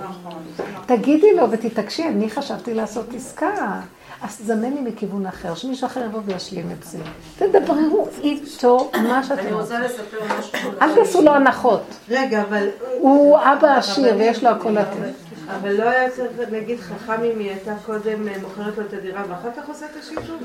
תגידי 0.86 1.36
לו 1.36 1.52
ותתעקשי, 1.52 2.08
אני 2.08 2.30
חשבתי 2.30 2.74
לעשות 2.74 3.06
עסקה. 3.16 3.80
אז 4.22 4.38
תזמן 4.38 4.74
לי 4.74 4.82
מכיוון 4.82 5.26
אחר, 5.26 5.56
שמישהו 5.56 5.88
אחר 5.88 6.06
יבוא 6.06 6.20
וישלים 6.26 6.72
את 6.72 6.84
זה. 6.84 6.98
תדברו 7.38 8.08
איתו 8.24 8.92
מה 8.94 9.24
שאתם 9.24 9.40
אני. 9.40 9.52
רוצה 9.52 9.80
לספר 9.80 10.18
משהו. 10.40 10.72
אל 10.82 10.96
תעשו 10.96 11.22
לו 11.22 11.32
הנחות. 11.32 11.82
רגע, 12.10 12.42
אבל, 12.42 12.68
הוא 13.00 13.38
אבא 13.38 13.78
עשיר 13.78 14.16
ויש 14.18 14.44
לו 14.44 14.50
הכל 14.50 14.70
לתת. 14.70 15.29
אבל 15.56 15.72
לא 15.74 15.90
היה 15.90 16.10
צריך 16.10 16.32
להגיד 16.52 16.80
חכם 16.80 17.24
אם 17.24 17.40
היא 17.40 17.50
הייתה 17.50 17.72
קודם 17.86 18.28
אה, 18.28 18.34
מוכרת 18.42 18.78
לו 18.78 18.84
את 18.86 18.94
הדירה 18.94 19.22
ואחר 19.30 19.50
כך 19.58 19.68
עושה 19.68 19.86
את 19.86 20.00
השידור? 20.00 20.38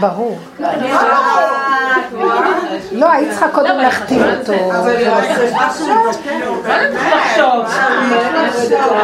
ברור. 0.00 0.38
לא, 2.92 3.10
היית 3.10 3.30
צריכה 3.30 3.48
קודם 3.48 3.76
להחתים 3.78 4.20
אותו. 4.22 4.52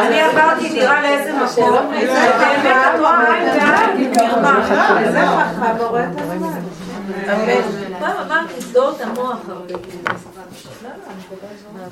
אני 0.01 0.21
עברתי 0.21 0.69
דירה 0.69 1.01
לאיזה 1.01 1.33
מקום. 1.33 1.91
זה 5.11 5.25
חכם 5.27 5.77
הורא 5.79 6.01
את 6.01 6.21
הזמן. 6.21 6.59
פעם 7.99 8.17
אמרתי, 8.25 8.61
סגור 8.61 8.91
את 8.91 9.01
המוח 9.01 9.37
הרבה. 9.49 9.73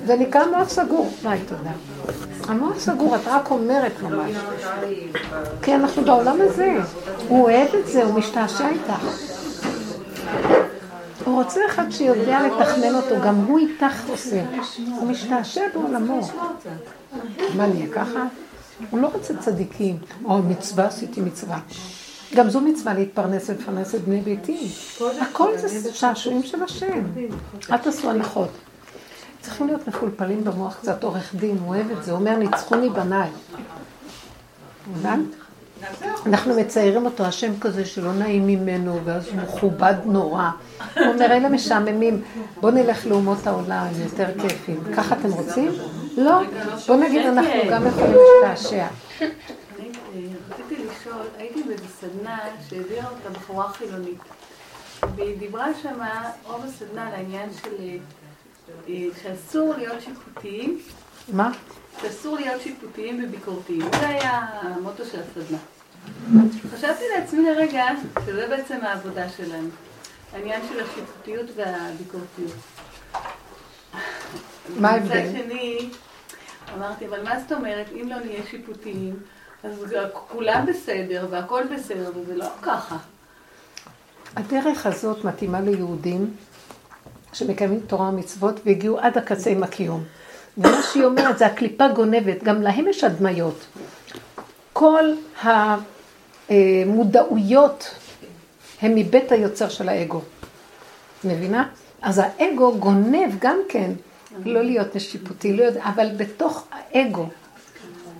זה 0.06 0.16
נקרא 0.16 0.46
מוח 0.58 0.70
סגור. 0.70 1.14
ביי, 1.24 1.40
תודה. 1.48 1.72
המוח 2.48 2.80
סגור, 2.80 3.16
את 3.16 3.22
רק 3.26 3.52
אומרת 3.52 3.92
ממש. 4.02 4.32
כי 5.62 5.76
אנחנו 5.76 6.04
בעולם 6.04 6.38
הזה. 6.42 6.78
הוא 7.28 7.44
אוהב 7.44 7.76
את 7.76 7.88
זה, 7.88 8.04
הוא 8.04 8.14
משתעשע 8.14 8.70
איתך. 8.70 9.08
הוא 11.26 11.44
רוצה 11.44 11.62
אחד 11.70 11.90
שיודע 11.90 12.40
לתכנן 12.48 12.96
אותו, 12.96 13.16
גם 13.24 13.36
הוא 13.36 13.60
איתך 13.60 14.10
עושה. 14.10 14.44
הוא 14.78 15.08
משתעשע 15.08 15.62
בעולמו. 15.74 16.20
מה 17.56 17.68
נהיה 17.68 17.88
ככה? 17.94 18.24
הוא 18.90 19.00
לא 19.00 19.08
רוצה 19.14 19.34
צדיקים. 19.40 19.98
או 20.26 20.38
מצווה, 20.38 20.86
עשיתי 20.86 21.22
מצווה. 21.22 21.60
גם 22.36 22.50
זו 22.50 22.62
מצווה 22.62 22.94
להתפרנס 22.94 23.50
ולפרנס 23.50 23.96
את 23.96 24.02
בני 24.02 24.22
ביתי. 24.22 24.68
הכל 25.22 25.58
זה 25.58 25.94
שעשועים 25.94 26.44
של 26.44 26.64
השם. 26.64 27.04
אל 27.72 27.78
תעשו 27.78 28.10
הנחות. 28.10 28.50
צריכים 29.42 29.68
להיות 29.68 29.88
מפולפלים 29.88 30.44
במוח 30.44 30.76
קצת 30.76 31.04
עורך 31.04 31.36
דין, 31.36 31.58
הוא 31.58 31.68
אוהב 31.68 31.92
את 31.92 32.04
זה, 32.04 32.12
אומר 32.12 32.36
ניצחוני 32.36 32.90
בניי. 32.90 33.30
אנחנו 36.26 36.54
מציירים 36.60 37.06
אותו, 37.06 37.26
השם 37.26 37.60
כזה 37.62 37.86
שלא 37.86 38.14
נעים 38.14 38.48
ממנו, 38.48 39.00
ואז 39.06 39.28
הוא 39.28 39.36
מכובד 39.36 39.94
נורא. 40.06 40.50
הוא 40.96 41.06
אומר, 41.06 41.26
אלה 41.26 41.50
משעממים, 41.50 42.22
בואו 42.62 42.74
נלך 42.74 43.06
לאומות 43.08 43.48
העולם, 43.48 43.88
יותר 44.04 44.28
כיפים. 44.42 44.80
ככה 44.96 45.16
אתם 45.16 45.32
רוצים? 45.32 45.72
לא. 46.18 46.42
בואו 46.88 47.00
נגיד, 47.00 47.26
אנחנו 47.26 47.52
גם 47.72 47.88
יכולים 47.88 48.16
להשתעשע. 48.44 48.88
רציתי 50.50 50.84
לשאול, 50.84 51.22
הייתי 51.38 51.64
סדנה 52.08 52.40
שהעבירה 52.70 53.10
אותה 53.10 53.30
בחורה 53.30 53.74
חילונית 53.74 54.20
והיא 55.16 55.38
דיברה 55.38 55.68
שמה, 55.82 56.32
רוב 56.44 56.66
הסדנה 56.66 57.08
על 57.08 57.14
העניין 57.14 57.50
של 57.64 57.98
אה, 58.90 59.08
שאסור 59.24 59.74
להיות 59.78 60.02
שיפוטיים, 60.02 60.80
מה? 61.34 61.52
שאסור 62.02 62.36
להיות 62.36 62.62
שיפוטיים 62.62 63.24
וביקורתיים. 63.24 63.82
זה 64.00 64.08
היה 64.08 64.46
המוטו 64.62 65.06
של 65.06 65.20
הסדנה. 65.22 65.58
חשבתי 66.74 67.04
לעצמי 67.16 67.44
לרגע 67.44 67.86
שזה 68.26 68.48
בעצם 68.48 68.80
העבודה 68.82 69.30
שלנו, 69.30 69.70
העניין 70.34 70.62
של 70.70 70.80
השיפוטיות 70.84 71.46
והביקורתיות. 71.56 72.52
מה 74.80 74.90
ההבדל? 74.90 75.22
מצד 75.22 75.32
שני, 75.32 75.90
אמרתי, 76.76 77.08
אבל 77.08 77.24
מה 77.24 77.40
זאת 77.40 77.52
אומרת, 77.52 77.86
אם 78.02 78.10
לא 78.10 78.20
נהיה 78.20 78.42
שיפוטיים, 78.50 79.16
אז 79.64 79.96
כולם 80.28 80.66
בסדר 80.66 81.28
והכל 81.30 81.64
בסדר, 81.76 82.12
וזה 82.16 82.36
לא 82.36 82.46
ככה. 82.62 82.98
הדרך 84.36 84.86
הזאת 84.86 85.24
מתאימה 85.24 85.62
ליהודים 85.62 86.34
שמקיימים 87.34 87.80
תורה 87.80 88.10
ומצוות 88.10 88.60
והגיעו 88.66 89.00
עד 89.00 89.18
הקצה 89.18 89.50
עם 89.50 89.64
הקיום. 89.64 90.04
ומה 90.58 90.82
שהיא 90.84 91.06
אומרת 91.06 91.38
זה 91.38 91.46
הקליפה 91.46 91.88
גונבת, 91.88 92.44
גם 92.44 92.62
להם 92.62 92.88
יש 92.88 93.04
הדמיות. 93.04 93.66
כל 94.74 95.06
המודעויות 96.50 97.96
הן 98.82 98.92
מבית 98.96 99.32
היוצר 99.32 99.70
של 99.70 99.90
האגו. 99.90 100.22
מבינה? 101.24 101.70
אז 102.02 102.22
האגו 102.24 102.78
גונב 102.78 103.32
גם 103.40 103.58
כן, 103.70 103.92
לא 104.46 104.62
להיות 104.64 104.88
שיפוטי, 104.98 105.54
לא 105.58 105.64
יודע, 105.64 105.84
אבל 105.84 106.10
בתוך 106.18 106.68
האגו, 106.72 107.30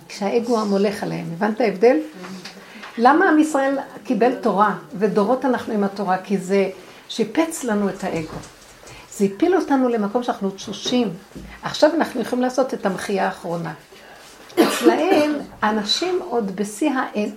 כשהאגו 0.08 0.60
המולך 0.60 1.02
עליהם, 1.02 1.26
הבנת 1.32 1.60
ההבדל? 1.60 1.96
למה 2.98 3.28
עם 3.28 3.38
ישראל 3.38 3.78
קיבל 4.04 4.34
תורה, 4.34 4.74
ודורות 4.94 5.44
אנחנו 5.44 5.74
עם 5.74 5.84
התורה? 5.84 6.18
כי 6.18 6.38
זה 6.38 6.70
שיפץ 7.08 7.64
לנו 7.64 7.88
את 7.88 8.04
האגו. 8.04 8.36
זה 9.10 9.24
הפיל 9.24 9.56
אותנו 9.56 9.88
למקום 9.88 10.22
שאנחנו 10.22 10.50
תשושים. 10.50 11.08
עכשיו 11.62 11.90
אנחנו 11.94 12.20
יכולים 12.20 12.42
לעשות 12.42 12.74
את 12.74 12.86
המחייה 12.86 13.26
האחרונה. 13.26 13.74
אצלהם, 14.62 15.32
אנשים 15.62 16.20
עוד 16.28 16.56
בשיא 16.56 16.90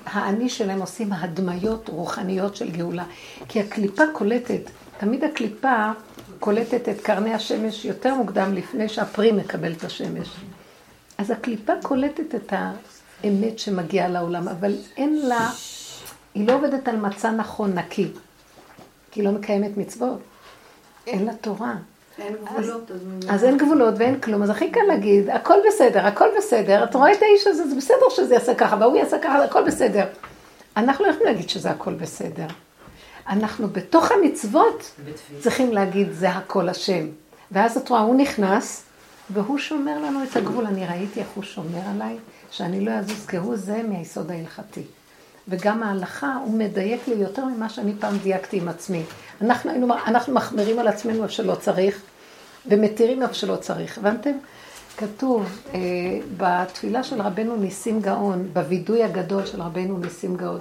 האני 0.05 0.49
שלהם 0.49 0.81
עושים 0.81 1.13
הדמיות 1.13 1.89
רוחניות 1.89 2.55
של 2.55 2.71
גאולה. 2.71 3.03
כי 3.47 3.59
הקליפה 3.59 4.03
קולטת, 4.13 4.61
תמיד 4.97 5.23
הקליפה 5.23 5.91
קולטת 6.39 6.89
את 6.89 7.01
קרני 7.01 7.33
השמש 7.33 7.85
יותר 7.85 8.15
מוקדם 8.15 8.53
לפני 8.53 8.89
שהפרי 8.89 9.31
מקבל 9.31 9.71
את 9.71 9.83
השמש. 9.83 10.27
אז 11.21 11.31
הקליפה 11.31 11.73
קולטת 11.83 12.35
את 12.35 12.53
האמת 12.53 13.59
שמגיעה 13.59 14.07
לעולם, 14.07 14.47
אבל 14.47 14.75
אין 14.97 15.27
לה, 15.27 15.49
היא 16.33 16.47
לא 16.47 16.53
עובדת 16.53 16.87
על 16.87 16.95
מצע 16.95 17.31
נכון, 17.31 17.73
נקי, 17.73 18.07
כי 19.11 19.19
היא 19.19 19.27
לא 19.27 19.31
מקיימת 19.31 19.77
מצוות. 19.77 20.19
אין 21.07 21.25
לה 21.25 21.33
תורה. 21.33 21.73
אין 22.19 22.35
גבולות, 22.45 22.91
אז... 22.91 23.01
אז 23.29 23.43
אין 23.43 23.57
גבולות 23.57 23.93
ואין 23.97 24.19
כלום, 24.19 24.43
אז 24.43 24.49
הכי 24.49 24.71
קל 24.71 24.81
להגיד, 24.87 25.29
הכל 25.29 25.57
בסדר, 25.67 26.05
הכל 26.05 26.27
בסדר, 26.37 26.83
את 26.83 26.95
רואה 26.95 27.13
את 27.13 27.21
האיש 27.21 27.47
הזה, 27.47 27.67
זה 27.67 27.75
בסדר 27.75 28.09
שזה 28.09 28.33
יעשה 28.33 28.55
ככה, 28.55 28.75
והוא 28.79 28.97
יעשה 28.97 29.19
ככה, 29.19 29.43
הכל 29.43 29.63
בסדר. 29.63 30.05
אנחנו 30.77 31.05
לא 31.05 31.09
יכולים 31.09 31.27
להגיד 31.27 31.49
שזה 31.49 31.69
הכל 31.69 31.93
בסדר. 31.93 32.47
אנחנו 33.29 33.67
בתוך 33.67 34.11
המצוות 34.11 34.91
צריכים 35.39 35.73
להגיד, 35.73 36.11
זה 36.11 36.29
הכל 36.29 36.69
השם. 36.69 37.07
ואז 37.51 37.77
את 37.77 37.89
רואה, 37.89 38.01
הוא 38.01 38.15
נכנס, 38.15 38.83
והוא 39.33 39.57
שומר 39.57 39.99
לנו 39.99 40.23
את 40.23 40.35
הגבול. 40.35 40.65
אני 40.65 40.85
ראיתי 40.85 41.19
איך 41.19 41.27
הוא 41.35 41.43
שומר 41.43 41.81
עליי, 41.95 42.17
שאני 42.51 42.85
לא 42.85 42.91
אזוז 42.91 43.25
כהוא 43.27 43.55
זה 43.55 43.81
מהיסוד 43.83 44.31
ההלכתי. 44.31 44.83
וגם 45.47 45.83
ההלכה, 45.83 46.35
הוא 46.45 46.53
מדייק 46.53 47.07
לי 47.07 47.15
יותר 47.15 47.45
ממה 47.45 47.69
שאני 47.69 47.93
פעם 47.99 48.17
דייקתי 48.17 48.57
עם 48.57 48.67
עצמי. 48.67 49.03
אנחנו, 49.41 49.71
היינו, 49.71 49.93
אנחנו 50.07 50.33
מחמירים 50.33 50.79
על 50.79 50.87
עצמנו 50.87 51.23
איפה 51.23 51.33
שלא 51.33 51.55
צריך, 51.55 52.01
ומתירים 52.65 53.23
איפה 53.23 53.33
שלא 53.33 53.55
צריך. 53.55 53.97
הבנתם? 53.97 54.31
כתוב 54.97 55.61
אה, 55.73 55.79
בתפילה 56.37 57.03
של 57.03 57.21
רבנו 57.21 57.55
ניסים 57.55 58.01
גאון, 58.01 58.49
בווידוי 58.53 59.03
הגדול 59.03 59.45
של 59.45 59.61
רבנו 59.61 59.97
ניסים 59.97 60.35
גאון. 60.35 60.59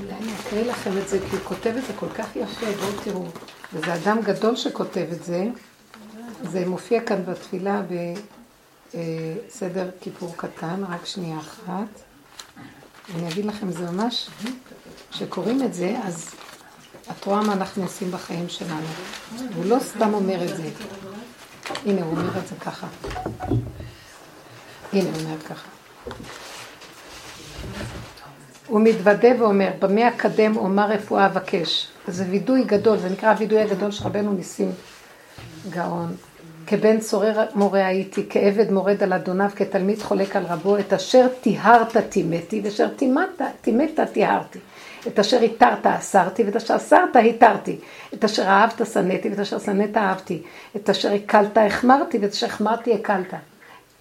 אולי 0.00 0.12
אני 0.20 0.32
אקריא 0.40 0.64
לכם 0.64 0.98
את 0.98 1.08
זה, 1.08 1.18
כי 1.18 1.36
הוא 1.36 1.44
כותב 1.44 1.72
את 1.78 1.84
זה 1.86 1.92
כל 1.96 2.08
כך 2.08 2.36
יפה, 2.36 2.66
בואו 2.66 3.02
תראו. 3.04 3.24
וזה 3.72 3.94
אדם 3.94 4.20
גדול 4.22 4.56
שכותב 4.56 5.06
את 5.12 5.24
זה. 5.24 5.44
זה 6.42 6.66
מופיע 6.66 7.00
כאן 7.00 7.24
בתפילה 7.24 7.82
בסדר 8.90 9.90
כיפור 10.00 10.34
קטן, 10.36 10.84
רק 10.88 11.06
שנייה 11.06 11.38
אחת. 11.38 12.02
אני 13.14 13.28
אגיד 13.28 13.44
לכם, 13.44 13.72
זה 13.72 13.90
ממש, 13.90 14.28
כשקוראים 15.10 15.62
את 15.62 15.74
זה, 15.74 15.96
אז 16.04 16.30
את 17.10 17.24
רואה 17.24 17.42
מה 17.42 17.52
אנחנו 17.52 17.82
עושים 17.82 18.10
בחיים 18.10 18.48
שלנו. 18.48 18.86
הוא 19.56 19.64
לא 19.64 19.76
סתם 19.80 20.14
אומר 20.14 20.44
את 20.44 20.56
זה. 20.56 20.70
הנה, 21.86 22.02
הוא 22.02 22.10
אומר 22.10 22.38
את 22.38 22.46
זה 22.48 22.54
ככה. 22.60 22.86
הנה, 24.92 25.10
הוא 25.10 25.20
אומר 25.20 25.40
ככה. 25.40 25.68
הוא 28.66 28.80
מתוודה 28.80 29.28
ואומר, 29.38 29.70
במה 29.78 30.08
אקדם 30.08 30.56
אומר 30.56 30.90
רפואה 30.90 31.26
אבקש. 31.26 31.88
זה 32.08 32.24
וידוי 32.30 32.64
גדול, 32.64 32.98
זה 32.98 33.08
נקרא 33.08 33.30
הווידוי 33.30 33.60
הגדול 33.60 33.90
של 33.90 34.04
רבנו 34.04 34.32
ניסים 34.32 34.72
גאון. 35.70 36.16
כבן 36.72 37.00
צורר 37.00 37.44
מורה 37.54 37.86
הייתי, 37.86 38.26
כעבד 38.30 38.70
מורד 38.70 39.02
על 39.02 39.12
אדוניו, 39.12 39.50
כתלמיד 39.56 40.02
חולק 40.02 40.36
על 40.36 40.44
רבו, 40.44 40.78
את 40.78 40.92
אשר 40.92 41.26
טיהרת 41.40 41.96
טימאתי, 41.96 42.60
ואשר 42.64 42.88
טימאת 43.60 44.00
טיהרתי. 44.12 44.58
את 45.06 45.18
אשר 45.18 45.40
התרת 45.40 45.86
אסרתי, 45.86 46.44
ואת 46.44 46.56
אשר 46.56 46.76
אסרת 46.76 47.16
התרתי. 47.16 47.78
את 48.14 48.24
אשר 48.24 48.42
אהבת 48.42 48.86
שנאתי, 48.92 49.28
ואת 49.28 49.38
אשר 49.38 49.58
שנאת 49.58 49.96
אהבתי. 49.96 50.42
את 50.76 50.90
אשר 50.90 51.12
הקלת 51.12 51.58
החמרתי, 51.58 52.18
ואת 52.18 52.30
אשר 52.30 52.46
החמרתי 52.46 52.94
הקלת. 52.94 53.34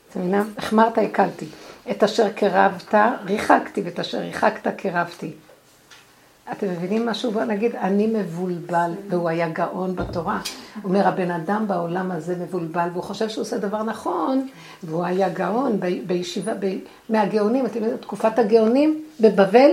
אתה 0.10 0.20
מבינה? 0.20 0.44
החמרת 0.58 0.98
הקלתי. 0.98 1.46
את 1.92 2.04
אשר 2.04 2.30
קרבת 2.30 2.96
ריחקתי, 3.26 3.82
ואת 3.82 4.00
אשר 4.00 4.18
ריחקת 4.18 4.68
קרבתי. 4.78 5.32
אתם 6.52 6.68
מבינים 6.70 7.06
משהו? 7.06 7.32
בוא 7.32 7.44
נגיד, 7.44 7.76
אני 7.76 8.08
מבולבל, 8.08 8.92
והוא 9.10 9.30
היה 9.30 9.50
גאון 9.50 9.96
בתורה. 9.96 10.40
אומר, 10.84 11.08
הבן 11.08 11.32
אדם 11.32 11.68
בעולם 11.68 12.12
הזה 12.12 12.36
מבולבל, 12.36 12.88
והוא 12.94 13.04
חושב 13.04 13.30
שהוא 13.30 13.42
עושה 13.42 13.58
דבר 13.58 13.84
נכון, 13.84 14.48
והוא 14.84 15.06
היה 15.06 15.30
גאון 15.30 15.80
בישיבה, 16.08 16.54
ב... 16.60 16.78
מהגאונים, 17.10 17.66
אתם 17.66 17.76
יודעים, 17.76 17.98
תקופת 17.98 18.40
הגאונים 18.40 19.02
בבבל, 19.20 19.72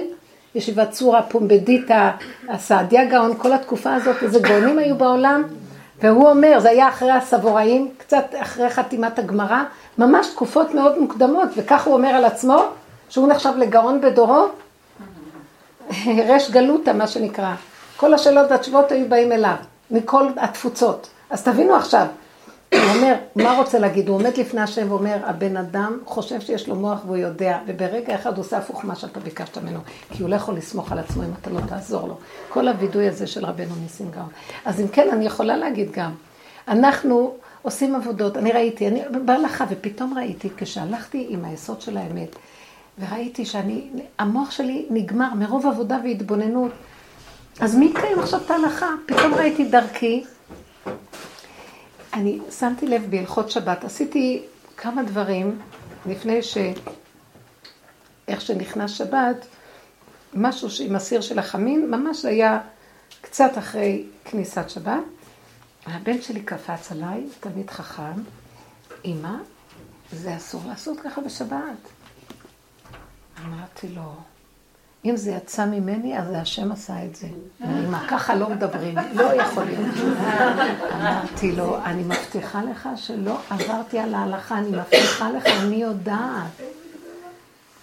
ישיבת 0.55 0.90
צורה 0.90 1.22
פומבדיתא, 1.22 2.10
הסעדיה 2.48 3.05
גאון, 3.05 3.34
כל 3.38 3.52
התקופה 3.52 3.94
הזאת, 3.94 4.22
איזה 4.22 4.40
גאונים 4.40 4.78
היו 4.78 4.96
בעולם, 4.96 5.42
והוא 6.02 6.28
אומר, 6.28 6.60
זה 6.60 6.70
היה 6.70 6.88
אחרי 6.88 7.10
הסבוראים, 7.10 7.90
קצת 7.98 8.24
אחרי 8.40 8.70
חתימת 8.70 9.18
הגמרא, 9.18 9.62
ממש 9.98 10.26
תקופות 10.26 10.74
מאוד 10.74 10.98
מוקדמות, 10.98 11.48
וכך 11.56 11.86
הוא 11.86 11.94
אומר 11.94 12.09
על 12.09 12.24
עצמו, 12.24 12.62
שהוא 13.09 13.28
נחשב 13.28 13.52
לגאון 13.59 14.00
בדורו, 14.00 14.46
רש 16.28 16.51
גלותא, 16.51 16.90
מה 16.90 17.06
שנקרא. 17.06 17.55
כל 17.97 18.15
השאלות 18.15 18.51
והתשובות 18.51 18.93
היו 18.93 19.09
באים 19.09 19.32
אליו, 19.32 19.56
מכל 19.90 20.27
התפוצות. 20.36 21.09
אז 21.31 21.43
תבינו 21.43 21.74
עכשיו, 21.74 22.06
הוא 22.73 22.81
אומר, 22.97 23.15
מה 23.36 23.59
רוצה 23.59 23.78
להגיד? 23.78 24.09
הוא 24.09 24.16
עומד 24.16 24.36
לפני 24.36 24.60
השם 24.60 24.93
ואומר, 24.93 25.16
הבן 25.24 25.56
אדם 25.56 25.98
חושב 26.05 26.40
שיש 26.40 26.69
לו 26.69 26.74
מוח 26.74 26.98
והוא 27.06 27.16
יודע, 27.16 27.59
וברגע 27.66 28.15
אחד 28.15 28.36
הוא 28.36 28.40
עושה 28.44 28.59
הפוך 28.59 28.85
מה 28.85 28.94
שאתה 28.94 29.20
ביקשת 29.20 29.59
ממנו, 29.59 29.81
כי 30.10 30.23
הוא 30.23 30.31
לא 30.31 30.36
יכול 30.36 30.55
לסמוך 30.55 30.93
על 30.93 30.98
עצמו 30.98 31.23
אם 31.23 31.31
אתה 31.40 31.51
לא 31.51 31.60
תעזור 31.69 32.09
לו. 32.09 32.16
כל 32.48 32.69
הווידוי 32.69 33.09
הזה 33.09 33.27
של 33.27 33.47
רבנו 33.47 33.74
ניסים 33.82 34.10
גאון. 34.10 34.28
אז 34.65 34.81
אם 34.81 34.89
כן, 34.89 35.09
אני 35.12 35.27
יכולה 35.27 35.56
להגיד 35.56 35.90
גם, 35.93 36.10
אנחנו 36.69 37.35
עושים 37.62 37.94
עבודות, 37.94 38.36
אני 38.36 38.52
ראיתי, 38.52 38.89
אני 38.89 39.02
בהלכה, 39.24 39.65
ופתאום 39.70 40.19
ראיתי, 40.19 40.48
כשהלכתי 40.56 41.27
עם 41.28 41.44
היסוד 41.44 41.81
של 41.81 41.97
האמת, 41.97 42.36
וראיתי 42.98 43.46
שאני, 43.46 43.90
המוח 44.18 44.50
שלי 44.50 44.86
נגמר 44.90 45.34
מרוב 45.34 45.66
עבודה 45.66 45.98
והתבוננות. 46.04 46.72
אז 47.60 47.74
מי 47.74 47.84
יקיים 47.86 48.18
עכשיו 48.18 48.40
את 48.46 48.50
ההלכה? 48.50 48.86
פתאום 49.06 49.34
ראיתי 49.34 49.64
דרכי. 49.64 50.24
אני 52.14 52.38
שמתי 52.58 52.86
לב 52.86 53.06
בהלכות 53.10 53.50
שבת, 53.50 53.84
עשיתי 53.84 54.42
כמה 54.76 55.02
דברים 55.02 55.58
לפני 56.06 56.42
ש... 56.42 56.58
איך 58.28 58.40
שנכנס 58.40 58.90
שבת, 58.90 59.46
משהו 60.34 60.68
עם 60.86 60.96
הסיר 60.96 61.20
של 61.20 61.38
החמין, 61.38 61.90
ממש 61.90 62.24
היה 62.24 62.60
קצת 63.20 63.58
אחרי 63.58 64.04
כניסת 64.24 64.70
שבת. 64.70 65.02
הבן 65.86 66.22
שלי 66.22 66.42
קפץ 66.42 66.92
עליי, 66.92 67.26
תמיד 67.40 67.70
חכם, 67.70 68.20
אמא, 69.04 69.34
זה 70.12 70.36
אסור 70.36 70.62
לעשות 70.68 71.00
ככה 71.00 71.20
בשבת. 71.20 71.97
אמרתי 73.47 73.89
לו, 73.89 74.12
אם 75.05 75.16
זה 75.16 75.31
יצא 75.31 75.66
ממני, 75.66 76.19
אז 76.19 76.27
השם 76.35 76.73
עשה 76.73 77.05
את 77.05 77.16
זה. 77.16 77.28
מה, 77.60 78.06
ככה 78.10 78.35
לא 78.35 78.51
מדברים, 78.51 78.94
לא 79.12 79.23
יכול 79.43 79.65
להיות. 79.65 79.94
אמרתי 80.94 81.52
לו, 81.52 81.85
אני 81.85 82.02
מבטיחה 82.02 82.62
לך 82.62 82.89
שלא 82.97 83.39
עברתי 83.51 83.98
על 83.98 84.15
ההלכה, 84.15 84.59
אני 84.59 84.69
מבטיחה 84.69 85.31
לך, 85.31 85.47
אני 85.47 85.77
יודעת. 85.77 86.51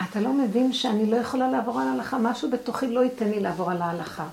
אתה 0.02 0.20
לא 0.20 0.34
מבין 0.34 0.74
שאני 0.74 1.06
לא 1.06 1.16
יכולה 1.16 1.52
לעבור 1.52 1.82
על 1.82 1.88
ההלכה, 1.88 2.18
משהו 2.18 2.52
בתוכי 2.52 2.88
לא 2.88 3.04
ייתן 3.04 3.30
לי 3.30 3.40
לעבור 3.40 3.72
על 3.72 3.82
ההלכה. 3.82 4.26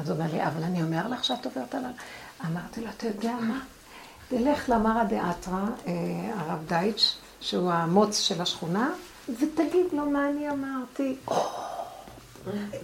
אז 0.00 0.10
הוא 0.10 0.18
אומר 0.18 0.32
לי, 0.32 0.46
אבל 0.46 0.62
אני 0.62 0.82
אומר 0.82 1.08
לך 1.08 1.24
שאת 1.24 1.46
עוברת 1.46 1.74
על 1.74 1.84
ההלכה. 1.84 2.02
אמרתי 2.46 2.80
לו, 2.80 2.86
אתה 2.96 3.06
יודע 3.06 3.34
מה? 3.40 3.60
תלך 4.28 4.68
למרא 4.68 5.04
דאתרא, 5.04 5.64
אה, 5.86 5.92
הרב 6.38 6.58
דייטש, 6.68 7.16
שהוא 7.40 7.72
המוץ 7.72 8.18
של 8.18 8.42
השכונה, 8.42 8.90
ותגיד 9.28 9.86
לו 9.92 10.06
מה 10.10 10.28
אני 10.28 10.50
אמרתי. 10.50 11.16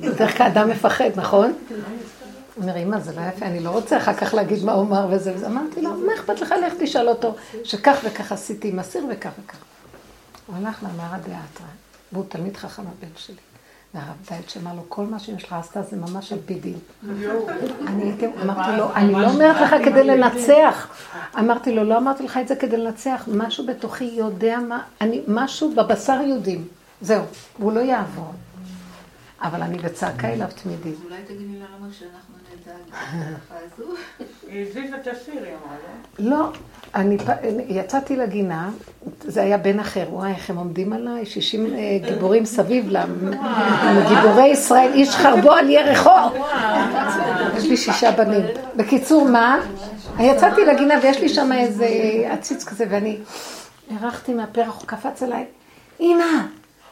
בדרך 0.01 0.37
כלל 0.37 0.47
אדם 0.47 0.71
מפחד, 0.71 1.11
נכון? 1.17 1.53
אומר, 2.57 2.77
אמא, 2.77 3.01
זה 3.01 3.13
לא 3.13 3.21
יפה, 3.21 3.47
אני 3.47 3.61
לא 3.61 3.71
רוצה 3.71 3.97
אחר 3.97 4.15
כך 4.15 4.35
להגיד 4.35 4.65
מה 4.65 4.73
הוא 4.73 4.83
אמר 4.83 5.07
וזה 5.11 5.35
וזה. 5.35 5.47
אמרתי 5.47 5.83
לו, 5.83 5.91
מה 5.95 6.15
אכפת 6.15 6.41
לך, 6.41 6.55
לך 6.67 6.75
תשאל 6.81 7.09
אותו, 7.09 7.35
שכך 7.65 7.97
וכך 8.05 8.33
עשיתי 8.33 8.69
עם 8.69 8.79
הסיר 8.79 9.05
וכך 9.11 9.31
וכך. 9.45 9.59
הוא 10.47 10.57
הלך 10.57 10.83
למערה 10.83 11.19
דאתרא, 11.19 11.67
והוא 12.13 12.25
תלמיד 12.29 12.57
חכם 12.57 12.83
הבן 12.83 13.13
שלי. 13.17 13.37
והרב 13.95 14.17
דייט 14.29 14.49
שאמר 14.49 14.75
לו, 14.75 14.83
כל 14.89 15.05
מה 15.07 15.19
שאמא 15.19 15.39
שלך 15.39 15.53
עשתה 15.53 15.83
זה 15.83 15.97
ממש 15.97 16.33
על 16.33 16.39
פי 16.47 16.55
דין. 16.55 16.79
אני 17.87 18.03
הייתי, 18.03 18.27
אמרתי 18.43 18.79
לו, 18.79 18.95
אני 18.95 19.13
לא 19.13 19.31
אומרת 19.31 19.61
לך 19.61 19.75
כדי 19.85 20.05
לנצח. 20.05 20.89
אמרתי 21.39 21.75
לו, 21.75 21.85
לא 21.85 21.99
אמרתי 21.99 22.23
לך 22.23 22.37
את 22.37 22.49
זה 22.49 22.57
כדי 22.57 22.77
לנצח, 22.77 23.29
משהו 23.33 23.67
בתוכי 23.67 24.05
יודע 24.05 24.59
מה, 24.59 24.83
אני, 25.01 25.23
משהו 25.29 25.75
בבשר 25.75 26.21
יודעים. 26.21 26.69
זהו, 27.01 27.25
והוא 27.59 27.73
לא 27.73 27.81
יעבור. 27.81 28.33
אבל 29.43 29.63
אני 29.63 29.79
בצעקה 29.79 30.29
אליו 30.29 30.49
תמידית. 30.63 30.95
אולי 31.05 31.23
תגידי 31.27 31.57
למה 31.57 31.89
שאנחנו. 31.93 32.38
היא 34.51 34.67
הזיזה 34.67 34.97
את 34.97 35.07
הסיר, 35.07 35.35
היא 35.35 35.43
אמרה, 35.43 35.77
לא? 36.19 36.39
לא, 36.39 36.53
אני 36.95 37.17
יצאתי 37.69 38.17
לגינה, 38.17 38.71
זה 39.21 39.43
היה 39.43 39.59
בן 39.59 39.81
אחר, 39.81 40.07
וואי, 40.11 40.31
איך 40.31 40.51
הם 40.51 40.57
עומדים 40.57 40.93
עליי, 40.93 41.27
60 41.27 41.67
אה, 41.67 41.99
גיבורים 42.05 42.45
סביב 42.45 42.91
להם, 42.91 43.31
גיבורי 44.09 44.47
ישראל, 44.47 44.91
איש 44.95 45.11
חרבו 45.11 45.53
על 45.53 45.71
ירחו. 45.71 46.11
יש 47.57 47.65
לי 47.65 47.77
שישה 47.77 48.11
בנים. 48.11 48.45
בקיצור, 48.77 49.29
מה? 49.29 49.61
יצאתי 50.19 50.65
לגינה 50.65 50.95
ויש 51.03 51.21
לי 51.21 51.29
שם 51.29 51.53
איזה 51.53 51.89
עציץ 52.31 52.65
כזה, 52.65 52.85
ואני 52.91 53.17
הרחתי 54.01 54.35
מהפרח, 54.35 54.77
הוא 54.81 54.87
קפץ 54.87 55.23
אליי, 55.23 55.45
אמא, 56.01 56.25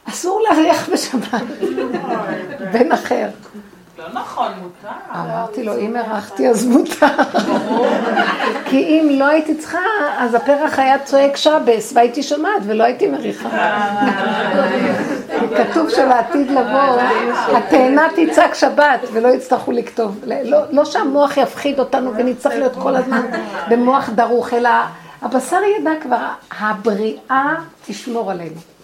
אסור 0.05 0.41
להריח 0.49 0.89
בשבת. 0.89 1.41
בן 2.73 2.91
אחר. 2.91 3.29
לא 3.97 4.05
נכון, 4.13 4.51
מותר. 4.61 4.95
אמרתי 5.15 5.63
לו, 5.63 5.77
אם 5.77 5.95
הרחתי 5.95 6.49
אז 6.49 6.65
מותר. 6.65 7.07
כי 8.65 8.77
אם 8.77 9.09
לא 9.19 9.25
הייתי 9.25 9.55
צריכה, 9.55 9.79
אז 10.17 10.33
הפרח 10.33 10.79
היה 10.79 10.99
צועק 10.99 11.37
שבס, 11.37 11.93
והייתי 11.95 12.23
שומעת 12.23 12.61
ולא 12.65 12.83
הייתי 12.83 13.07
מריחה. 13.07 13.49
כתוב 15.57 15.89
שלעתיד 15.89 16.51
לבוא, 16.51 17.01
התאנה 17.57 18.07
תצעק 18.15 18.53
שבת 18.53 18.99
ולא 19.13 19.27
יצטרכו 19.27 19.71
לכתוב. 19.71 20.21
לא, 20.25 20.57
לא 20.71 20.85
שהמוח 20.85 21.37
יפחיד 21.37 21.79
אותנו 21.79 22.13
ונצטרך 22.17 22.53
להיות 22.53 22.75
כל 22.75 22.95
הזמן 22.95 23.25
במוח 23.69 24.09
דרוך, 24.09 24.53
אלא 24.53 24.69
הבשר 25.21 25.59
ידע 25.79 25.91
כבר, 26.01 26.27
הבריאה 26.59 27.55
תשמור 27.87 28.31
עלינו. 28.31 28.76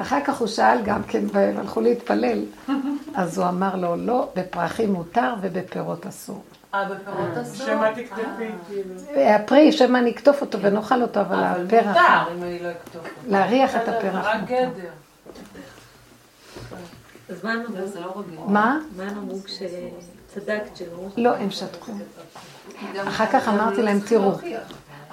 אחר 0.00 0.18
כך 0.24 0.36
הוא 0.36 0.48
שאל 0.48 0.82
גם 0.84 1.02
כן, 1.02 1.24
והם 1.32 1.58
הלכו 1.58 1.80
להתפלל. 1.80 2.44
אז 3.14 3.38
הוא 3.38 3.48
אמר 3.48 3.76
לו, 3.76 3.96
לא, 3.96 4.28
בפרחים 4.36 4.92
מותר 4.92 5.34
ובפירות 5.40 6.06
אסור. 6.06 6.42
אה, 6.74 6.84
בפירות 6.84 7.38
אסור? 7.42 7.66
שמא 7.66 7.90
תקטפי, 7.94 8.48
כאילו. 8.68 9.20
הפרי, 9.20 9.72
שמא 9.72 9.98
נקטוף 9.98 10.40
אותו 10.40 10.60
ונאכל 10.60 11.02
אותו, 11.02 11.20
אבל 11.20 11.36
הפרח... 11.36 11.96
אבל 11.96 12.22
מותר 12.26 12.32
אם 12.36 12.42
אני 12.42 12.58
לא 12.62 12.70
אקטוף 12.70 12.96
אותו. 12.96 13.08
להריח 13.28 13.76
את 13.76 13.88
הפרח. 13.88 14.26
רק. 14.26 14.40
גדר. 14.44 14.90
אז 17.28 17.44
מה 17.44 17.52
הם 17.52 17.60
אמרו? 17.66 17.86
זה 17.86 18.00
לא 18.00 18.14
רגיל. 18.16 18.40
מה? 18.46 18.78
מה 18.96 19.02
הם 19.02 19.18
אמרו 19.18 19.38
כשצדקת 19.44 20.76
שלא? 20.76 21.08
לא, 21.16 21.36
הם 21.36 21.50
שתקו. 21.50 21.92
אחר 23.08 23.26
כך 23.26 23.48
אמרתי 23.48 23.82
להם, 23.82 24.00
תראו, 24.00 24.32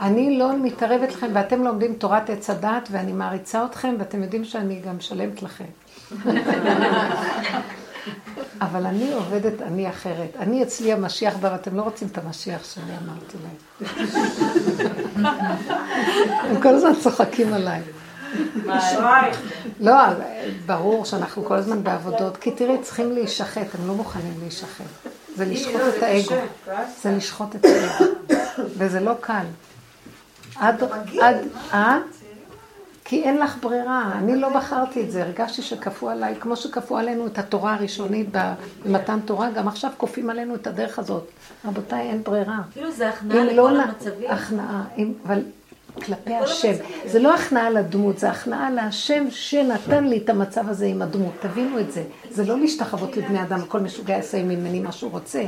אני 0.02 0.38
לא 0.38 0.58
מתערבת 0.58 1.14
לכם 1.14 1.28
ואתם 1.34 1.64
לומדים 1.64 1.94
תורת 1.94 2.30
עץ 2.30 2.50
הדת 2.50 2.88
ואני 2.92 3.12
מעריצה 3.12 3.66
אתכם 3.66 3.96
ואתם 4.00 4.24
יודעים 4.24 4.46
שאני 4.46 4.80
גם 4.80 4.98
משלמת 4.98 5.44
לכם. 5.44 5.66
אבל 8.62 8.86
אני 8.86 9.14
עובדת, 9.14 9.62
אני 9.62 9.90
אחרת. 9.90 10.38
אני 10.40 10.64
אצלי 10.64 10.94
המשיח 10.94 11.38
בא 11.38 11.50
ואתם 11.52 11.76
לא 11.76 11.82
רוצים 11.82 12.08
את 12.08 12.18
המשיח 12.18 12.64
שלי, 12.74 12.84
אמרתי 13.06 13.38
להם. 13.44 13.88
הם 16.50 16.62
כל 16.62 16.76
הזמן 16.76 16.92
צוחקים 17.04 17.54
עליי. 17.54 17.82
לא, 19.80 19.94
ברור 20.66 21.06
שאנחנו 21.06 21.46
כל 21.46 21.56
הזמן 21.56 21.84
בעבודות, 21.84 22.38
כי 22.38 22.52
תראי, 22.52 22.78
צריכים 22.82 23.12
להישחט, 23.12 23.68
הם 23.80 23.88
לא 23.88 23.94
מוכנים 23.94 24.34
להישחט. 24.40 24.86
זה 25.36 25.46
לשחוט 25.46 25.82
את 25.98 26.04
האגו. 26.04 26.36
זה 27.02 27.12
לשחוט 27.12 27.56
את 27.56 27.66
האגו. 27.66 28.06
וזה 28.78 29.00
לא 29.00 29.14
קל. 29.22 29.46
עד, 30.62 30.84
עד, 31.22 31.36
אה? 31.74 32.00
כי 33.06 33.24
אין 33.24 33.38
לך 33.38 33.58
ברירה, 33.62 34.12
אני 34.18 34.36
לא 34.36 34.50
בחרתי 34.50 35.04
את 35.04 35.12
זה, 35.12 35.24
הרגשתי 35.24 35.62
שכפו 35.62 36.10
עליי, 36.10 36.36
כמו 36.40 36.56
שכפו 36.56 36.98
עלינו 36.98 37.28
את 37.28 37.38
התורה 37.38 37.74
הראשונית 37.74 38.30
במתן 38.86 39.20
תורה, 39.26 39.52
גם 39.52 39.68
עכשיו 39.68 39.92
כופים 39.98 40.30
עלינו 40.30 40.56
את 40.56 40.68
הדרך 40.68 41.00
הזאת. 41.00 41.24
רבותיי, 41.66 42.10
אין 42.10 42.24
ברירה. 42.24 42.60
כאילו 42.72 42.92
זה 42.92 43.10
הכנעה 43.10 43.44
לכל 43.44 43.54
לא 43.56 43.70
המצבים. 43.70 44.32
הכנעה, 44.32 44.84
אבל 45.26 45.44
כלפי 46.06 46.36
השם. 46.36 46.74
זה 47.06 47.20
לא 47.20 47.36
הכנעה 47.36 47.70
לדמות, 47.70 48.20
זה 48.20 48.30
הכנעה 48.30 48.72
להשם 48.72 49.26
שנתן 49.30 50.04
לי 50.04 50.18
את 50.18 50.30
המצב 50.30 50.70
הזה 50.70 50.86
עם 50.86 51.02
הדמות. 51.02 51.34
תבינו 51.40 51.80
את 51.80 51.92
זה. 51.92 52.04
זה 52.30 52.46
לא 52.46 52.60
להשתחוות 52.60 53.18
לבני 53.18 53.42
אדם, 53.42 53.62
כל 53.68 53.80
משוגע 53.80 54.14
יעשה 54.14 54.44
ממני 54.44 54.80
מה 54.80 54.92
שהוא 54.92 55.12
רוצה. 55.12 55.44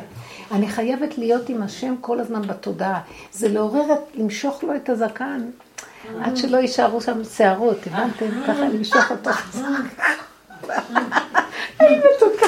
אני 0.51 0.67
חייבת 0.67 1.17
להיות 1.17 1.49
עם 1.49 1.63
השם 1.63 1.95
כל 2.01 2.19
הזמן 2.19 2.41
בתודעה. 2.41 2.99
זה 3.31 3.47
לעורר, 3.49 3.95
למשוך 4.15 4.63
לו 4.63 4.75
את 4.75 4.89
הזקן. 4.89 5.41
עד 6.21 6.37
שלא 6.37 6.57
יישארו 6.57 7.01
שם 7.01 7.23
שערות, 7.23 7.77
הבנתם? 7.87 8.25
ככה 8.47 8.61
למשוך 8.61 9.11
אותו. 9.11 9.29
היא 11.79 11.99
מתוקה. 12.15 12.45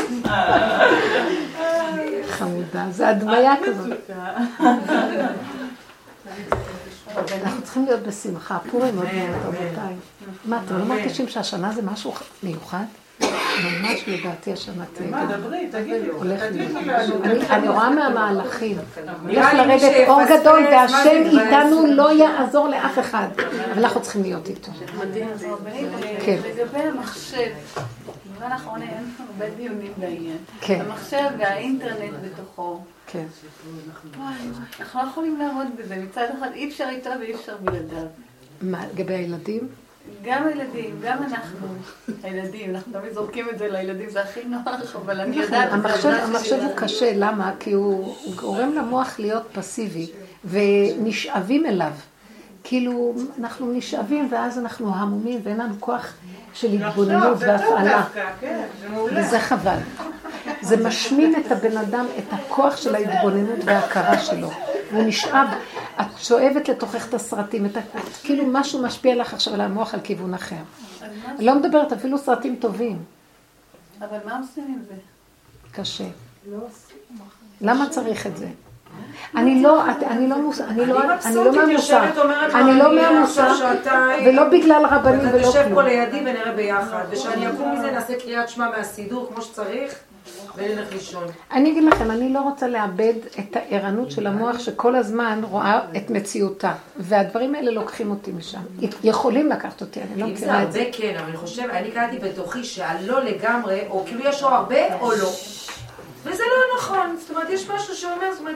חמודה, 2.27 2.85
זה 2.91 3.07
הדמיה 3.07 3.53
כזאת. 3.65 4.11
אנחנו 7.43 7.61
צריכים 7.63 7.85
להיות 7.85 7.99
בשמחה. 8.03 8.57
פורים 8.71 8.97
עוד 8.97 9.05
מעט, 9.05 9.35
רבותיי. 9.45 9.93
מה, 10.45 10.59
אתם 10.65 10.77
לא 10.77 10.85
מרגישים 10.85 11.27
שהשנה 11.27 11.71
זה 11.71 11.81
משהו 11.81 12.13
מיוחד? 12.43 12.83
ממש 13.21 14.03
לדעתי 14.07 14.53
השנה 14.53 14.83
תהיה. 14.93 15.09
מה, 15.09 15.25
דברי, 15.25 15.67
תגידי. 15.71 16.07
הולך 16.09 16.41
להיות. 16.51 16.71
אני- 17.23 17.47
אני 17.49 17.67
רואה 17.69 17.89
מהמהלכים. 17.89 18.77
הולך 19.23 19.53
לרדת 19.53 20.07
אור 20.07 20.21
גדול, 20.25 20.63
והשם? 20.71 20.95
איתנו 21.25 21.85
לא 21.87 22.13
יעזור 22.13 22.67
לאף 22.67 22.99
אחד. 22.99 23.27
אבל 23.73 23.83
אנחנו 23.85 24.01
צריכים 24.01 24.21
להיות 24.21 24.47
איתו. 24.47 24.71
כן. 26.25 26.37
לגבי 26.45 26.79
המחשב, 26.83 27.37
בזמן 28.35 28.51
האחרון 28.51 28.81
היה 28.81 28.91
לנו 28.91 29.07
הרבה 29.27 29.55
דיונים 29.55 29.91
בעניין. 29.97 30.37
כן. 30.61 30.81
המחשב 30.87 31.23
והאינטרנט 31.39 32.13
בתוכו. 32.23 32.79
כן. 33.15 34.19
וואי, 34.19 34.35
אנחנו 34.79 34.99
לא 35.01 35.07
יכולים 35.07 35.39
לעמוד 35.39 35.67
בזה. 35.77 35.95
מצד 35.95 36.25
אחד 36.39 36.49
אי 36.53 36.69
אפשר 36.69 36.87
איתו 36.89 37.09
ואי 37.19 37.35
אפשר 37.35 37.57
בלעדיו. 37.57 38.07
מה, 38.61 38.87
לגבי 38.87 39.13
הילדים? 39.13 39.67
גם 40.23 40.47
הילדים, 40.47 40.99
גם 41.03 41.23
אנחנו, 41.23 41.67
הילדים, 42.23 42.75
אנחנו 42.75 42.93
תמיד 42.93 43.13
זורקים 43.13 43.49
את 43.49 43.57
זה 43.57 43.67
לילדים, 43.67 44.09
זה 44.09 44.21
הכי 44.21 44.43
נוח, 44.43 44.95
אבל 44.95 45.21
אני 45.21 45.35
יודעת... 45.35 45.71
המחשב, 45.71 46.09
המחשב 46.09 46.59
הוא 46.61 46.75
קשה, 46.75 47.11
למה? 47.15 47.51
כי 47.59 47.71
הוא 47.71 48.15
גורם 48.35 48.73
למוח 48.73 49.19
להיות 49.19 49.43
פסיבי, 49.53 50.11
ונשאבים 50.45 51.65
אליו. 51.65 51.91
כאילו, 52.63 53.13
אנחנו 53.39 53.71
נשאבים, 53.71 54.27
ואז 54.31 54.59
אנחנו 54.59 54.95
המומים, 54.95 55.39
ואין 55.43 55.57
לנו 55.57 55.73
כוח 55.79 56.13
של 56.53 56.83
התבוננות 56.83 57.37
והפעלה. 57.39 58.03
כן. 58.39 58.63
וזה 59.15 59.39
חבל. 59.39 59.77
זה 60.65 60.87
משמין 60.87 61.35
את 61.35 61.51
הבן 61.51 61.77
אדם, 61.77 62.05
את 62.17 62.33
הכוח 62.33 62.77
של 62.77 62.95
ההתבוננות 62.95 63.59
וההכרה 63.65 64.19
שלו. 64.19 64.49
והוא 64.91 65.03
נשאב, 65.03 65.47
את 66.01 66.05
שואבת 66.17 66.69
לתוכך 66.69 67.09
את 67.09 67.13
הסרטים, 67.13 67.65
את. 67.65 67.77
כאילו 68.23 68.43
משהו 68.47 68.81
משפיע 68.81 69.15
לך 69.15 69.33
עכשיו 69.33 69.53
על 69.53 69.61
המוח 69.61 69.93
על 69.93 69.99
כיוון 70.03 70.33
אחר. 70.33 70.55
אני 71.27 71.45
לא 71.45 71.55
מדברת 71.55 71.93
אפילו 71.93 72.17
סרטים 72.17 72.55
טובים, 72.55 72.97
אבל 73.99 74.17
מה 74.25 74.39
עושים 74.39 74.63
עם 74.67 74.79
זה? 74.87 74.95
קשה. 75.71 76.07
למה 77.61 77.89
צריך 77.89 78.27
את 78.27 78.37
זה? 78.37 78.47
אני 79.35 79.61
לא, 79.61 79.83
אני 79.85 80.27
לא 80.27 80.41
מוס... 80.41 80.61
אני 80.61 80.85
לא, 80.85 81.01
אני 81.03 81.19
אני 81.25 81.35
לא 81.35 81.55
מהמוסר. 81.55 82.03
אני 82.53 82.79
לא 82.79 82.95
מהמוסר, 82.95 83.75
ולא 84.25 84.49
בגלל 84.49 84.85
רבנים 84.85 85.19
אתה 85.19 85.35
ולא 85.35 85.49
תשב 85.49 85.63
פה 85.63 85.69
כלום. 85.69 85.85
לידי 85.85 86.19
ונראה 86.19 86.51
ביחד, 86.51 87.03
ושאני 87.09 87.49
אקום 87.49 87.71
מזה 87.73 87.91
נעשה 87.91 88.19
קריאת 88.19 88.49
שמע 88.49 88.69
מהסידור 88.77 89.29
כמו 89.33 89.41
שצריך, 89.41 89.95
לישון. 90.91 91.23
אני 91.51 91.71
אגיד 91.71 91.83
לכם, 91.83 92.11
אני 92.11 92.33
לא 92.33 92.39
רוצה 92.41 92.67
לאבד 92.67 93.13
את 93.39 93.55
הערנות 93.55 94.11
של 94.11 94.27
המוח 94.27 94.59
שכל 94.59 94.95
הזמן 94.95 95.41
רואה 95.43 95.79
את 95.97 96.09
מציאותה. 96.09 96.73
והדברים 96.97 97.55
האלה 97.55 97.71
לוקחים 97.71 98.09
אותי 98.09 98.31
משם. 98.31 98.59
יכולים 99.03 99.49
לקחת 99.49 99.81
אותי, 99.81 100.01
אני 100.01 100.21
לא 100.21 100.27
מכירה 100.27 100.63
את 100.63 100.71
זה. 100.71 100.79
הרבה 100.79 100.91
כן, 100.91 101.15
אבל 101.17 101.27
אני 101.29 101.37
חושבת, 101.37 101.69
אני 101.69 101.91
קראתי 101.91 102.17
בתוכי 102.17 102.63
שהלא 102.63 103.23
לגמרי, 103.23 103.79
או 103.89 104.03
כאילו 104.05 104.21
יש 104.25 104.43
או 104.43 104.47
הרבה 104.47 104.99
או 104.99 105.11
לא. 105.11 105.29
וזה 106.23 106.43
לא 106.43 106.77
נכון, 106.77 107.17
זאת 107.19 107.29
אומרת, 107.29 107.49
יש 107.49 107.69
משהו 107.69 107.95
שאומר, 107.95 108.31
זאת 108.31 108.39
אומרת, 108.39 108.55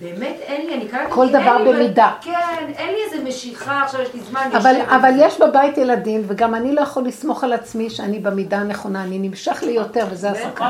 באמת 0.00 0.36
אין 0.40 0.66
לי, 0.66 0.74
אני 0.74 0.88
קראתי, 0.88 1.06
כל 1.12 1.28
דבר 1.28 1.56
לי- 1.56 1.72
במידה. 1.72 2.10
כן, 2.20 2.32
אין 2.76 2.88
לי 2.94 2.98
איזה 3.12 3.24
משיכה, 3.28 3.82
עכשיו 3.82 4.00
יש 4.02 4.14
לי 4.14 4.20
זמן 4.20 4.40
אבל, 4.56 4.72
לשבת. 4.72 4.88
אבל 4.88 5.10
יש 5.18 5.40
בבית 5.40 5.78
ילדים, 5.78 6.22
וגם 6.26 6.54
אני 6.54 6.74
לא 6.74 6.80
יכול 6.80 7.04
לסמוך 7.04 7.44
על 7.44 7.52
עצמי 7.52 7.90
שאני 7.90 8.18
במידה 8.18 8.56
הנכונה, 8.58 9.02
אני 9.04 9.18
נמשך 9.18 9.62
לי 9.62 9.72
יותר, 9.72 10.06
וזה 10.10 10.30
לא. 10.30 10.66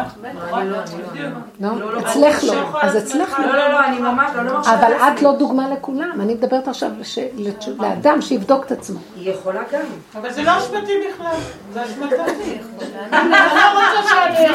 נו, 1.61 1.79
לא, 1.81 1.93
לא, 1.95 2.01
אצלך 2.01 2.45
לא, 2.45 2.81
אז 2.83 2.97
אצלך. 2.97 3.39
לא. 3.39 3.47
לא, 3.47 3.57
לא, 3.57 3.69
לא, 3.69 3.85
אני 3.85 3.99
ממש 3.99 4.31
לא, 4.37 4.43
לא 4.43 4.53
מרשה 4.55 4.75
אבל. 4.75 4.93
את 4.93 5.23
לא 5.23 5.33
דוגמה 5.39 5.69
לכולם, 5.69 6.21
אני 6.21 6.35
מדברת 6.35 6.69
עכשיו 6.69 6.91
לת- 7.37 7.69
לאדם 7.81 8.21
שיבדוק 8.23 8.65
את 8.67 8.73
עצמו. 8.73 8.99
היא 9.17 9.31
יכולה 9.31 9.61
גם. 9.73 9.81
אבל 10.15 10.33
זה 10.33 10.43
לא 10.43 10.59
אשמתי 10.59 10.93
בכלל, 11.15 11.37
זה 11.73 11.83
אשמתי. 11.85 12.15
אני 13.13 13.31
לא 13.31 13.37
רוצה 13.75 14.09
שאני. 14.09 14.49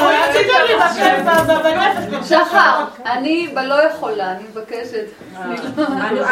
שחר, 2.24 2.84
אני 3.06 3.48
בלא 3.54 3.84
יכולה, 3.84 4.32
אני 4.32 4.44
מבקשת. 4.60 5.06
אני 5.36 5.58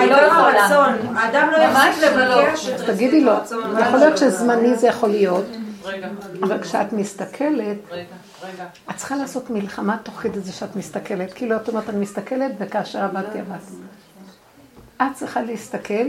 לא- 0.10 0.22
לא. 0.22 0.32
הרצון, 0.32 1.18
האדם 1.18 1.50
לא 1.52 1.58
יפסיק 1.58 2.04
לא. 2.04 2.42
לבקש. 2.42 2.70
אז 2.70 2.82
תגידי 2.84 3.22
לו, 3.22 3.34
יכול 3.82 4.00
להיות 4.00 4.18
שזמני 4.18 4.76
זה 4.76 4.88
יכול 4.88 5.10
להיות, 5.10 5.46
אבל 6.44 6.62
כשאת 6.62 6.94
מסתכלת. 6.94 7.78
את 8.90 8.96
צריכה 8.96 9.16
לעשות 9.16 9.50
מלחמה 9.50 9.98
תוך 10.04 10.16
כדי 10.16 10.40
זה 10.40 10.52
שאת 10.52 10.76
מסתכלת. 10.76 11.34
כאילו 11.34 11.56
את 11.56 11.68
אומרת, 11.70 11.90
אני 11.90 11.98
מסתכלת, 12.00 12.52
וכאשר 12.60 13.00
עבדתי, 13.00 13.40
עבדתי. 13.40 13.74
את 15.02 15.08
צריכה 15.14 15.42
להסתכל 15.42 16.08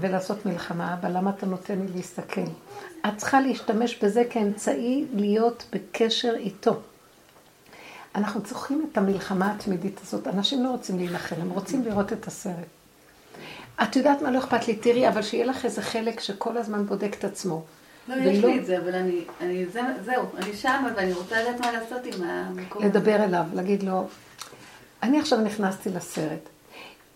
ולעשות 0.00 0.46
מלחמה, 0.46 0.94
אבל 1.00 1.16
למה 1.16 1.30
אתה 1.30 1.46
נותן 1.46 1.78
לי 1.78 1.86
להסתכל? 1.96 2.40
את 3.06 3.12
צריכה 3.16 3.40
להשתמש 3.40 3.98
בזה 4.04 4.22
כאמצעי 4.30 5.04
להיות 5.14 5.64
בקשר 5.72 6.34
איתו. 6.36 6.80
אנחנו 8.14 8.42
צריכים 8.42 8.86
את 8.92 8.98
המלחמה 8.98 9.52
התמידית 9.52 10.00
הזאת. 10.02 10.26
אנשים 10.26 10.64
לא 10.64 10.68
רוצים 10.68 10.96
להילחם, 10.98 11.36
הם 11.40 11.50
רוצים 11.50 11.84
לראות 11.84 12.12
את 12.12 12.26
הסרט. 12.26 12.54
את 13.82 13.96
יודעת 13.96 14.22
מה 14.22 14.30
לא 14.30 14.38
אכפת 14.38 14.68
לי? 14.68 14.76
תראי, 14.76 15.08
אבל 15.08 15.22
שיהיה 15.22 15.46
לך 15.46 15.64
איזה 15.64 15.82
חלק 15.82 16.20
שכל 16.20 16.56
הזמן 16.56 16.86
בודק 16.86 17.16
את 17.18 17.24
עצמו. 17.24 17.62
לא, 18.08 18.14
יש 18.14 18.44
לי 18.44 18.58
את 18.58 18.66
זה, 18.66 18.78
אבל 18.78 18.94
אני, 18.94 19.24
אני, 19.40 19.66
זה, 19.66 19.80
זהו, 20.04 20.24
אני 20.36 20.52
שמה 20.52 20.88
ואני 20.96 21.12
רוצה 21.12 21.42
לדעת 21.42 21.60
מה 21.60 21.72
לעשות 21.72 22.00
עם 22.04 22.22
המקום 22.22 22.82
הזה. 22.82 22.98
לדבר 22.98 23.24
אליו, 23.24 23.44
להגיד 23.54 23.82
לו, 23.82 24.06
אני 25.02 25.20
עכשיו 25.20 25.40
נכנסתי 25.40 25.90
לסרט. 25.90 26.48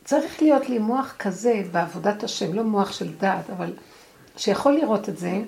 צריך 0.04 0.42
להיות 0.42 0.68
לי 0.68 0.78
מוח 0.78 1.14
כזה 1.18 1.62
בעבודת 1.72 2.24
השם, 2.24 2.54
לא 2.54 2.62
מוח 2.62 2.92
של 2.92 3.14
דעת, 3.14 3.50
אבל 3.50 3.72
שיכול 4.36 4.72
לראות 4.72 5.08
את 5.08 5.18
זה, 5.18 5.40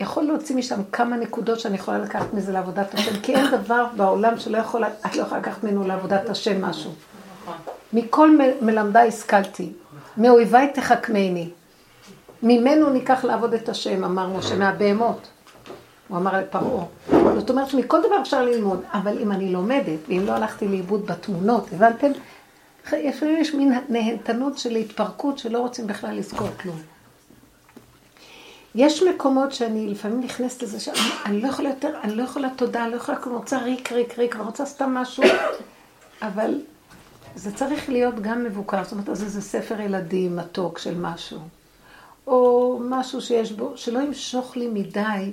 יכול 0.00 0.22
להוציא 0.24 0.56
משם 0.56 0.80
כמה 0.92 1.16
נקודות 1.16 1.60
שאני 1.60 1.74
יכולה 1.74 1.98
לקחת 1.98 2.34
מזה 2.34 2.52
לעבודת 2.52 2.94
השם, 2.94 3.20
כי 3.20 3.34
אין 3.34 3.46
דבר 3.50 3.86
בעולם 3.96 4.38
שלא 4.38 4.58
יכול, 4.58 4.84
את 4.84 5.16
לא 5.16 5.22
יכולה 5.22 5.40
לקחת 5.40 5.64
ממנו 5.64 5.86
לעבודת 5.88 6.28
השם 6.28 6.64
משהו. 6.64 6.90
מכל 7.92 8.36
מ- 8.36 8.66
מלמדיי 8.66 9.08
השכלתי, 9.08 9.72
מאויביי 10.16 10.70
תחכמני. 10.74 11.50
ממנו 12.42 12.90
ניקח 12.90 13.24
לעבוד 13.24 13.54
את 13.54 13.68
השם, 13.68 14.04
אמר 14.04 14.28
משה, 14.28 14.56
מהבהמות. 14.56 15.28
הוא 16.08 16.18
אמר 16.18 16.40
לפרעה. 16.40 16.84
זאת 17.38 17.50
אומרת 17.50 17.68
שמכל 17.68 17.98
דבר 18.00 18.20
אפשר 18.22 18.42
ללמוד, 18.42 18.82
אבל 18.92 19.18
אם 19.22 19.32
אני 19.32 19.52
לומדת, 19.52 19.98
ואם 20.08 20.22
לא 20.26 20.32
הלכתי 20.32 20.68
לאיבוד 20.68 21.06
בתמונות, 21.06 21.66
הבנתם? 21.72 22.10
לפעמים 22.92 23.36
יש 23.40 23.54
מין 23.54 23.72
נהנתנות 23.88 24.58
של 24.58 24.76
התפרקות 24.76 25.38
שלא 25.38 25.58
רוצים 25.58 25.86
בכלל 25.86 26.16
לזכור 26.18 26.48
כלום. 26.62 26.76
יש 28.78 29.02
מקומות 29.02 29.52
שאני 29.52 29.88
לפעמים 29.88 30.20
נכנסת 30.20 30.62
לזה 30.62 30.80
שאני 30.80 31.42
לא 31.42 31.48
יכולה 31.48 31.68
יותר, 31.68 31.94
אני 32.04 32.14
לא 32.14 32.22
יכולה 32.22 32.48
תודה, 32.56 32.84
אני 32.84 32.90
לא 32.90 32.96
יכולה 32.96 33.18
כלום, 33.18 33.36
רוצה 33.36 33.58
ריק, 33.58 33.92
ריק, 33.92 34.18
ריק, 34.18 34.36
ורוצה 34.38 34.66
סתם 34.66 34.94
משהו, 34.94 35.24
אבל 36.22 36.60
זה 37.34 37.52
צריך 37.54 37.88
להיות 37.88 38.14
גם 38.20 38.44
מבוקר, 38.44 38.84
זאת 38.84 38.92
אומרת, 38.92 39.08
אז 39.08 39.22
איזה 39.22 39.42
ספר 39.42 39.80
ילדים 39.80 40.36
מתוק 40.36 40.78
של 40.78 41.00
משהו, 41.00 41.38
או 42.26 42.80
משהו 42.84 43.20
שיש 43.20 43.52
בו, 43.52 43.72
שלא 43.76 43.98
ימשוך 43.98 44.56
לי 44.56 44.68
מדי. 44.68 45.32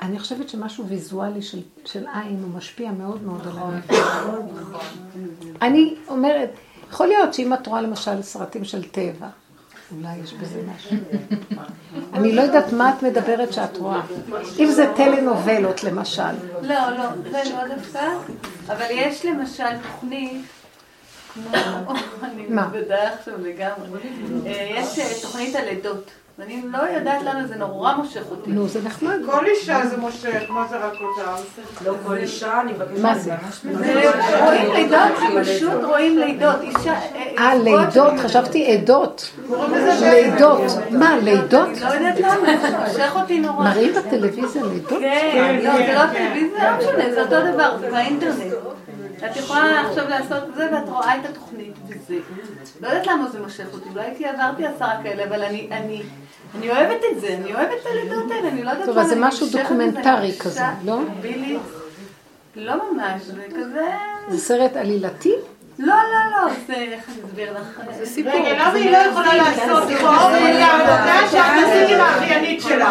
אני 0.00 0.18
חושבת 0.18 0.48
שמשהו 0.48 0.86
ויזואלי 0.86 1.42
של, 1.42 1.60
של 1.84 2.06
עין 2.14 2.42
הוא 2.42 2.50
משפיע 2.56 2.90
מאוד 2.92 3.22
מאוד 3.22 3.46
על 3.46 3.58
הנפש. 3.58 3.96
אני 5.62 5.94
אומרת, 6.08 6.50
יכול 6.90 7.06
להיות 7.06 7.34
שאם 7.34 7.54
את 7.54 7.66
רואה 7.66 7.80
למשל 7.80 8.22
סרטים 8.22 8.64
של 8.64 8.88
טבע, 8.88 9.28
אולי 9.92 10.16
יש 10.24 10.32
בזה 10.32 10.62
משהו. 10.74 10.96
אני 12.14 12.32
לא 12.32 12.42
יודעת 12.42 12.72
מה 12.72 12.90
את 12.90 13.02
מדברת 13.02 13.52
שאת 13.52 13.76
רואה. 13.76 14.00
אם 14.58 14.70
זה 14.70 14.92
טלנובלות 14.96 15.84
למשל. 15.84 16.22
לא, 16.62 16.90
לא, 16.90 17.04
זה 17.30 17.42
לא 17.50 17.74
דווקא, 17.74 18.08
אבל 18.68 18.86
יש 18.90 19.24
למשל 19.24 19.78
תוכנית, 19.82 20.42
אני 22.22 22.46
מבדה 22.48 23.12
עכשיו 23.14 23.34
לגמרי, 23.38 24.00
אה, 24.46 24.68
יש 24.70 24.98
אה, 24.98 25.04
תוכנית 25.22 25.54
הלידות. 25.56 26.10
ואני 26.38 26.62
לא 26.72 26.78
יודעת 26.78 27.22
למה 27.22 27.46
זה 27.46 27.56
נורא 27.56 27.94
מושך 27.94 28.22
אותי. 28.30 28.50
נו, 28.50 28.68
זה 28.68 28.82
נחמד. 28.82 29.18
כל 29.26 29.46
אישה 29.46 29.86
זה 29.86 29.96
מושך, 29.96 30.42
מה 30.48 30.66
זה 30.70 30.76
רק 30.76 30.92
אותה? 30.92 31.36
לא 31.84 31.94
כל 32.06 32.16
אישה, 32.16 32.60
אני 32.60 32.72
מבקשת. 32.72 33.02
מה 33.02 33.18
זה? 33.18 33.34
רואים 34.44 34.72
לידות, 34.72 35.12
פשוט 35.40 35.84
רואים 35.84 36.18
לידות. 36.18 36.60
אישה... 36.62 36.94
אה, 37.38 37.54
לידות, 37.54 38.12
חשבתי 38.18 38.72
עדות. 38.72 39.30
לידות. 40.00 40.60
מה, 40.90 41.16
לידות? 41.16 41.68
לא 41.80 41.88
יודעת 41.88 42.20
למה, 42.20 42.60
זה 42.60 42.78
מושך 42.78 43.12
אותי 43.16 43.40
נורא. 43.40 43.64
מראים 43.64 43.92
בטלוויזיה 43.94 44.62
לידות? 44.62 45.00
כן, 45.00 45.60
לא, 45.64 45.72
זה 45.72 45.94
לא 45.94 46.06
טלוויזיה, 46.12 46.70
לא 46.70 46.78
משנה, 46.78 47.14
זה 47.14 47.22
אותו 47.22 47.52
דבר, 47.52 47.78
זה 47.80 47.90
באינטרנט. 47.90 48.52
את 49.24 49.36
יכולה 49.36 49.80
עכשיו 49.80 50.08
לעשות 50.08 50.42
את 50.48 50.54
זה 50.54 50.68
ואת 50.72 50.88
רואה 50.88 51.16
את 51.16 51.24
התוכנית 51.24 51.74
וזה. 51.88 52.14
לא 52.80 52.88
יודעת 52.88 53.06
למה 53.06 53.30
זה 53.30 53.40
מושך 53.40 53.66
אותי, 53.72 53.88
אולי 53.94 54.16
כי 54.18 54.26
עברתי 54.26 54.66
עשרה 54.66 55.02
כאלה, 55.02 55.24
אבל 55.24 55.42
אני, 55.42 55.68
אני, 55.70 56.02
אני 56.54 56.70
אוהבת 56.70 57.00
את 57.12 57.20
זה, 57.20 57.36
אני 57.40 57.54
אוהבת 57.54 57.74
את 57.82 57.86
הלידות 57.86 58.30
האלה, 58.30 58.48
אני 58.48 58.62
לא 58.62 58.70
יודעת 58.70 58.86
טוב, 58.86 58.98
אז 58.98 59.08
זה 59.08 59.16
משהו 59.18 59.46
דוקומנטרי 59.52 60.32
כזה, 60.38 60.60
לא? 60.84 60.98
לא 62.56 62.92
ממש, 62.92 63.22
זה 63.22 63.46
כזה... 63.56 63.86
זה 64.28 64.38
סרט 64.38 64.76
עלילתי? 64.76 65.34
לא, 65.78 65.94
לא, 65.94 66.30
לא, 66.30 66.54
זה, 66.66 66.74
איך 66.74 67.08
אני 67.08 67.16
אסביר 67.26 67.52
לך? 67.52 67.80
זה 67.98 68.06
סיפור. 68.06 68.32
רגע, 68.32 68.52
למה 68.52 68.72
היא 68.72 68.90
לא 68.90 68.96
יכולה 68.96 69.34
לעשות 69.36 69.82
פה 70.00 70.08
העבודה 70.08 71.28
שאת 71.30 71.64
עשית 71.64 71.88
עם 71.90 72.00
האחיינית 72.00 72.62
שלה? 72.62 72.88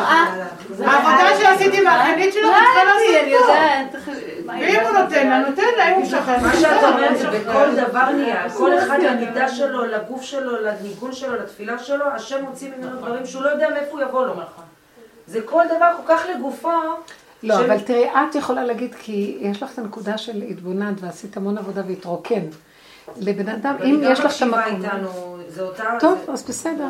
העבודה 0.85 1.37
שעשית 1.39 1.73
עם 1.73 1.87
האחיינית 1.87 2.33
שלך, 2.33 2.45
את 2.45 2.63
צריכה 2.65 2.83
לעשות 2.83 3.27
יודעת. 3.27 4.15
ואם 4.45 4.79
הוא 4.85 4.99
נותן 4.99 5.27
לה, 5.29 5.39
נותן 5.39 5.63
לה, 5.77 5.91
אם 5.91 5.95
הוא 5.95 6.05
שכח. 6.05 6.41
מה 6.41 6.53
שאת 6.59 6.83
אומרת 6.83 7.17
זה 7.17 7.29
בכל 7.29 7.75
דבר 7.75 8.09
נהיה, 8.09 8.49
כל 8.49 8.77
אחד 8.77 8.99
למידה 9.03 9.49
שלו, 9.49 9.85
לגוף 9.85 10.21
שלו, 10.21 10.61
לניגון 10.61 11.13
שלו, 11.13 11.35
לתפילה 11.35 11.79
שלו, 11.79 12.05
השם 12.05 12.43
מוציא 12.43 12.71
ממנו 12.77 12.97
דברים 12.97 13.25
שהוא 13.25 13.43
לא 13.43 13.49
יודע 13.49 13.69
מאיפה 13.69 13.91
הוא 13.91 14.01
יבוא 14.01 14.25
לו. 14.25 14.33
זה 15.27 15.41
כל 15.41 15.63
דבר 15.77 15.91
כל 15.97 16.13
כך 16.13 16.25
לגופו. 16.35 16.69
לא, 17.43 17.59
אבל 17.59 17.79
תראי, 17.79 18.09
את 18.09 18.35
יכולה 18.35 18.63
להגיד, 18.63 18.95
כי 18.95 19.37
יש 19.41 19.63
לך 19.63 19.73
את 19.73 19.79
הנקודה 19.79 20.17
של 20.17 20.41
התבוננת 20.49 20.95
ועשית 21.01 21.37
המון 21.37 21.57
עבודה 21.57 21.81
והתרוקן. 21.87 22.41
לבן 23.17 23.49
אדם, 23.49 23.75
אם 23.83 24.01
יש 24.03 24.19
לך 24.19 24.35
את 24.37 24.41
המקום. 24.41 25.35
טוב, 25.99 26.19
אז 26.27 26.43
בסדר. 26.43 26.87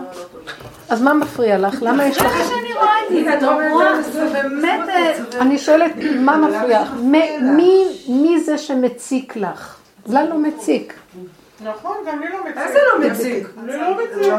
אז 0.90 1.02
מה 1.02 1.14
מפריע 1.14 1.58
לך? 1.58 1.76
למה 1.82 2.06
יש 2.06 2.18
לך... 2.18 2.24
זה 2.24 2.30
מה 2.30 2.46
שאני 2.46 2.74
רואה 2.74 3.36
את 3.36 3.40
זה, 3.40 3.46
נורא, 3.46 4.02
זה 4.02 4.30
באמת... 4.34 4.80
אני 5.42 5.58
שואלת, 5.58 5.92
מה 6.20 6.38
מפריע 6.38 6.82
לך? 6.82 6.90
מי 8.08 8.40
זה 8.46 8.58
שמציק 8.58 9.36
לך? 9.36 9.78
לנו 10.08 10.40
מציק. 10.40 10.94
נכון, 11.64 11.98
גם 12.08 12.20
לי 12.20 12.30
לא 12.30 12.40
מציק. 12.46 12.58
איזה 12.58 12.80
לא 12.94 13.08
מציק? 13.08 13.48
לי 13.66 13.78
לא 13.78 13.98
מציק. 13.98 14.34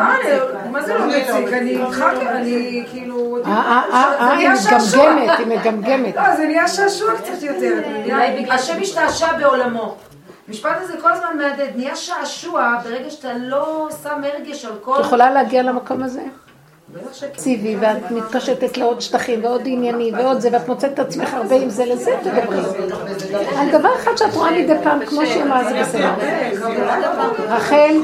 מה 0.71 0.83
זה 0.83 0.95
לא 0.95 1.07
מציק? 1.07 1.53
אני 1.53 1.71
איתך, 1.71 2.05
אני 2.27 2.85
כאילו... 2.91 3.39
אה, 3.47 3.83
אה, 3.93 4.31
היא 4.37 4.49
מגמגמת, 4.49 5.39
היא 5.39 5.47
מגמגמת. 5.47 6.17
לא, 6.17 6.37
זה 6.37 6.47
נהיה 6.47 6.69
שעשוע 6.69 7.17
קצת 7.17 7.43
יותר. 7.43 7.75
השם 8.55 8.81
השתעשע 8.83 9.33
בעולמו. 9.33 9.97
המשפט 10.49 10.77
הזה 10.81 11.01
כל 11.01 11.13
הזמן 11.13 11.37
מהדהד, 11.37 11.77
נהיה 11.77 11.97
שעשוע 11.97 12.79
ברגע 12.85 13.11
שאתה 13.11 13.33
לא 13.35 13.89
שם 14.03 14.25
הרגש 14.25 14.65
על 14.65 14.73
כל... 14.83 15.01
את 15.01 15.01
יכולה 15.01 15.31
להגיע 15.31 15.63
למקום 15.63 16.03
הזה? 16.03 16.23
ציבי, 17.37 17.77
ואת 17.81 18.11
מתפשטת 18.11 18.77
לעוד 18.77 19.01
שטחים 19.01 19.45
ועוד 19.45 19.63
עניינים 19.65 20.15
ועוד 20.15 20.41
זה, 20.41 20.49
ואת 20.53 20.69
מוצאת 20.69 20.93
את 20.95 20.99
עצמך 20.99 21.35
הרבה 21.35 21.57
עם 21.57 21.71
זה 21.71 21.85
לזה, 21.85 22.11
תדברי. 22.23 22.59
על 23.57 23.71
דבר 23.79 23.89
אחד 23.97 24.11
שאת 24.17 24.35
רואה 24.35 24.51
מדי 24.51 24.75
פעם, 24.83 25.07
כמו 25.07 25.27
שהיא 25.27 25.43
אמרה, 25.43 25.65
זה 25.65 25.81
בסדר. 25.81 26.13
רחל, 27.49 27.97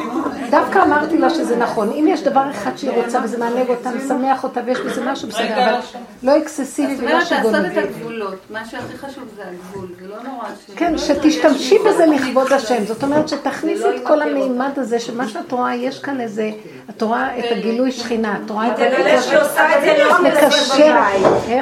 דווקא 0.51 0.83
אמרתי 0.83 1.19
לה 1.19 1.31
שזה 1.31 1.57
נכון. 1.57 1.91
אם 1.93 2.07
יש 2.09 2.23
דבר 2.23 2.51
אחד 2.51 2.71
שהיא 2.77 2.91
רוצה 2.91 3.19
וזה 3.25 3.39
מענג 3.39 3.69
אותה, 3.69 3.91
משמח 3.91 4.45
אותה 4.45 4.61
ויש 4.67 4.79
בזה 4.79 5.05
משהו 5.05 5.29
בסדר, 5.29 5.65
אבל 5.65 5.79
לא 6.23 6.39
אקססיבי 6.39 6.97
ולא 6.99 7.25
שגונבי. 7.25 7.53
לעשות 7.53 7.73
את 7.73 7.85
הגבולות. 7.85 8.37
מה 8.51 8.65
שהכי 8.65 8.99
חשוב 8.99 9.25
זה 9.37 9.43
הגבול, 9.49 9.89
זה 10.01 10.09
לא 10.09 10.17
נורא. 10.23 10.49
כן, 10.77 10.99
שתשתמשי 10.99 11.79
בזה 11.87 12.07
לכבוד 12.07 12.53
השם. 12.53 12.85
זאת 12.85 13.03
אומרת 13.03 13.29
שתכניסי 13.29 13.85
את 13.97 14.07
כל 14.07 14.23
המימד 14.23 14.71
הזה, 14.77 15.01
שמה 15.01 15.29
שאת 15.29 15.53
רואה, 15.53 15.75
יש 15.75 15.99
כאן 15.99 16.21
איזה, 16.21 16.51
את 16.91 17.03
רואה 17.03 17.39
את 17.39 17.45
הגילוי 17.51 17.93
שכינה, 17.93 18.39
את 18.45 18.51
רואה 18.51 18.72
תגלה 18.77 19.23
שהיא 19.23 19.39
עושה 19.39 19.77
את 19.79 19.83
זה 19.83 20.05
לא 20.05 20.23
מקשר. 20.23 20.95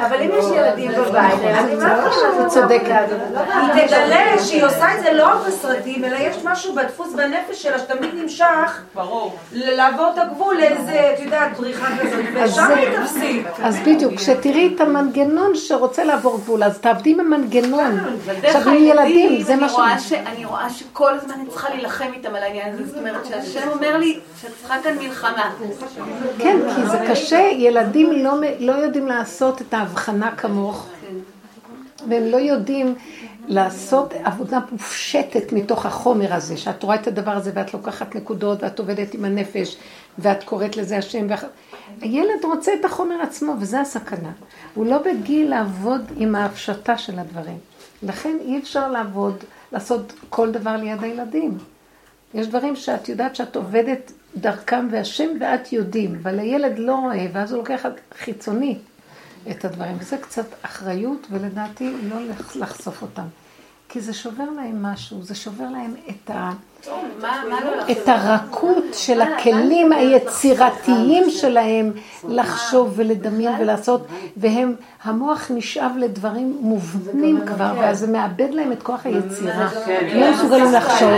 אבל 0.07 0.21
אם 0.21 0.29
יש 0.39 0.45
ילדים 0.55 0.91
בבית, 0.91 1.39
אני 1.43 1.75
מה 1.75 2.05
את 2.41 2.47
צודקת. 2.47 3.05
היא 3.73 3.87
תגלה 3.87 4.39
שהיא 4.43 4.65
עושה 4.65 4.97
את 4.97 5.03
זה 5.03 5.13
לא 5.13 5.27
רק 5.27 5.47
בסרטים, 5.47 6.05
אלא 6.05 6.15
יש 6.19 6.37
משהו 6.43 6.73
בדפוס 6.75 7.13
בנפש 7.13 7.63
שלה 7.63 7.79
שתמיד 7.79 8.09
נמשך 8.15 8.81
לעבור 9.53 10.11
את 10.13 10.19
הגבול 10.19 10.57
לאיזה, 10.57 11.11
את 11.15 11.19
יודעת, 11.19 11.57
בריחה 11.57 11.87
כזאת, 12.01 12.25
ושם 12.43 12.71
היא 12.75 12.87
תפסיק. 13.03 13.47
אז 13.63 13.79
בדיוק, 13.79 14.13
כשתראי 14.15 14.71
את 14.75 14.81
המנגנון 14.81 15.51
שרוצה 15.55 16.03
לעבור 16.03 16.37
גבול, 16.37 16.63
אז 16.63 16.77
תעבדי 16.79 17.11
עם 17.11 17.19
המנגנון. 17.19 17.99
עכשיו, 18.43 18.69
עם 18.69 18.83
ילדים, 18.83 19.41
זה 19.41 19.53
אני 19.53 19.61
מה 19.61 19.99
ש- 19.99 20.13
אני 20.13 20.45
רואה 20.45 20.69
שכל 20.69 21.13
הזמן 21.13 21.33
אני 21.33 21.45
צריכה 21.49 21.69
להילחם 21.69 22.05
איתם 22.13 22.35
על 22.35 22.43
העניין 22.43 22.73
הזה, 22.73 22.87
זאת 22.87 22.97
אומרת 22.97 23.25
שהשם 23.25 23.67
אומר 23.71 23.97
לי 23.97 24.19
שאת 24.41 24.51
צריכה 24.61 24.75
כאן 24.83 24.97
מלחמה. 24.99 25.51
כן, 26.39 26.57
כי 26.75 26.85
זה 26.85 26.97
קשה, 27.09 27.49
ילדים 27.57 28.11
לא, 28.11 28.33
לא 28.59 28.71
יודעים 28.71 29.07
לעשות 29.07 29.61
את 29.61 29.73
ההבחנה 29.73 30.35
כמוך, 30.35 30.87
והם 32.09 32.23
לא 32.23 32.37
יודעים 32.37 32.95
לעשות 33.47 34.13
עבודה 34.23 34.59
מופשטת 34.71 35.53
מתוך 35.53 35.85
החומר 35.85 36.33
הזה, 36.33 36.57
שאת 36.57 36.83
רואה 36.83 36.95
את 36.95 37.07
הדבר 37.07 37.31
הזה 37.31 37.51
ואת 37.53 37.73
לוקחת 37.73 38.15
נקודות 38.15 38.63
ואת 38.63 38.79
עובדת 38.79 39.13
עם 39.13 39.25
הנפש 39.25 39.77
ואת 40.17 40.43
קוראת 40.43 40.77
לזה 40.77 40.97
השם. 40.97 41.25
ואח... 41.29 41.43
הילד 42.01 42.43
רוצה 42.43 42.71
את 42.79 42.85
החומר 42.85 43.21
עצמו 43.21 43.53
וזה 43.59 43.81
הסכנה. 43.81 44.31
הוא 44.73 44.85
לא 44.85 44.97
בגיל 44.97 45.49
לעבוד 45.49 46.01
עם 46.17 46.35
ההפשטה 46.35 46.97
של 46.97 47.19
הדברים. 47.19 47.57
לכן 48.03 48.37
אי 48.41 48.59
אפשר 48.59 48.91
לעבוד, 48.91 49.43
לעשות 49.71 50.13
כל 50.29 50.51
דבר 50.51 50.75
ליד 50.75 51.03
הילדים. 51.03 51.57
יש 52.33 52.47
דברים 52.47 52.75
שאת 52.75 53.09
יודעת 53.09 53.35
שאת 53.35 53.55
עובדת 53.55 54.11
דרכם 54.35 54.87
והשם 54.91 55.29
ואת 55.39 55.73
יודעים, 55.73 56.15
אבל 56.23 56.39
הילד 56.39 56.79
לא 56.79 56.95
רואה, 56.95 57.27
ואז 57.33 57.51
הוא 57.51 57.57
לוקח 57.57 57.85
חיצוני 58.17 58.77
את 59.51 59.65
הדברים. 59.65 59.97
וזה 59.99 60.17
קצת 60.17 60.45
אחריות, 60.61 61.27
ולדעתי 61.31 61.93
לא 62.03 62.17
לחשוף 62.55 63.01
אותם. 63.01 63.27
כי 63.91 64.01
זה 64.01 64.13
שובר 64.13 64.43
להם 64.55 64.83
משהו, 64.83 65.23
זה 65.23 65.35
שובר 65.35 65.63
להם 65.69 65.93
את, 66.09 66.29
ה... 66.29 66.51
את 67.91 68.07
הרכות 68.07 68.83
של 68.93 69.21
הכלים 69.21 69.91
היצירתיים 69.91 71.29
שלהם 71.29 71.91
לחשוב 72.27 72.93
ולדמיין 72.95 73.61
ולעשות, 73.61 74.07
והם, 74.37 74.75
המוח 75.03 75.51
נשאב 75.55 75.91
לדברים 75.97 76.57
מובנים 76.61 77.41
כבר, 77.45 77.73
ואז 77.79 77.99
זה 77.99 78.07
מאבד 78.07 78.49
להם 78.51 78.71
את 78.71 78.83
כוח 78.83 79.05
היצירה. 79.05 79.69
הם 79.85 80.19
לא 80.19 80.31
מסוגלים 80.31 80.73
לחשוב, 80.73 81.13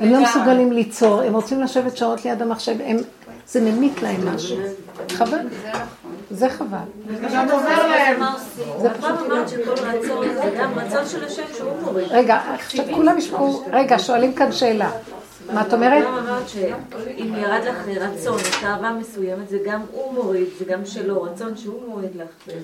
הם 0.00 0.12
לא 0.12 0.22
מסוגלים 0.22 0.72
ליצור, 0.72 1.20
הם 1.20 1.34
רוצים 1.34 1.62
לשבת 1.62 1.96
שעות 1.96 2.24
ליד 2.24 2.42
המחשב, 2.42 2.76
הם, 2.84 2.96
זה 3.46 3.60
ממית 3.60 4.02
להם 4.02 4.34
משהו. 4.34 4.56
חבל. 5.10 5.38
זה 6.34 6.48
חבל. 6.48 6.78
גם 7.34 7.50
אומר 7.50 7.86
להם, 7.88 8.22
זה 8.80 8.88
פעם 9.00 9.16
אמרת 9.16 9.48
שכל 9.48 9.70
רצון 9.70 10.34
זה 10.34 10.56
גם 10.58 10.78
רצון 10.78 11.06
של 11.06 11.24
השם 11.24 11.42
שהוא 11.56 11.70
מוריד. 11.82 12.06
רגע, 12.10 12.40
עכשיו 12.54 12.84
כולם 12.94 13.18
ישמעו, 13.18 13.64
רגע, 13.72 13.98
שואלים 13.98 14.34
כאן 14.34 14.52
שאלה. 14.52 14.90
מה 15.52 15.62
את 15.62 15.72
אומרת? 15.72 16.04
גם 16.04 16.14
אמרת 16.14 16.48
שאם 16.48 17.34
ירד 17.38 17.60
לך 17.64 17.88
רצון, 18.00 18.38
את 18.38 18.64
אהבה 18.64 18.90
מסוימת, 18.90 19.48
זה 19.48 19.58
גם 19.66 19.80
הוא 19.90 20.14
מוריד, 20.14 20.46
זה 20.58 20.64
גם 20.64 20.84
שלו, 20.84 21.22
רצון 21.22 21.56
שהוא 21.56 21.88
מוריד 21.88 22.10
לך. 22.16 22.56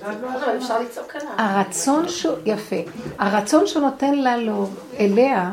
אפשר 0.57 0.81
לצעוק 0.81 1.17
עליו. 1.17 1.33
הרצון 1.39 2.09
שהוא, 2.09 2.37
יפה, 2.47 2.77
הרצון 3.19 3.67
שנותן 3.67 4.15
לה 4.15 4.37
לו, 4.37 4.69
אליה, 4.99 5.53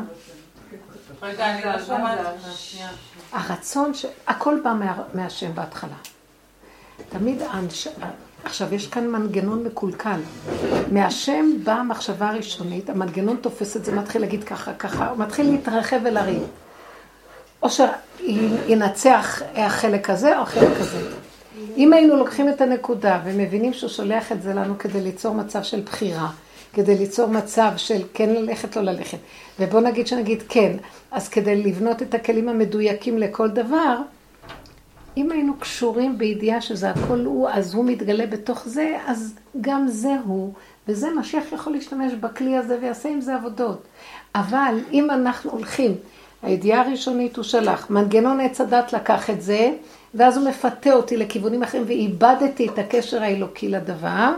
רגע, 1.22 1.54
אני 1.54 1.64
לא 1.64 1.84
שומעת. 1.86 2.18
הרצון, 3.32 3.94
ש... 3.94 4.06
הכל 4.26 4.58
בא 4.64 4.72
מה... 4.72 5.02
מהשם 5.14 5.54
בהתחלה. 5.54 5.96
תמיד 7.08 7.42
האנש... 7.42 7.88
עכשיו, 8.44 8.74
יש 8.74 8.86
כאן 8.86 9.08
מנגנון 9.08 9.64
מקולקל. 9.64 10.20
מהשם 10.92 11.50
באה 11.64 11.76
המחשבה 11.76 12.28
הראשונית, 12.28 12.90
המנגנון 12.90 13.36
תופס 13.36 13.76
את 13.76 13.84
זה, 13.84 13.92
מתחיל 13.92 14.20
להגיד 14.20 14.44
ככה, 14.44 14.74
ככה, 14.74 15.10
הוא 15.10 15.18
מתחיל 15.18 15.50
להתרחב 15.50 15.96
ולריב. 16.04 16.42
או 17.62 17.68
שינצח 17.70 19.42
החלק 19.54 20.10
הזה 20.10 20.38
או 20.38 20.42
החלק 20.42 20.76
הזה. 20.76 21.10
אם 21.76 21.92
היינו 21.92 22.16
לוקחים 22.16 22.48
את 22.48 22.60
הנקודה 22.60 23.20
ומבינים 23.24 23.72
שהוא 23.72 23.90
שולח 23.90 24.32
את 24.32 24.42
זה 24.42 24.54
לנו 24.54 24.78
כדי 24.78 25.00
ליצור 25.00 25.34
מצב 25.34 25.62
של 25.62 25.80
בחירה, 25.80 26.28
כדי 26.72 26.98
ליצור 26.98 27.26
מצב 27.26 27.72
של 27.76 28.02
כן 28.14 28.30
ללכת, 28.30 28.76
לא 28.76 28.82
ללכת, 28.82 29.18
ובוא 29.60 29.80
נגיד 29.80 30.06
שנגיד 30.06 30.42
כן, 30.48 30.76
אז 31.10 31.28
כדי 31.28 31.62
לבנות 31.62 32.02
את 32.02 32.14
הכלים 32.14 32.48
המדויקים 32.48 33.18
לכל 33.18 33.48
דבר, 33.48 33.96
אם 35.18 35.30
היינו 35.30 35.54
קשורים 35.58 36.18
בידיעה 36.18 36.60
שזה 36.60 36.90
הכל 36.90 37.20
הוא, 37.24 37.48
אז 37.48 37.74
הוא 37.74 37.84
מתגלה 37.84 38.26
בתוך 38.26 38.68
זה, 38.68 38.98
אז 39.06 39.34
גם 39.60 39.88
זה 39.88 40.16
הוא, 40.24 40.52
וזה 40.88 41.08
משיח 41.10 41.44
יכול 41.52 41.72
להשתמש 41.72 42.12
בכלי 42.12 42.56
הזה 42.56 42.78
ויעשה 42.80 43.08
עם 43.08 43.20
זה 43.20 43.34
עבודות. 43.34 43.82
אבל 44.34 44.78
אם 44.92 45.10
אנחנו 45.10 45.50
הולכים, 45.50 45.94
הידיעה 46.42 46.80
הראשונית 46.80 47.36
הוא 47.36 47.44
שלח, 47.44 47.90
מנגנון 47.90 48.40
עץ 48.40 48.60
הדת 48.60 48.92
לקח 48.92 49.30
את 49.30 49.42
זה, 49.42 49.72
ואז 50.14 50.36
הוא 50.36 50.48
מפתה 50.48 50.92
אותי 50.92 51.16
לכיוונים 51.16 51.62
אחרים, 51.62 51.84
ואיבדתי 51.86 52.68
את 52.68 52.78
הקשר 52.78 53.22
האלוקי 53.22 53.68
לדבר, 53.68 54.34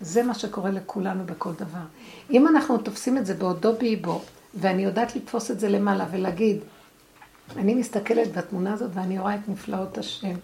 זה 0.00 0.22
מה 0.22 0.34
שקורה 0.34 0.70
לכולנו 0.70 1.24
בכל 1.26 1.52
דבר. 1.52 1.86
אם 2.30 2.48
אנחנו 2.48 2.78
תופסים 2.78 3.18
את 3.18 3.26
זה 3.26 3.34
בעודו 3.34 3.72
באיבו, 3.72 4.20
ואני 4.54 4.84
יודעת 4.84 5.16
לתפוס 5.16 5.50
את 5.50 5.60
זה 5.60 5.68
למעלה 5.68 6.04
ולהגיד, 6.10 6.58
אני 7.56 7.74
מסתכלת 7.74 8.36
בתמונה 8.36 8.72
הזאת 8.72 8.90
ואני 8.94 9.18
רואה 9.18 9.34
את 9.34 9.48
נפלאות 9.48 9.98
השם. 9.98 10.34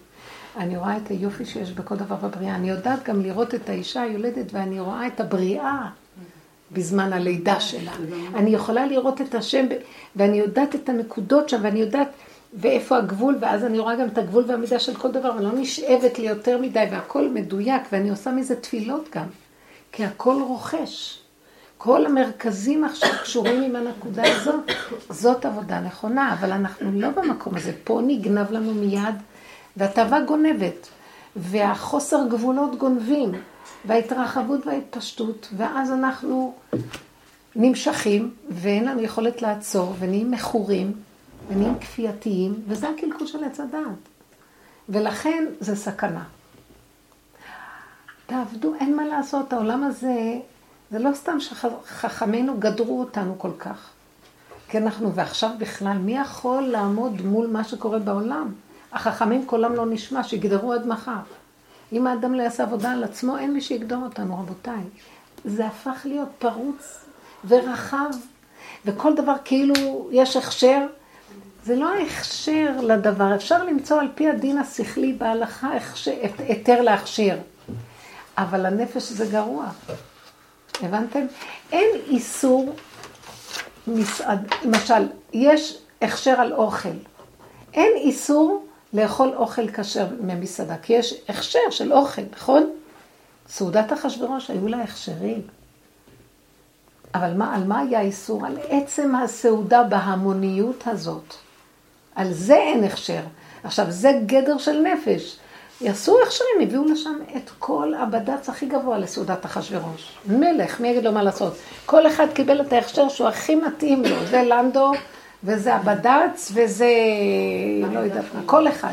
אני 0.56 0.76
רואה 0.76 0.96
את 0.96 1.08
היופי 1.08 1.44
שיש 1.44 1.72
בכל 1.72 1.96
דבר 1.96 2.16
בבריאה. 2.16 2.54
אני 2.54 2.70
יודעת 2.70 3.04
גם 3.04 3.22
לראות 3.22 3.54
את 3.54 3.68
האישה 3.68 4.02
היולדת 4.02 4.52
ואני 4.52 4.80
רואה 4.80 5.06
את 5.06 5.20
הבריאה 5.20 5.88
בזמן 6.72 7.12
הלידה 7.12 7.60
שלה. 7.60 7.92
אני 8.34 8.50
יכולה 8.50 8.86
לראות 8.86 9.20
את 9.20 9.34
השם 9.34 9.66
ואני 10.16 10.38
יודעת 10.38 10.74
את 10.74 10.88
הנקודות 10.88 11.48
שם 11.48 11.58
ואני 11.62 11.80
יודעת 11.80 12.08
ואיפה 12.54 12.96
הגבול 12.96 13.38
ואז 13.40 13.64
אני 13.64 13.78
רואה 13.78 13.96
גם 13.96 14.08
את 14.08 14.18
הגבול 14.18 14.44
והמידה 14.46 14.78
של 14.78 14.94
כל 14.94 15.10
דבר 15.12 15.32
ואני 15.34 15.44
לא 15.44 15.52
נשאבת 15.52 16.18
לי 16.18 16.28
יותר 16.28 16.58
מדי 16.58 16.84
והכל 16.90 17.28
מדויק 17.28 17.82
ואני 17.92 18.10
עושה 18.10 18.32
מזה 18.32 18.56
תפילות 18.56 19.08
גם. 19.14 19.26
כי 19.92 20.04
הכל 20.04 20.42
רוכש. 20.48 21.21
כל 21.84 22.06
המרכזים 22.06 22.84
עכשיו 22.84 23.10
קשורים 23.22 23.62
עם 23.62 23.76
הנקודה 23.76 24.22
הזאת, 24.26 24.70
זאת 25.10 25.44
עבודה 25.44 25.80
נכונה, 25.80 26.32
אבל 26.32 26.52
אנחנו 26.52 26.92
לא 26.92 27.10
במקום 27.10 27.56
הזה. 27.56 27.72
פה 27.84 28.00
נגנב 28.06 28.50
לנו 28.50 28.74
מיד, 28.74 29.14
והתאווה 29.76 30.20
גונבת, 30.20 30.88
והחוסר 31.36 32.26
גבולות 32.30 32.78
גונבים, 32.78 33.32
וההתרחבות 33.84 34.66
וההתפשטות, 34.66 35.48
ואז 35.56 35.92
אנחנו 35.92 36.54
נמשכים, 37.56 38.34
ואין 38.50 38.84
לנו 38.84 39.00
יכולת 39.00 39.42
לעצור, 39.42 39.94
ונהיים 39.98 40.30
מכורים, 40.30 40.92
ונהיים 41.48 41.78
כפייתיים, 41.78 42.54
וזה 42.68 42.88
הקלקול 42.88 43.26
של 43.26 43.44
עץ 43.44 43.60
הדעת. 43.60 44.08
ולכן 44.88 45.44
זה 45.60 45.76
סכנה. 45.76 46.24
תעבדו, 48.26 48.74
אין 48.74 48.96
מה 48.96 49.04
לעשות, 49.04 49.52
העולם 49.52 49.84
הזה 49.84 50.38
זה 50.92 50.98
לא 50.98 51.10
סתם 51.14 51.40
שחכמינו 51.40 52.58
גדרו 52.58 53.00
אותנו 53.00 53.38
כל 53.38 53.50
כך. 53.58 53.90
כי 54.68 54.78
אנחנו, 54.78 55.14
ועכשיו 55.14 55.50
בכלל, 55.58 55.98
מי 55.98 56.18
יכול 56.18 56.62
לעמוד 56.62 57.22
מול 57.22 57.46
מה 57.46 57.64
שקורה 57.64 57.98
בעולם? 57.98 58.52
החכמים 58.92 59.46
קולם 59.46 59.74
לא 59.74 59.86
נשמע, 59.86 60.22
שיגדרו 60.22 60.72
עד 60.72 60.86
מחר. 60.86 61.20
אם 61.92 62.06
האדם 62.06 62.34
לא 62.34 62.42
יעשה 62.42 62.62
עבודה 62.62 62.92
על 62.92 63.04
עצמו, 63.04 63.38
אין 63.38 63.52
מי 63.52 63.60
שיגדור 63.60 64.02
אותנו, 64.02 64.38
רבותיי. 64.38 64.82
זה 65.44 65.66
הפך 65.66 66.00
להיות 66.04 66.28
פרוץ 66.38 67.04
ורחב, 67.48 68.10
וכל 68.84 69.14
דבר 69.14 69.34
כאילו 69.44 70.08
יש 70.12 70.36
הכשר. 70.36 70.86
זה 71.64 71.76
לא 71.76 71.94
ההכשר 71.94 72.70
לדבר, 72.82 73.34
אפשר 73.34 73.64
למצוא 73.64 74.00
על 74.00 74.08
פי 74.14 74.28
הדין 74.28 74.58
השכלי 74.58 75.12
בהלכה 75.12 75.70
היתר 76.38 76.80
להכשיר. 76.82 77.38
אבל 78.38 78.66
הנפש 78.66 79.02
זה 79.02 79.26
גרוע. 79.26 79.66
הבנתם? 80.82 81.26
אין 81.72 81.88
איסור 82.06 82.72
מסעד, 83.86 84.52
למשל, 84.64 85.08
יש 85.32 85.78
הכשר 86.02 86.40
על 86.40 86.52
אוכל. 86.52 86.88
אין 87.74 87.92
איסור 87.96 88.66
לאכול 88.92 89.32
אוכל 89.36 89.68
כשר 89.68 90.06
ממסעדה, 90.20 90.76
כי 90.76 90.92
יש 90.92 91.14
הכשר 91.28 91.70
של 91.70 91.92
אוכל, 91.92 92.22
נכון? 92.32 92.70
סעודת 93.48 93.92
אחשורוש 93.92 94.50
היו 94.50 94.68
לה 94.68 94.82
הכשרים. 94.82 95.42
אבל 97.14 97.34
מה, 97.34 97.56
על 97.56 97.64
מה 97.64 97.80
היה 97.80 98.00
איסור? 98.00 98.46
על 98.46 98.58
עצם 98.68 99.14
הסעודה 99.14 99.82
בהמוניות 99.82 100.84
הזאת. 100.86 101.34
על 102.14 102.32
זה 102.32 102.56
אין 102.56 102.84
הכשר. 102.84 103.22
עכשיו, 103.64 103.86
זה 103.90 104.20
גדר 104.26 104.58
של 104.58 104.80
נפש. 104.80 105.36
יעשו 105.82 106.22
הכשרים, 106.22 106.60
הביאו 106.62 106.84
לשם 106.84 107.18
את 107.36 107.50
כל 107.58 107.94
הבד"ץ 107.94 108.48
הכי 108.48 108.66
גבוה 108.66 108.98
לסעודת 108.98 109.46
אחשוורוש. 109.46 110.12
מלך, 110.26 110.80
מי 110.80 110.88
יגיד 110.88 111.04
לו 111.04 111.12
מה 111.12 111.22
לעשות? 111.22 111.54
כל 111.86 112.06
אחד 112.06 112.26
קיבל 112.34 112.60
את 112.60 112.72
ההכשר 112.72 113.08
שהוא 113.08 113.28
הכי 113.28 113.54
מתאים 113.54 114.04
לו, 114.04 114.26
זה 114.26 114.42
לנדו, 114.42 114.92
וזה 115.44 115.74
הבד"ץ, 115.74 116.52
וזה 116.54 116.90
לא 117.92 117.98
יודעת 117.98 118.24
מה, 118.34 118.40
כל 118.46 118.68
אחד. 118.68 118.92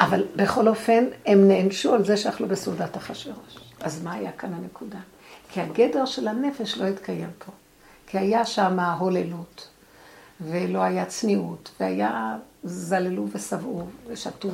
אבל 0.00 0.24
בכל 0.36 0.68
אופן, 0.68 1.04
הם 1.26 1.48
נענשו 1.48 1.94
על 1.94 2.04
זה 2.04 2.16
שאכלו 2.16 2.48
בסעודת 2.48 2.96
אחשוורוש. 2.96 3.58
אז 3.80 4.02
מה 4.02 4.12
היה 4.12 4.32
כאן 4.32 4.54
הנקודה? 4.54 4.98
כי 5.48 5.60
הגדר 5.60 6.04
של 6.04 6.28
הנפש 6.28 6.78
לא 6.78 6.84
התקיים 6.86 7.30
פה. 7.38 7.52
כי 8.06 8.18
היה 8.18 8.44
שם 8.44 8.80
הוללות, 8.80 9.68
ולא 10.40 10.78
היה 10.78 11.04
צניעות, 11.04 11.70
והיה 11.80 12.36
זללו 12.64 13.26
ושבעו 13.32 13.86
ושתו. 14.06 14.48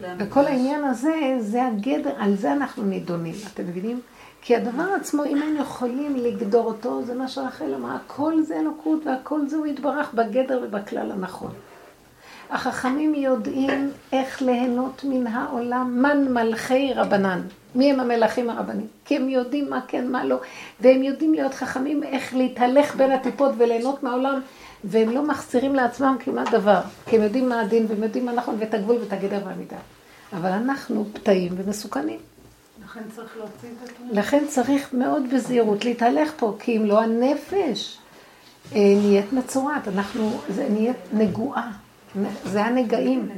וכל 0.00 0.46
העניין 0.46 0.84
הזה, 0.84 1.36
זה 1.40 1.66
הגדר, 1.66 2.10
על 2.18 2.36
זה 2.36 2.52
אנחנו 2.52 2.82
נידונים, 2.82 3.34
אתם 3.54 3.62
מבינים? 3.66 4.00
כי 4.42 4.56
הדבר 4.56 4.84
עצמו, 5.00 5.24
אם 5.24 5.42
היינו 5.42 5.60
יכולים 5.60 6.16
לגדור 6.16 6.64
אותו, 6.64 7.02
זה 7.04 7.14
מה 7.14 7.28
שרחל 7.28 7.74
אמרה, 7.74 7.96
הכל 7.96 8.42
זה 8.42 8.60
אלוקות 8.60 9.06
והכל 9.06 9.48
זה 9.48 9.56
הוא 9.56 9.66
יתברך 9.66 10.14
בגדר 10.14 10.60
ובכלל 10.64 11.12
הנכון. 11.12 11.52
החכמים 12.50 13.14
יודעים 13.14 13.90
איך 14.12 14.42
ליהנות 14.42 15.04
מן 15.04 15.26
העולם, 15.26 16.02
מן 16.02 16.32
מלכי 16.32 16.92
רבנן. 16.94 17.40
מי 17.74 17.90
הם 17.92 18.00
המלכים 18.00 18.50
הרבנים? 18.50 18.86
כי 19.04 19.16
הם 19.16 19.28
יודעים 19.28 19.70
מה 19.70 19.80
כן, 19.88 20.08
מה 20.08 20.24
לא, 20.24 20.36
והם 20.80 21.02
יודעים 21.02 21.34
להיות 21.34 21.54
חכמים 21.54 22.02
איך 22.02 22.34
להתהלך 22.34 22.96
בין 22.96 23.12
הטיפות 23.12 23.52
וליהנות 23.58 24.02
מהעולם 24.02 24.40
והם 24.84 25.10
לא 25.10 25.26
מחסירים 25.26 25.74
לעצמם 25.74 26.16
כמעט 26.20 26.50
דבר, 26.50 26.80
כי 27.06 27.16
הם 27.16 27.22
יודעים 27.22 27.48
מה 27.48 27.60
הדין 27.60 27.86
והם 27.88 28.02
יודעים 28.02 28.26
מה 28.26 28.32
נכון 28.32 28.56
ואת 28.58 28.74
הגבול 28.74 28.96
ואת 28.96 29.12
הגדר 29.12 29.40
והמידה. 29.44 29.76
אבל 30.32 30.48
אנחנו 30.48 31.06
פתאים 31.12 31.52
ומסוכנים. 31.56 32.18
לכן 32.84 33.00
צריך 33.16 33.36
להוציא 33.36 33.68
את 33.68 33.90
התמונה. 33.90 34.20
לכן 34.20 34.44
צריך 34.48 34.94
מאוד 34.94 35.22
בזהירות 35.34 35.84
להתהלך 35.84 36.32
פה, 36.36 36.56
כי 36.58 36.76
אם 36.76 36.84
לא 36.84 37.00
הנפש 37.00 37.98
אה, 38.74 38.78
נהיית 38.96 39.32
מצורעת, 39.32 39.88
אנחנו, 39.88 40.40
זה 40.48 40.68
נהיית 40.70 40.96
נגועה, 41.12 41.70
זה 42.44 42.64
הנגעים. 42.64 43.28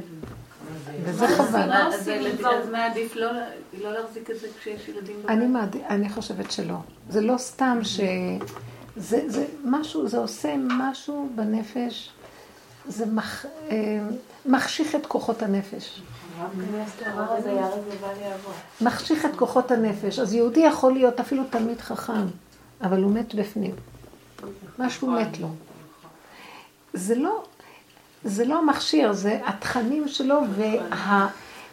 וזה 1.03 1.27
חבל. 1.27 1.71
אז 1.71 2.69
מה 2.71 2.85
עדיף 2.85 3.15
לא, 3.15 3.31
לא 3.81 3.93
להחזיק 3.93 4.31
את 4.31 4.39
זה 4.39 4.47
כשיש 4.59 4.89
ילדים. 4.89 5.15
אני 5.89 6.09
חושבת 6.09 6.51
שלא. 6.51 6.75
זה 7.09 7.21
לא 7.21 7.37
סתם 7.37 7.79
ש... 7.83 7.99
זה, 8.97 9.21
זה 9.27 9.45
משהו, 9.65 10.07
זה 10.07 10.17
עושה 10.17 10.55
משהו 10.57 11.29
בנפש, 11.35 12.09
זה 12.87 13.05
מח, 13.05 13.45
אה, 13.69 13.99
מחשיך 14.45 14.95
את 14.95 15.05
כוחות 15.05 15.41
הנפש. 15.41 16.01
מחשיך 18.81 19.25
את 19.25 19.35
כוחות 19.35 19.71
הנפש. 19.71 20.19
אז 20.19 20.33
יהודי 20.33 20.59
יכול 20.59 20.93
להיות 20.93 21.19
אפילו 21.19 21.43
תלמיד 21.49 21.81
חכם, 21.81 22.25
אבל 22.81 23.03
הוא 23.03 23.11
מת 23.11 23.35
בפנים. 23.35 23.75
משהו 24.79 25.11
מת 25.11 25.39
לו. 25.39 25.47
זה 26.93 27.15
לא, 27.15 27.43
זה 28.23 28.45
לא 28.45 28.65
מכשיר, 28.65 29.13
זה 29.13 29.39
התכנים 29.45 30.07
שלו, 30.07 30.41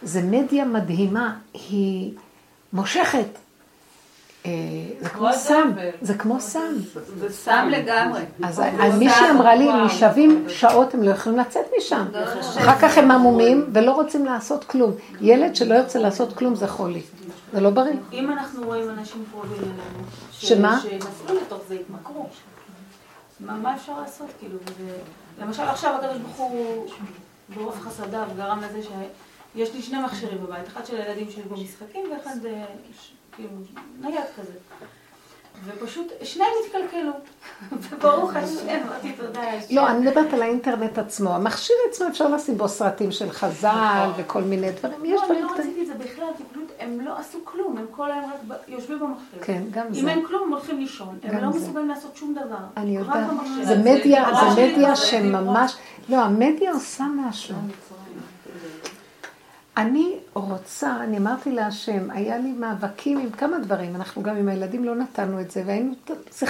וזה 0.03 0.21
מדיה 0.21 0.65
מדהימה, 0.65 1.37
היא 1.53 2.13
מושכת. 2.73 3.42
אה, 4.45 4.51
זה 5.01 5.09
כמו 5.09 5.33
סם, 5.33 5.71
זה 6.01 6.13
כמו 6.13 6.39
סם. 6.39 6.73
זה 7.19 7.29
סם 7.29 7.67
לגמרי. 7.71 8.21
אז 8.43 8.61
מישהי 8.99 9.29
אמרה 9.31 9.55
לי, 9.55 9.69
אם 9.71 9.85
נשאבים 9.85 10.45
שעות 10.49 10.93
הם 10.93 11.03
לא 11.03 11.11
יכולים 11.11 11.39
לצאת 11.39 11.65
משם. 11.77 12.05
אחר 12.57 12.79
כך 12.79 12.97
הם 12.97 13.11
עמומים 13.11 13.65
ולא 13.73 13.91
רוצים 13.91 14.25
לעשות 14.25 14.63
כלום. 14.63 14.91
ילד 15.21 15.55
שלא 15.55 15.73
יוצא 15.75 15.99
לעשות 15.99 16.33
כלום 16.33 16.55
זה 16.55 16.67
חולי. 16.67 17.01
זה 17.53 17.61
לא 17.61 17.69
בריא. 17.69 17.93
אם 18.11 18.31
אנחנו 18.31 18.63
רואים 18.65 18.89
אנשים 18.89 19.23
קרובים 19.31 19.57
אלינו, 19.57 19.73
שמה? 20.31 20.79
שנפלו 20.81 21.35
לתוך 21.35 21.59
זה, 21.67 21.75
התמכרו. 21.75 22.27
מה 23.39 23.53
מה 23.53 23.75
אפשר 23.75 23.99
לעשות, 24.01 24.27
כאילו? 24.39 24.57
וזה- 24.65 24.97
למשל 25.41 25.63
עכשיו 25.63 25.95
הקדוש 25.95 26.17
ברוך 26.17 26.37
הוא 26.37 26.85
ברוב 27.55 27.75
חסדיו 27.79 28.23
גרם 28.37 28.59
לזה 28.59 28.79
שיש 29.55 29.73
לי 29.73 29.81
שני 29.81 29.97
מכשירים 30.05 30.37
בבית, 30.43 30.67
אחד 30.67 30.85
של 30.85 30.95
הילדים 31.01 31.27
שלי 31.31 31.43
במשחקים 31.43 32.01
ואחד 32.11 32.35
אה, 32.45 32.63
כאילו 33.35 33.49
נייד 34.01 34.25
כזה. 34.37 34.53
ופשוט 35.65 36.07
שניהם 36.23 36.51
התקלקלו. 36.65 37.11
וברוך 37.71 38.35
השם, 38.35 38.67
אמרתי 38.87 39.11
תודה. 39.11 39.41
לא, 39.71 39.87
אני 39.87 39.99
מדברת 39.99 40.33
על 40.33 40.41
האינטרנט 40.41 40.97
עצמו. 40.97 41.35
המכשיר 41.35 41.75
עצמו 41.89 42.07
אפשר 42.07 42.27
לשים 42.27 42.57
בו 42.57 42.67
סרטים 42.67 43.11
של 43.11 43.31
חז"ל 43.31 44.09
וכל 44.17 44.41
מיני 44.41 44.71
דברים. 44.71 45.05
יש 45.05 45.11
לא, 45.11 45.17
אני 45.17 45.25
דברים 45.25 45.43
לא 45.43 45.49
קטנים. 45.53 45.67
רציתי 45.69 45.81
את 45.81 45.87
זה 45.87 45.93
בכלל, 45.93 46.25
כי 46.37 46.43
פשוט 46.51 46.71
הם 46.79 47.01
לא 47.01 47.17
עשו 47.19 47.37
כלום, 47.43 47.77
הם 47.77 47.85
כל 47.91 48.11
היום 48.11 48.31
רק 48.49 48.57
יושבים 48.67 48.99
במחשב. 48.99 49.41
כן, 49.41 49.63
גם 49.71 49.85
אם 49.87 49.93
זה. 49.93 50.09
אין 50.09 50.25
כלום, 50.27 50.43
הם 50.43 50.53
הולכים 50.53 50.79
לישון. 50.79 51.19
הם 51.23 51.43
לא. 51.43 51.49
מסוגלים 51.49 51.87
לעשות 51.87 52.15
שום 52.15 52.33
דבר. 52.33 52.57
אני 52.77 52.97
יודעת. 52.97 53.27
זה 53.63 53.77
מדיה, 53.77 54.95
שממש... 54.95 55.75
לא, 56.09 56.17
המדיה 56.17 56.71
עושה 56.73 57.03
משהו. 57.15 57.55
אני 59.77 60.15
רוצה, 60.33 61.03
אני 61.03 61.17
אמרתי 61.17 61.51
להשם, 61.51 62.11
היה 62.11 62.37
לי 62.37 62.51
מאבקים 62.51 63.17
עם 63.17 63.31
כמה 63.31 63.59
דברים, 63.59 63.95
אנחנו 63.95 64.23
גם 64.23 64.37
עם 64.37 64.49
הילדים 64.49 64.83
לא 64.83 64.95
נתנו 64.95 65.41
את 65.41 65.51
זה, 65.51 65.63
והיינו, 65.65 65.93
זה, 66.31 66.45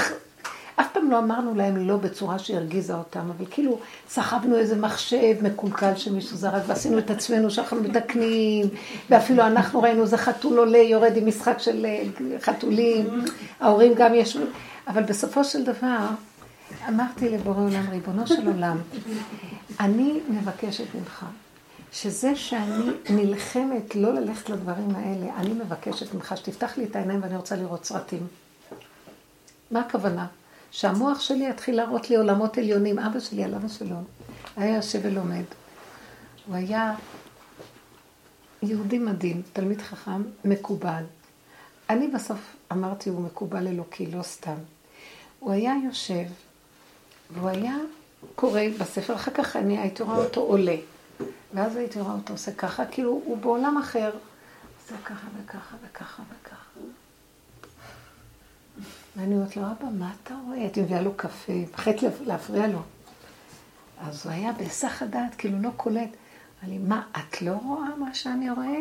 אף 0.75 0.87
פעם 0.93 1.11
לא 1.11 1.19
אמרנו 1.19 1.55
להם 1.55 1.87
לא 1.87 1.97
בצורה 1.97 2.39
שהרגיזה 2.39 2.95
אותם, 2.95 3.19
אבל 3.19 3.45
כאילו 3.49 3.79
סחבנו 4.09 4.55
איזה 4.55 4.75
מחשב 4.75 5.35
מקולקל 5.41 5.95
שמישהו 5.95 6.37
זרק, 6.37 6.63
ועשינו 6.67 6.97
את 6.97 7.11
עצמנו 7.11 7.51
שאנחנו 7.51 7.77
מתקנים, 7.81 8.67
ואפילו 9.09 9.43
אנחנו 9.47 9.81
ראינו 9.81 10.01
איזה 10.01 10.17
חתול 10.17 10.57
עולה, 10.57 10.77
יורד 10.77 11.17
עם 11.17 11.27
משחק 11.27 11.59
של 11.59 11.85
אה, 11.85 12.03
חתולים, 12.41 13.25
ההורים 13.59 13.93
גם 13.95 14.13
ישבו, 14.13 14.43
אבל 14.87 15.03
בסופו 15.03 15.43
של 15.43 15.63
דבר, 15.63 16.07
אמרתי 16.89 17.29
לבורא 17.29 17.63
עולם, 17.63 17.85
ריבונו 17.91 18.27
של 18.27 18.47
עולם, 18.47 18.77
אני 19.79 20.19
מבקשת 20.29 20.85
ממך, 20.95 21.25
שזה 21.93 22.35
שאני 22.35 22.91
נלחמת 23.09 23.95
לא 23.95 24.13
ללכת 24.13 24.49
לדברים 24.49 24.95
האלה, 24.95 25.35
אני 25.35 25.53
מבקשת 25.53 26.13
ממך 26.13 26.33
שתפתח 26.37 26.77
לי 26.77 26.83
את 26.83 26.95
העיניים 26.95 27.23
ואני 27.23 27.35
רוצה 27.35 27.55
לראות 27.55 27.85
סרטים. 27.85 28.27
מה 29.71 29.79
הכוונה? 29.79 30.27
שהמוח 30.71 31.19
שלי 31.19 31.49
יתחיל 31.49 31.75
להראות 31.75 32.09
לי 32.09 32.15
עולמות 32.15 32.57
עליונים. 32.57 32.99
אבא 32.99 33.19
שלי, 33.19 33.43
עליו 33.43 33.65
השלום, 33.65 34.03
היה 34.57 34.75
יושב 34.75 34.99
ולומד. 35.03 35.43
הוא 36.47 36.55
היה 36.55 36.95
יהודי 38.63 38.99
מדהים, 38.99 39.41
תלמיד 39.53 39.81
חכם, 39.81 40.23
מקובל. 40.45 41.03
אני 41.89 42.07
בסוף 42.07 42.55
אמרתי, 42.71 43.09
הוא 43.09 43.21
מקובל 43.21 43.67
אלוקי, 43.67 44.05
לא 44.05 44.23
סתם. 44.23 44.55
הוא 45.39 45.51
היה 45.51 45.73
יושב, 45.85 46.25
והוא 47.33 47.49
היה 47.49 47.75
קורא 48.35 48.61
בספר, 48.79 49.15
אחר 49.15 49.31
כך 49.31 49.55
אני 49.55 49.77
הייתי 49.79 50.03
רואה 50.03 50.17
אותו 50.17 50.41
עולה. 50.41 50.75
ואז 51.53 51.75
הייתי 51.75 51.99
רואה 52.01 52.13
אותו 52.13 52.33
עושה 52.33 52.51
ככה, 52.53 52.85
כאילו 52.85 53.09
הוא 53.25 53.37
בעולם 53.37 53.77
אחר. 53.77 54.11
עושה 54.83 54.95
ככה 55.05 55.27
וככה 55.43 55.75
וככה 55.89 56.23
וככה. 56.41 56.79
ואני 59.15 59.35
אומרת 59.35 59.55
לו, 59.57 59.63
אבא, 59.63 59.89
מה 59.99 60.11
אתה 60.23 60.33
רואה? 60.45 60.57
הייתי 60.57 60.81
מביאה 60.81 61.01
לו 61.01 61.13
קפה, 61.13 61.53
פחדת 61.71 62.13
להפריע 62.21 62.67
לו. 62.67 62.81
אז 64.01 64.25
הוא 64.25 64.33
היה 64.33 64.51
בהיסח 64.51 65.01
הדעת, 65.01 65.35
כאילו 65.35 65.59
לא 65.61 65.69
קולט. 65.77 66.09
אמר 66.63 66.71
לי, 66.71 66.77
מה, 66.77 67.03
את 67.17 67.41
לא 67.41 67.51
רואה 67.63 67.95
מה 67.99 68.13
שאני 68.13 68.49
רואה? 68.51 68.79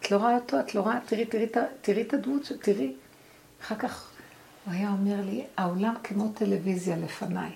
את 0.00 0.10
לא 0.10 0.16
רואה 0.16 0.34
אותו? 0.34 0.60
את 0.60 0.74
לא 0.74 0.80
רואה? 0.80 0.98
תראי, 1.06 1.26
תראי, 1.26 1.46
תראי, 1.80 2.02
את 2.02 2.14
הדמות, 2.14 2.44
ש- 2.44 2.52
תראי. 2.52 2.94
אחר 3.62 3.74
כך 3.74 4.10
הוא 4.64 4.74
היה 4.74 4.90
אומר 4.90 5.20
לי, 5.24 5.44
העולם 5.56 5.94
כמו 6.04 6.28
טלוויזיה 6.34 6.96
לפניי. 6.96 7.50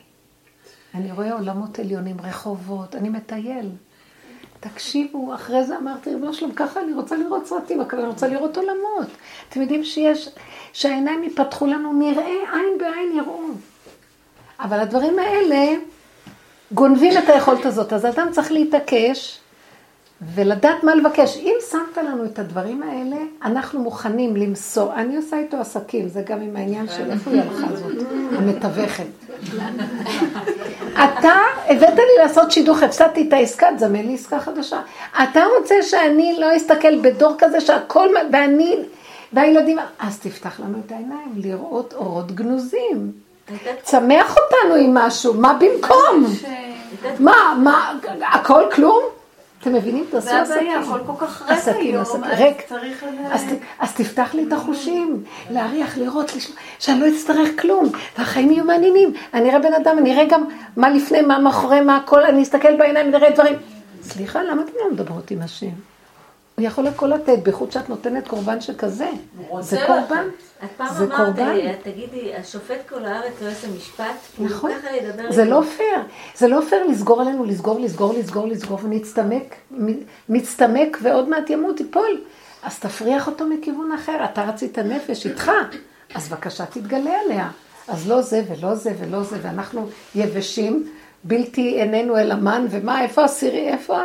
אני 0.94 1.12
רואה 1.12 1.32
עולמות 1.32 1.78
עליונים, 1.78 2.20
רחובות, 2.20 2.94
אני 2.94 3.08
מטייל. 3.08 3.70
תקשיבו, 4.62 5.34
אחרי 5.34 5.64
זה 5.64 5.78
אמרתי, 5.78 6.10
ריבונו 6.10 6.34
שלום, 6.34 6.52
ככה 6.52 6.80
אני 6.80 6.92
רוצה 6.92 7.16
לראות 7.16 7.46
סרטים, 7.46 7.80
אבל 7.80 7.98
אני 7.98 8.08
רוצה 8.08 8.28
לראות 8.28 8.56
עולמות. 8.56 9.06
אתם 9.48 9.60
יודעים 9.60 9.84
שיש, 9.84 10.28
שהעיניים 10.72 11.24
ייפתחו 11.24 11.66
לנו, 11.66 11.92
נראה 11.92 12.24
עין 12.52 12.78
בעין 12.78 13.12
יראו. 13.16 13.42
אבל 14.60 14.80
הדברים 14.80 15.18
האלה 15.18 15.74
גונבים 16.72 17.12
את 17.18 17.28
היכולת 17.28 17.66
הזאת, 17.66 17.92
אז 17.92 18.06
אדם 18.06 18.28
צריך 18.32 18.52
להתעקש 18.52 19.41
ולדעת 20.34 20.84
מה 20.84 20.94
לבקש. 20.94 21.36
אם 21.36 21.54
שמת 21.70 22.04
לנו 22.04 22.24
את 22.24 22.38
הדברים 22.38 22.82
האלה, 22.82 23.16
אנחנו 23.44 23.80
מוכנים 23.80 24.36
למסור. 24.36 24.94
אני 24.94 25.16
עושה 25.16 25.38
איתו 25.38 25.56
עסקים, 25.56 26.08
זה 26.08 26.22
גם 26.22 26.40
עם 26.40 26.56
העניין 26.56 26.86
של 26.88 27.10
איפה 27.10 27.30
היא 27.30 27.40
הלכה 27.40 27.76
זאת, 27.76 28.06
המתווכת. 28.36 29.04
אתה 30.94 31.32
הבאת 31.66 31.96
לי 31.96 32.22
לעשות 32.22 32.52
שידוך, 32.52 32.82
הפסדתי 32.82 33.28
את 33.28 33.32
העסקה, 33.32 33.66
תזמן 33.76 34.06
לי 34.06 34.14
עסקה 34.14 34.40
חדשה. 34.40 34.80
אתה 35.22 35.44
רוצה 35.58 35.74
שאני 35.82 36.36
לא 36.38 36.56
אסתכל 36.56 37.00
בדור 37.00 37.34
כזה 37.38 37.60
שהכל, 37.60 38.08
ואני, 38.32 38.76
והילדים, 39.32 39.78
אז 39.98 40.18
תפתח 40.18 40.60
לנו 40.60 40.78
את 40.86 40.92
העיניים, 40.92 41.32
לראות 41.36 41.94
אורות 41.94 42.32
גנוזים. 42.32 43.12
צמח 43.82 44.36
אותנו 44.36 44.74
עם 44.74 44.94
משהו, 44.94 45.34
מה 45.34 45.58
במקום? 45.60 46.24
מה, 47.18 47.54
מה, 47.62 47.92
הכל 48.32 48.62
כלום? 48.74 49.02
אתם 49.62 49.72
מבינים? 49.72 50.04
תעשו 50.10 50.26
זה 50.26 50.40
עסקים. 50.42 50.58
הבעיה, 50.58 50.80
הכל 50.80 50.98
כל 51.06 51.26
כך 51.26 51.42
ריק 51.42 51.50
היום, 51.50 52.02
עסקים, 52.02 52.24
אז 52.24 52.40
ריק. 52.40 52.62
צריך 52.68 53.02
ל- 53.04 53.06
אז, 53.80 53.92
תפתח 53.94 54.34
לי 54.34 54.44
את 54.48 54.52
החושים, 54.52 55.22
להריח, 55.50 55.98
לראות, 55.98 56.36
לשמוע, 56.36 56.56
שאני 56.78 57.00
לא 57.00 57.08
אצטרך 57.08 57.60
כלום, 57.60 57.88
והחיים 58.18 58.50
יהיו 58.50 58.64
מעניינים. 58.64 59.12
אני 59.34 59.48
אראה 59.50 59.58
בן 59.58 59.74
אדם, 59.74 59.98
אני 59.98 60.12
אראה 60.14 60.24
גם 60.24 60.44
מה 60.76 60.90
לפני, 60.90 61.20
מה 61.20 61.38
מאחורי, 61.38 61.80
מה 61.80 61.96
הכל, 61.96 62.22
אני 62.24 62.42
אסתכל 62.42 62.76
בעיניים, 62.76 63.10
נראה 63.10 63.30
דברים. 63.30 63.54
סליחה, 64.02 64.42
למה 64.42 64.62
אתם 64.62 64.72
לא 64.84 64.90
מדברות 64.92 65.30
עם 65.30 65.42
השם? 65.42 65.66
הוא 66.62 66.68
יכול 66.68 66.86
הכל 66.86 67.06
לתת, 67.06 67.38
בייחוד 67.42 67.72
שאת 67.72 67.88
נותנת 67.88 68.28
קורבן 68.28 68.60
שכזה. 68.60 69.08
זה 69.60 69.78
קורבן. 69.86 70.26
את 70.64 70.68
פעם 70.76 70.94
זה 70.94 71.04
אמרת, 71.04 71.16
קורבן. 71.16 71.42
אה, 71.42 71.74
תגידי, 71.82 72.34
השופט 72.34 72.88
כל 72.88 73.04
הארץ 73.04 73.32
לא 73.42 73.48
יעשה 73.48 73.68
משפט? 73.76 74.04
כאילו, 74.36 74.48
נכון. 74.48 74.70
זה. 75.30 75.44
לא 75.44 75.62
פייר. 75.76 76.00
זה 76.36 76.48
לא 76.48 76.60
פייר 76.68 76.86
לסגור 76.86 77.20
עלינו, 77.20 77.44
לסגור, 77.44 77.80
לסגור, 77.80 78.14
לסגור, 78.14 78.48
לסגור, 78.48 78.78
ונצטמק, 78.82 79.54
מצטמק 80.28 80.98
ועוד 81.02 81.28
מעט 81.28 81.50
ימות, 81.50 81.80
ייפול. 81.80 82.20
אז 82.62 82.78
תפריח 82.78 83.26
אותו 83.26 83.46
מכיוון 83.46 83.92
אחר. 83.92 84.24
אתה 84.24 84.42
רצית 84.42 84.78
נפש 84.78 85.26
איתך, 85.26 85.50
אז 86.14 86.28
בבקשה 86.28 86.66
תתגלה 86.66 87.12
עליה. 87.24 87.48
אז 87.88 88.08
לא 88.08 88.20
זה 88.20 88.42
ולא 88.48 88.74
זה 88.74 88.92
ולא 88.98 89.22
זה, 89.22 89.36
ואנחנו 89.42 89.88
יבשים, 90.14 90.88
בלתי 91.24 91.80
עינינו 91.80 92.16
אל 92.16 92.30
המן, 92.30 92.66
ומה, 92.70 93.02
איפה 93.02 93.24
הסירי, 93.24 93.68
איפה 93.68 93.98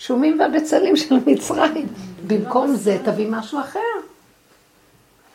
השומים 0.00 0.40
והבצלים 0.40 0.96
של 0.96 1.14
מצרים? 1.26 1.86
במקום 2.26 2.74
זה 2.74 2.98
תביא 3.04 3.30
משהו 3.30 3.60
אחר. 3.60 3.78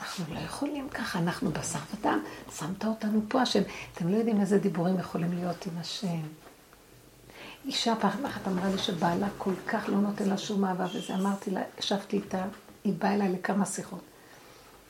אנחנו 0.01 0.35
לא 0.35 0.39
יכולים 0.39 0.89
ככה, 0.89 1.19
אנחנו 1.19 1.51
בשר 1.51 1.79
ודם, 1.93 2.19
שמת 2.57 2.85
אותנו 2.85 3.21
פה 3.27 3.41
השם. 3.41 3.61
אתם 3.93 4.09
לא 4.09 4.17
יודעים 4.17 4.41
איזה 4.41 4.57
דיבורים 4.57 4.99
יכולים 4.99 5.33
להיות 5.33 5.65
עם 5.65 5.71
השם. 5.81 6.21
אישה 7.65 7.95
פעם 7.95 8.25
אחת 8.25 8.47
אמרה 8.47 8.69
לי 8.69 8.77
שבעלה 8.77 9.27
כל 9.37 9.53
כך 9.67 9.89
לא 9.89 9.97
נותן 9.97 10.29
לה 10.29 10.37
שום 10.37 10.65
אהבה, 10.65 10.85
וזה 10.93 11.15
אמרתי 11.15 11.51
לה, 11.51 11.61
ישבתי 11.79 12.17
איתה, 12.17 12.43
היא 12.83 12.93
באה 12.97 13.13
אליי 13.13 13.29
לכמה 13.29 13.65
שיחות. 13.65 14.01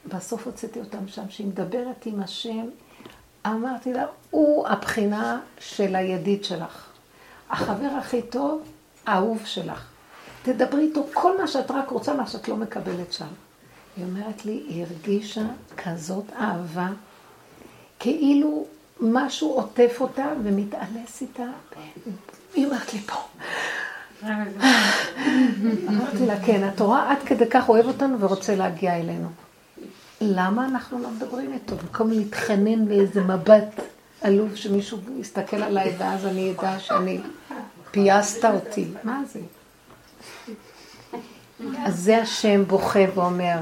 בסוף 0.08 0.46
הוצאתי 0.46 0.80
אותם 0.80 1.08
שם, 1.08 1.30
שהיא 1.30 1.48
מדברת 1.48 2.06
עם 2.06 2.20
השם, 2.20 2.66
אמרתי 3.46 3.94
לה, 3.94 4.06
הוא 4.32 4.68
הבחינה 4.68 5.40
של 5.60 5.96
הידיד 5.96 6.44
שלך. 6.44 6.86
החבר 7.50 7.90
הכי 8.00 8.22
טוב, 8.22 8.62
האהוב 9.06 9.42
שלך. 9.46 9.86
תדברי 10.44 10.84
איתו 10.84 11.04
כל 11.14 11.42
מה 11.42 11.48
שאת 11.48 11.72
רק 11.72 11.90
רוצה, 11.90 12.14
מה 12.14 12.28
שאת 12.28 12.48
לא 12.48 12.56
מקבלת 12.56 13.14
שם. 13.14 13.26
היא 13.98 14.06
אומרת 14.06 14.46
לי, 14.46 14.64
היא 14.68 14.86
הרגישה 14.86 15.46
כזאת 15.78 16.26
אהבה, 16.40 16.88
כאילו 18.00 18.66
משהו 19.02 19.54
עוטף 19.54 19.98
אותה 20.00 20.26
ומתעלס 20.44 21.22
איתה. 21.22 21.44
היא 22.54 22.66
אומרת 22.66 22.94
לי 22.94 23.00
פה. 23.00 23.16
אמרתי 25.88 26.26
לה, 26.28 26.40
כן, 26.46 26.70
את 26.70 26.80
רואה, 26.80 27.12
עד 27.12 27.18
כדי 27.26 27.46
כך 27.50 27.70
אוהב 27.70 27.86
אותנו 27.86 28.20
ורוצה 28.20 28.56
להגיע 28.56 28.96
אלינו. 28.96 29.28
למה 30.22 30.66
אנחנו 30.66 31.00
לא 31.00 31.10
מדברים 31.10 31.54
איתו? 31.54 31.76
במקום 31.76 32.10
להתחנן 32.10 32.88
באיזה 32.88 33.22
מבט 33.22 33.82
עלוב 34.22 34.56
שמישהו 34.56 34.98
יסתכל 35.20 35.64
עליי 35.64 35.96
ואז 35.98 36.26
אני 36.26 36.52
אדע 36.52 36.80
שאני 36.80 37.20
פייסת 37.96 38.46
אותי. 38.46 38.86
מה 39.04 39.22
זה? 39.34 39.40
אז 41.86 42.00
זה 42.00 42.18
השם 42.18 42.64
בוכה 42.64 43.00
ואומר, 43.16 43.56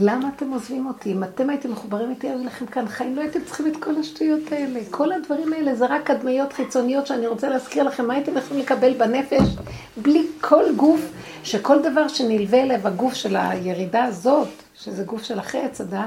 למה 0.00 0.30
אתם 0.36 0.50
עוזבים 0.50 0.86
אותי? 0.86 1.12
אם 1.12 1.24
אתם 1.24 1.50
הייתם 1.50 1.72
מחוברים 1.72 2.10
איתי, 2.10 2.28
היו 2.28 2.44
לכם 2.44 2.66
כאן 2.66 2.88
חיים, 2.88 3.16
לא 3.16 3.20
הייתם 3.20 3.38
צריכים 3.44 3.66
את 3.66 3.76
כל 3.76 3.96
השטויות 4.00 4.52
האלה. 4.52 4.80
כל 4.90 5.12
הדברים 5.12 5.52
האלה 5.52 5.74
זה 5.74 5.86
רק 5.86 6.10
הדמיות 6.10 6.52
חיצוניות 6.52 7.06
שאני 7.06 7.26
רוצה 7.26 7.48
להזכיר 7.48 7.82
לכם, 7.82 8.06
מה 8.06 8.14
הייתם 8.14 8.36
יכולים 8.36 8.62
לקבל 8.62 8.94
בנפש 8.94 9.48
בלי 9.96 10.26
כל 10.40 10.64
גוף, 10.76 11.00
שכל 11.44 11.82
דבר 11.82 12.08
שנלווה 12.08 12.62
אליו 12.62 12.88
הגוף 12.88 13.14
של 13.14 13.36
הירידה 13.36 14.04
הזאת, 14.04 14.48
שזה 14.74 15.04
גוף 15.04 15.22
של 15.22 15.38
אחרי 15.38 15.60
הדת, 15.60 16.00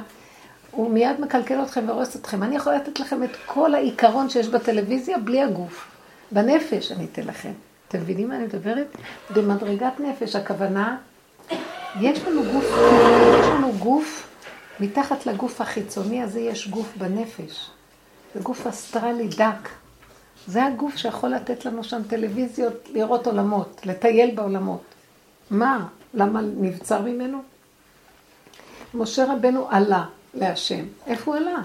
הוא 0.71 0.91
מיד 0.91 1.21
מקלקל 1.21 1.63
אתכם 1.63 1.83
והורס 1.87 2.15
אתכם. 2.15 2.43
אני 2.43 2.55
יכולה 2.55 2.75
לתת 2.75 2.99
לכם 2.99 3.23
את 3.23 3.35
כל 3.45 3.75
העיקרון 3.75 4.29
שיש 4.29 4.47
בטלוויזיה 4.47 5.17
בלי 5.17 5.43
הגוף. 5.43 5.98
בנפש 6.31 6.91
אני 6.91 7.05
אתן 7.11 7.23
לכם. 7.23 7.51
אתם 7.87 7.99
מבינים 7.99 8.29
מה 8.29 8.35
אני 8.35 8.43
מדברת? 8.43 8.87
במדרגת 9.33 9.99
נפש, 9.99 10.35
הכוונה, 10.35 10.97
יש 12.01 12.19
לנו 12.27 12.43
גוף, 12.43 12.65
יש 13.39 13.47
לנו 13.47 13.73
גוף, 13.79 14.27
מתחת 14.79 15.25
לגוף 15.25 15.61
החיצוני 15.61 16.21
הזה 16.21 16.39
יש 16.39 16.67
גוף 16.67 16.93
בנפש. 16.97 17.69
זה 18.35 18.41
גוף 18.41 18.67
אסטרלי 18.67 19.27
דק. 19.27 19.69
זה 20.47 20.65
הגוף 20.65 20.97
שיכול 20.97 21.29
לתת 21.29 21.65
לנו 21.65 21.83
שם 21.83 22.01
טלוויזיות, 22.09 22.89
לראות 22.93 23.27
עולמות, 23.27 23.81
לטייל 23.85 24.35
בעולמות. 24.35 24.81
מה? 25.51 25.87
למה 26.13 26.41
נבצר 26.41 27.01
ממנו? 27.01 27.41
משה 28.93 29.33
רבנו 29.33 29.67
עלה 29.69 30.05
להשם. 30.33 30.85
איפה 31.07 31.31
הוא 31.31 31.41
עלה? 31.41 31.61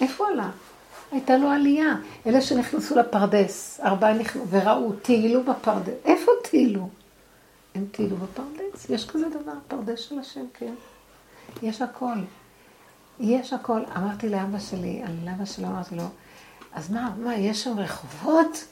איפה 0.00 0.24
הוא 0.24 0.32
עלה? 0.32 0.50
הייתה 1.12 1.36
לו 1.36 1.48
עלייה. 1.48 1.94
אלה 2.26 2.40
שנכנסו 2.40 2.96
לפרדס, 2.98 3.80
ארבעה 3.80 4.14
נכנסו 4.14 4.48
וראו, 4.50 4.92
טיילו 4.92 5.42
בפרדס. 5.42 5.94
איפה 6.04 6.32
טיילו? 6.50 6.88
הם 7.74 7.86
טיילו 7.92 8.16
בפרדס. 8.16 8.90
יש 8.90 9.10
כזה 9.10 9.28
דבר, 9.28 9.52
פרדס 9.68 10.00
של 10.00 10.18
השם, 10.18 10.44
כן. 10.54 10.74
יש 11.62 11.82
הכל. 11.82 12.16
יש 13.20 13.52
הכל. 13.52 13.80
אמרתי 13.96 14.28
לאבא 14.28 14.58
שלי, 14.58 15.02
על 15.02 15.28
אבא 15.28 15.44
שלו 15.44 15.66
אמרתי 15.66 15.94
לו, 15.94 16.04
אז 16.72 16.90
מה, 16.90 17.14
מה, 17.18 17.34
יש 17.34 17.64
שם 17.64 17.78
רחובות? 17.78 18.64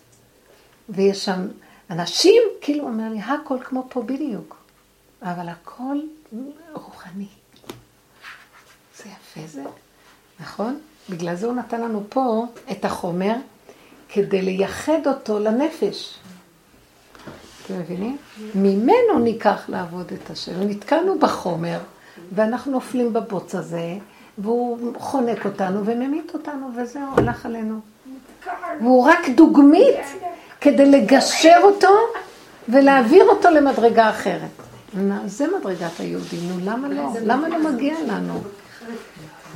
ויש 0.88 1.24
שם 1.24 1.48
אנשים? 1.90 2.42
כאילו, 2.60 2.82
הוא 2.82 2.90
אומר 2.90 3.08
לי, 3.08 3.20
הכל 3.20 3.58
כמו 3.64 3.86
פה 3.88 4.02
בדיוק. 4.02 4.56
אבל 5.22 5.48
הכל 5.48 6.00
רוחני. 6.72 7.28
זה 8.96 9.04
יפה 9.04 9.46
זה, 9.46 9.62
נכון? 10.40 10.80
בגלל 11.10 11.34
זה 11.34 11.46
הוא 11.46 11.54
נתן 11.54 11.80
לנו 11.80 12.02
פה 12.08 12.46
את 12.70 12.84
החומר, 12.84 13.34
כדי 14.08 14.42
לייחד 14.42 15.06
אותו 15.06 15.38
לנפש. 15.38 16.18
אתם 17.66 17.78
מבינים? 17.78 18.16
ממנו 18.54 19.18
ניקח 19.18 19.64
לעבוד 19.68 20.12
את 20.12 20.30
השם. 20.30 20.52
נתקענו 20.60 21.18
בחומר, 21.18 21.78
ואנחנו 22.32 22.72
נופלים 22.72 23.12
בבוץ 23.12 23.54
הזה, 23.54 23.96
והוא 24.38 24.92
חונק 24.98 25.44
אותנו 25.44 25.84
וממית 25.84 26.34
אותנו, 26.34 26.70
וזהו, 26.76 27.02
הלך 27.16 27.46
עלינו. 27.46 27.80
והוא 28.80 29.04
רק 29.04 29.28
דוגמית 29.28 30.00
כדי 30.60 30.90
לגשר 30.90 31.56
אותו 31.62 31.94
ולהעביר 32.68 33.24
אותו 33.24 33.50
למדרגה 33.50 34.10
אחרת. 34.10 34.50
זה 35.26 35.46
מדרגת 35.58 36.00
היהודים, 36.00 36.40
נו 36.48 36.70
למה 36.70 36.88
לא? 36.88 37.08
למה 37.22 37.48
לא 37.48 37.70
מגיע 37.70 37.94
לנו? 38.08 38.40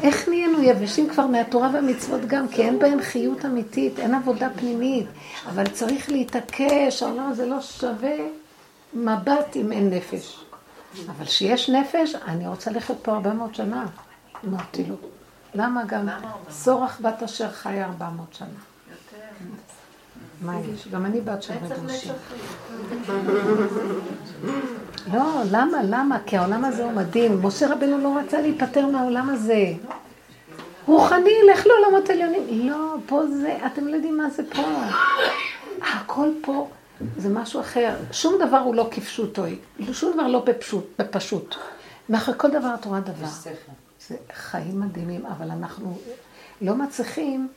איך 0.03 0.29
נהיינו 0.29 0.63
יבשים 0.63 1.11
כבר 1.11 1.27
מהתורה 1.27 1.71
והמצוות 1.73 2.21
גם? 2.27 2.49
כי 2.49 2.63
אין 2.63 2.79
בהם 2.79 3.03
חיות 3.03 3.45
אמיתית, 3.45 3.99
אין 3.99 4.15
עבודה 4.15 4.49
פנימית. 4.57 5.07
אבל 5.47 5.67
צריך 5.67 6.11
להתעקש, 6.11 7.03
העולם 7.03 7.31
הזה 7.31 7.47
לא 7.47 7.61
שווה 7.61 8.17
מבט 8.95 9.57
אם 9.57 9.73
אין 9.73 9.91
נפש. 9.91 10.45
אבל 11.09 11.25
כשיש 11.25 11.71
נפש, 11.71 12.15
אני 12.15 12.49
רוצה 12.49 12.71
לחיות 12.71 12.99
פה 13.03 13.13
400 13.13 13.55
שנה. 13.55 13.87
אמרתי 14.49 14.85
לו. 14.85 14.97
למה 15.55 15.85
גם 15.85 16.09
סורח 16.51 17.01
בת 17.01 17.23
אשר 17.23 17.51
חיה 17.51 17.87
400 17.87 18.35
שנה? 18.35 18.49
מה 20.41 20.61
יש? 20.61 20.89
גם 20.89 21.07
אני 21.07 21.21
בת 21.21 21.43
של 21.43 21.55
רבושים. 21.63 22.13
לא, 25.13 25.43
למה? 25.51 25.79
למה? 25.83 26.19
כי 26.27 26.37
העולם 26.37 26.65
הזה 26.65 26.85
הוא 26.85 26.93
מדהים. 26.93 27.47
משה 27.47 27.73
רבנו 27.73 27.99
לא 27.99 28.19
רצה 28.19 28.41
להיפטר 28.41 28.87
מהעולם 28.87 29.31
הזה. 29.31 29.73
רוחני, 30.87 31.35
לך 31.53 31.67
לעולמות 31.67 32.11
עליונים. 32.11 32.69
לא, 32.69 32.95
פה 33.07 33.27
זה, 33.27 33.59
אתם 33.67 33.89
לא 33.89 33.95
יודעים 33.95 34.17
מה 34.19 34.31
זה 34.31 34.43
פה. 34.55 34.63
הכל 35.81 36.29
פה 36.43 36.69
זה 37.17 37.29
משהו 37.29 37.61
אחר. 37.61 37.97
שום 38.13 38.35
דבר 38.47 38.59
הוא 38.59 38.75
לא 38.75 38.89
כפשוטו. 38.91 39.43
שום 39.93 40.13
דבר 40.13 40.27
לא 40.27 40.45
בפשוט, 40.47 40.87
בפשוט. 40.99 41.55
מאחורי 42.09 42.39
כל 42.39 42.51
דבר 42.51 42.69
התורה 42.69 43.01
דבר. 43.01 43.27
זה 44.09 44.17
חיים 44.33 44.81
מדהימים, 44.81 45.27
אבל 45.27 45.51
אנחנו 45.51 45.99
לא 46.63 46.75
מצליחים 46.75 47.49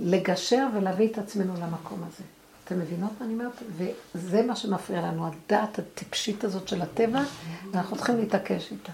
לגשר 0.00 0.66
ולהביא 0.74 1.08
את 1.08 1.18
עצמנו 1.18 1.54
למקום 1.54 1.98
הזה. 2.06 2.24
אתם 2.64 2.78
מבינות 2.78 3.10
מה 3.20 3.26
אני 3.26 3.34
אומרת? 3.34 3.62
וזה 4.14 4.42
מה 4.42 4.56
שמפריע 4.56 5.00
לנו, 5.02 5.26
הדעת 5.26 5.78
הטיפשית 5.78 6.44
הזאת 6.44 6.68
של 6.68 6.82
הטבע, 6.82 7.22
ואנחנו 7.72 7.96
צריכים 7.96 8.16
להתעקש 8.16 8.72
איתה. 8.72 8.92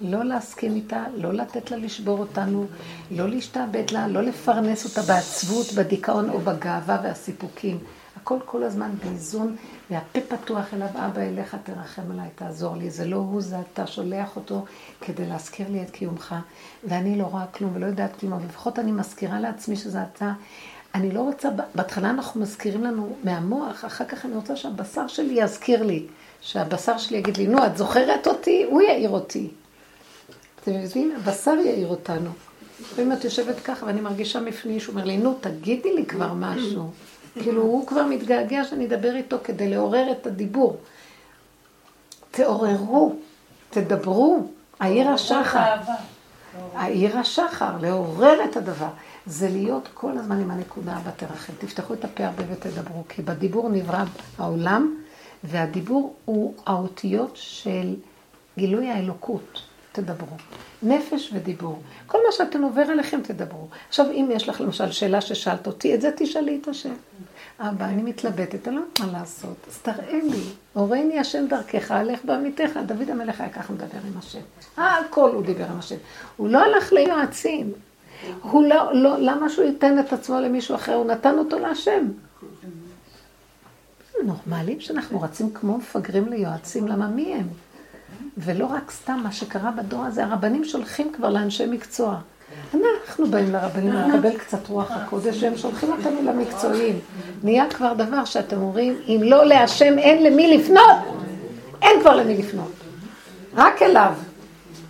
לא 0.00 0.24
להסכים 0.24 0.74
איתה, 0.74 1.04
לא 1.16 1.32
לתת 1.32 1.70
לה 1.70 1.76
לשבור 1.76 2.18
אותנו, 2.18 2.66
לא 3.10 3.28
להשתעבד 3.28 3.90
לה, 3.90 4.08
לא 4.08 4.22
לפרנס 4.22 4.84
אותה 4.84 5.02
בעצבות, 5.12 5.72
בדיכאון 5.72 6.30
או 6.30 6.38
בגאווה 6.40 7.00
והסיפוקים. 7.02 7.78
הכל 8.16 8.38
כל 8.44 8.62
הזמן 8.62 8.90
באיזון, 9.04 9.56
והפה 9.90 10.20
פתוח 10.28 10.74
אליו, 10.74 10.88
אבא 10.94 11.22
אליך 11.22 11.56
תרחם 11.64 12.02
עליי, 12.10 12.28
תעזור 12.34 12.76
לי. 12.76 12.90
זה 12.90 13.04
לא 13.04 13.16
הוא, 13.16 13.40
זה 13.40 13.56
אתה 13.60 13.86
שולח 13.86 14.36
אותו 14.36 14.64
כדי 15.00 15.26
להזכיר 15.26 15.70
לי 15.70 15.82
את 15.82 15.90
קיומך, 15.90 16.34
ואני 16.84 17.18
לא 17.18 17.24
רואה 17.24 17.46
כלום 17.46 17.70
ולא 17.74 17.86
יודעת 17.86 18.16
כלום, 18.20 18.32
אבל 18.32 18.44
לפחות 18.44 18.78
אני 18.78 18.92
מזכירה 18.92 19.40
לעצמי 19.40 19.76
שזה 19.76 20.02
אתה. 20.02 20.32
אני 20.94 21.12
לא 21.12 21.20
רוצה, 21.20 21.48
בהתחלה 21.74 22.10
אנחנו 22.10 22.40
מזכירים 22.40 22.84
לנו 22.84 23.16
מהמוח, 23.24 23.84
אחר 23.84 24.04
כך 24.04 24.24
אני 24.24 24.34
רוצה 24.34 24.56
שהבשר 24.56 25.06
שלי 25.06 25.34
יזכיר 25.34 25.82
לי, 25.82 26.06
שהבשר 26.40 26.98
שלי 26.98 27.18
יגיד 27.18 27.36
לי, 27.36 27.46
נו, 27.46 27.66
את 27.66 27.76
זוכרת 27.76 28.26
אותי? 28.26 28.66
הוא 28.70 28.82
יעיר 28.82 29.10
אותי. 29.10 29.48
אתם 30.60 30.72
מבינים? 30.72 31.16
הבשר 31.16 31.54
יעיר 31.64 31.88
אותנו. 31.88 32.30
ואם 32.96 33.12
את 33.12 33.24
יושבת 33.24 33.60
ככה 33.60 33.86
ואני 33.86 34.00
מרגישה 34.00 34.40
מפני 34.40 34.80
שהוא 34.80 34.92
אומר 34.92 35.04
לי, 35.04 35.16
נו, 35.16 35.34
תגידי 35.40 35.94
לי 35.94 36.06
כבר 36.06 36.32
משהו. 36.32 36.90
כאילו, 37.42 37.62
הוא 37.62 37.86
כבר 37.86 38.06
מתגעגע 38.06 38.64
שאני 38.64 38.86
אדבר 38.86 39.14
איתו 39.14 39.36
כדי 39.44 39.68
לעורר 39.68 40.12
את 40.12 40.26
הדיבור. 40.26 40.76
תעוררו, 42.30 43.14
תדברו, 43.70 44.46
העיר 44.80 45.08
השחר. 45.08 45.74
העיר 46.74 47.18
השחר, 47.18 47.70
לעורר 47.80 48.44
את 48.44 48.56
הדבר. 48.56 48.88
זה 49.26 49.48
להיות 49.48 49.88
כל 49.94 50.18
הזמן 50.18 50.40
עם 50.40 50.50
הנקודה 50.50 50.98
בתרחם. 51.06 51.52
תפתחו 51.58 51.94
את 51.94 52.04
הפה 52.04 52.24
הרבה 52.24 52.42
ותדברו, 52.52 53.04
כי 53.08 53.22
בדיבור 53.22 53.68
נברא 53.68 54.04
העולם, 54.38 54.94
והדיבור 55.44 56.14
הוא 56.24 56.54
האותיות 56.66 57.30
של 57.34 57.94
גילוי 58.58 58.88
האלוקות. 58.88 59.62
תדברו. 59.92 60.36
נפש 60.82 61.30
ודיבור. 61.34 61.82
כל 62.06 62.18
מה 62.26 62.32
שאתם 62.32 62.62
עובר 62.62 62.82
עליכם, 62.82 63.20
תדברו. 63.22 63.68
עכשיו, 63.88 64.06
אם 64.10 64.28
יש 64.32 64.48
לך 64.48 64.60
למשל 64.60 64.92
שאלה 64.92 65.20
ששאלת 65.20 65.66
אותי, 65.66 65.94
את 65.94 66.00
זה 66.00 66.10
תשאלי 66.16 66.58
את 66.62 66.68
השם. 66.68 66.94
אבא, 67.60 67.84
אני 67.84 68.02
מתלבטת, 68.02 68.68
אני 68.68 68.76
לא 68.76 68.80
יודעת 68.80 69.00
מה 69.00 69.18
לעשות, 69.18 69.56
אז 69.68 69.78
תראה 69.78 70.18
לי, 70.22 70.42
הורני 70.72 71.18
השם 71.18 71.46
דרכך, 71.48 71.90
הלך 71.90 72.24
בעמיתך. 72.24 72.70
דוד 72.86 73.10
המלך 73.10 73.40
היה 73.40 73.50
ככה 73.50 73.72
מדבר 73.72 73.98
עם 74.12 74.18
השם. 74.18 74.40
הכל 74.76 75.30
הוא 75.30 75.44
דיבר 75.44 75.64
עם 75.64 75.78
השם. 75.78 75.96
הוא 76.36 76.48
לא 76.48 76.58
הלך 76.58 76.92
ליועצים. 76.92 77.72
הוא 78.42 78.64
לא, 78.64 78.94
לא, 78.94 79.16
למה 79.18 79.48
שהוא 79.48 79.64
ייתן 79.64 79.98
את 79.98 80.12
עצמו 80.12 80.40
למישהו 80.40 80.74
אחר? 80.74 80.94
הוא 80.94 81.06
נתן 81.06 81.38
אותו 81.38 81.58
להשם. 81.58 82.06
נורמלים 84.24 84.80
שאנחנו 84.80 85.20
רצים 85.20 85.50
כמו 85.50 85.78
מפגרים 85.78 86.28
ליועצים, 86.28 86.88
למה 86.88 87.08
מי 87.08 87.34
הם? 87.34 87.46
ולא 88.38 88.66
רק 88.66 88.90
סתם 88.90 89.20
מה 89.22 89.32
שקרה 89.32 89.70
בדור 89.70 90.04
הזה, 90.04 90.24
הרבנים 90.24 90.64
שולחים 90.64 91.12
כבר 91.12 91.30
לאנשי 91.30 91.66
מקצוע. 91.66 92.18
אנחנו 92.74 93.26
באים 93.26 93.52
לרבנים 93.52 93.92
לקבל 93.92 94.38
קצת 94.38 94.68
רוח 94.68 94.90
הקודש, 94.90 95.42
והם 95.42 95.56
שולחים 95.56 95.92
אותנו 95.92 96.22
למקצועיים. 96.22 96.98
נהיה 97.42 97.70
כבר 97.70 97.94
דבר 97.94 98.24
שאתם 98.24 98.56
אומרים, 98.56 98.96
אם 99.08 99.20
לא 99.24 99.44
להשם 99.46 99.98
אין 99.98 100.22
למי 100.22 100.56
לפנות, 100.56 100.96
אין 101.82 102.00
כבר 102.00 102.16
למי 102.16 102.36
לפנות. 102.36 102.72
רק 103.54 103.82
אליו. 103.82 104.12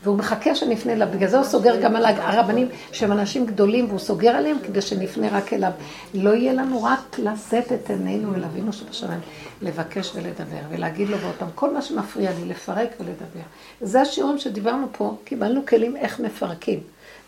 והוא 0.05 0.17
מחכה 0.17 0.55
שנפנה 0.55 0.93
אליו, 0.93 1.09
בגלל 1.15 1.29
זה 1.29 1.37
הוא 1.37 1.45
סוגר 1.45 1.81
גם 1.81 1.97
על 1.97 2.05
הרבנים 2.05 2.69
שהם 2.93 3.13
אנשים 3.13 3.47
גדולים 3.47 3.87
והוא 3.89 3.99
סוגר 3.99 4.31
עליהם 4.31 4.57
כדי 4.63 4.81
שנפנה 4.81 5.29
רק 5.33 5.53
אליו. 5.53 5.71
לא 6.15 6.31
יהיה 6.31 6.53
לנו 6.53 6.83
רק 6.83 7.19
לשאת 7.19 7.73
את 7.73 7.91
עינינו 7.91 8.35
אל 8.35 8.45
אבינו 8.45 8.73
שבשמיים, 8.73 9.21
לבקש 9.63 10.13
ולדבר 10.15 10.61
ולהגיד 10.71 11.09
לו 11.09 11.19
באותם, 11.19 11.47
כל 11.55 11.75
מה 11.75 11.83
שמפריע 11.83 12.31
לי, 12.31 12.45
לפרק 12.45 12.89
ולדבר. 13.01 13.45
זה 13.81 14.01
השיעורים 14.01 14.39
שדיברנו 14.39 14.87
פה, 14.93 15.17
קיבלנו 15.25 15.67
כלים 15.67 15.97
איך 15.97 16.21
מפרקים. 16.21 16.81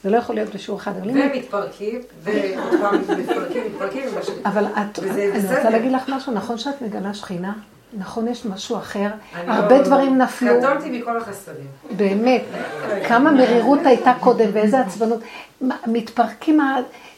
זה 0.04 0.10
לא 0.10 0.16
יכול 0.16 0.34
להיות 0.34 0.54
בשיעור 0.54 0.80
אחד. 0.80 0.92
ומתפרקים, 1.04 2.00
ומתפרקים, 2.22 3.64
מתפרקים, 3.66 4.08
אבל 4.44 4.64
את, 4.64 4.98
אני 4.98 5.56
רוצה 5.56 5.70
להגיד 5.70 5.92
לך 5.92 6.02
משהו, 6.08 6.32
נכון 6.32 6.58
שאת 6.58 6.82
מגלה 6.82 7.14
שכינה? 7.14 7.52
נכון, 7.98 8.28
יש 8.28 8.44
משהו 8.46 8.76
אחר. 8.76 9.06
הרבה 9.46 9.78
לא- 9.78 9.84
דברים 9.84 10.18
נפלו. 10.18 10.52
קטונתי 10.60 10.90
מכל 10.98 11.16
החסדים. 11.16 11.66
באמת. 11.96 12.42
כמה 13.08 13.30
מרירות 13.30 13.78
הייתה 13.84 14.12
קודם 14.20 14.46
ואיזה 14.52 14.80
עצבנות. 14.80 15.20
מתפרקים 15.86 16.60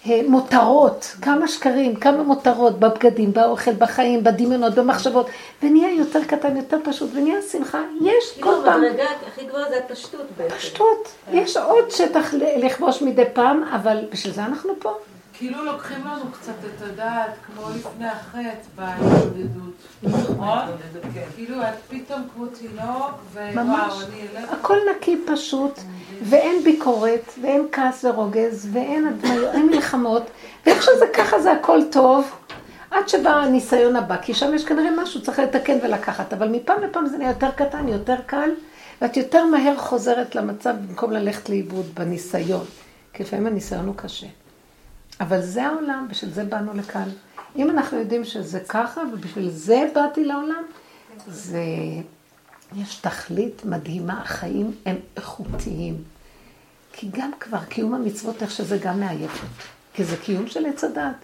המותרות, 0.04 1.16
כמה 1.22 1.48
שקרים, 1.48 1.96
כמה 1.96 2.22
מותרות 2.22 2.78
בבגדים, 2.80 3.32
באוכל, 3.32 3.72
בחיים, 3.72 4.24
בדמיונות, 4.24 4.74
במחשבות, 4.74 5.26
ונהיה 5.62 5.94
יותר 5.94 6.24
קטן, 6.24 6.56
יותר 6.56 6.76
פשוט, 6.84 7.10
ונהיה 7.14 7.42
שמחה. 7.52 7.78
יש 8.00 8.38
כל 8.40 8.50
כאילו 8.50 8.64
פעם. 8.64 8.84
המדרגה 8.84 9.04
הכי 9.32 9.44
גבוהה 9.46 9.64
זה 9.70 9.78
הפשטות 9.78 10.26
בעצם. 10.36 10.54
פשטות. 10.56 11.08
יש 11.32 11.56
עוד 11.56 11.90
שטח 11.90 12.34
לכבוש 12.56 13.02
מדי 13.02 13.24
פעם, 13.32 13.62
אבל 13.74 14.04
בשביל 14.12 14.32
זה 14.34 14.44
אנחנו 14.44 14.70
פה. 14.80 14.92
כאילו 15.38 15.64
לוקחים 15.64 16.04
לנו 16.04 16.32
קצת 16.32 16.52
את 16.64 16.82
הדעת, 16.82 17.30
כמו 17.46 17.62
לפני 17.70 18.06
החטא 18.06 18.68
בהתמודדות, 18.76 19.74
נכון? 20.02 20.58
כאילו 21.36 21.62
את 21.62 21.74
פתאום 21.88 22.22
כמו 22.34 22.46
תינוק, 22.46 23.12
ממש. 23.54 23.92
ווואו, 23.92 24.08
אני 24.08 24.20
אלך... 24.22 24.52
הכל 24.52 24.76
נקי 24.96 25.16
פשוט, 25.26 25.80
ואין 26.22 26.64
ביקורת, 26.64 27.32
ואין 27.42 27.66
כעס 27.72 28.04
ורוגז, 28.04 28.68
ואין 28.72 29.18
מלחמות, 29.70 30.22
ואיך 30.66 30.82
שזה 30.82 31.06
ככה 31.14 31.40
זה 31.40 31.52
הכל 31.52 31.80
טוב, 31.90 32.30
עד 32.90 33.08
שבא 33.08 33.30
הניסיון 33.30 33.96
הבא, 33.96 34.16
כי 34.16 34.34
שם 34.34 34.54
יש 34.54 34.64
כנראה 34.64 34.90
משהו, 35.02 35.22
צריך 35.22 35.38
לתקן 35.38 35.78
ולקחת, 35.82 36.32
אבל 36.32 36.48
מפעם 36.48 36.82
לפעם 36.82 37.06
זה 37.06 37.18
נהיה 37.18 37.30
יותר 37.30 37.50
קטן, 37.50 37.88
יותר 37.88 38.16
קל, 38.26 38.50
ואת 39.02 39.16
יותר 39.16 39.44
מהר 39.46 39.76
חוזרת 39.76 40.34
למצב 40.34 40.74
במקום 40.88 41.12
ללכת 41.12 41.48
לאיבוד 41.48 41.86
בניסיון, 41.94 42.64
כי 43.12 43.22
לפעמים 43.22 43.46
הניסיון 43.46 43.86
הוא 43.86 43.94
קשה. 43.96 44.26
אבל 45.20 45.42
זה 45.42 45.66
העולם, 45.66 46.06
בשביל 46.10 46.30
זה 46.30 46.44
באנו 46.44 46.74
לכאן. 46.74 47.08
אם 47.56 47.70
אנחנו 47.70 47.98
יודעים 47.98 48.24
שזה 48.24 48.60
ככה, 48.68 49.00
ובשביל 49.12 49.50
זה 49.50 49.90
באתי 49.94 50.24
לעולם, 50.24 50.62
זה... 51.26 51.62
יש 52.76 52.96
תכלית 52.96 53.64
מדהימה, 53.64 54.22
החיים 54.22 54.74
הם 54.86 54.96
איכותיים. 55.16 56.02
כי 56.92 57.08
גם 57.12 57.30
כבר 57.40 57.64
קיום 57.64 57.94
המצוות, 57.94 58.42
איך 58.42 58.50
שזה 58.50 58.78
גם 58.78 59.00
מעייף. 59.00 59.44
כי 59.92 60.04
זה 60.04 60.16
קיום 60.16 60.46
של 60.46 60.66
עץ 60.66 60.84
הדת. 60.84 61.14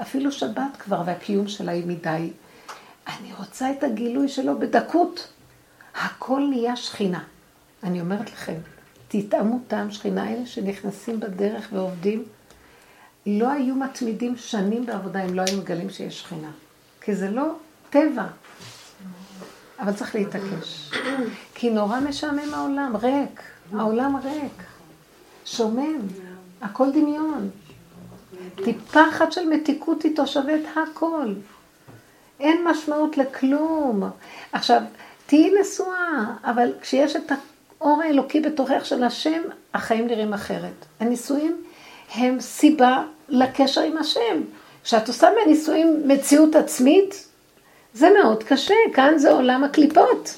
אפילו 0.00 0.32
שבת 0.32 0.76
כבר, 0.78 1.02
והקיום 1.06 1.48
שלה 1.48 1.72
היא 1.72 1.86
מדי. 1.86 2.30
אני 3.06 3.32
רוצה 3.38 3.70
את 3.70 3.84
הגילוי 3.84 4.28
שלו 4.28 4.58
בדקות. 4.58 5.28
הכל 5.94 6.46
נהיה 6.50 6.76
שכינה. 6.76 7.22
אני 7.82 8.00
אומרת 8.00 8.32
לכם, 8.32 8.54
תטעמו 9.08 9.58
טעם 9.68 9.90
שכינה, 9.90 10.32
אלה 10.32 10.46
שנכנסים 10.46 11.20
בדרך 11.20 11.68
ועובדים, 11.72 12.24
לא 13.26 13.50
היו 13.50 13.74
מתמידים 13.74 14.36
שנים 14.36 14.86
בעבודה 14.86 15.24
אם 15.24 15.34
לא 15.34 15.42
היו 15.42 15.58
מגלים 15.58 15.90
שיש 15.90 16.20
שכינה. 16.20 16.50
כי 17.00 17.14
זה 17.14 17.30
לא 17.30 17.52
טבע. 17.90 18.26
אבל 19.78 19.92
צריך 19.92 20.14
להתעקש. 20.14 20.90
כי 21.54 21.70
נורא 21.70 22.00
משעמם 22.00 22.54
העולם, 22.54 22.96
ריק. 22.96 23.40
העולם 23.72 24.16
ריק. 24.16 24.62
שומם. 25.44 25.98
הכל 26.60 26.90
דמיון. 26.90 27.50
טיפה 28.64 29.08
אחת 29.08 29.32
של 29.32 29.48
מתיקות 29.48 30.04
שווה 30.26 30.54
את 30.54 30.64
הכל. 30.76 31.34
אין 32.40 32.64
משמעות 32.64 33.18
לכלום. 33.18 34.02
עכשיו, 34.52 34.82
תהיי 35.26 35.52
נשואה, 35.60 36.24
אבל 36.44 36.72
כשיש 36.80 37.16
את 37.16 37.32
האור 37.80 38.02
האלוקי 38.02 38.40
בתוכך 38.40 38.84
של 38.84 39.04
השם, 39.04 39.42
החיים 39.74 40.06
נראים 40.06 40.34
אחרת. 40.34 40.86
הנישואים 41.00 41.64
הם 42.14 42.40
סיבה 42.40 43.02
לקשר 43.28 43.80
עם 43.80 43.96
השם. 43.96 44.42
כשאת 44.84 45.08
עושה 45.08 45.28
מהנישואים 45.38 46.02
מציאות 46.06 46.56
עצמית, 46.56 47.28
זה 47.94 48.08
מאוד 48.22 48.42
קשה, 48.42 48.74
כאן 48.94 49.18
זה 49.18 49.32
עולם 49.32 49.64
הקליפות. 49.64 50.34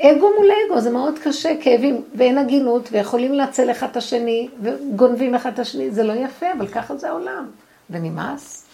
אגו 0.00 0.30
מול 0.38 0.50
אגו, 0.66 0.80
זה 0.80 0.90
מאוד 0.90 1.18
קשה, 1.18 1.52
כאבים, 1.60 2.02
ואין 2.14 2.38
הגינות, 2.38 2.88
ויכולים 2.92 3.32
לנצל 3.32 3.70
אחד 3.70 3.88
את 3.90 3.96
השני, 3.96 4.48
וגונבים 4.62 5.34
אחד 5.34 5.52
את 5.52 5.58
השני, 5.58 5.90
זה 5.90 6.02
לא 6.02 6.12
יפה, 6.12 6.46
אבל 6.58 6.68
ככה 6.68 6.96
זה 6.96 7.08
העולם. 7.08 7.50
ונמאס. 7.90 8.66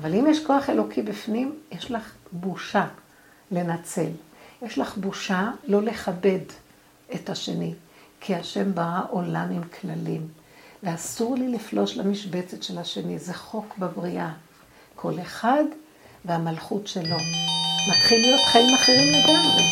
אבל 0.00 0.14
אם 0.14 0.26
יש 0.30 0.46
כוח 0.46 0.70
אלוקי 0.70 1.02
בפנים, 1.02 1.54
יש 1.72 1.90
לך 1.90 2.12
בושה 2.32 2.86
לנצל. 3.50 4.10
יש 4.62 4.78
לך 4.78 4.96
בושה 4.96 5.50
לא 5.68 5.82
לכבד 5.82 6.40
את 7.14 7.30
השני, 7.30 7.74
כי 8.20 8.34
השם 8.34 8.74
ברא 8.74 9.00
עולם 9.10 9.46
עם 9.50 9.62
כללים, 9.62 10.28
ואסור 10.82 11.36
לי 11.36 11.48
לפלוש 11.48 11.96
למשבצת 11.96 12.62
של 12.62 12.78
השני, 12.78 13.18
זה 13.18 13.34
חוק 13.34 13.74
בבריאה. 13.78 14.30
כל 14.96 15.12
אחד 15.22 15.64
והמלכות 16.24 16.86
שלו. 16.86 17.16
מתחיל 17.90 18.20
להיות 18.20 18.40
חיים 18.52 18.74
אחרים 18.74 19.08
לגמרי. 19.08 19.62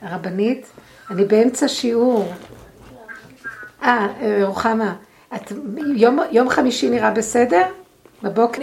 הרבנית, 0.00 0.66
אני 1.10 1.24
באמצע 1.24 1.68
שיעור. 1.68 2.32
אה, 3.82 4.08
רוחמה, 4.42 4.94
את, 5.34 5.52
יום, 5.96 6.18
יום 6.30 6.48
חמישי 6.48 6.90
נראה 6.90 7.10
בסדר? 7.10 7.66
בבוקר, 8.24 8.62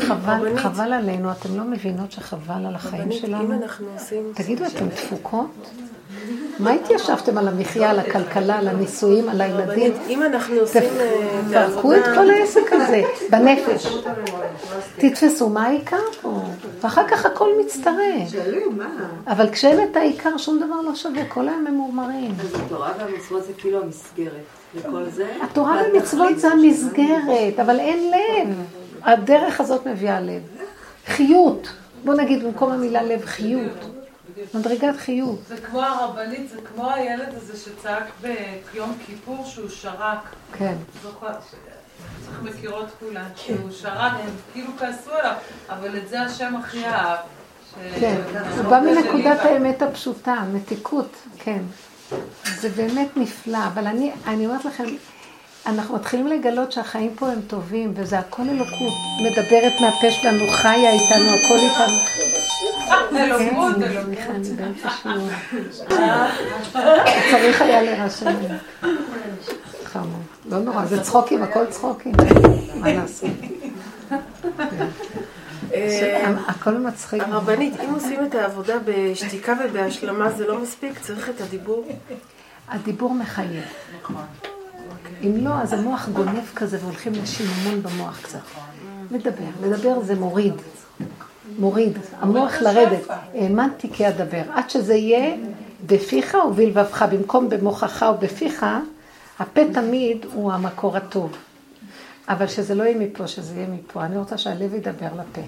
חבל, 0.00 0.58
חבל 0.58 0.92
עלינו, 0.92 1.32
אתם 1.32 1.56
לא 1.56 1.64
מבינות 1.64 2.12
שחבל 2.12 2.66
על 2.66 2.74
החיים 2.74 3.12
שלנו? 3.12 3.44
אם 3.44 3.52
אנחנו 3.52 3.86
עושים... 3.94 4.32
תגידו, 4.34 4.64
אתן 4.64 4.88
תפוקות? 4.88 5.70
מה 6.58 6.72
התיישבתם 6.72 7.38
על 7.38 7.48
המחיה, 7.48 7.90
על 7.90 7.98
הכלכלה, 7.98 8.58
על 8.58 8.68
הנישואים, 8.68 9.28
על 9.28 9.40
הילדים? 9.40 9.92
אם 10.08 10.22
אנחנו 10.22 10.54
עושים 10.56 10.82
את 10.82 10.88
תפרקו 11.50 11.94
את 11.94 12.04
כל 12.14 12.30
העסק 12.30 12.72
הזה, 12.72 13.02
בנפש. 13.30 13.86
תתפסו 14.96 15.48
מה 15.48 15.66
העיקר 15.66 15.96
פה, 16.22 16.42
ואחר 16.80 17.08
כך 17.08 17.26
הכל 17.26 17.48
מצטרף. 17.64 18.28
אבל 19.26 19.50
כשאין 19.50 19.88
את 19.90 19.96
העיקר, 19.96 20.36
שום 20.36 20.56
דבר 20.58 20.80
לא 20.80 20.94
שווה, 20.94 21.24
כל 21.28 21.48
היום 21.48 21.66
הם 21.66 21.74
ממורמרים. 21.74 22.34
אז 22.40 22.54
התורה 22.54 22.92
והמצוות 22.98 23.44
זה 23.44 23.52
כאילו 23.58 23.82
המסגרת 23.82 24.32
לכל 24.74 25.04
זה. 25.10 25.26
התורה 25.42 25.82
והמצוות 25.82 26.38
זה 26.38 26.48
המסגרת, 26.48 27.60
אבל 27.60 27.80
אין 27.80 28.10
לב. 28.10 28.83
הדרך 29.04 29.60
הזאת 29.60 29.86
מביאה 29.86 30.20
לב. 30.20 30.42
חיות. 31.06 31.68
בוא 32.04 32.14
נגיד 32.14 32.44
במקום 32.44 32.72
המילה 32.72 33.02
לב, 33.02 33.24
חיות. 33.24 33.72
מדרגת 34.54 34.96
חיות. 34.96 35.38
זה 35.48 35.56
כמו 35.56 35.82
הרבנית, 35.82 36.50
זה 36.50 36.56
כמו 36.74 36.90
הילד 36.90 37.34
הזה 37.36 37.56
שצעק 37.56 38.04
ביום 38.20 38.92
כיפור 39.06 39.44
שהוא 39.46 39.68
שרק. 39.68 40.18
כן. 40.52 40.74
צריך 42.24 42.42
מכירות 42.42 42.86
כולן, 43.00 43.28
שהוא 43.36 43.70
שרק, 43.70 44.12
הם 44.12 44.30
כאילו 44.52 44.70
כעסו 44.78 45.10
עליו, 45.10 45.34
אבל 45.68 45.96
את 45.96 46.08
זה 46.08 46.20
השם 46.20 46.56
הכי 46.56 46.86
אהב. 46.86 47.18
כן, 48.00 48.20
הוא 48.56 48.70
בא 48.70 48.80
מנקודת 48.80 49.40
האמת 49.40 49.82
הפשוטה, 49.82 50.36
מתיקות, 50.52 51.16
כן. 51.38 51.62
זה 52.60 52.68
באמת 52.68 53.16
נפלא, 53.16 53.58
אבל 53.66 53.86
אני, 53.86 54.12
אני 54.26 54.46
אומרת 54.46 54.64
לכם, 54.64 54.84
אנחנו 55.66 55.94
מתחילים 55.94 56.26
לגלות 56.26 56.72
שהחיים 56.72 57.14
פה 57.14 57.28
הם 57.28 57.40
טובים, 57.46 57.92
וזה 57.96 58.18
הכל 58.18 58.42
אלוקות. 58.42 58.94
מדברת 59.22 59.72
מהפה 59.80 60.10
שלנו, 60.10 60.48
חיה 60.48 60.90
איתנו, 60.92 61.30
הכל 61.30 61.58
איתנו. 61.58 61.98
אלוקות, 63.16 63.74
כן, 63.76 63.82
אלוקות. 63.82 65.36
צריך 67.30 67.62
היה 67.62 67.82
להירשם. 67.82 68.34
חמוד. 69.84 70.22
לא 70.50 70.58
נורא, 70.58 70.84
זה 70.84 71.02
צחוקים, 71.02 71.42
הכל 71.42 71.66
צחוקים. 71.66 72.12
מה 72.74 72.92
לעשות? 72.92 73.30
אה, 75.74 76.34
הכל 76.46 76.70
מצחיק. 76.70 77.22
הרבנית, 77.22 77.80
אם 77.80 77.94
עושים 77.94 78.24
את 78.24 78.34
העבודה 78.34 78.74
בשתיקה 78.84 79.54
ובהשלמה 79.64 80.30
זה 80.30 80.46
לא 80.46 80.58
מספיק, 80.58 80.98
צריך 80.98 81.28
את 81.28 81.40
הדיבור. 81.40 81.88
הדיבור 82.68 83.14
מחייב. 83.14 83.64
אם 85.26 85.44
לא, 85.44 85.50
אז 85.54 85.72
המוח 85.72 86.08
גונב 86.08 86.44
כזה 86.56 86.78
והולכים 86.80 87.12
לשיממון 87.12 87.82
במוח 87.82 88.20
קצת. 88.22 88.38
לדבר, 89.10 89.50
לדבר 89.62 90.00
זה 90.02 90.14
מוריד. 90.14 90.54
מוריד. 91.58 91.98
המוח 92.20 92.54
לרדת. 92.60 93.02
האמנתי 93.34 93.88
כי 93.92 94.08
אדבר. 94.08 94.42
עד 94.54 94.70
שזה 94.70 94.94
יהיה 94.94 95.36
בפיך 95.86 96.36
ובלבבך, 96.48 97.04
במקום 97.12 97.48
במוחך 97.48 98.04
ובפיך, 98.14 98.66
הפה 99.38 99.60
תמיד 99.72 100.26
הוא 100.32 100.52
המקור 100.52 100.96
הטוב. 100.96 101.36
אבל 102.28 102.46
שזה 102.46 102.74
לא 102.74 102.82
יהיה 102.82 102.98
מפה, 102.98 103.26
שזה 103.26 103.54
יהיה 103.54 103.68
מפה. 103.68 104.04
אני 104.04 104.18
רוצה 104.18 104.38
שהלב 104.38 104.74
ידבר 104.74 105.08
לפה. 105.14 105.40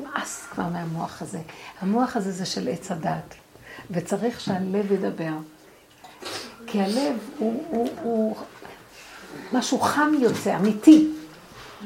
נמאס 0.00 0.46
כבר 0.50 0.64
מהמוח 0.72 1.22
הזה. 1.22 1.38
המוח 1.80 2.16
הזה 2.16 2.30
זה 2.30 2.46
של 2.46 2.68
עץ 2.68 2.90
הדת, 2.92 3.34
וצריך 3.90 4.40
שהלב 4.40 4.92
ידבר. 4.92 5.32
כי 6.66 6.80
הלב 6.80 7.16
הוא, 7.38 7.64
הוא, 7.70 7.88
הוא 8.02 8.36
משהו 9.52 9.78
חם 9.80 10.12
יוצא, 10.20 10.56
אמיתי. 10.56 11.06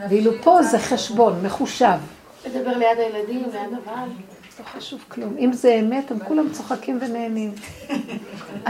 ואילו 0.08 0.32
פה 0.42 0.62
זה 0.62 0.78
חשבון, 0.78 1.40
מחושב. 1.42 1.98
לדבר 2.46 2.76
ליד 2.76 2.98
הילדים, 2.98 3.42
ליד 3.52 3.78
הבעל. 3.82 4.08
לא 4.60 4.64
חשוב 4.64 5.04
כלום. 5.08 5.36
אם 5.38 5.52
זה 5.52 5.74
אמת, 5.80 6.10
הם 6.10 6.18
כולם 6.18 6.48
צוחקים 6.52 6.98
ונהנים. 7.00 7.52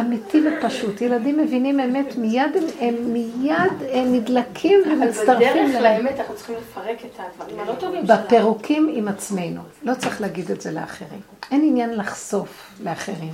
אמיתי 0.01 0.43
ופשוט. 0.49 1.01
ילדים 1.01 1.39
מבינים 1.39 1.81
אמת, 1.81 2.17
מיד 2.17 2.57
הם, 2.81 2.95
מיד 3.13 3.73
הם 3.93 4.15
נדלקים 4.15 4.81
ומצטרפים. 4.87 5.37
אבל 5.37 5.69
בדרך. 5.69 5.83
לאמת 5.83 6.21
אנחנו 6.21 6.35
צריכים 6.35 6.55
לפרק 6.57 6.97
את 7.05 7.21
הדברים 7.21 7.61
הלא 7.61 7.75
טובים 7.75 8.07
שלנו. 8.07 8.23
בפירוקים 8.25 8.91
עם 8.95 9.09
עצמנו. 9.09 9.61
לא 9.83 9.95
צריך 9.95 10.21
להגיד 10.21 10.51
את 10.51 10.61
זה 10.61 10.71
לאחרים. 10.71 11.21
אין 11.51 11.61
עניין 11.65 11.97
לחשוף 11.97 12.81
לאחרים. 12.85 13.33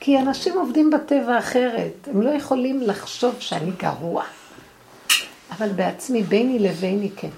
כי 0.00 0.18
אנשים 0.18 0.58
עובדים 0.58 0.90
בטבע 0.90 1.38
אחרת. 1.38 2.08
הם 2.10 2.22
לא 2.22 2.30
יכולים 2.30 2.80
לחשוב 2.82 3.34
שאני 3.38 3.70
גרוע. 3.78 4.24
אבל 5.50 5.68
בעצמי, 5.68 6.22
ביני 6.22 6.58
לביני 6.58 7.10
כן. 7.16 7.28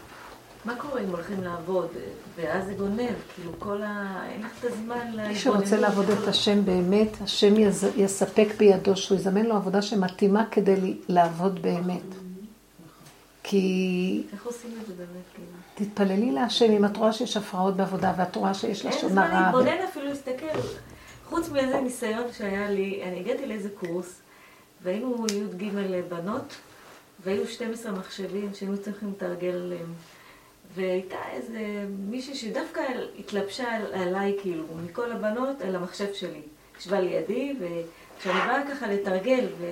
מה 0.64 0.74
קורה 0.76 1.00
אם 1.00 1.08
הולכים 1.08 1.42
לעבוד, 1.42 1.88
ואז 2.36 2.66
זה 2.66 2.74
גונב, 2.74 3.10
כאילו 3.34 3.52
כל 3.58 3.82
ה... 3.82 4.22
אין 4.32 4.40
לך 4.42 4.50
את 4.60 4.72
הזמן 4.72 4.96
להתבוננות. 4.96 5.28
מי 5.28 5.34
שרוצה 5.36 5.76
לעבוד 5.76 6.10
את 6.10 6.28
השם 6.28 6.64
באמת, 6.64 7.08
השם 7.24 7.54
יז- 7.56 7.86
יספק 7.96 8.48
בידו 8.58 8.96
שהוא 8.96 9.18
יזמן 9.18 9.46
לו 9.46 9.54
עבודה 9.56 9.82
שמתאימה 9.82 10.44
כדי 10.50 10.74
לעבוד 11.08 11.62
באמת. 11.62 12.00
כי 13.42 14.22
איך 14.32 14.46
עושים 14.46 14.70
את 14.82 14.86
זה 14.86 14.92
באמת, 14.96 15.08
כאילו? 15.34 15.48
תתפללי 15.90 16.32
להשם 16.32 16.70
אם 16.72 16.84
את 16.84 16.96
רואה 16.96 17.12
שיש 17.12 17.36
הפרעות 17.36 17.76
בעבודה 17.76 18.12
ואת 18.16 18.36
רואה 18.36 18.54
שיש 18.54 18.86
אין 18.86 18.92
לשון 18.94 19.10
זמן 19.10 19.22
הרע. 19.22 19.38
ו- 19.38 19.42
להתבונן 19.58 19.84
אפילו 19.90 20.06
להסתכל. 20.06 20.58
חוץ 21.34 21.48
מאיזה 21.48 21.80
ניסיון 21.80 22.24
שהיה 22.38 22.70
לי, 22.70 23.02
אני 23.02 23.20
הגעתי 23.20 23.46
לאיזה 23.46 23.68
קורס, 23.80 24.20
והיינו 24.82 25.26
י"ג 25.32 25.64
בנות, 26.08 26.54
והיו 27.24 27.46
12 27.46 27.92
מחשבים 27.92 28.50
שהיינו 28.54 28.78
צריכים 28.78 29.10
לתרגל 29.16 29.48
עליהם. 29.54 29.92
והייתה 30.74 31.16
איזה 31.32 31.58
מישהי 32.10 32.34
שדווקא 32.34 32.80
התלבשה 33.18 33.76
על- 33.76 33.94
עליי, 33.94 34.36
כאילו, 34.42 34.64
מכל 34.84 35.12
הבנות, 35.12 35.60
על 35.60 35.76
המחשב 35.76 36.12
שלי. 36.14 36.40
ישבה 36.80 37.00
לידי, 37.00 37.54
וכשאני 37.60 38.38
באה 38.40 38.62
ככה 38.70 38.86
לתרגל, 38.86 39.46
ו... 39.58 39.66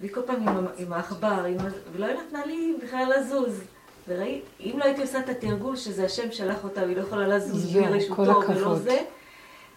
והיא 0.00 0.12
כל 0.14 0.20
פעם 0.26 0.48
עם, 0.48 0.66
עם 0.78 0.92
העכבר, 0.92 1.44
עם... 1.44 1.56
ולא 1.92 2.06
נתנה 2.06 2.46
לי 2.46 2.74
בכלל 2.82 3.12
לזוז. 3.18 3.60
וראית, 4.08 4.44
אם 4.60 4.74
לא 4.78 4.84
הייתי 4.84 5.00
עושה 5.00 5.18
את 5.20 5.28
התרגול 5.28 5.76
שזה 5.76 6.04
השם 6.04 6.32
שלח 6.32 6.64
אותה 6.64 6.80
והיא 6.82 6.96
לא 6.96 7.02
יכולה 7.02 7.28
לזוז 7.28 7.72
בלי 7.72 7.86
רשותו 7.88 8.14
ולא. 8.48 8.74
זה, 8.76 8.98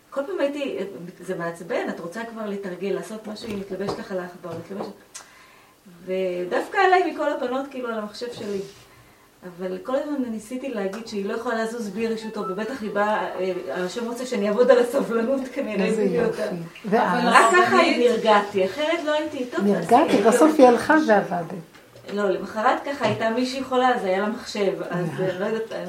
כל 0.09 0.21
פעם 0.27 0.39
הייתי, 0.39 0.77
זה 1.19 1.35
מעצבן, 1.35 1.89
את 1.89 1.99
רוצה 1.99 2.21
כבר 2.25 2.45
לתרגל, 2.45 2.89
לעשות 2.89 3.27
משהו, 3.27 3.47
היא 3.47 3.57
מתלבשת 3.57 3.99
לך 3.99 4.11
על 4.11 4.19
העכבר, 4.19 4.51
מתלבשת... 4.65 4.91
ודווקא 6.05 6.77
עליי 6.77 7.11
מכל 7.11 7.29
הבנות, 7.31 7.65
כאילו, 7.71 7.89
על 7.89 7.99
המחשב 7.99 8.33
שלי. 8.33 8.59
אבל 9.43 9.77
כל 9.83 9.95
הזמן 9.95 10.29
ניסיתי 10.29 10.69
להגיד 10.69 11.07
שהיא 11.07 11.25
לא 11.25 11.33
יכולה 11.33 11.63
לזוז 11.63 11.89
בלי 11.89 12.07
רשותו, 12.07 12.39
ובטח 12.49 12.81
היא 12.81 12.91
באה, 12.91 13.39
אה, 13.39 13.53
השם 13.85 14.05
רוצה 14.05 14.25
שאני 14.25 14.47
אעבוד 14.47 14.71
על 14.71 14.79
הסבלנות 14.79 15.41
כנראה, 15.53 15.85
איזה 15.85 16.03
יופי. 16.03 16.41
ואז 16.85 17.23
רק 17.25 17.45
ככה 17.51 17.77
נרגעתי, 17.97 18.65
אחרת 18.65 19.03
לא 19.05 19.11
הייתי 19.13 19.45
טוב. 19.45 19.65
נרגעתי. 19.65 20.17
בסוף 20.21 20.51
היא 20.57 20.67
הלכה 20.67 20.95
ועבדת. 21.07 21.76
לא, 22.13 22.29
למחרת 22.29 22.83
ככה 22.85 23.05
הייתה 23.05 23.29
מישהי 23.29 23.63
חולה, 23.63 23.89
אז 23.89 24.05
היה 24.05 24.19
לה 24.19 24.27
מחשב, 24.27 24.73
אז 24.89 25.05
אה, 25.19 25.39
לא 25.39 25.45
יודעת 25.45 25.71
אה, 25.71 25.83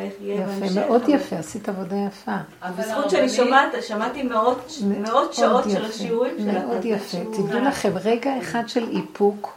איך 0.00 0.12
יהיה 0.20 0.46
בהמשך. 0.46 0.76
יפה, 0.76 0.80
מאוד 0.80 1.02
יפה, 1.08 1.36
עשית 1.36 1.68
עבודה 1.68 1.96
יפה. 1.96 2.36
בזכות 2.76 3.10
שאני 3.10 3.28
שומעת, 3.28 3.72
שמעתי 3.82 4.22
מאות 4.22 5.34
שעות 5.34 5.64
של 5.70 5.84
השיעורים 5.84 6.34
שלך. 6.38 6.64
מאוד 6.64 6.84
יפה. 6.84 7.18
תדעו 7.32 7.60
לכם, 7.60 7.92
רגע 8.04 8.38
אחד 8.38 8.62
של 8.66 8.88
איפוק 8.96 9.52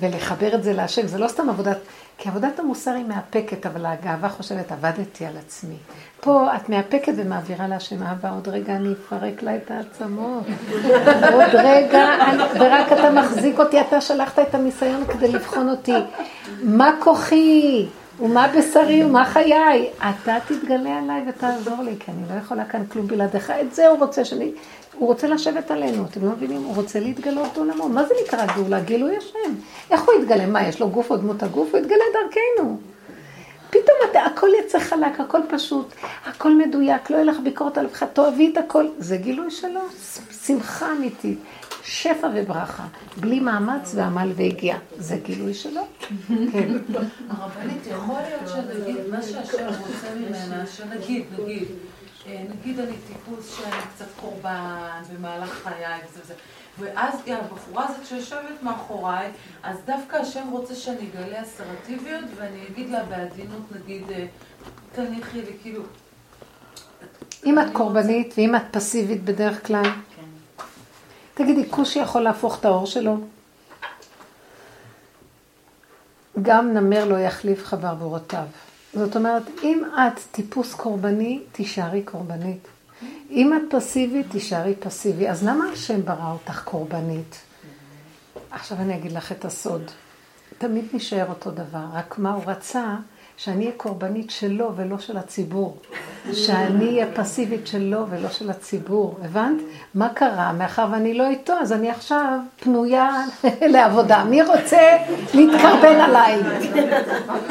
ולחבר 0.00 0.54
את 0.54 0.62
זה 0.62 0.72
להשם, 0.72 1.06
זה 1.06 1.18
לא 1.18 1.28
סתם 1.28 1.48
עבודת, 1.48 1.78
כי 2.18 2.28
עבודת 2.28 2.58
המוסר 2.58 2.90
היא 2.90 3.04
מאפקת, 3.04 3.66
אבל 3.66 3.86
הגאווה 3.86 4.28
חושבת, 4.28 4.72
עבדתי 4.72 5.26
על 5.26 5.36
עצמי. 5.36 5.76
פה 6.20 6.56
את 6.56 6.68
מאפקת 6.68 7.12
ומעבירה 7.16 7.68
להשם 7.68 8.02
אהבה, 8.02 8.30
עוד 8.30 8.48
רגע 8.48 8.76
אני 8.76 8.92
אפרק 8.92 9.42
לה 9.42 9.56
את 9.56 9.70
העצמות. 9.70 10.44
עוד 11.34 11.54
רגע, 11.54 12.08
ורק 12.54 12.92
אתה 12.92 13.10
מחזיק 13.10 13.58
אותי, 13.58 13.80
אתה 13.80 14.00
שלחת 14.00 14.38
את 14.38 14.54
הניסיון 14.54 15.04
כדי 15.06 15.28
לבחון 15.28 15.68
אותי. 15.68 15.96
מה 16.62 16.90
כוחי? 16.98 17.86
ומה 18.20 18.48
בשרי 18.48 19.04
ומה 19.04 19.24
חיי? 19.24 19.90
אתה 19.98 20.36
תתגלה 20.46 20.98
עליי 20.98 21.24
ותעזור 21.28 21.82
לי, 21.82 21.96
כי 22.00 22.10
אני 22.10 22.22
לא 22.34 22.38
יכולה 22.38 22.64
כאן 22.64 22.86
כלום 22.88 23.06
בלעדיך. 23.06 23.50
את 23.50 23.74
זה 23.74 23.88
הוא 23.88 23.98
רוצה 23.98 24.24
שאני... 24.24 24.52
הוא 24.98 25.08
רוצה 25.08 25.28
לשבת 25.28 25.70
עלינו, 25.70 26.04
אתם 26.04 26.24
לא 26.24 26.30
מבינים? 26.30 26.62
הוא 26.62 26.74
רוצה 26.74 27.00
להתגלות 27.00 27.48
בעולמו. 27.54 27.88
מה 27.88 28.04
זה 28.04 28.14
נקרא 28.24 28.46
גאולה? 28.46 28.80
גילוי 28.80 29.16
השם. 29.16 29.54
איך 29.90 30.02
הוא 30.02 30.14
יתגלה? 30.14 30.46
מה, 30.46 30.68
יש 30.68 30.80
לו 30.80 30.88
גוף 30.88 31.10
או 31.10 31.16
דמות 31.16 31.42
הגוף? 31.42 31.68
הוא 31.72 31.80
יתגלה 31.80 32.04
דרכנו. 32.12 32.78
פתאום 33.70 33.96
אתה, 34.10 34.22
הכל 34.22 34.48
יצא 34.64 34.78
חלק, 34.78 35.20
הכל 35.20 35.40
פשוט, 35.48 35.94
הכל 36.26 36.56
מדויק, 36.56 37.10
לא 37.10 37.16
יהיה 37.16 37.24
לך 37.24 37.36
ביקורת 37.44 37.78
על 37.78 37.86
אף 37.86 37.92
אחד, 37.92 38.06
תאהבי 38.06 38.50
את 38.52 38.56
הכל. 38.56 38.86
זה 38.98 39.16
גילוי 39.16 39.50
שלו, 39.50 39.80
שמחה 40.46 40.92
אמיתית, 40.92 41.38
שפע 41.84 42.28
וברכה, 42.34 42.82
בלי 43.16 43.40
מאמץ 43.40 43.92
ועמל 43.94 44.32
והגיע. 44.36 44.76
זה 44.98 45.16
גילוי 45.16 45.54
שלו. 45.54 45.82
כן. 46.52 46.68
הרבנית, 47.30 47.86
יכול 47.86 48.14
להיות 48.28 48.48
שנגיד 48.48 48.96
מה 49.10 49.22
שהשם 49.22 49.66
רוצה 49.66 50.14
ממנה, 50.16 50.66
שנגיד, 50.66 51.24
נגיד, 51.38 51.64
נגיד 52.26 52.80
אני 52.80 52.96
טיפוס 53.08 53.56
שאני 53.56 53.82
קצת 53.94 54.06
קורבן 54.20 55.02
במהלך 55.14 55.62
חיי 55.62 55.98
וזה 56.08 56.20
וזה, 56.22 56.34
ואז 56.78 57.14
אה, 57.28 57.38
הבחורה 57.38 57.88
הזאת 57.88 58.06
שיושבת 58.06 58.62
מאחוריי, 58.62 59.30
אז 59.62 59.78
דווקא 59.86 60.16
השם 60.16 60.48
רוצה 60.50 60.74
שאני 60.74 61.08
אגלה 61.10 61.42
אסרטיביות 61.42 62.24
ואני 62.36 62.66
אגיד 62.66 62.90
לה 62.90 63.04
בעדינות, 63.04 63.62
נגיד, 63.74 64.02
אה, 64.10 64.26
תניחי 64.92 65.42
לי, 65.42 65.52
כאילו, 65.62 65.82
אם 67.44 67.58
את 67.58 67.66
קורבנית 67.72 68.34
ואם 68.36 68.56
את 68.56 68.62
פסיבית 68.70 69.24
בדרך 69.24 69.66
כלל, 69.66 69.90
תגידי, 71.34 71.70
כושי 71.70 71.98
יכול 71.98 72.22
להפוך 72.22 72.58
את 72.60 72.64
האור 72.64 72.86
שלו? 72.86 73.16
גם 76.42 76.72
נמר 76.72 77.04
לא 77.04 77.18
יחליף 77.18 77.64
חבר 77.64 77.94
בורותיו. 77.94 78.44
זאת 78.94 79.16
אומרת, 79.16 79.42
אם 79.62 79.82
את 79.94 80.20
טיפוס 80.32 80.74
קורבני, 80.74 81.42
תישארי 81.52 82.02
קורבנית. 82.02 82.68
אם 83.30 83.52
את 83.56 83.74
פסיבית, 83.74 84.26
תישארי 84.30 84.74
פסיבי. 84.76 85.28
אז 85.28 85.44
למה 85.46 85.64
השם 85.72 86.02
ברא 86.02 86.32
אותך 86.32 86.62
קורבנית? 86.64 87.40
עכשיו 88.50 88.78
אני 88.78 88.96
אגיד 88.96 89.12
לך 89.12 89.32
את 89.32 89.44
הסוד. 89.44 89.90
תמיד 90.58 90.84
נשאר 90.92 91.28
אותו 91.28 91.50
דבר, 91.50 91.84
רק 91.92 92.18
מה 92.18 92.32
הוא 92.32 92.42
רצה? 92.46 92.96
שאני 93.36 93.64
אהיה 93.64 93.76
קורבנית 93.76 94.30
שלו 94.30 94.72
ולא 94.76 94.98
של 94.98 95.16
הציבור. 95.16 95.76
שאני 96.32 96.86
אהיה 96.86 97.06
פסיבית 97.14 97.66
שלו 97.66 98.06
ולא 98.10 98.28
של 98.28 98.50
הציבור. 98.50 99.18
הבנת? 99.24 99.62
מה 99.94 100.08
קרה? 100.08 100.52
מאחר 100.52 100.86
ואני 100.92 101.14
לא 101.14 101.28
איתו, 101.28 101.52
אז 101.60 101.72
אני 101.72 101.90
עכשיו 101.90 102.38
פנויה 102.60 103.10
לעבודה. 103.74 104.24
מי 104.24 104.42
רוצה 104.42 104.96
להתקרבן 105.34 106.00
עליי? 106.00 106.38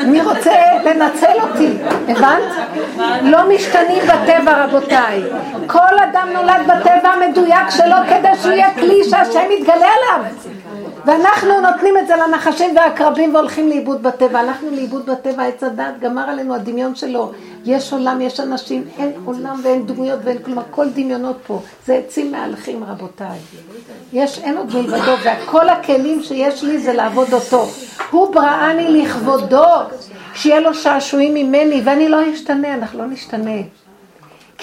מי 0.07 0.21
רוצה 0.21 0.53
לנצל 0.85 1.35
אותי? 1.41 1.77
הבנת? 2.07 2.69
לא 3.21 3.49
משתנים 3.49 4.03
בטבע, 4.03 4.65
רבותיי. 4.65 5.23
כל 5.67 5.99
אדם 6.11 6.27
נולד 6.33 6.61
בטבע 6.67 7.09
המדויק 7.09 7.69
שלו 7.69 7.95
כדי 8.09 8.35
שהוא 8.41 8.51
יהיה 8.51 8.73
כלי 8.73 9.03
שהשם 9.03 9.51
יתגלה 9.59 9.75
עליו. 9.75 10.25
ואנחנו 11.05 11.61
נותנים 11.61 11.97
את 11.97 12.07
זה 12.07 12.15
לנחשים 12.15 12.75
והעקרבים 12.75 13.35
והולכים 13.35 13.69
לאיבוד 13.69 14.03
בטבע. 14.03 14.39
הלכנו 14.39 14.69
לאיבוד 14.71 15.05
בטבע, 15.05 15.43
עץ 15.43 15.63
הדת, 15.63 15.99
גמר 15.99 16.29
עלינו 16.29 16.55
הדמיון 16.55 16.95
שלו. 16.95 17.31
יש 17.65 17.93
עולם, 17.93 18.21
יש 18.21 18.39
אנשים, 18.39 18.83
אין 18.97 19.11
עולם 19.25 19.59
ואין 19.63 19.85
דמויות 19.85 20.19
ואין 20.23 20.37
כלום, 20.37 20.59
הכל 20.59 20.89
דמיונות 20.89 21.37
פה. 21.47 21.61
זה 21.85 21.93
עצים 21.93 22.31
מהלכים, 22.31 22.83
רבותיי. 22.83 23.39
יש, 24.13 24.39
אין 24.39 24.57
עוד 24.57 24.75
מלבדו, 24.75 25.11
וכל 25.23 25.69
הכלים 25.69 26.23
שיש 26.23 26.63
לי 26.63 26.77
זה 26.77 26.93
לעבוד 26.93 27.33
אותו. 27.33 27.65
הוא 28.11 28.33
בראני 28.35 29.01
לכבודו, 29.03 29.65
שיהיה 30.33 30.59
לו 30.59 30.73
שעשועים 30.73 31.33
ממני, 31.33 31.81
ואני 31.85 32.09
לא 32.09 32.33
אשתנה, 32.33 32.73
אנחנו 32.73 32.99
לא 32.99 33.05
נשתנה. 33.05 33.61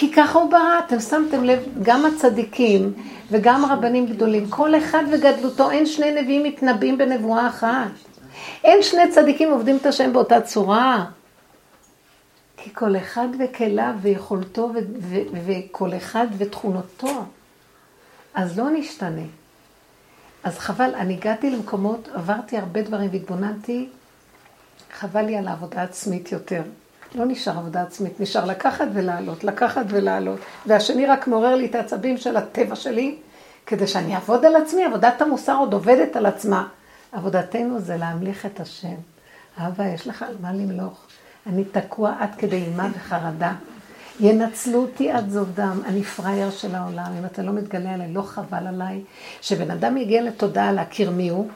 כי 0.00 0.12
ככה 0.12 0.38
הוא 0.38 0.50
ברא, 0.50 0.78
אתם 0.86 1.00
שמתם 1.00 1.44
לב, 1.44 1.58
גם 1.82 2.06
הצדיקים 2.06 2.92
וגם 3.30 3.64
רבנים 3.64 4.06
גדולים, 4.06 4.50
כל 4.50 4.78
אחד 4.78 5.04
וגדלותו, 5.12 5.70
אין 5.70 5.86
שני 5.86 6.22
נביאים 6.22 6.44
מתנבאים 6.44 6.98
בנבואה 6.98 7.48
אחת. 7.48 7.90
אין 8.64 8.82
שני 8.82 9.10
צדיקים 9.10 9.50
עובדים 9.50 9.76
את 9.76 9.86
השם 9.86 10.12
באותה 10.12 10.40
צורה. 10.40 11.04
כי 12.56 12.74
כל 12.74 12.96
אחד 12.96 13.28
וכליו 13.38 13.94
ויכולתו 14.02 14.70
וכל 15.46 15.90
אחד 15.96 16.26
ותכונותו. 16.38 17.24
אז 18.34 18.58
לא 18.58 18.70
נשתנה. 18.70 19.26
אז 20.44 20.58
חבל, 20.58 20.94
אני 20.94 21.14
הגעתי 21.14 21.50
למקומות, 21.50 22.08
עברתי 22.14 22.56
הרבה 22.56 22.82
דברים 22.82 23.10
והתבוננתי, 23.12 23.88
חבל 24.92 25.22
לי 25.22 25.36
על 25.36 25.48
העבודה 25.48 25.80
העצמית 25.80 26.32
יותר. 26.32 26.62
לא 27.14 27.24
נשאר 27.24 27.58
עבודה 27.58 27.82
עצמית, 27.82 28.20
נשאר 28.20 28.44
לקחת 28.44 28.86
ולעלות, 28.92 29.44
לקחת 29.44 29.84
ולעלות. 29.88 30.38
והשני 30.66 31.06
רק 31.06 31.28
מעורר 31.28 31.54
לי 31.54 31.66
את 31.66 31.74
העצבים 31.74 32.16
של 32.16 32.36
הטבע 32.36 32.76
שלי, 32.76 33.16
כדי 33.66 33.86
שאני 33.86 34.14
אעבוד 34.14 34.44
על 34.44 34.56
עצמי, 34.56 34.84
עבודת 34.84 35.22
המוסר 35.22 35.56
עוד 35.56 35.72
עובדת 35.72 36.16
על 36.16 36.26
עצמה. 36.26 36.66
עבודתנו 37.12 37.80
זה 37.80 37.96
להמליך 37.96 38.46
את 38.46 38.60
השם. 38.60 38.94
אבא, 39.58 39.84
יש 39.84 40.06
לך 40.06 40.22
על 40.22 40.34
מה 40.40 40.52
למלוך. 40.52 41.06
אני 41.46 41.64
תקוע 41.64 42.14
עד 42.18 42.34
כדי 42.38 42.56
אימה 42.56 42.88
וחרדה. 42.94 43.52
ינצלו 44.20 44.78
אותי 44.78 45.10
עד 45.10 45.30
זובדם, 45.30 45.80
אני 45.86 46.02
פראייר 46.02 46.50
של 46.50 46.74
העולם, 46.74 47.12
אם 47.18 47.24
אתה 47.24 47.42
לא 47.42 47.52
מתגלה 47.52 47.94
עליי, 47.94 48.12
לא 48.12 48.22
חבל 48.22 48.66
עליי, 48.66 49.00
שבן 49.40 49.70
אדם 49.70 49.96
יגיע 49.96 50.22
לתודעה 50.22 50.72
להכיר 50.72 51.10
מי 51.10 51.28
הוא, 51.28 51.48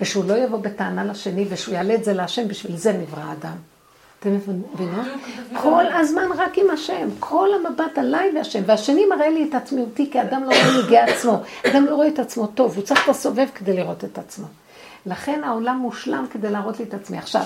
ושהוא 0.00 0.24
לא 0.24 0.34
יבוא 0.34 0.58
בטענה 0.58 1.04
לשני, 1.04 1.46
ושהוא 1.48 1.74
יעלה 1.74 1.94
את 1.94 2.04
זה 2.04 2.12
להשם, 2.12 2.48
בשביל 2.48 2.76
זה 2.76 2.92
נברא 2.92 3.32
אדם. 3.32 3.56
אתם 4.20 4.34
מבינות? 4.34 5.06
כל 5.62 5.84
הזמן 5.92 6.26
רק 6.36 6.58
עם 6.58 6.70
השם, 6.70 7.08
כל 7.20 7.48
המבט 7.54 7.98
עליי 7.98 8.30
והשם, 8.34 8.62
והשני 8.66 9.06
מראה 9.06 9.28
לי 9.28 9.46
את 9.48 9.54
עצמיותי, 9.54 10.10
כי 10.10 10.22
אדם 10.22 10.42
לא 10.42 10.46
רואה 10.46 10.84
נגיע 10.84 11.04
עצמו, 11.04 11.38
אדם 11.66 11.84
לא 11.84 11.94
רואה 11.94 12.08
את 12.08 12.18
עצמו 12.18 12.46
טוב, 12.46 12.76
הוא 12.76 12.84
צריך 12.84 13.04
את 13.04 13.08
הסובב 13.08 13.46
כדי 13.54 13.72
לראות 13.72 14.04
את 14.04 14.18
עצמו. 14.18 14.46
לכן 15.06 15.44
העולם 15.44 15.76
מושלם 15.76 16.26
כדי 16.30 16.50
להראות 16.50 16.78
לי 16.78 16.84
את 16.84 16.94
עצמי. 16.94 17.18
עכשיו, 17.18 17.42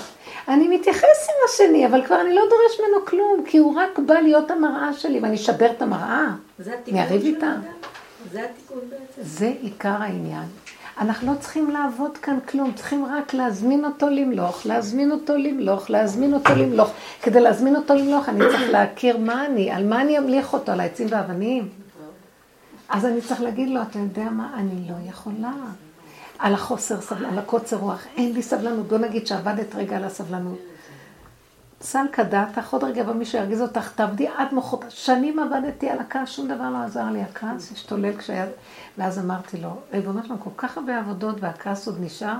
אני 0.47 0.67
מתייחס 0.67 1.27
עם 1.29 1.35
השני, 1.49 1.87
אבל 1.87 2.05
כבר 2.05 2.21
אני 2.21 2.35
לא 2.35 2.41
דורש 2.41 2.79
ממנו 2.79 3.05
כלום, 3.05 3.43
כי 3.45 3.57
הוא 3.57 3.75
רק 3.75 3.99
בא 3.99 4.13
להיות 4.13 4.51
המראה 4.51 4.93
שלי, 4.93 5.19
ואני 5.19 5.35
אשבר 5.35 5.71
את 5.71 5.81
המראה. 5.81 6.25
אני 6.87 7.01
אריב 7.01 7.25
איתה. 7.25 7.53
זה 8.31 8.43
התיקון 8.43 8.79
בעצם. 8.89 9.21
זה 9.21 9.51
עיקר 9.61 9.95
העניין. 9.99 10.43
אנחנו 10.97 11.33
לא 11.33 11.37
צריכים 11.39 11.71
לעבוד 11.71 12.17
כאן 12.17 12.39
כלום, 12.49 12.71
צריכים 12.73 13.05
רק 13.05 13.33
להזמין 13.33 13.85
אותו 13.85 14.09
למלוך, 14.09 14.65
להזמין 14.65 15.11
אותו 15.11 15.37
למלוך, 15.37 15.89
להזמין 15.89 16.33
אותו 16.33 16.55
למלוך. 16.55 16.89
כדי 17.21 17.41
להזמין 17.41 17.75
אותו 17.75 17.93
למלוך 17.93 18.29
אני 18.29 18.39
צריך 18.39 18.69
להכיר 18.69 19.17
מה 19.17 19.45
אני, 19.45 19.71
על 19.71 19.87
מה 19.87 20.01
אני 20.01 20.17
אמליך 20.17 20.53
אותו, 20.53 20.71
על 20.71 20.79
העצים 20.79 21.07
והאבנים. 21.09 21.69
אז 22.89 23.05
אני 23.05 23.21
צריך 23.21 23.41
להגיד 23.41 23.69
לו, 23.69 23.81
אתה 23.81 23.99
יודע 23.99 24.29
מה, 24.29 24.53
אני 24.55 24.89
לא 24.89 25.09
יכולה. 25.09 25.51
על 26.39 26.53
החוסר 26.53 27.01
סבלנות, 27.01 27.31
על 27.31 27.39
הקוצר 27.39 27.75
רוח, 27.77 28.03
אין 28.17 28.33
לי 28.33 28.41
סבלנות. 28.41 28.87
בוא 28.87 28.97
נגיד 28.97 29.27
שעבדת 29.27 29.75
רגע 29.75 29.95
על 29.95 30.03
הסבלנות. 30.03 30.59
סלקא 31.81 32.05
דעתך, 32.13 32.73
עוד 32.73 32.83
רגע 32.83 33.01
יבוא 33.01 33.13
מישהו 33.13 33.39
ירגיז 33.39 33.61
אותך, 33.61 33.91
תאבדי 33.95 34.27
את 34.37 34.53
המוחות. 34.53 34.85
שנים 34.89 35.39
עבדתי 35.39 35.89
על 35.89 35.99
הכעס, 35.99 36.29
שום 36.29 36.47
דבר 36.47 36.69
לא 36.69 36.77
עזר 36.77 37.09
לי. 37.11 37.21
הכעס 37.21 37.71
השתולל 37.71 38.17
כשהיה... 38.17 38.45
ואז 38.97 39.19
אמרתי 39.19 39.57
לו, 39.57 39.79
ריבונו 39.93 40.23
של 40.23 40.29
עולם, 40.29 40.39
כל 40.39 40.49
כך 40.57 40.77
הרבה 40.77 40.99
עבודות 40.99 41.35
והכעס 41.39 41.87
עוד 41.87 41.97
נשאר, 42.01 42.35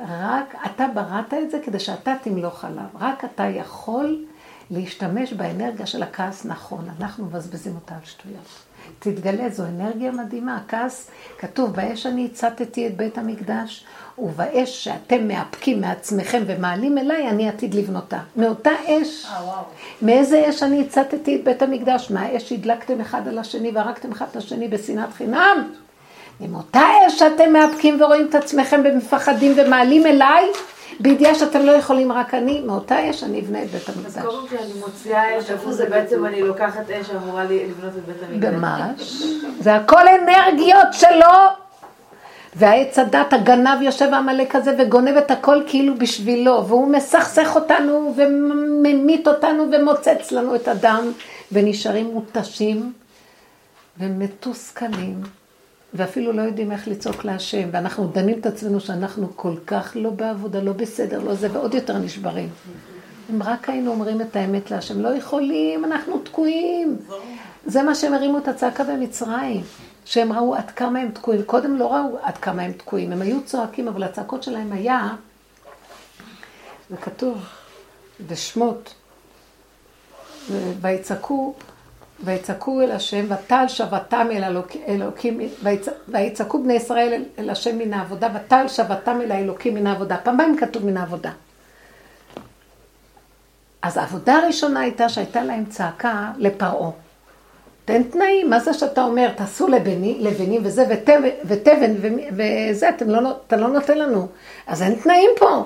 רק 0.00 0.54
אתה 0.66 0.86
בראת 0.94 1.34
את 1.34 1.50
זה 1.50 1.58
כדי 1.64 1.80
שאתה 1.80 2.14
תמלוך 2.22 2.64
עליו. 2.64 2.84
רק 3.00 3.24
אתה 3.24 3.44
יכול 3.44 4.24
להשתמש 4.70 5.32
באנרגיה 5.32 5.86
של 5.86 6.02
הכעס 6.02 6.44
נכון. 6.46 6.88
אנחנו 7.00 7.24
מבזבזים 7.24 7.74
אותה 7.74 7.94
על 7.94 8.00
שטויות. 8.04 8.64
תתגלה, 8.98 9.48
זו 9.48 9.66
אנרגיה 9.66 10.12
מדהימה. 10.12 10.56
הכעס, 10.56 11.10
כתוב, 11.38 11.72
באש 11.72 12.06
אני 12.06 12.26
הצתתי 12.26 12.86
את 12.86 12.96
בית 12.96 13.18
המקדש, 13.18 13.84
ובאש 14.22 14.84
שאתם 14.84 15.28
מאפקים 15.28 15.80
מעצמכם 15.80 16.42
ומעלים 16.46 16.98
אליי, 16.98 17.28
אני 17.28 17.48
עתיד 17.48 17.74
לבנותה. 17.74 18.18
מאותה 18.36 18.70
אש, 18.86 19.26
מאיזה 20.02 20.46
אש 20.48 20.62
אני 20.62 20.80
הצתתי 20.80 21.36
את 21.36 21.44
בית 21.44 21.62
המקדש? 21.62 22.10
מהאש 22.10 22.48
שהדלקתם 22.48 23.00
אחד 23.00 23.28
על 23.28 23.38
השני 23.38 23.70
והרגתם 23.74 24.12
אחד 24.12 24.26
את 24.30 24.36
השני 24.36 24.68
בשנאת 24.68 25.12
חינם? 25.12 25.72
מאותה 26.40 26.82
אש 27.06 27.18
שאתם 27.18 27.52
מאפקים 27.52 28.02
ורואים 28.02 28.26
את 28.28 28.34
עצמכם 28.34 28.80
ומפחדים 28.84 29.52
ומעלים 29.56 30.06
אליי, 30.06 30.44
בידיעה 31.00 31.34
שאתם 31.34 31.60
לא 31.60 31.72
יכולים 31.72 32.12
רק 32.12 32.34
אני, 32.34 32.60
מאותה 32.60 33.10
אש 33.10 33.24
אני 33.24 33.40
אבנה 33.40 33.62
את 33.62 33.70
בית 33.70 33.88
אז 33.88 33.96
המקדש. 33.96 34.22
כל 34.22 34.30
פעם 34.30 34.58
שאני 34.58 34.80
מוציאה 34.80 35.38
אש, 35.38 35.50
איפה 35.50 35.72
זה 35.72 35.86
בעצם 35.90 36.26
אני 36.26 36.42
לוקחת 36.42 36.90
אש 36.90 37.06
שאמורה 37.06 37.44
לבנות 37.44 37.92
את 37.96 38.04
בית 38.06 38.16
המקדש? 38.28 38.54
ממש. 38.54 39.22
זה 39.60 39.74
הכל 39.74 40.02
אנרגיות 40.08 40.88
שלו. 40.92 41.69
והעץ 42.56 42.98
הדת, 42.98 43.32
הגנב 43.32 43.82
יושב 43.82 44.08
העמלק 44.12 44.56
הזה 44.56 44.74
וגונב 44.78 45.16
את 45.16 45.30
הכל 45.30 45.62
כאילו 45.66 45.94
בשבילו, 45.98 46.66
והוא 46.66 46.88
מסכסך 46.88 47.52
אותנו 47.54 48.14
וממית 48.16 49.28
אותנו 49.28 49.66
ומוצץ 49.72 50.32
לנו 50.32 50.54
את 50.54 50.68
הדם, 50.68 51.12
ונשארים 51.52 52.06
מותשים 52.06 52.92
ומתוסכלים, 53.98 55.20
ואפילו 55.94 56.32
לא 56.32 56.42
יודעים 56.42 56.72
איך 56.72 56.88
לצעוק 56.88 57.24
להשם, 57.24 57.68
ואנחנו 57.72 58.06
דנים 58.06 58.38
את 58.38 58.46
עצמנו 58.46 58.80
שאנחנו 58.80 59.36
כל 59.36 59.54
כך 59.66 59.92
לא 59.94 60.10
בעבודה, 60.10 60.60
לא 60.60 60.72
בסדר, 60.72 61.20
לא 61.24 61.34
זה, 61.34 61.48
ועוד 61.52 61.74
יותר 61.74 61.98
נשברים. 61.98 62.48
אם 63.30 63.42
רק 63.42 63.68
היינו 63.68 63.90
אומרים 63.90 64.20
את 64.20 64.36
האמת 64.36 64.70
להשם, 64.70 65.00
לא 65.00 65.08
יכולים, 65.08 65.84
אנחנו 65.84 66.18
תקועים. 66.18 66.96
זה 67.66 67.82
מה 67.82 67.94
שהם 67.94 68.14
הרימו 68.14 68.38
את 68.38 68.48
הצעקה 68.48 68.84
במצרים, 68.84 69.62
שהם 70.10 70.32
ראו 70.32 70.54
עד 70.54 70.70
כמה 70.70 70.98
הם 70.98 71.10
תקועים. 71.10 71.42
קודם 71.42 71.76
לא 71.76 71.92
ראו 71.94 72.18
עד 72.22 72.38
כמה 72.38 72.62
הם 72.62 72.72
תקועים, 72.72 73.12
הם 73.12 73.22
היו 73.22 73.44
צועקים, 73.44 73.88
אבל 73.88 74.02
הצעקות 74.02 74.42
שלהם 74.42 74.72
היה, 74.72 75.08
זה 76.90 76.96
כתוב 76.96 77.38
בשמות, 78.26 78.94
ויצעקו, 80.80 81.54
ויצעקו 82.24 82.80
אל 82.82 82.90
השם, 82.90 83.26
ותעל 83.30 83.68
שבתם 83.68 84.26
אל 84.30 84.44
אלוק- 84.44 84.76
אלוקים, 84.88 85.40
ויצ- 85.64 85.90
ויצעקו 86.08 86.62
בני 86.62 86.72
ישראל 86.74 87.12
אל- 87.12 87.24
אל 87.38 87.50
השם 87.50 87.78
מן 87.78 87.92
העבודה, 87.94 88.28
ותעל 88.34 88.68
שבתם 88.68 89.18
אל 89.20 89.32
האלוקים 89.32 89.74
מן 89.74 89.86
העבודה. 89.86 90.16
פעמיים 90.16 90.56
כתוב 90.60 90.84
מן 90.86 90.96
העבודה. 90.96 91.32
אז 93.82 93.96
העבודה 93.96 94.34
הראשונה 94.34 94.80
הייתה 94.80 95.08
שהייתה 95.08 95.42
להם 95.42 95.64
צעקה 95.64 96.32
לפרעה. 96.38 96.90
תן 97.90 98.02
תנאים, 98.02 98.50
מה 98.50 98.60
זה 98.60 98.74
שאתה 98.74 99.02
אומר, 99.02 99.30
תעשו 99.36 99.68
לבני, 99.68 100.16
לבנים 100.20 100.60
וזה, 100.64 100.84
ותבן, 101.46 101.94
וזה, 102.32 102.88
אתם 102.88 103.10
לא, 103.10 103.30
אתה 103.46 103.56
לא 103.56 103.68
נותן 103.68 103.98
לנו. 103.98 104.28
אז 104.66 104.82
אין 104.82 104.94
תנאים 104.94 105.30
פה. 105.38 105.64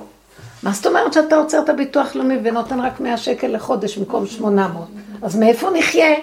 מה 0.63 0.71
זאת 0.71 0.87
אומרת 0.87 1.13
שאתה 1.13 1.37
עוצר 1.37 1.61
את 1.65 1.69
הביטוח 1.69 2.17
לאומי 2.17 2.39
ונותן 2.43 2.81
רק 2.81 3.01
100 3.01 3.17
שקל 3.17 3.47
לחודש 3.47 3.99
במקום 3.99 4.27
800? 4.27 4.87
אז 5.23 5.37
מאיפה 5.37 5.71
נחיה? 5.71 6.15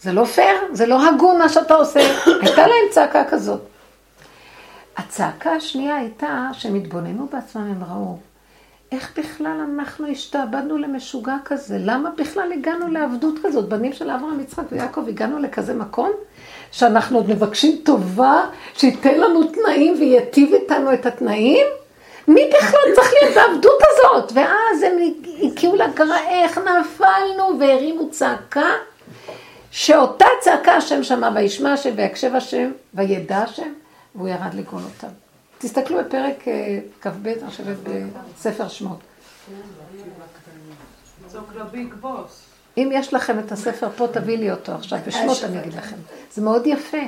זה 0.00 0.12
לא 0.12 0.24
פייר, 0.24 0.56
זה 0.72 0.86
לא 0.86 1.08
הגון 1.08 1.38
מה 1.38 1.48
שאתה 1.48 1.74
עושה. 1.74 2.00
הייתה 2.42 2.62
להם 2.62 2.90
צעקה 2.90 3.24
כזאת. 3.30 3.60
הצעקה 4.96 5.52
השנייה 5.52 5.96
הייתה 5.96 6.48
שהם 6.52 6.74
התבוננו 6.74 7.26
בעצמם, 7.32 7.62
הם 7.62 7.84
ראו, 7.90 8.18
איך 8.92 9.12
בכלל 9.18 9.60
אנחנו 9.74 10.06
השתעבדנו 10.06 10.78
למשוגע 10.78 11.36
כזה? 11.44 11.78
למה 11.80 12.10
בכלל 12.10 12.52
הגענו 12.52 12.88
לעבדות 12.88 13.34
כזאת? 13.42 13.68
בנים 13.68 13.92
של 13.92 14.10
אברהם, 14.10 14.40
יצחק 14.40 14.62
ויעקב, 14.72 15.08
הגענו 15.08 15.38
לכזה 15.38 15.74
מקום 15.74 16.10
שאנחנו 16.72 17.18
עוד 17.18 17.30
מבקשים 17.30 17.78
טובה, 17.84 18.44
שייתן 18.74 19.20
לנו 19.20 19.44
תנאים 19.44 19.94
וייטיב 19.98 20.54
איתנו 20.54 20.92
את 20.92 21.06
התנאים? 21.06 21.66
מי 22.28 22.50
בכלל 22.58 22.94
צריך 22.94 23.12
להיות 23.12 23.34
בעבדות 23.34 23.80
הזאת? 23.82 24.32
ואז 24.34 24.82
הם 24.82 24.92
הגיעו 25.42 25.76
לגרה, 25.76 26.28
איך 26.28 26.58
נפלנו 26.58 27.58
והרימו 27.60 28.10
צעקה, 28.10 28.70
שאותה 29.70 30.26
צעקה 30.40 30.72
השם 30.72 31.02
שמע 31.02 31.30
וישמע 31.34 31.72
השם 31.72 31.90
ויקשב 31.96 32.34
השם 32.34 32.70
וידע 32.94 33.38
השם, 33.38 33.72
והוא 34.14 34.28
ירד 34.28 34.54
לגאול 34.54 34.82
אותם. 34.82 35.25
תסתכלו 35.58 35.98
בפרק 35.98 36.48
אה, 36.48 36.78
כ"ב, 37.00 37.26
אני 37.26 37.50
חושבת, 37.50 37.76
בספר 38.38 38.68
שמות. 38.68 38.98
אם 42.78 42.90
יש 42.92 43.14
לכם 43.14 43.38
את 43.38 43.52
הספר 43.52 43.88
פה, 43.96 44.06
תביא 44.12 44.38
לי 44.38 44.50
אותו 44.50 44.72
עכשיו, 44.72 44.98
בשמות 45.06 45.44
אני 45.44 45.60
אגיד 45.60 45.74
לכם. 45.74 45.96
זה 46.32 46.42
מאוד 46.42 46.66
יפה. 46.66 47.02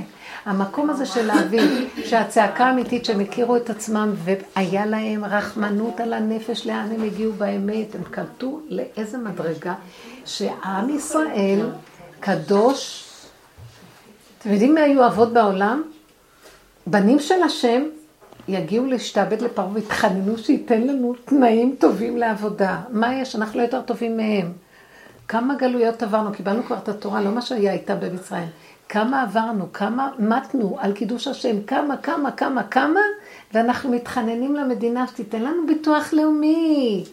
המקום 0.44 0.90
הזה 0.90 1.06
של 1.06 1.26
להבין 1.26 1.88
שהצעקה 2.04 2.66
האמיתית 2.66 3.04
שהם 3.04 3.20
הכירו 3.20 3.56
את 3.56 3.70
עצמם 3.70 4.14
והיה 4.24 4.86
להם 4.86 5.24
רחמנות 5.24 6.00
על 6.00 6.12
הנפש, 6.12 6.66
לאן 6.66 6.88
הם 6.94 7.02
הגיעו 7.02 7.32
באמת, 7.32 7.94
הם 7.94 8.02
קלטו 8.10 8.60
לאיזה 8.68 9.18
מדרגה 9.18 9.74
שעם 10.24 10.90
ישראל 10.90 11.70
קדוש. 12.20 13.04
אתם 14.38 14.52
יודעים 14.52 14.74
מי 14.74 14.80
היו 14.80 15.06
אבות 15.06 15.32
בעולם? 15.32 15.82
בנים 16.86 17.20
של 17.20 17.42
השם 17.42 17.82
יגיעו 18.48 18.86
להשתעבד 18.86 19.42
לפרעה 19.42 19.68
ויתחננו 19.72 20.38
שייתן 20.38 20.80
לנו 20.80 21.14
תנאים 21.24 21.76
טובים 21.78 22.16
לעבודה. 22.16 22.80
מה 22.90 23.14
יש? 23.14 23.36
אנחנו 23.36 23.58
לא 23.58 23.64
יותר 23.64 23.80
טובים 23.80 24.16
מהם. 24.16 24.52
כמה 25.28 25.54
גלויות 25.54 26.02
עברנו, 26.02 26.32
קיבלנו 26.32 26.62
כבר 26.62 26.76
את 26.76 26.88
התורה, 26.88 27.20
לא 27.20 27.30
מה 27.30 27.42
שהיה 27.42 27.72
איתה 27.72 27.94
במצרים. 27.94 28.48
כמה 28.88 29.22
עברנו, 29.22 29.72
כמה 29.72 30.10
מתנו 30.18 30.76
על 30.80 30.92
קידוש 30.92 31.28
השם, 31.28 31.62
כמה, 31.66 31.96
כמה, 31.96 32.30
כמה, 32.30 32.62
כמה, 32.62 33.00
ואנחנו 33.54 33.90
מתחננים 33.90 34.56
למדינה 34.56 35.06
שתיתן 35.06 35.42
לנו 35.42 35.66
ביטוח 35.66 36.12
לאומי. 36.12 37.04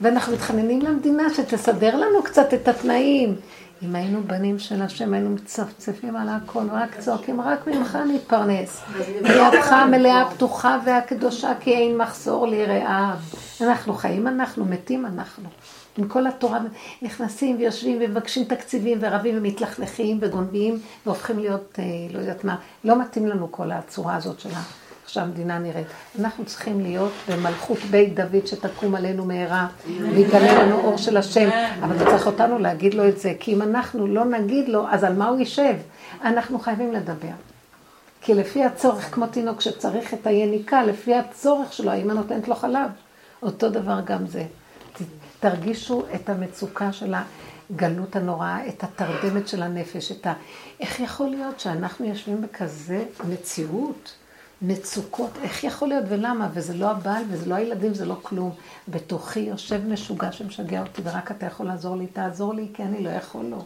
ואנחנו 0.00 0.32
מתחננים 0.32 0.82
למדינה 0.82 1.30
שתסדר 1.34 1.96
לנו 1.96 2.22
קצת 2.22 2.54
את 2.54 2.68
התנאים. 2.68 3.36
אם 3.82 3.94
היינו 3.94 4.22
בנים 4.22 4.58
של 4.58 4.82
השם, 4.82 5.14
היינו 5.14 5.30
מצפצפים 5.30 6.16
על 6.16 6.28
הכל, 6.28 6.66
רק 6.72 6.98
צועקים, 6.98 7.40
רק 7.40 7.66
ממך 7.66 7.98
נתפרנס. 8.14 8.82
וידך 9.22 9.72
המלאה 9.72 10.30
פתוחה 10.34 10.78
והקדושה, 10.86 11.52
כי 11.60 11.72
אין 11.72 11.98
מחסור 11.98 12.46
לרעב. 12.46 13.34
אנחנו 13.60 13.94
חיים, 13.94 14.26
אנחנו 14.26 14.64
מתים, 14.64 15.06
אנחנו. 15.06 15.48
עם 15.98 16.08
כל 16.08 16.26
התורה 16.26 16.58
נכנסים 17.02 17.56
ויושבים 17.58 17.98
ומבקשים 18.00 18.44
תקציבים 18.44 18.98
ורבים 19.00 19.38
ומתלכלכים 19.38 20.18
וגונבים 20.20 20.78
והופכים 21.06 21.38
להיות, 21.38 21.78
אה, 21.78 21.84
לא 22.10 22.18
יודעת 22.18 22.44
מה, 22.44 22.56
לא 22.84 23.00
מתאים 23.00 23.26
לנו 23.26 23.52
כל 23.52 23.72
הצורה 23.72 24.16
הזאת 24.16 24.40
של 24.40 24.50
איך 25.06 25.14
שהמדינה 25.14 25.58
נראית. 25.58 25.86
אנחנו 26.20 26.44
צריכים 26.44 26.80
להיות 26.80 27.12
במלכות 27.28 27.78
בית 27.90 28.14
דוד 28.14 28.46
שתקום 28.46 28.94
עלינו 28.94 29.24
מהרה, 29.24 29.66
ויגלה 29.86 30.62
לנו 30.64 30.80
אור 30.80 30.96
של 30.96 31.16
השם. 31.16 31.48
אבל 31.82 31.96
אתה 31.96 32.04
צריך 32.04 32.26
אותנו 32.26 32.58
להגיד 32.58 32.94
לו 32.94 33.08
את 33.08 33.18
זה, 33.18 33.32
כי 33.40 33.54
אם 33.54 33.62
אנחנו 33.62 34.06
לא 34.06 34.24
נגיד 34.24 34.68
לו, 34.68 34.88
אז 34.90 35.04
על 35.04 35.14
מה 35.14 35.28
הוא 35.28 35.38
יישב? 35.38 35.74
אנחנו 36.24 36.58
חייבים 36.58 36.92
לדבר. 36.92 37.34
כי 38.20 38.34
לפי 38.34 38.64
הצורך, 38.64 39.14
כמו 39.14 39.26
תינוק 39.26 39.60
שצריך 39.60 40.14
את 40.14 40.26
היניקה, 40.26 40.82
לפי 40.82 41.14
הצורך 41.14 41.72
שלו, 41.72 41.90
האמא 41.90 42.12
נותנת 42.12 42.48
לו 42.48 42.54
חלב. 42.54 42.90
אותו 43.42 43.70
דבר 43.70 44.00
גם 44.04 44.26
זה. 44.26 44.44
תרגישו 45.40 46.02
את 46.14 46.28
המצוקה 46.28 46.92
של 46.92 47.14
הגלות 47.70 48.16
הנוראה, 48.16 48.68
את 48.68 48.84
התרדמת 48.84 49.48
של 49.48 49.62
הנפש, 49.62 50.12
את 50.12 50.26
ה... 50.26 50.32
איך 50.80 51.00
יכול 51.00 51.28
להיות 51.28 51.60
שאנחנו 51.60 52.06
יושבים 52.06 52.42
בכזה 52.42 53.04
מציאות, 53.28 54.12
מצוקות, 54.62 55.30
איך 55.42 55.64
יכול 55.64 55.88
להיות 55.88 56.04
ולמה? 56.08 56.48
וזה 56.54 56.74
לא 56.74 56.90
הבעל 56.90 57.22
וזה 57.30 57.46
לא 57.46 57.54
הילדים, 57.54 57.94
זה 57.94 58.04
לא 58.04 58.16
כלום. 58.22 58.50
בתוכי 58.88 59.40
יושב 59.40 59.86
משוגע 59.86 60.32
שמשגע 60.32 60.80
אותי, 60.80 61.02
ורק 61.04 61.30
אתה 61.30 61.46
יכול 61.46 61.66
לעזור 61.66 61.96
לי, 61.96 62.06
תעזור 62.06 62.54
לי, 62.54 62.68
כי 62.74 62.82
אני 62.82 63.04
לא 63.04 63.10
יכול 63.10 63.44
לו. 63.44 63.64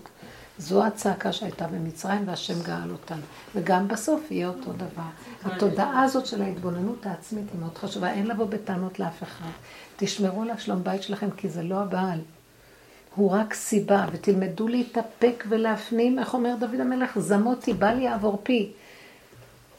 זו 0.58 0.86
הצעקה 0.86 1.32
שהייתה 1.32 1.66
במצרים, 1.66 2.28
והשם 2.28 2.62
גאל 2.62 2.90
אותן. 2.90 3.18
וגם 3.54 3.88
בסוף 3.88 4.30
יהיה 4.30 4.48
אותו 4.48 4.72
דבר. 4.72 5.08
התודעה 5.44 6.02
הזאת 6.02 6.26
של 6.26 6.42
ההתבוננות 6.42 7.06
העצמית 7.06 7.44
היא 7.52 7.60
מאוד 7.60 7.78
חשובה, 7.78 8.10
אין 8.10 8.26
לבוא 8.26 8.46
בטענות 8.46 9.00
לאף 9.00 9.22
אחד. 9.22 9.50
תשמרו 9.96 10.42
על 10.42 10.50
השלום 10.50 10.84
בית 10.84 11.02
שלכם, 11.02 11.30
כי 11.30 11.48
זה 11.48 11.62
לא 11.62 11.80
הבעל. 11.80 12.20
הוא 13.14 13.30
רק 13.30 13.54
סיבה, 13.54 14.06
ותלמדו 14.12 14.68
להתאפק 14.68 15.44
ולהפנים, 15.48 16.18
איך 16.18 16.34
אומר 16.34 16.54
דוד 16.60 16.80
המלך, 16.80 17.18
זמותי, 17.18 17.72
בל 17.72 17.98
יעבור 17.98 18.40
פי. 18.42 18.72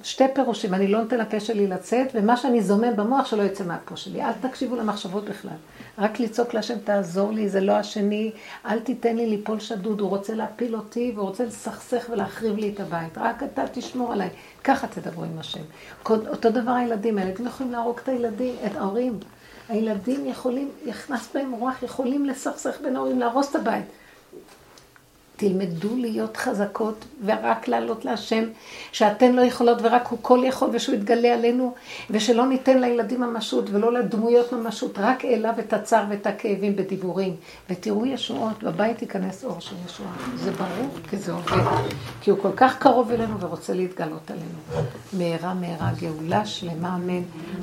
שתי 0.03 0.23
פירושים, 0.33 0.73
אני 0.73 0.87
לא 0.87 1.01
נותן 1.01 1.17
לפה 1.17 1.39
שלי 1.39 1.67
לצאת, 1.67 2.07
ומה 2.13 2.37
שאני 2.37 2.61
זומם 2.61 2.95
במוח 2.95 3.25
שלא 3.25 3.43
יצא 3.43 3.63
מהפה 3.63 3.95
שלי. 3.95 4.21
אל 4.21 4.31
תקשיבו 4.41 4.75
למחשבות 4.75 5.25
בכלל. 5.25 5.55
רק 5.97 6.19
לצעוק 6.19 6.53
להשם, 6.53 6.77
תעזור 6.83 7.31
לי, 7.31 7.49
זה 7.49 7.61
לא 7.61 7.71
השני, 7.71 8.31
אל 8.65 8.79
תיתן 8.79 9.15
לי 9.15 9.29
ליפול 9.29 9.59
שדוד, 9.59 9.99
הוא 9.99 10.09
רוצה 10.09 10.33
להפיל 10.33 10.75
אותי, 10.75 11.11
והוא 11.15 11.27
רוצה 11.27 11.45
לסכסך 11.45 12.05
ולהחריב 12.11 12.57
לי 12.57 12.71
את 12.73 12.79
הבית. 12.79 13.17
רק 13.17 13.43
אתה 13.43 13.63
תשמור 13.71 14.13
עליי. 14.13 14.29
ככה 14.63 14.87
תדברו 14.87 15.23
עם 15.23 15.39
השם. 15.39 15.63
אותו 16.09 16.49
דבר 16.49 16.71
הילדים, 16.71 17.17
הילדים 17.17 17.45
יכולים 17.47 17.71
להרוג 17.71 17.99
את 18.03 18.09
הילדים, 18.09 18.55
את 18.65 18.75
ההורים. 18.75 19.19
הילדים 19.69 20.25
יכולים, 20.25 20.69
יכנס 20.85 21.29
בהם 21.33 21.51
רוח, 21.51 21.83
יכולים 21.83 22.25
לסכסך 22.25 22.81
בין 22.83 22.95
ההורים, 22.95 23.19
להרוס 23.19 23.49
את 23.49 23.55
הבית. 23.55 23.85
תלמדו 25.41 25.95
להיות 25.95 26.37
חזקות 26.37 27.05
ורק 27.25 27.67
לעלות 27.67 28.05
להשם, 28.05 28.43
שאתן 28.91 29.31
לא 29.31 29.41
יכולות 29.41 29.77
ורק 29.81 30.07
הוא 30.07 30.19
כל 30.21 30.39
יכול 30.43 30.69
ושהוא 30.73 30.95
יתגלה 30.95 31.33
עלינו, 31.33 31.73
ושלא 32.09 32.45
ניתן 32.45 32.81
לילדים 32.81 33.21
ממשות 33.21 33.69
ולא 33.71 33.93
לדמויות 33.93 34.53
ממשות, 34.53 34.99
רק 34.99 35.25
אליו 35.25 35.53
את 35.59 35.73
הצער 35.73 36.03
ואת 36.09 36.27
הכאבים 36.27 36.75
בדיבורים. 36.75 37.35
ותראו 37.69 38.05
ישועות, 38.05 38.63
בבית 38.63 39.01
ייכנס 39.01 39.43
אור 39.43 39.59
של 39.59 39.75
ישועה. 39.85 40.09
זה 40.35 40.51
ברור, 40.51 40.89
כי 41.09 41.17
זה 41.17 41.31
עובד. 41.31 41.63
כי 42.21 42.31
הוא 42.31 42.39
כל 42.41 42.51
כך 42.55 42.77
קרוב 42.77 43.11
אלינו 43.11 43.39
ורוצה 43.39 43.73
להתגלות 43.73 44.31
עלינו. 44.31 44.87
מהרה 45.13 45.53
מהרה 45.53 45.89
גאולה 45.99 46.45
שלמה 46.45 46.95
אמן, 46.95 47.21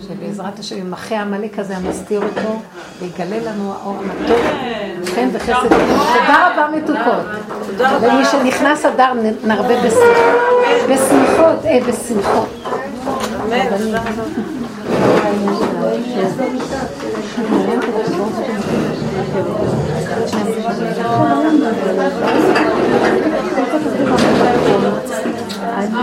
שבעזרת 0.08 0.58
השם 0.58 0.78
ימחה 0.78 1.18
העמלק 1.18 1.58
הזה 1.58 1.76
המסתיר 1.76 2.22
אותו, 2.22 2.60
ויגלה 2.98 3.52
לנו 3.52 3.72
האור 3.72 3.96
המתוק, 3.98 4.46
חן 5.14 5.28
וחסד. 5.32 5.68
תודה 5.68 6.52
רבה 6.52 6.68
מתוקות. 6.76 7.67
ומי 7.76 8.24
שנכנס 8.24 8.84
אדר 8.84 9.12
נרבה 9.44 9.74
בשמחות, 10.88 11.64
אה, 11.64 11.78
בשמחות. 11.88 12.48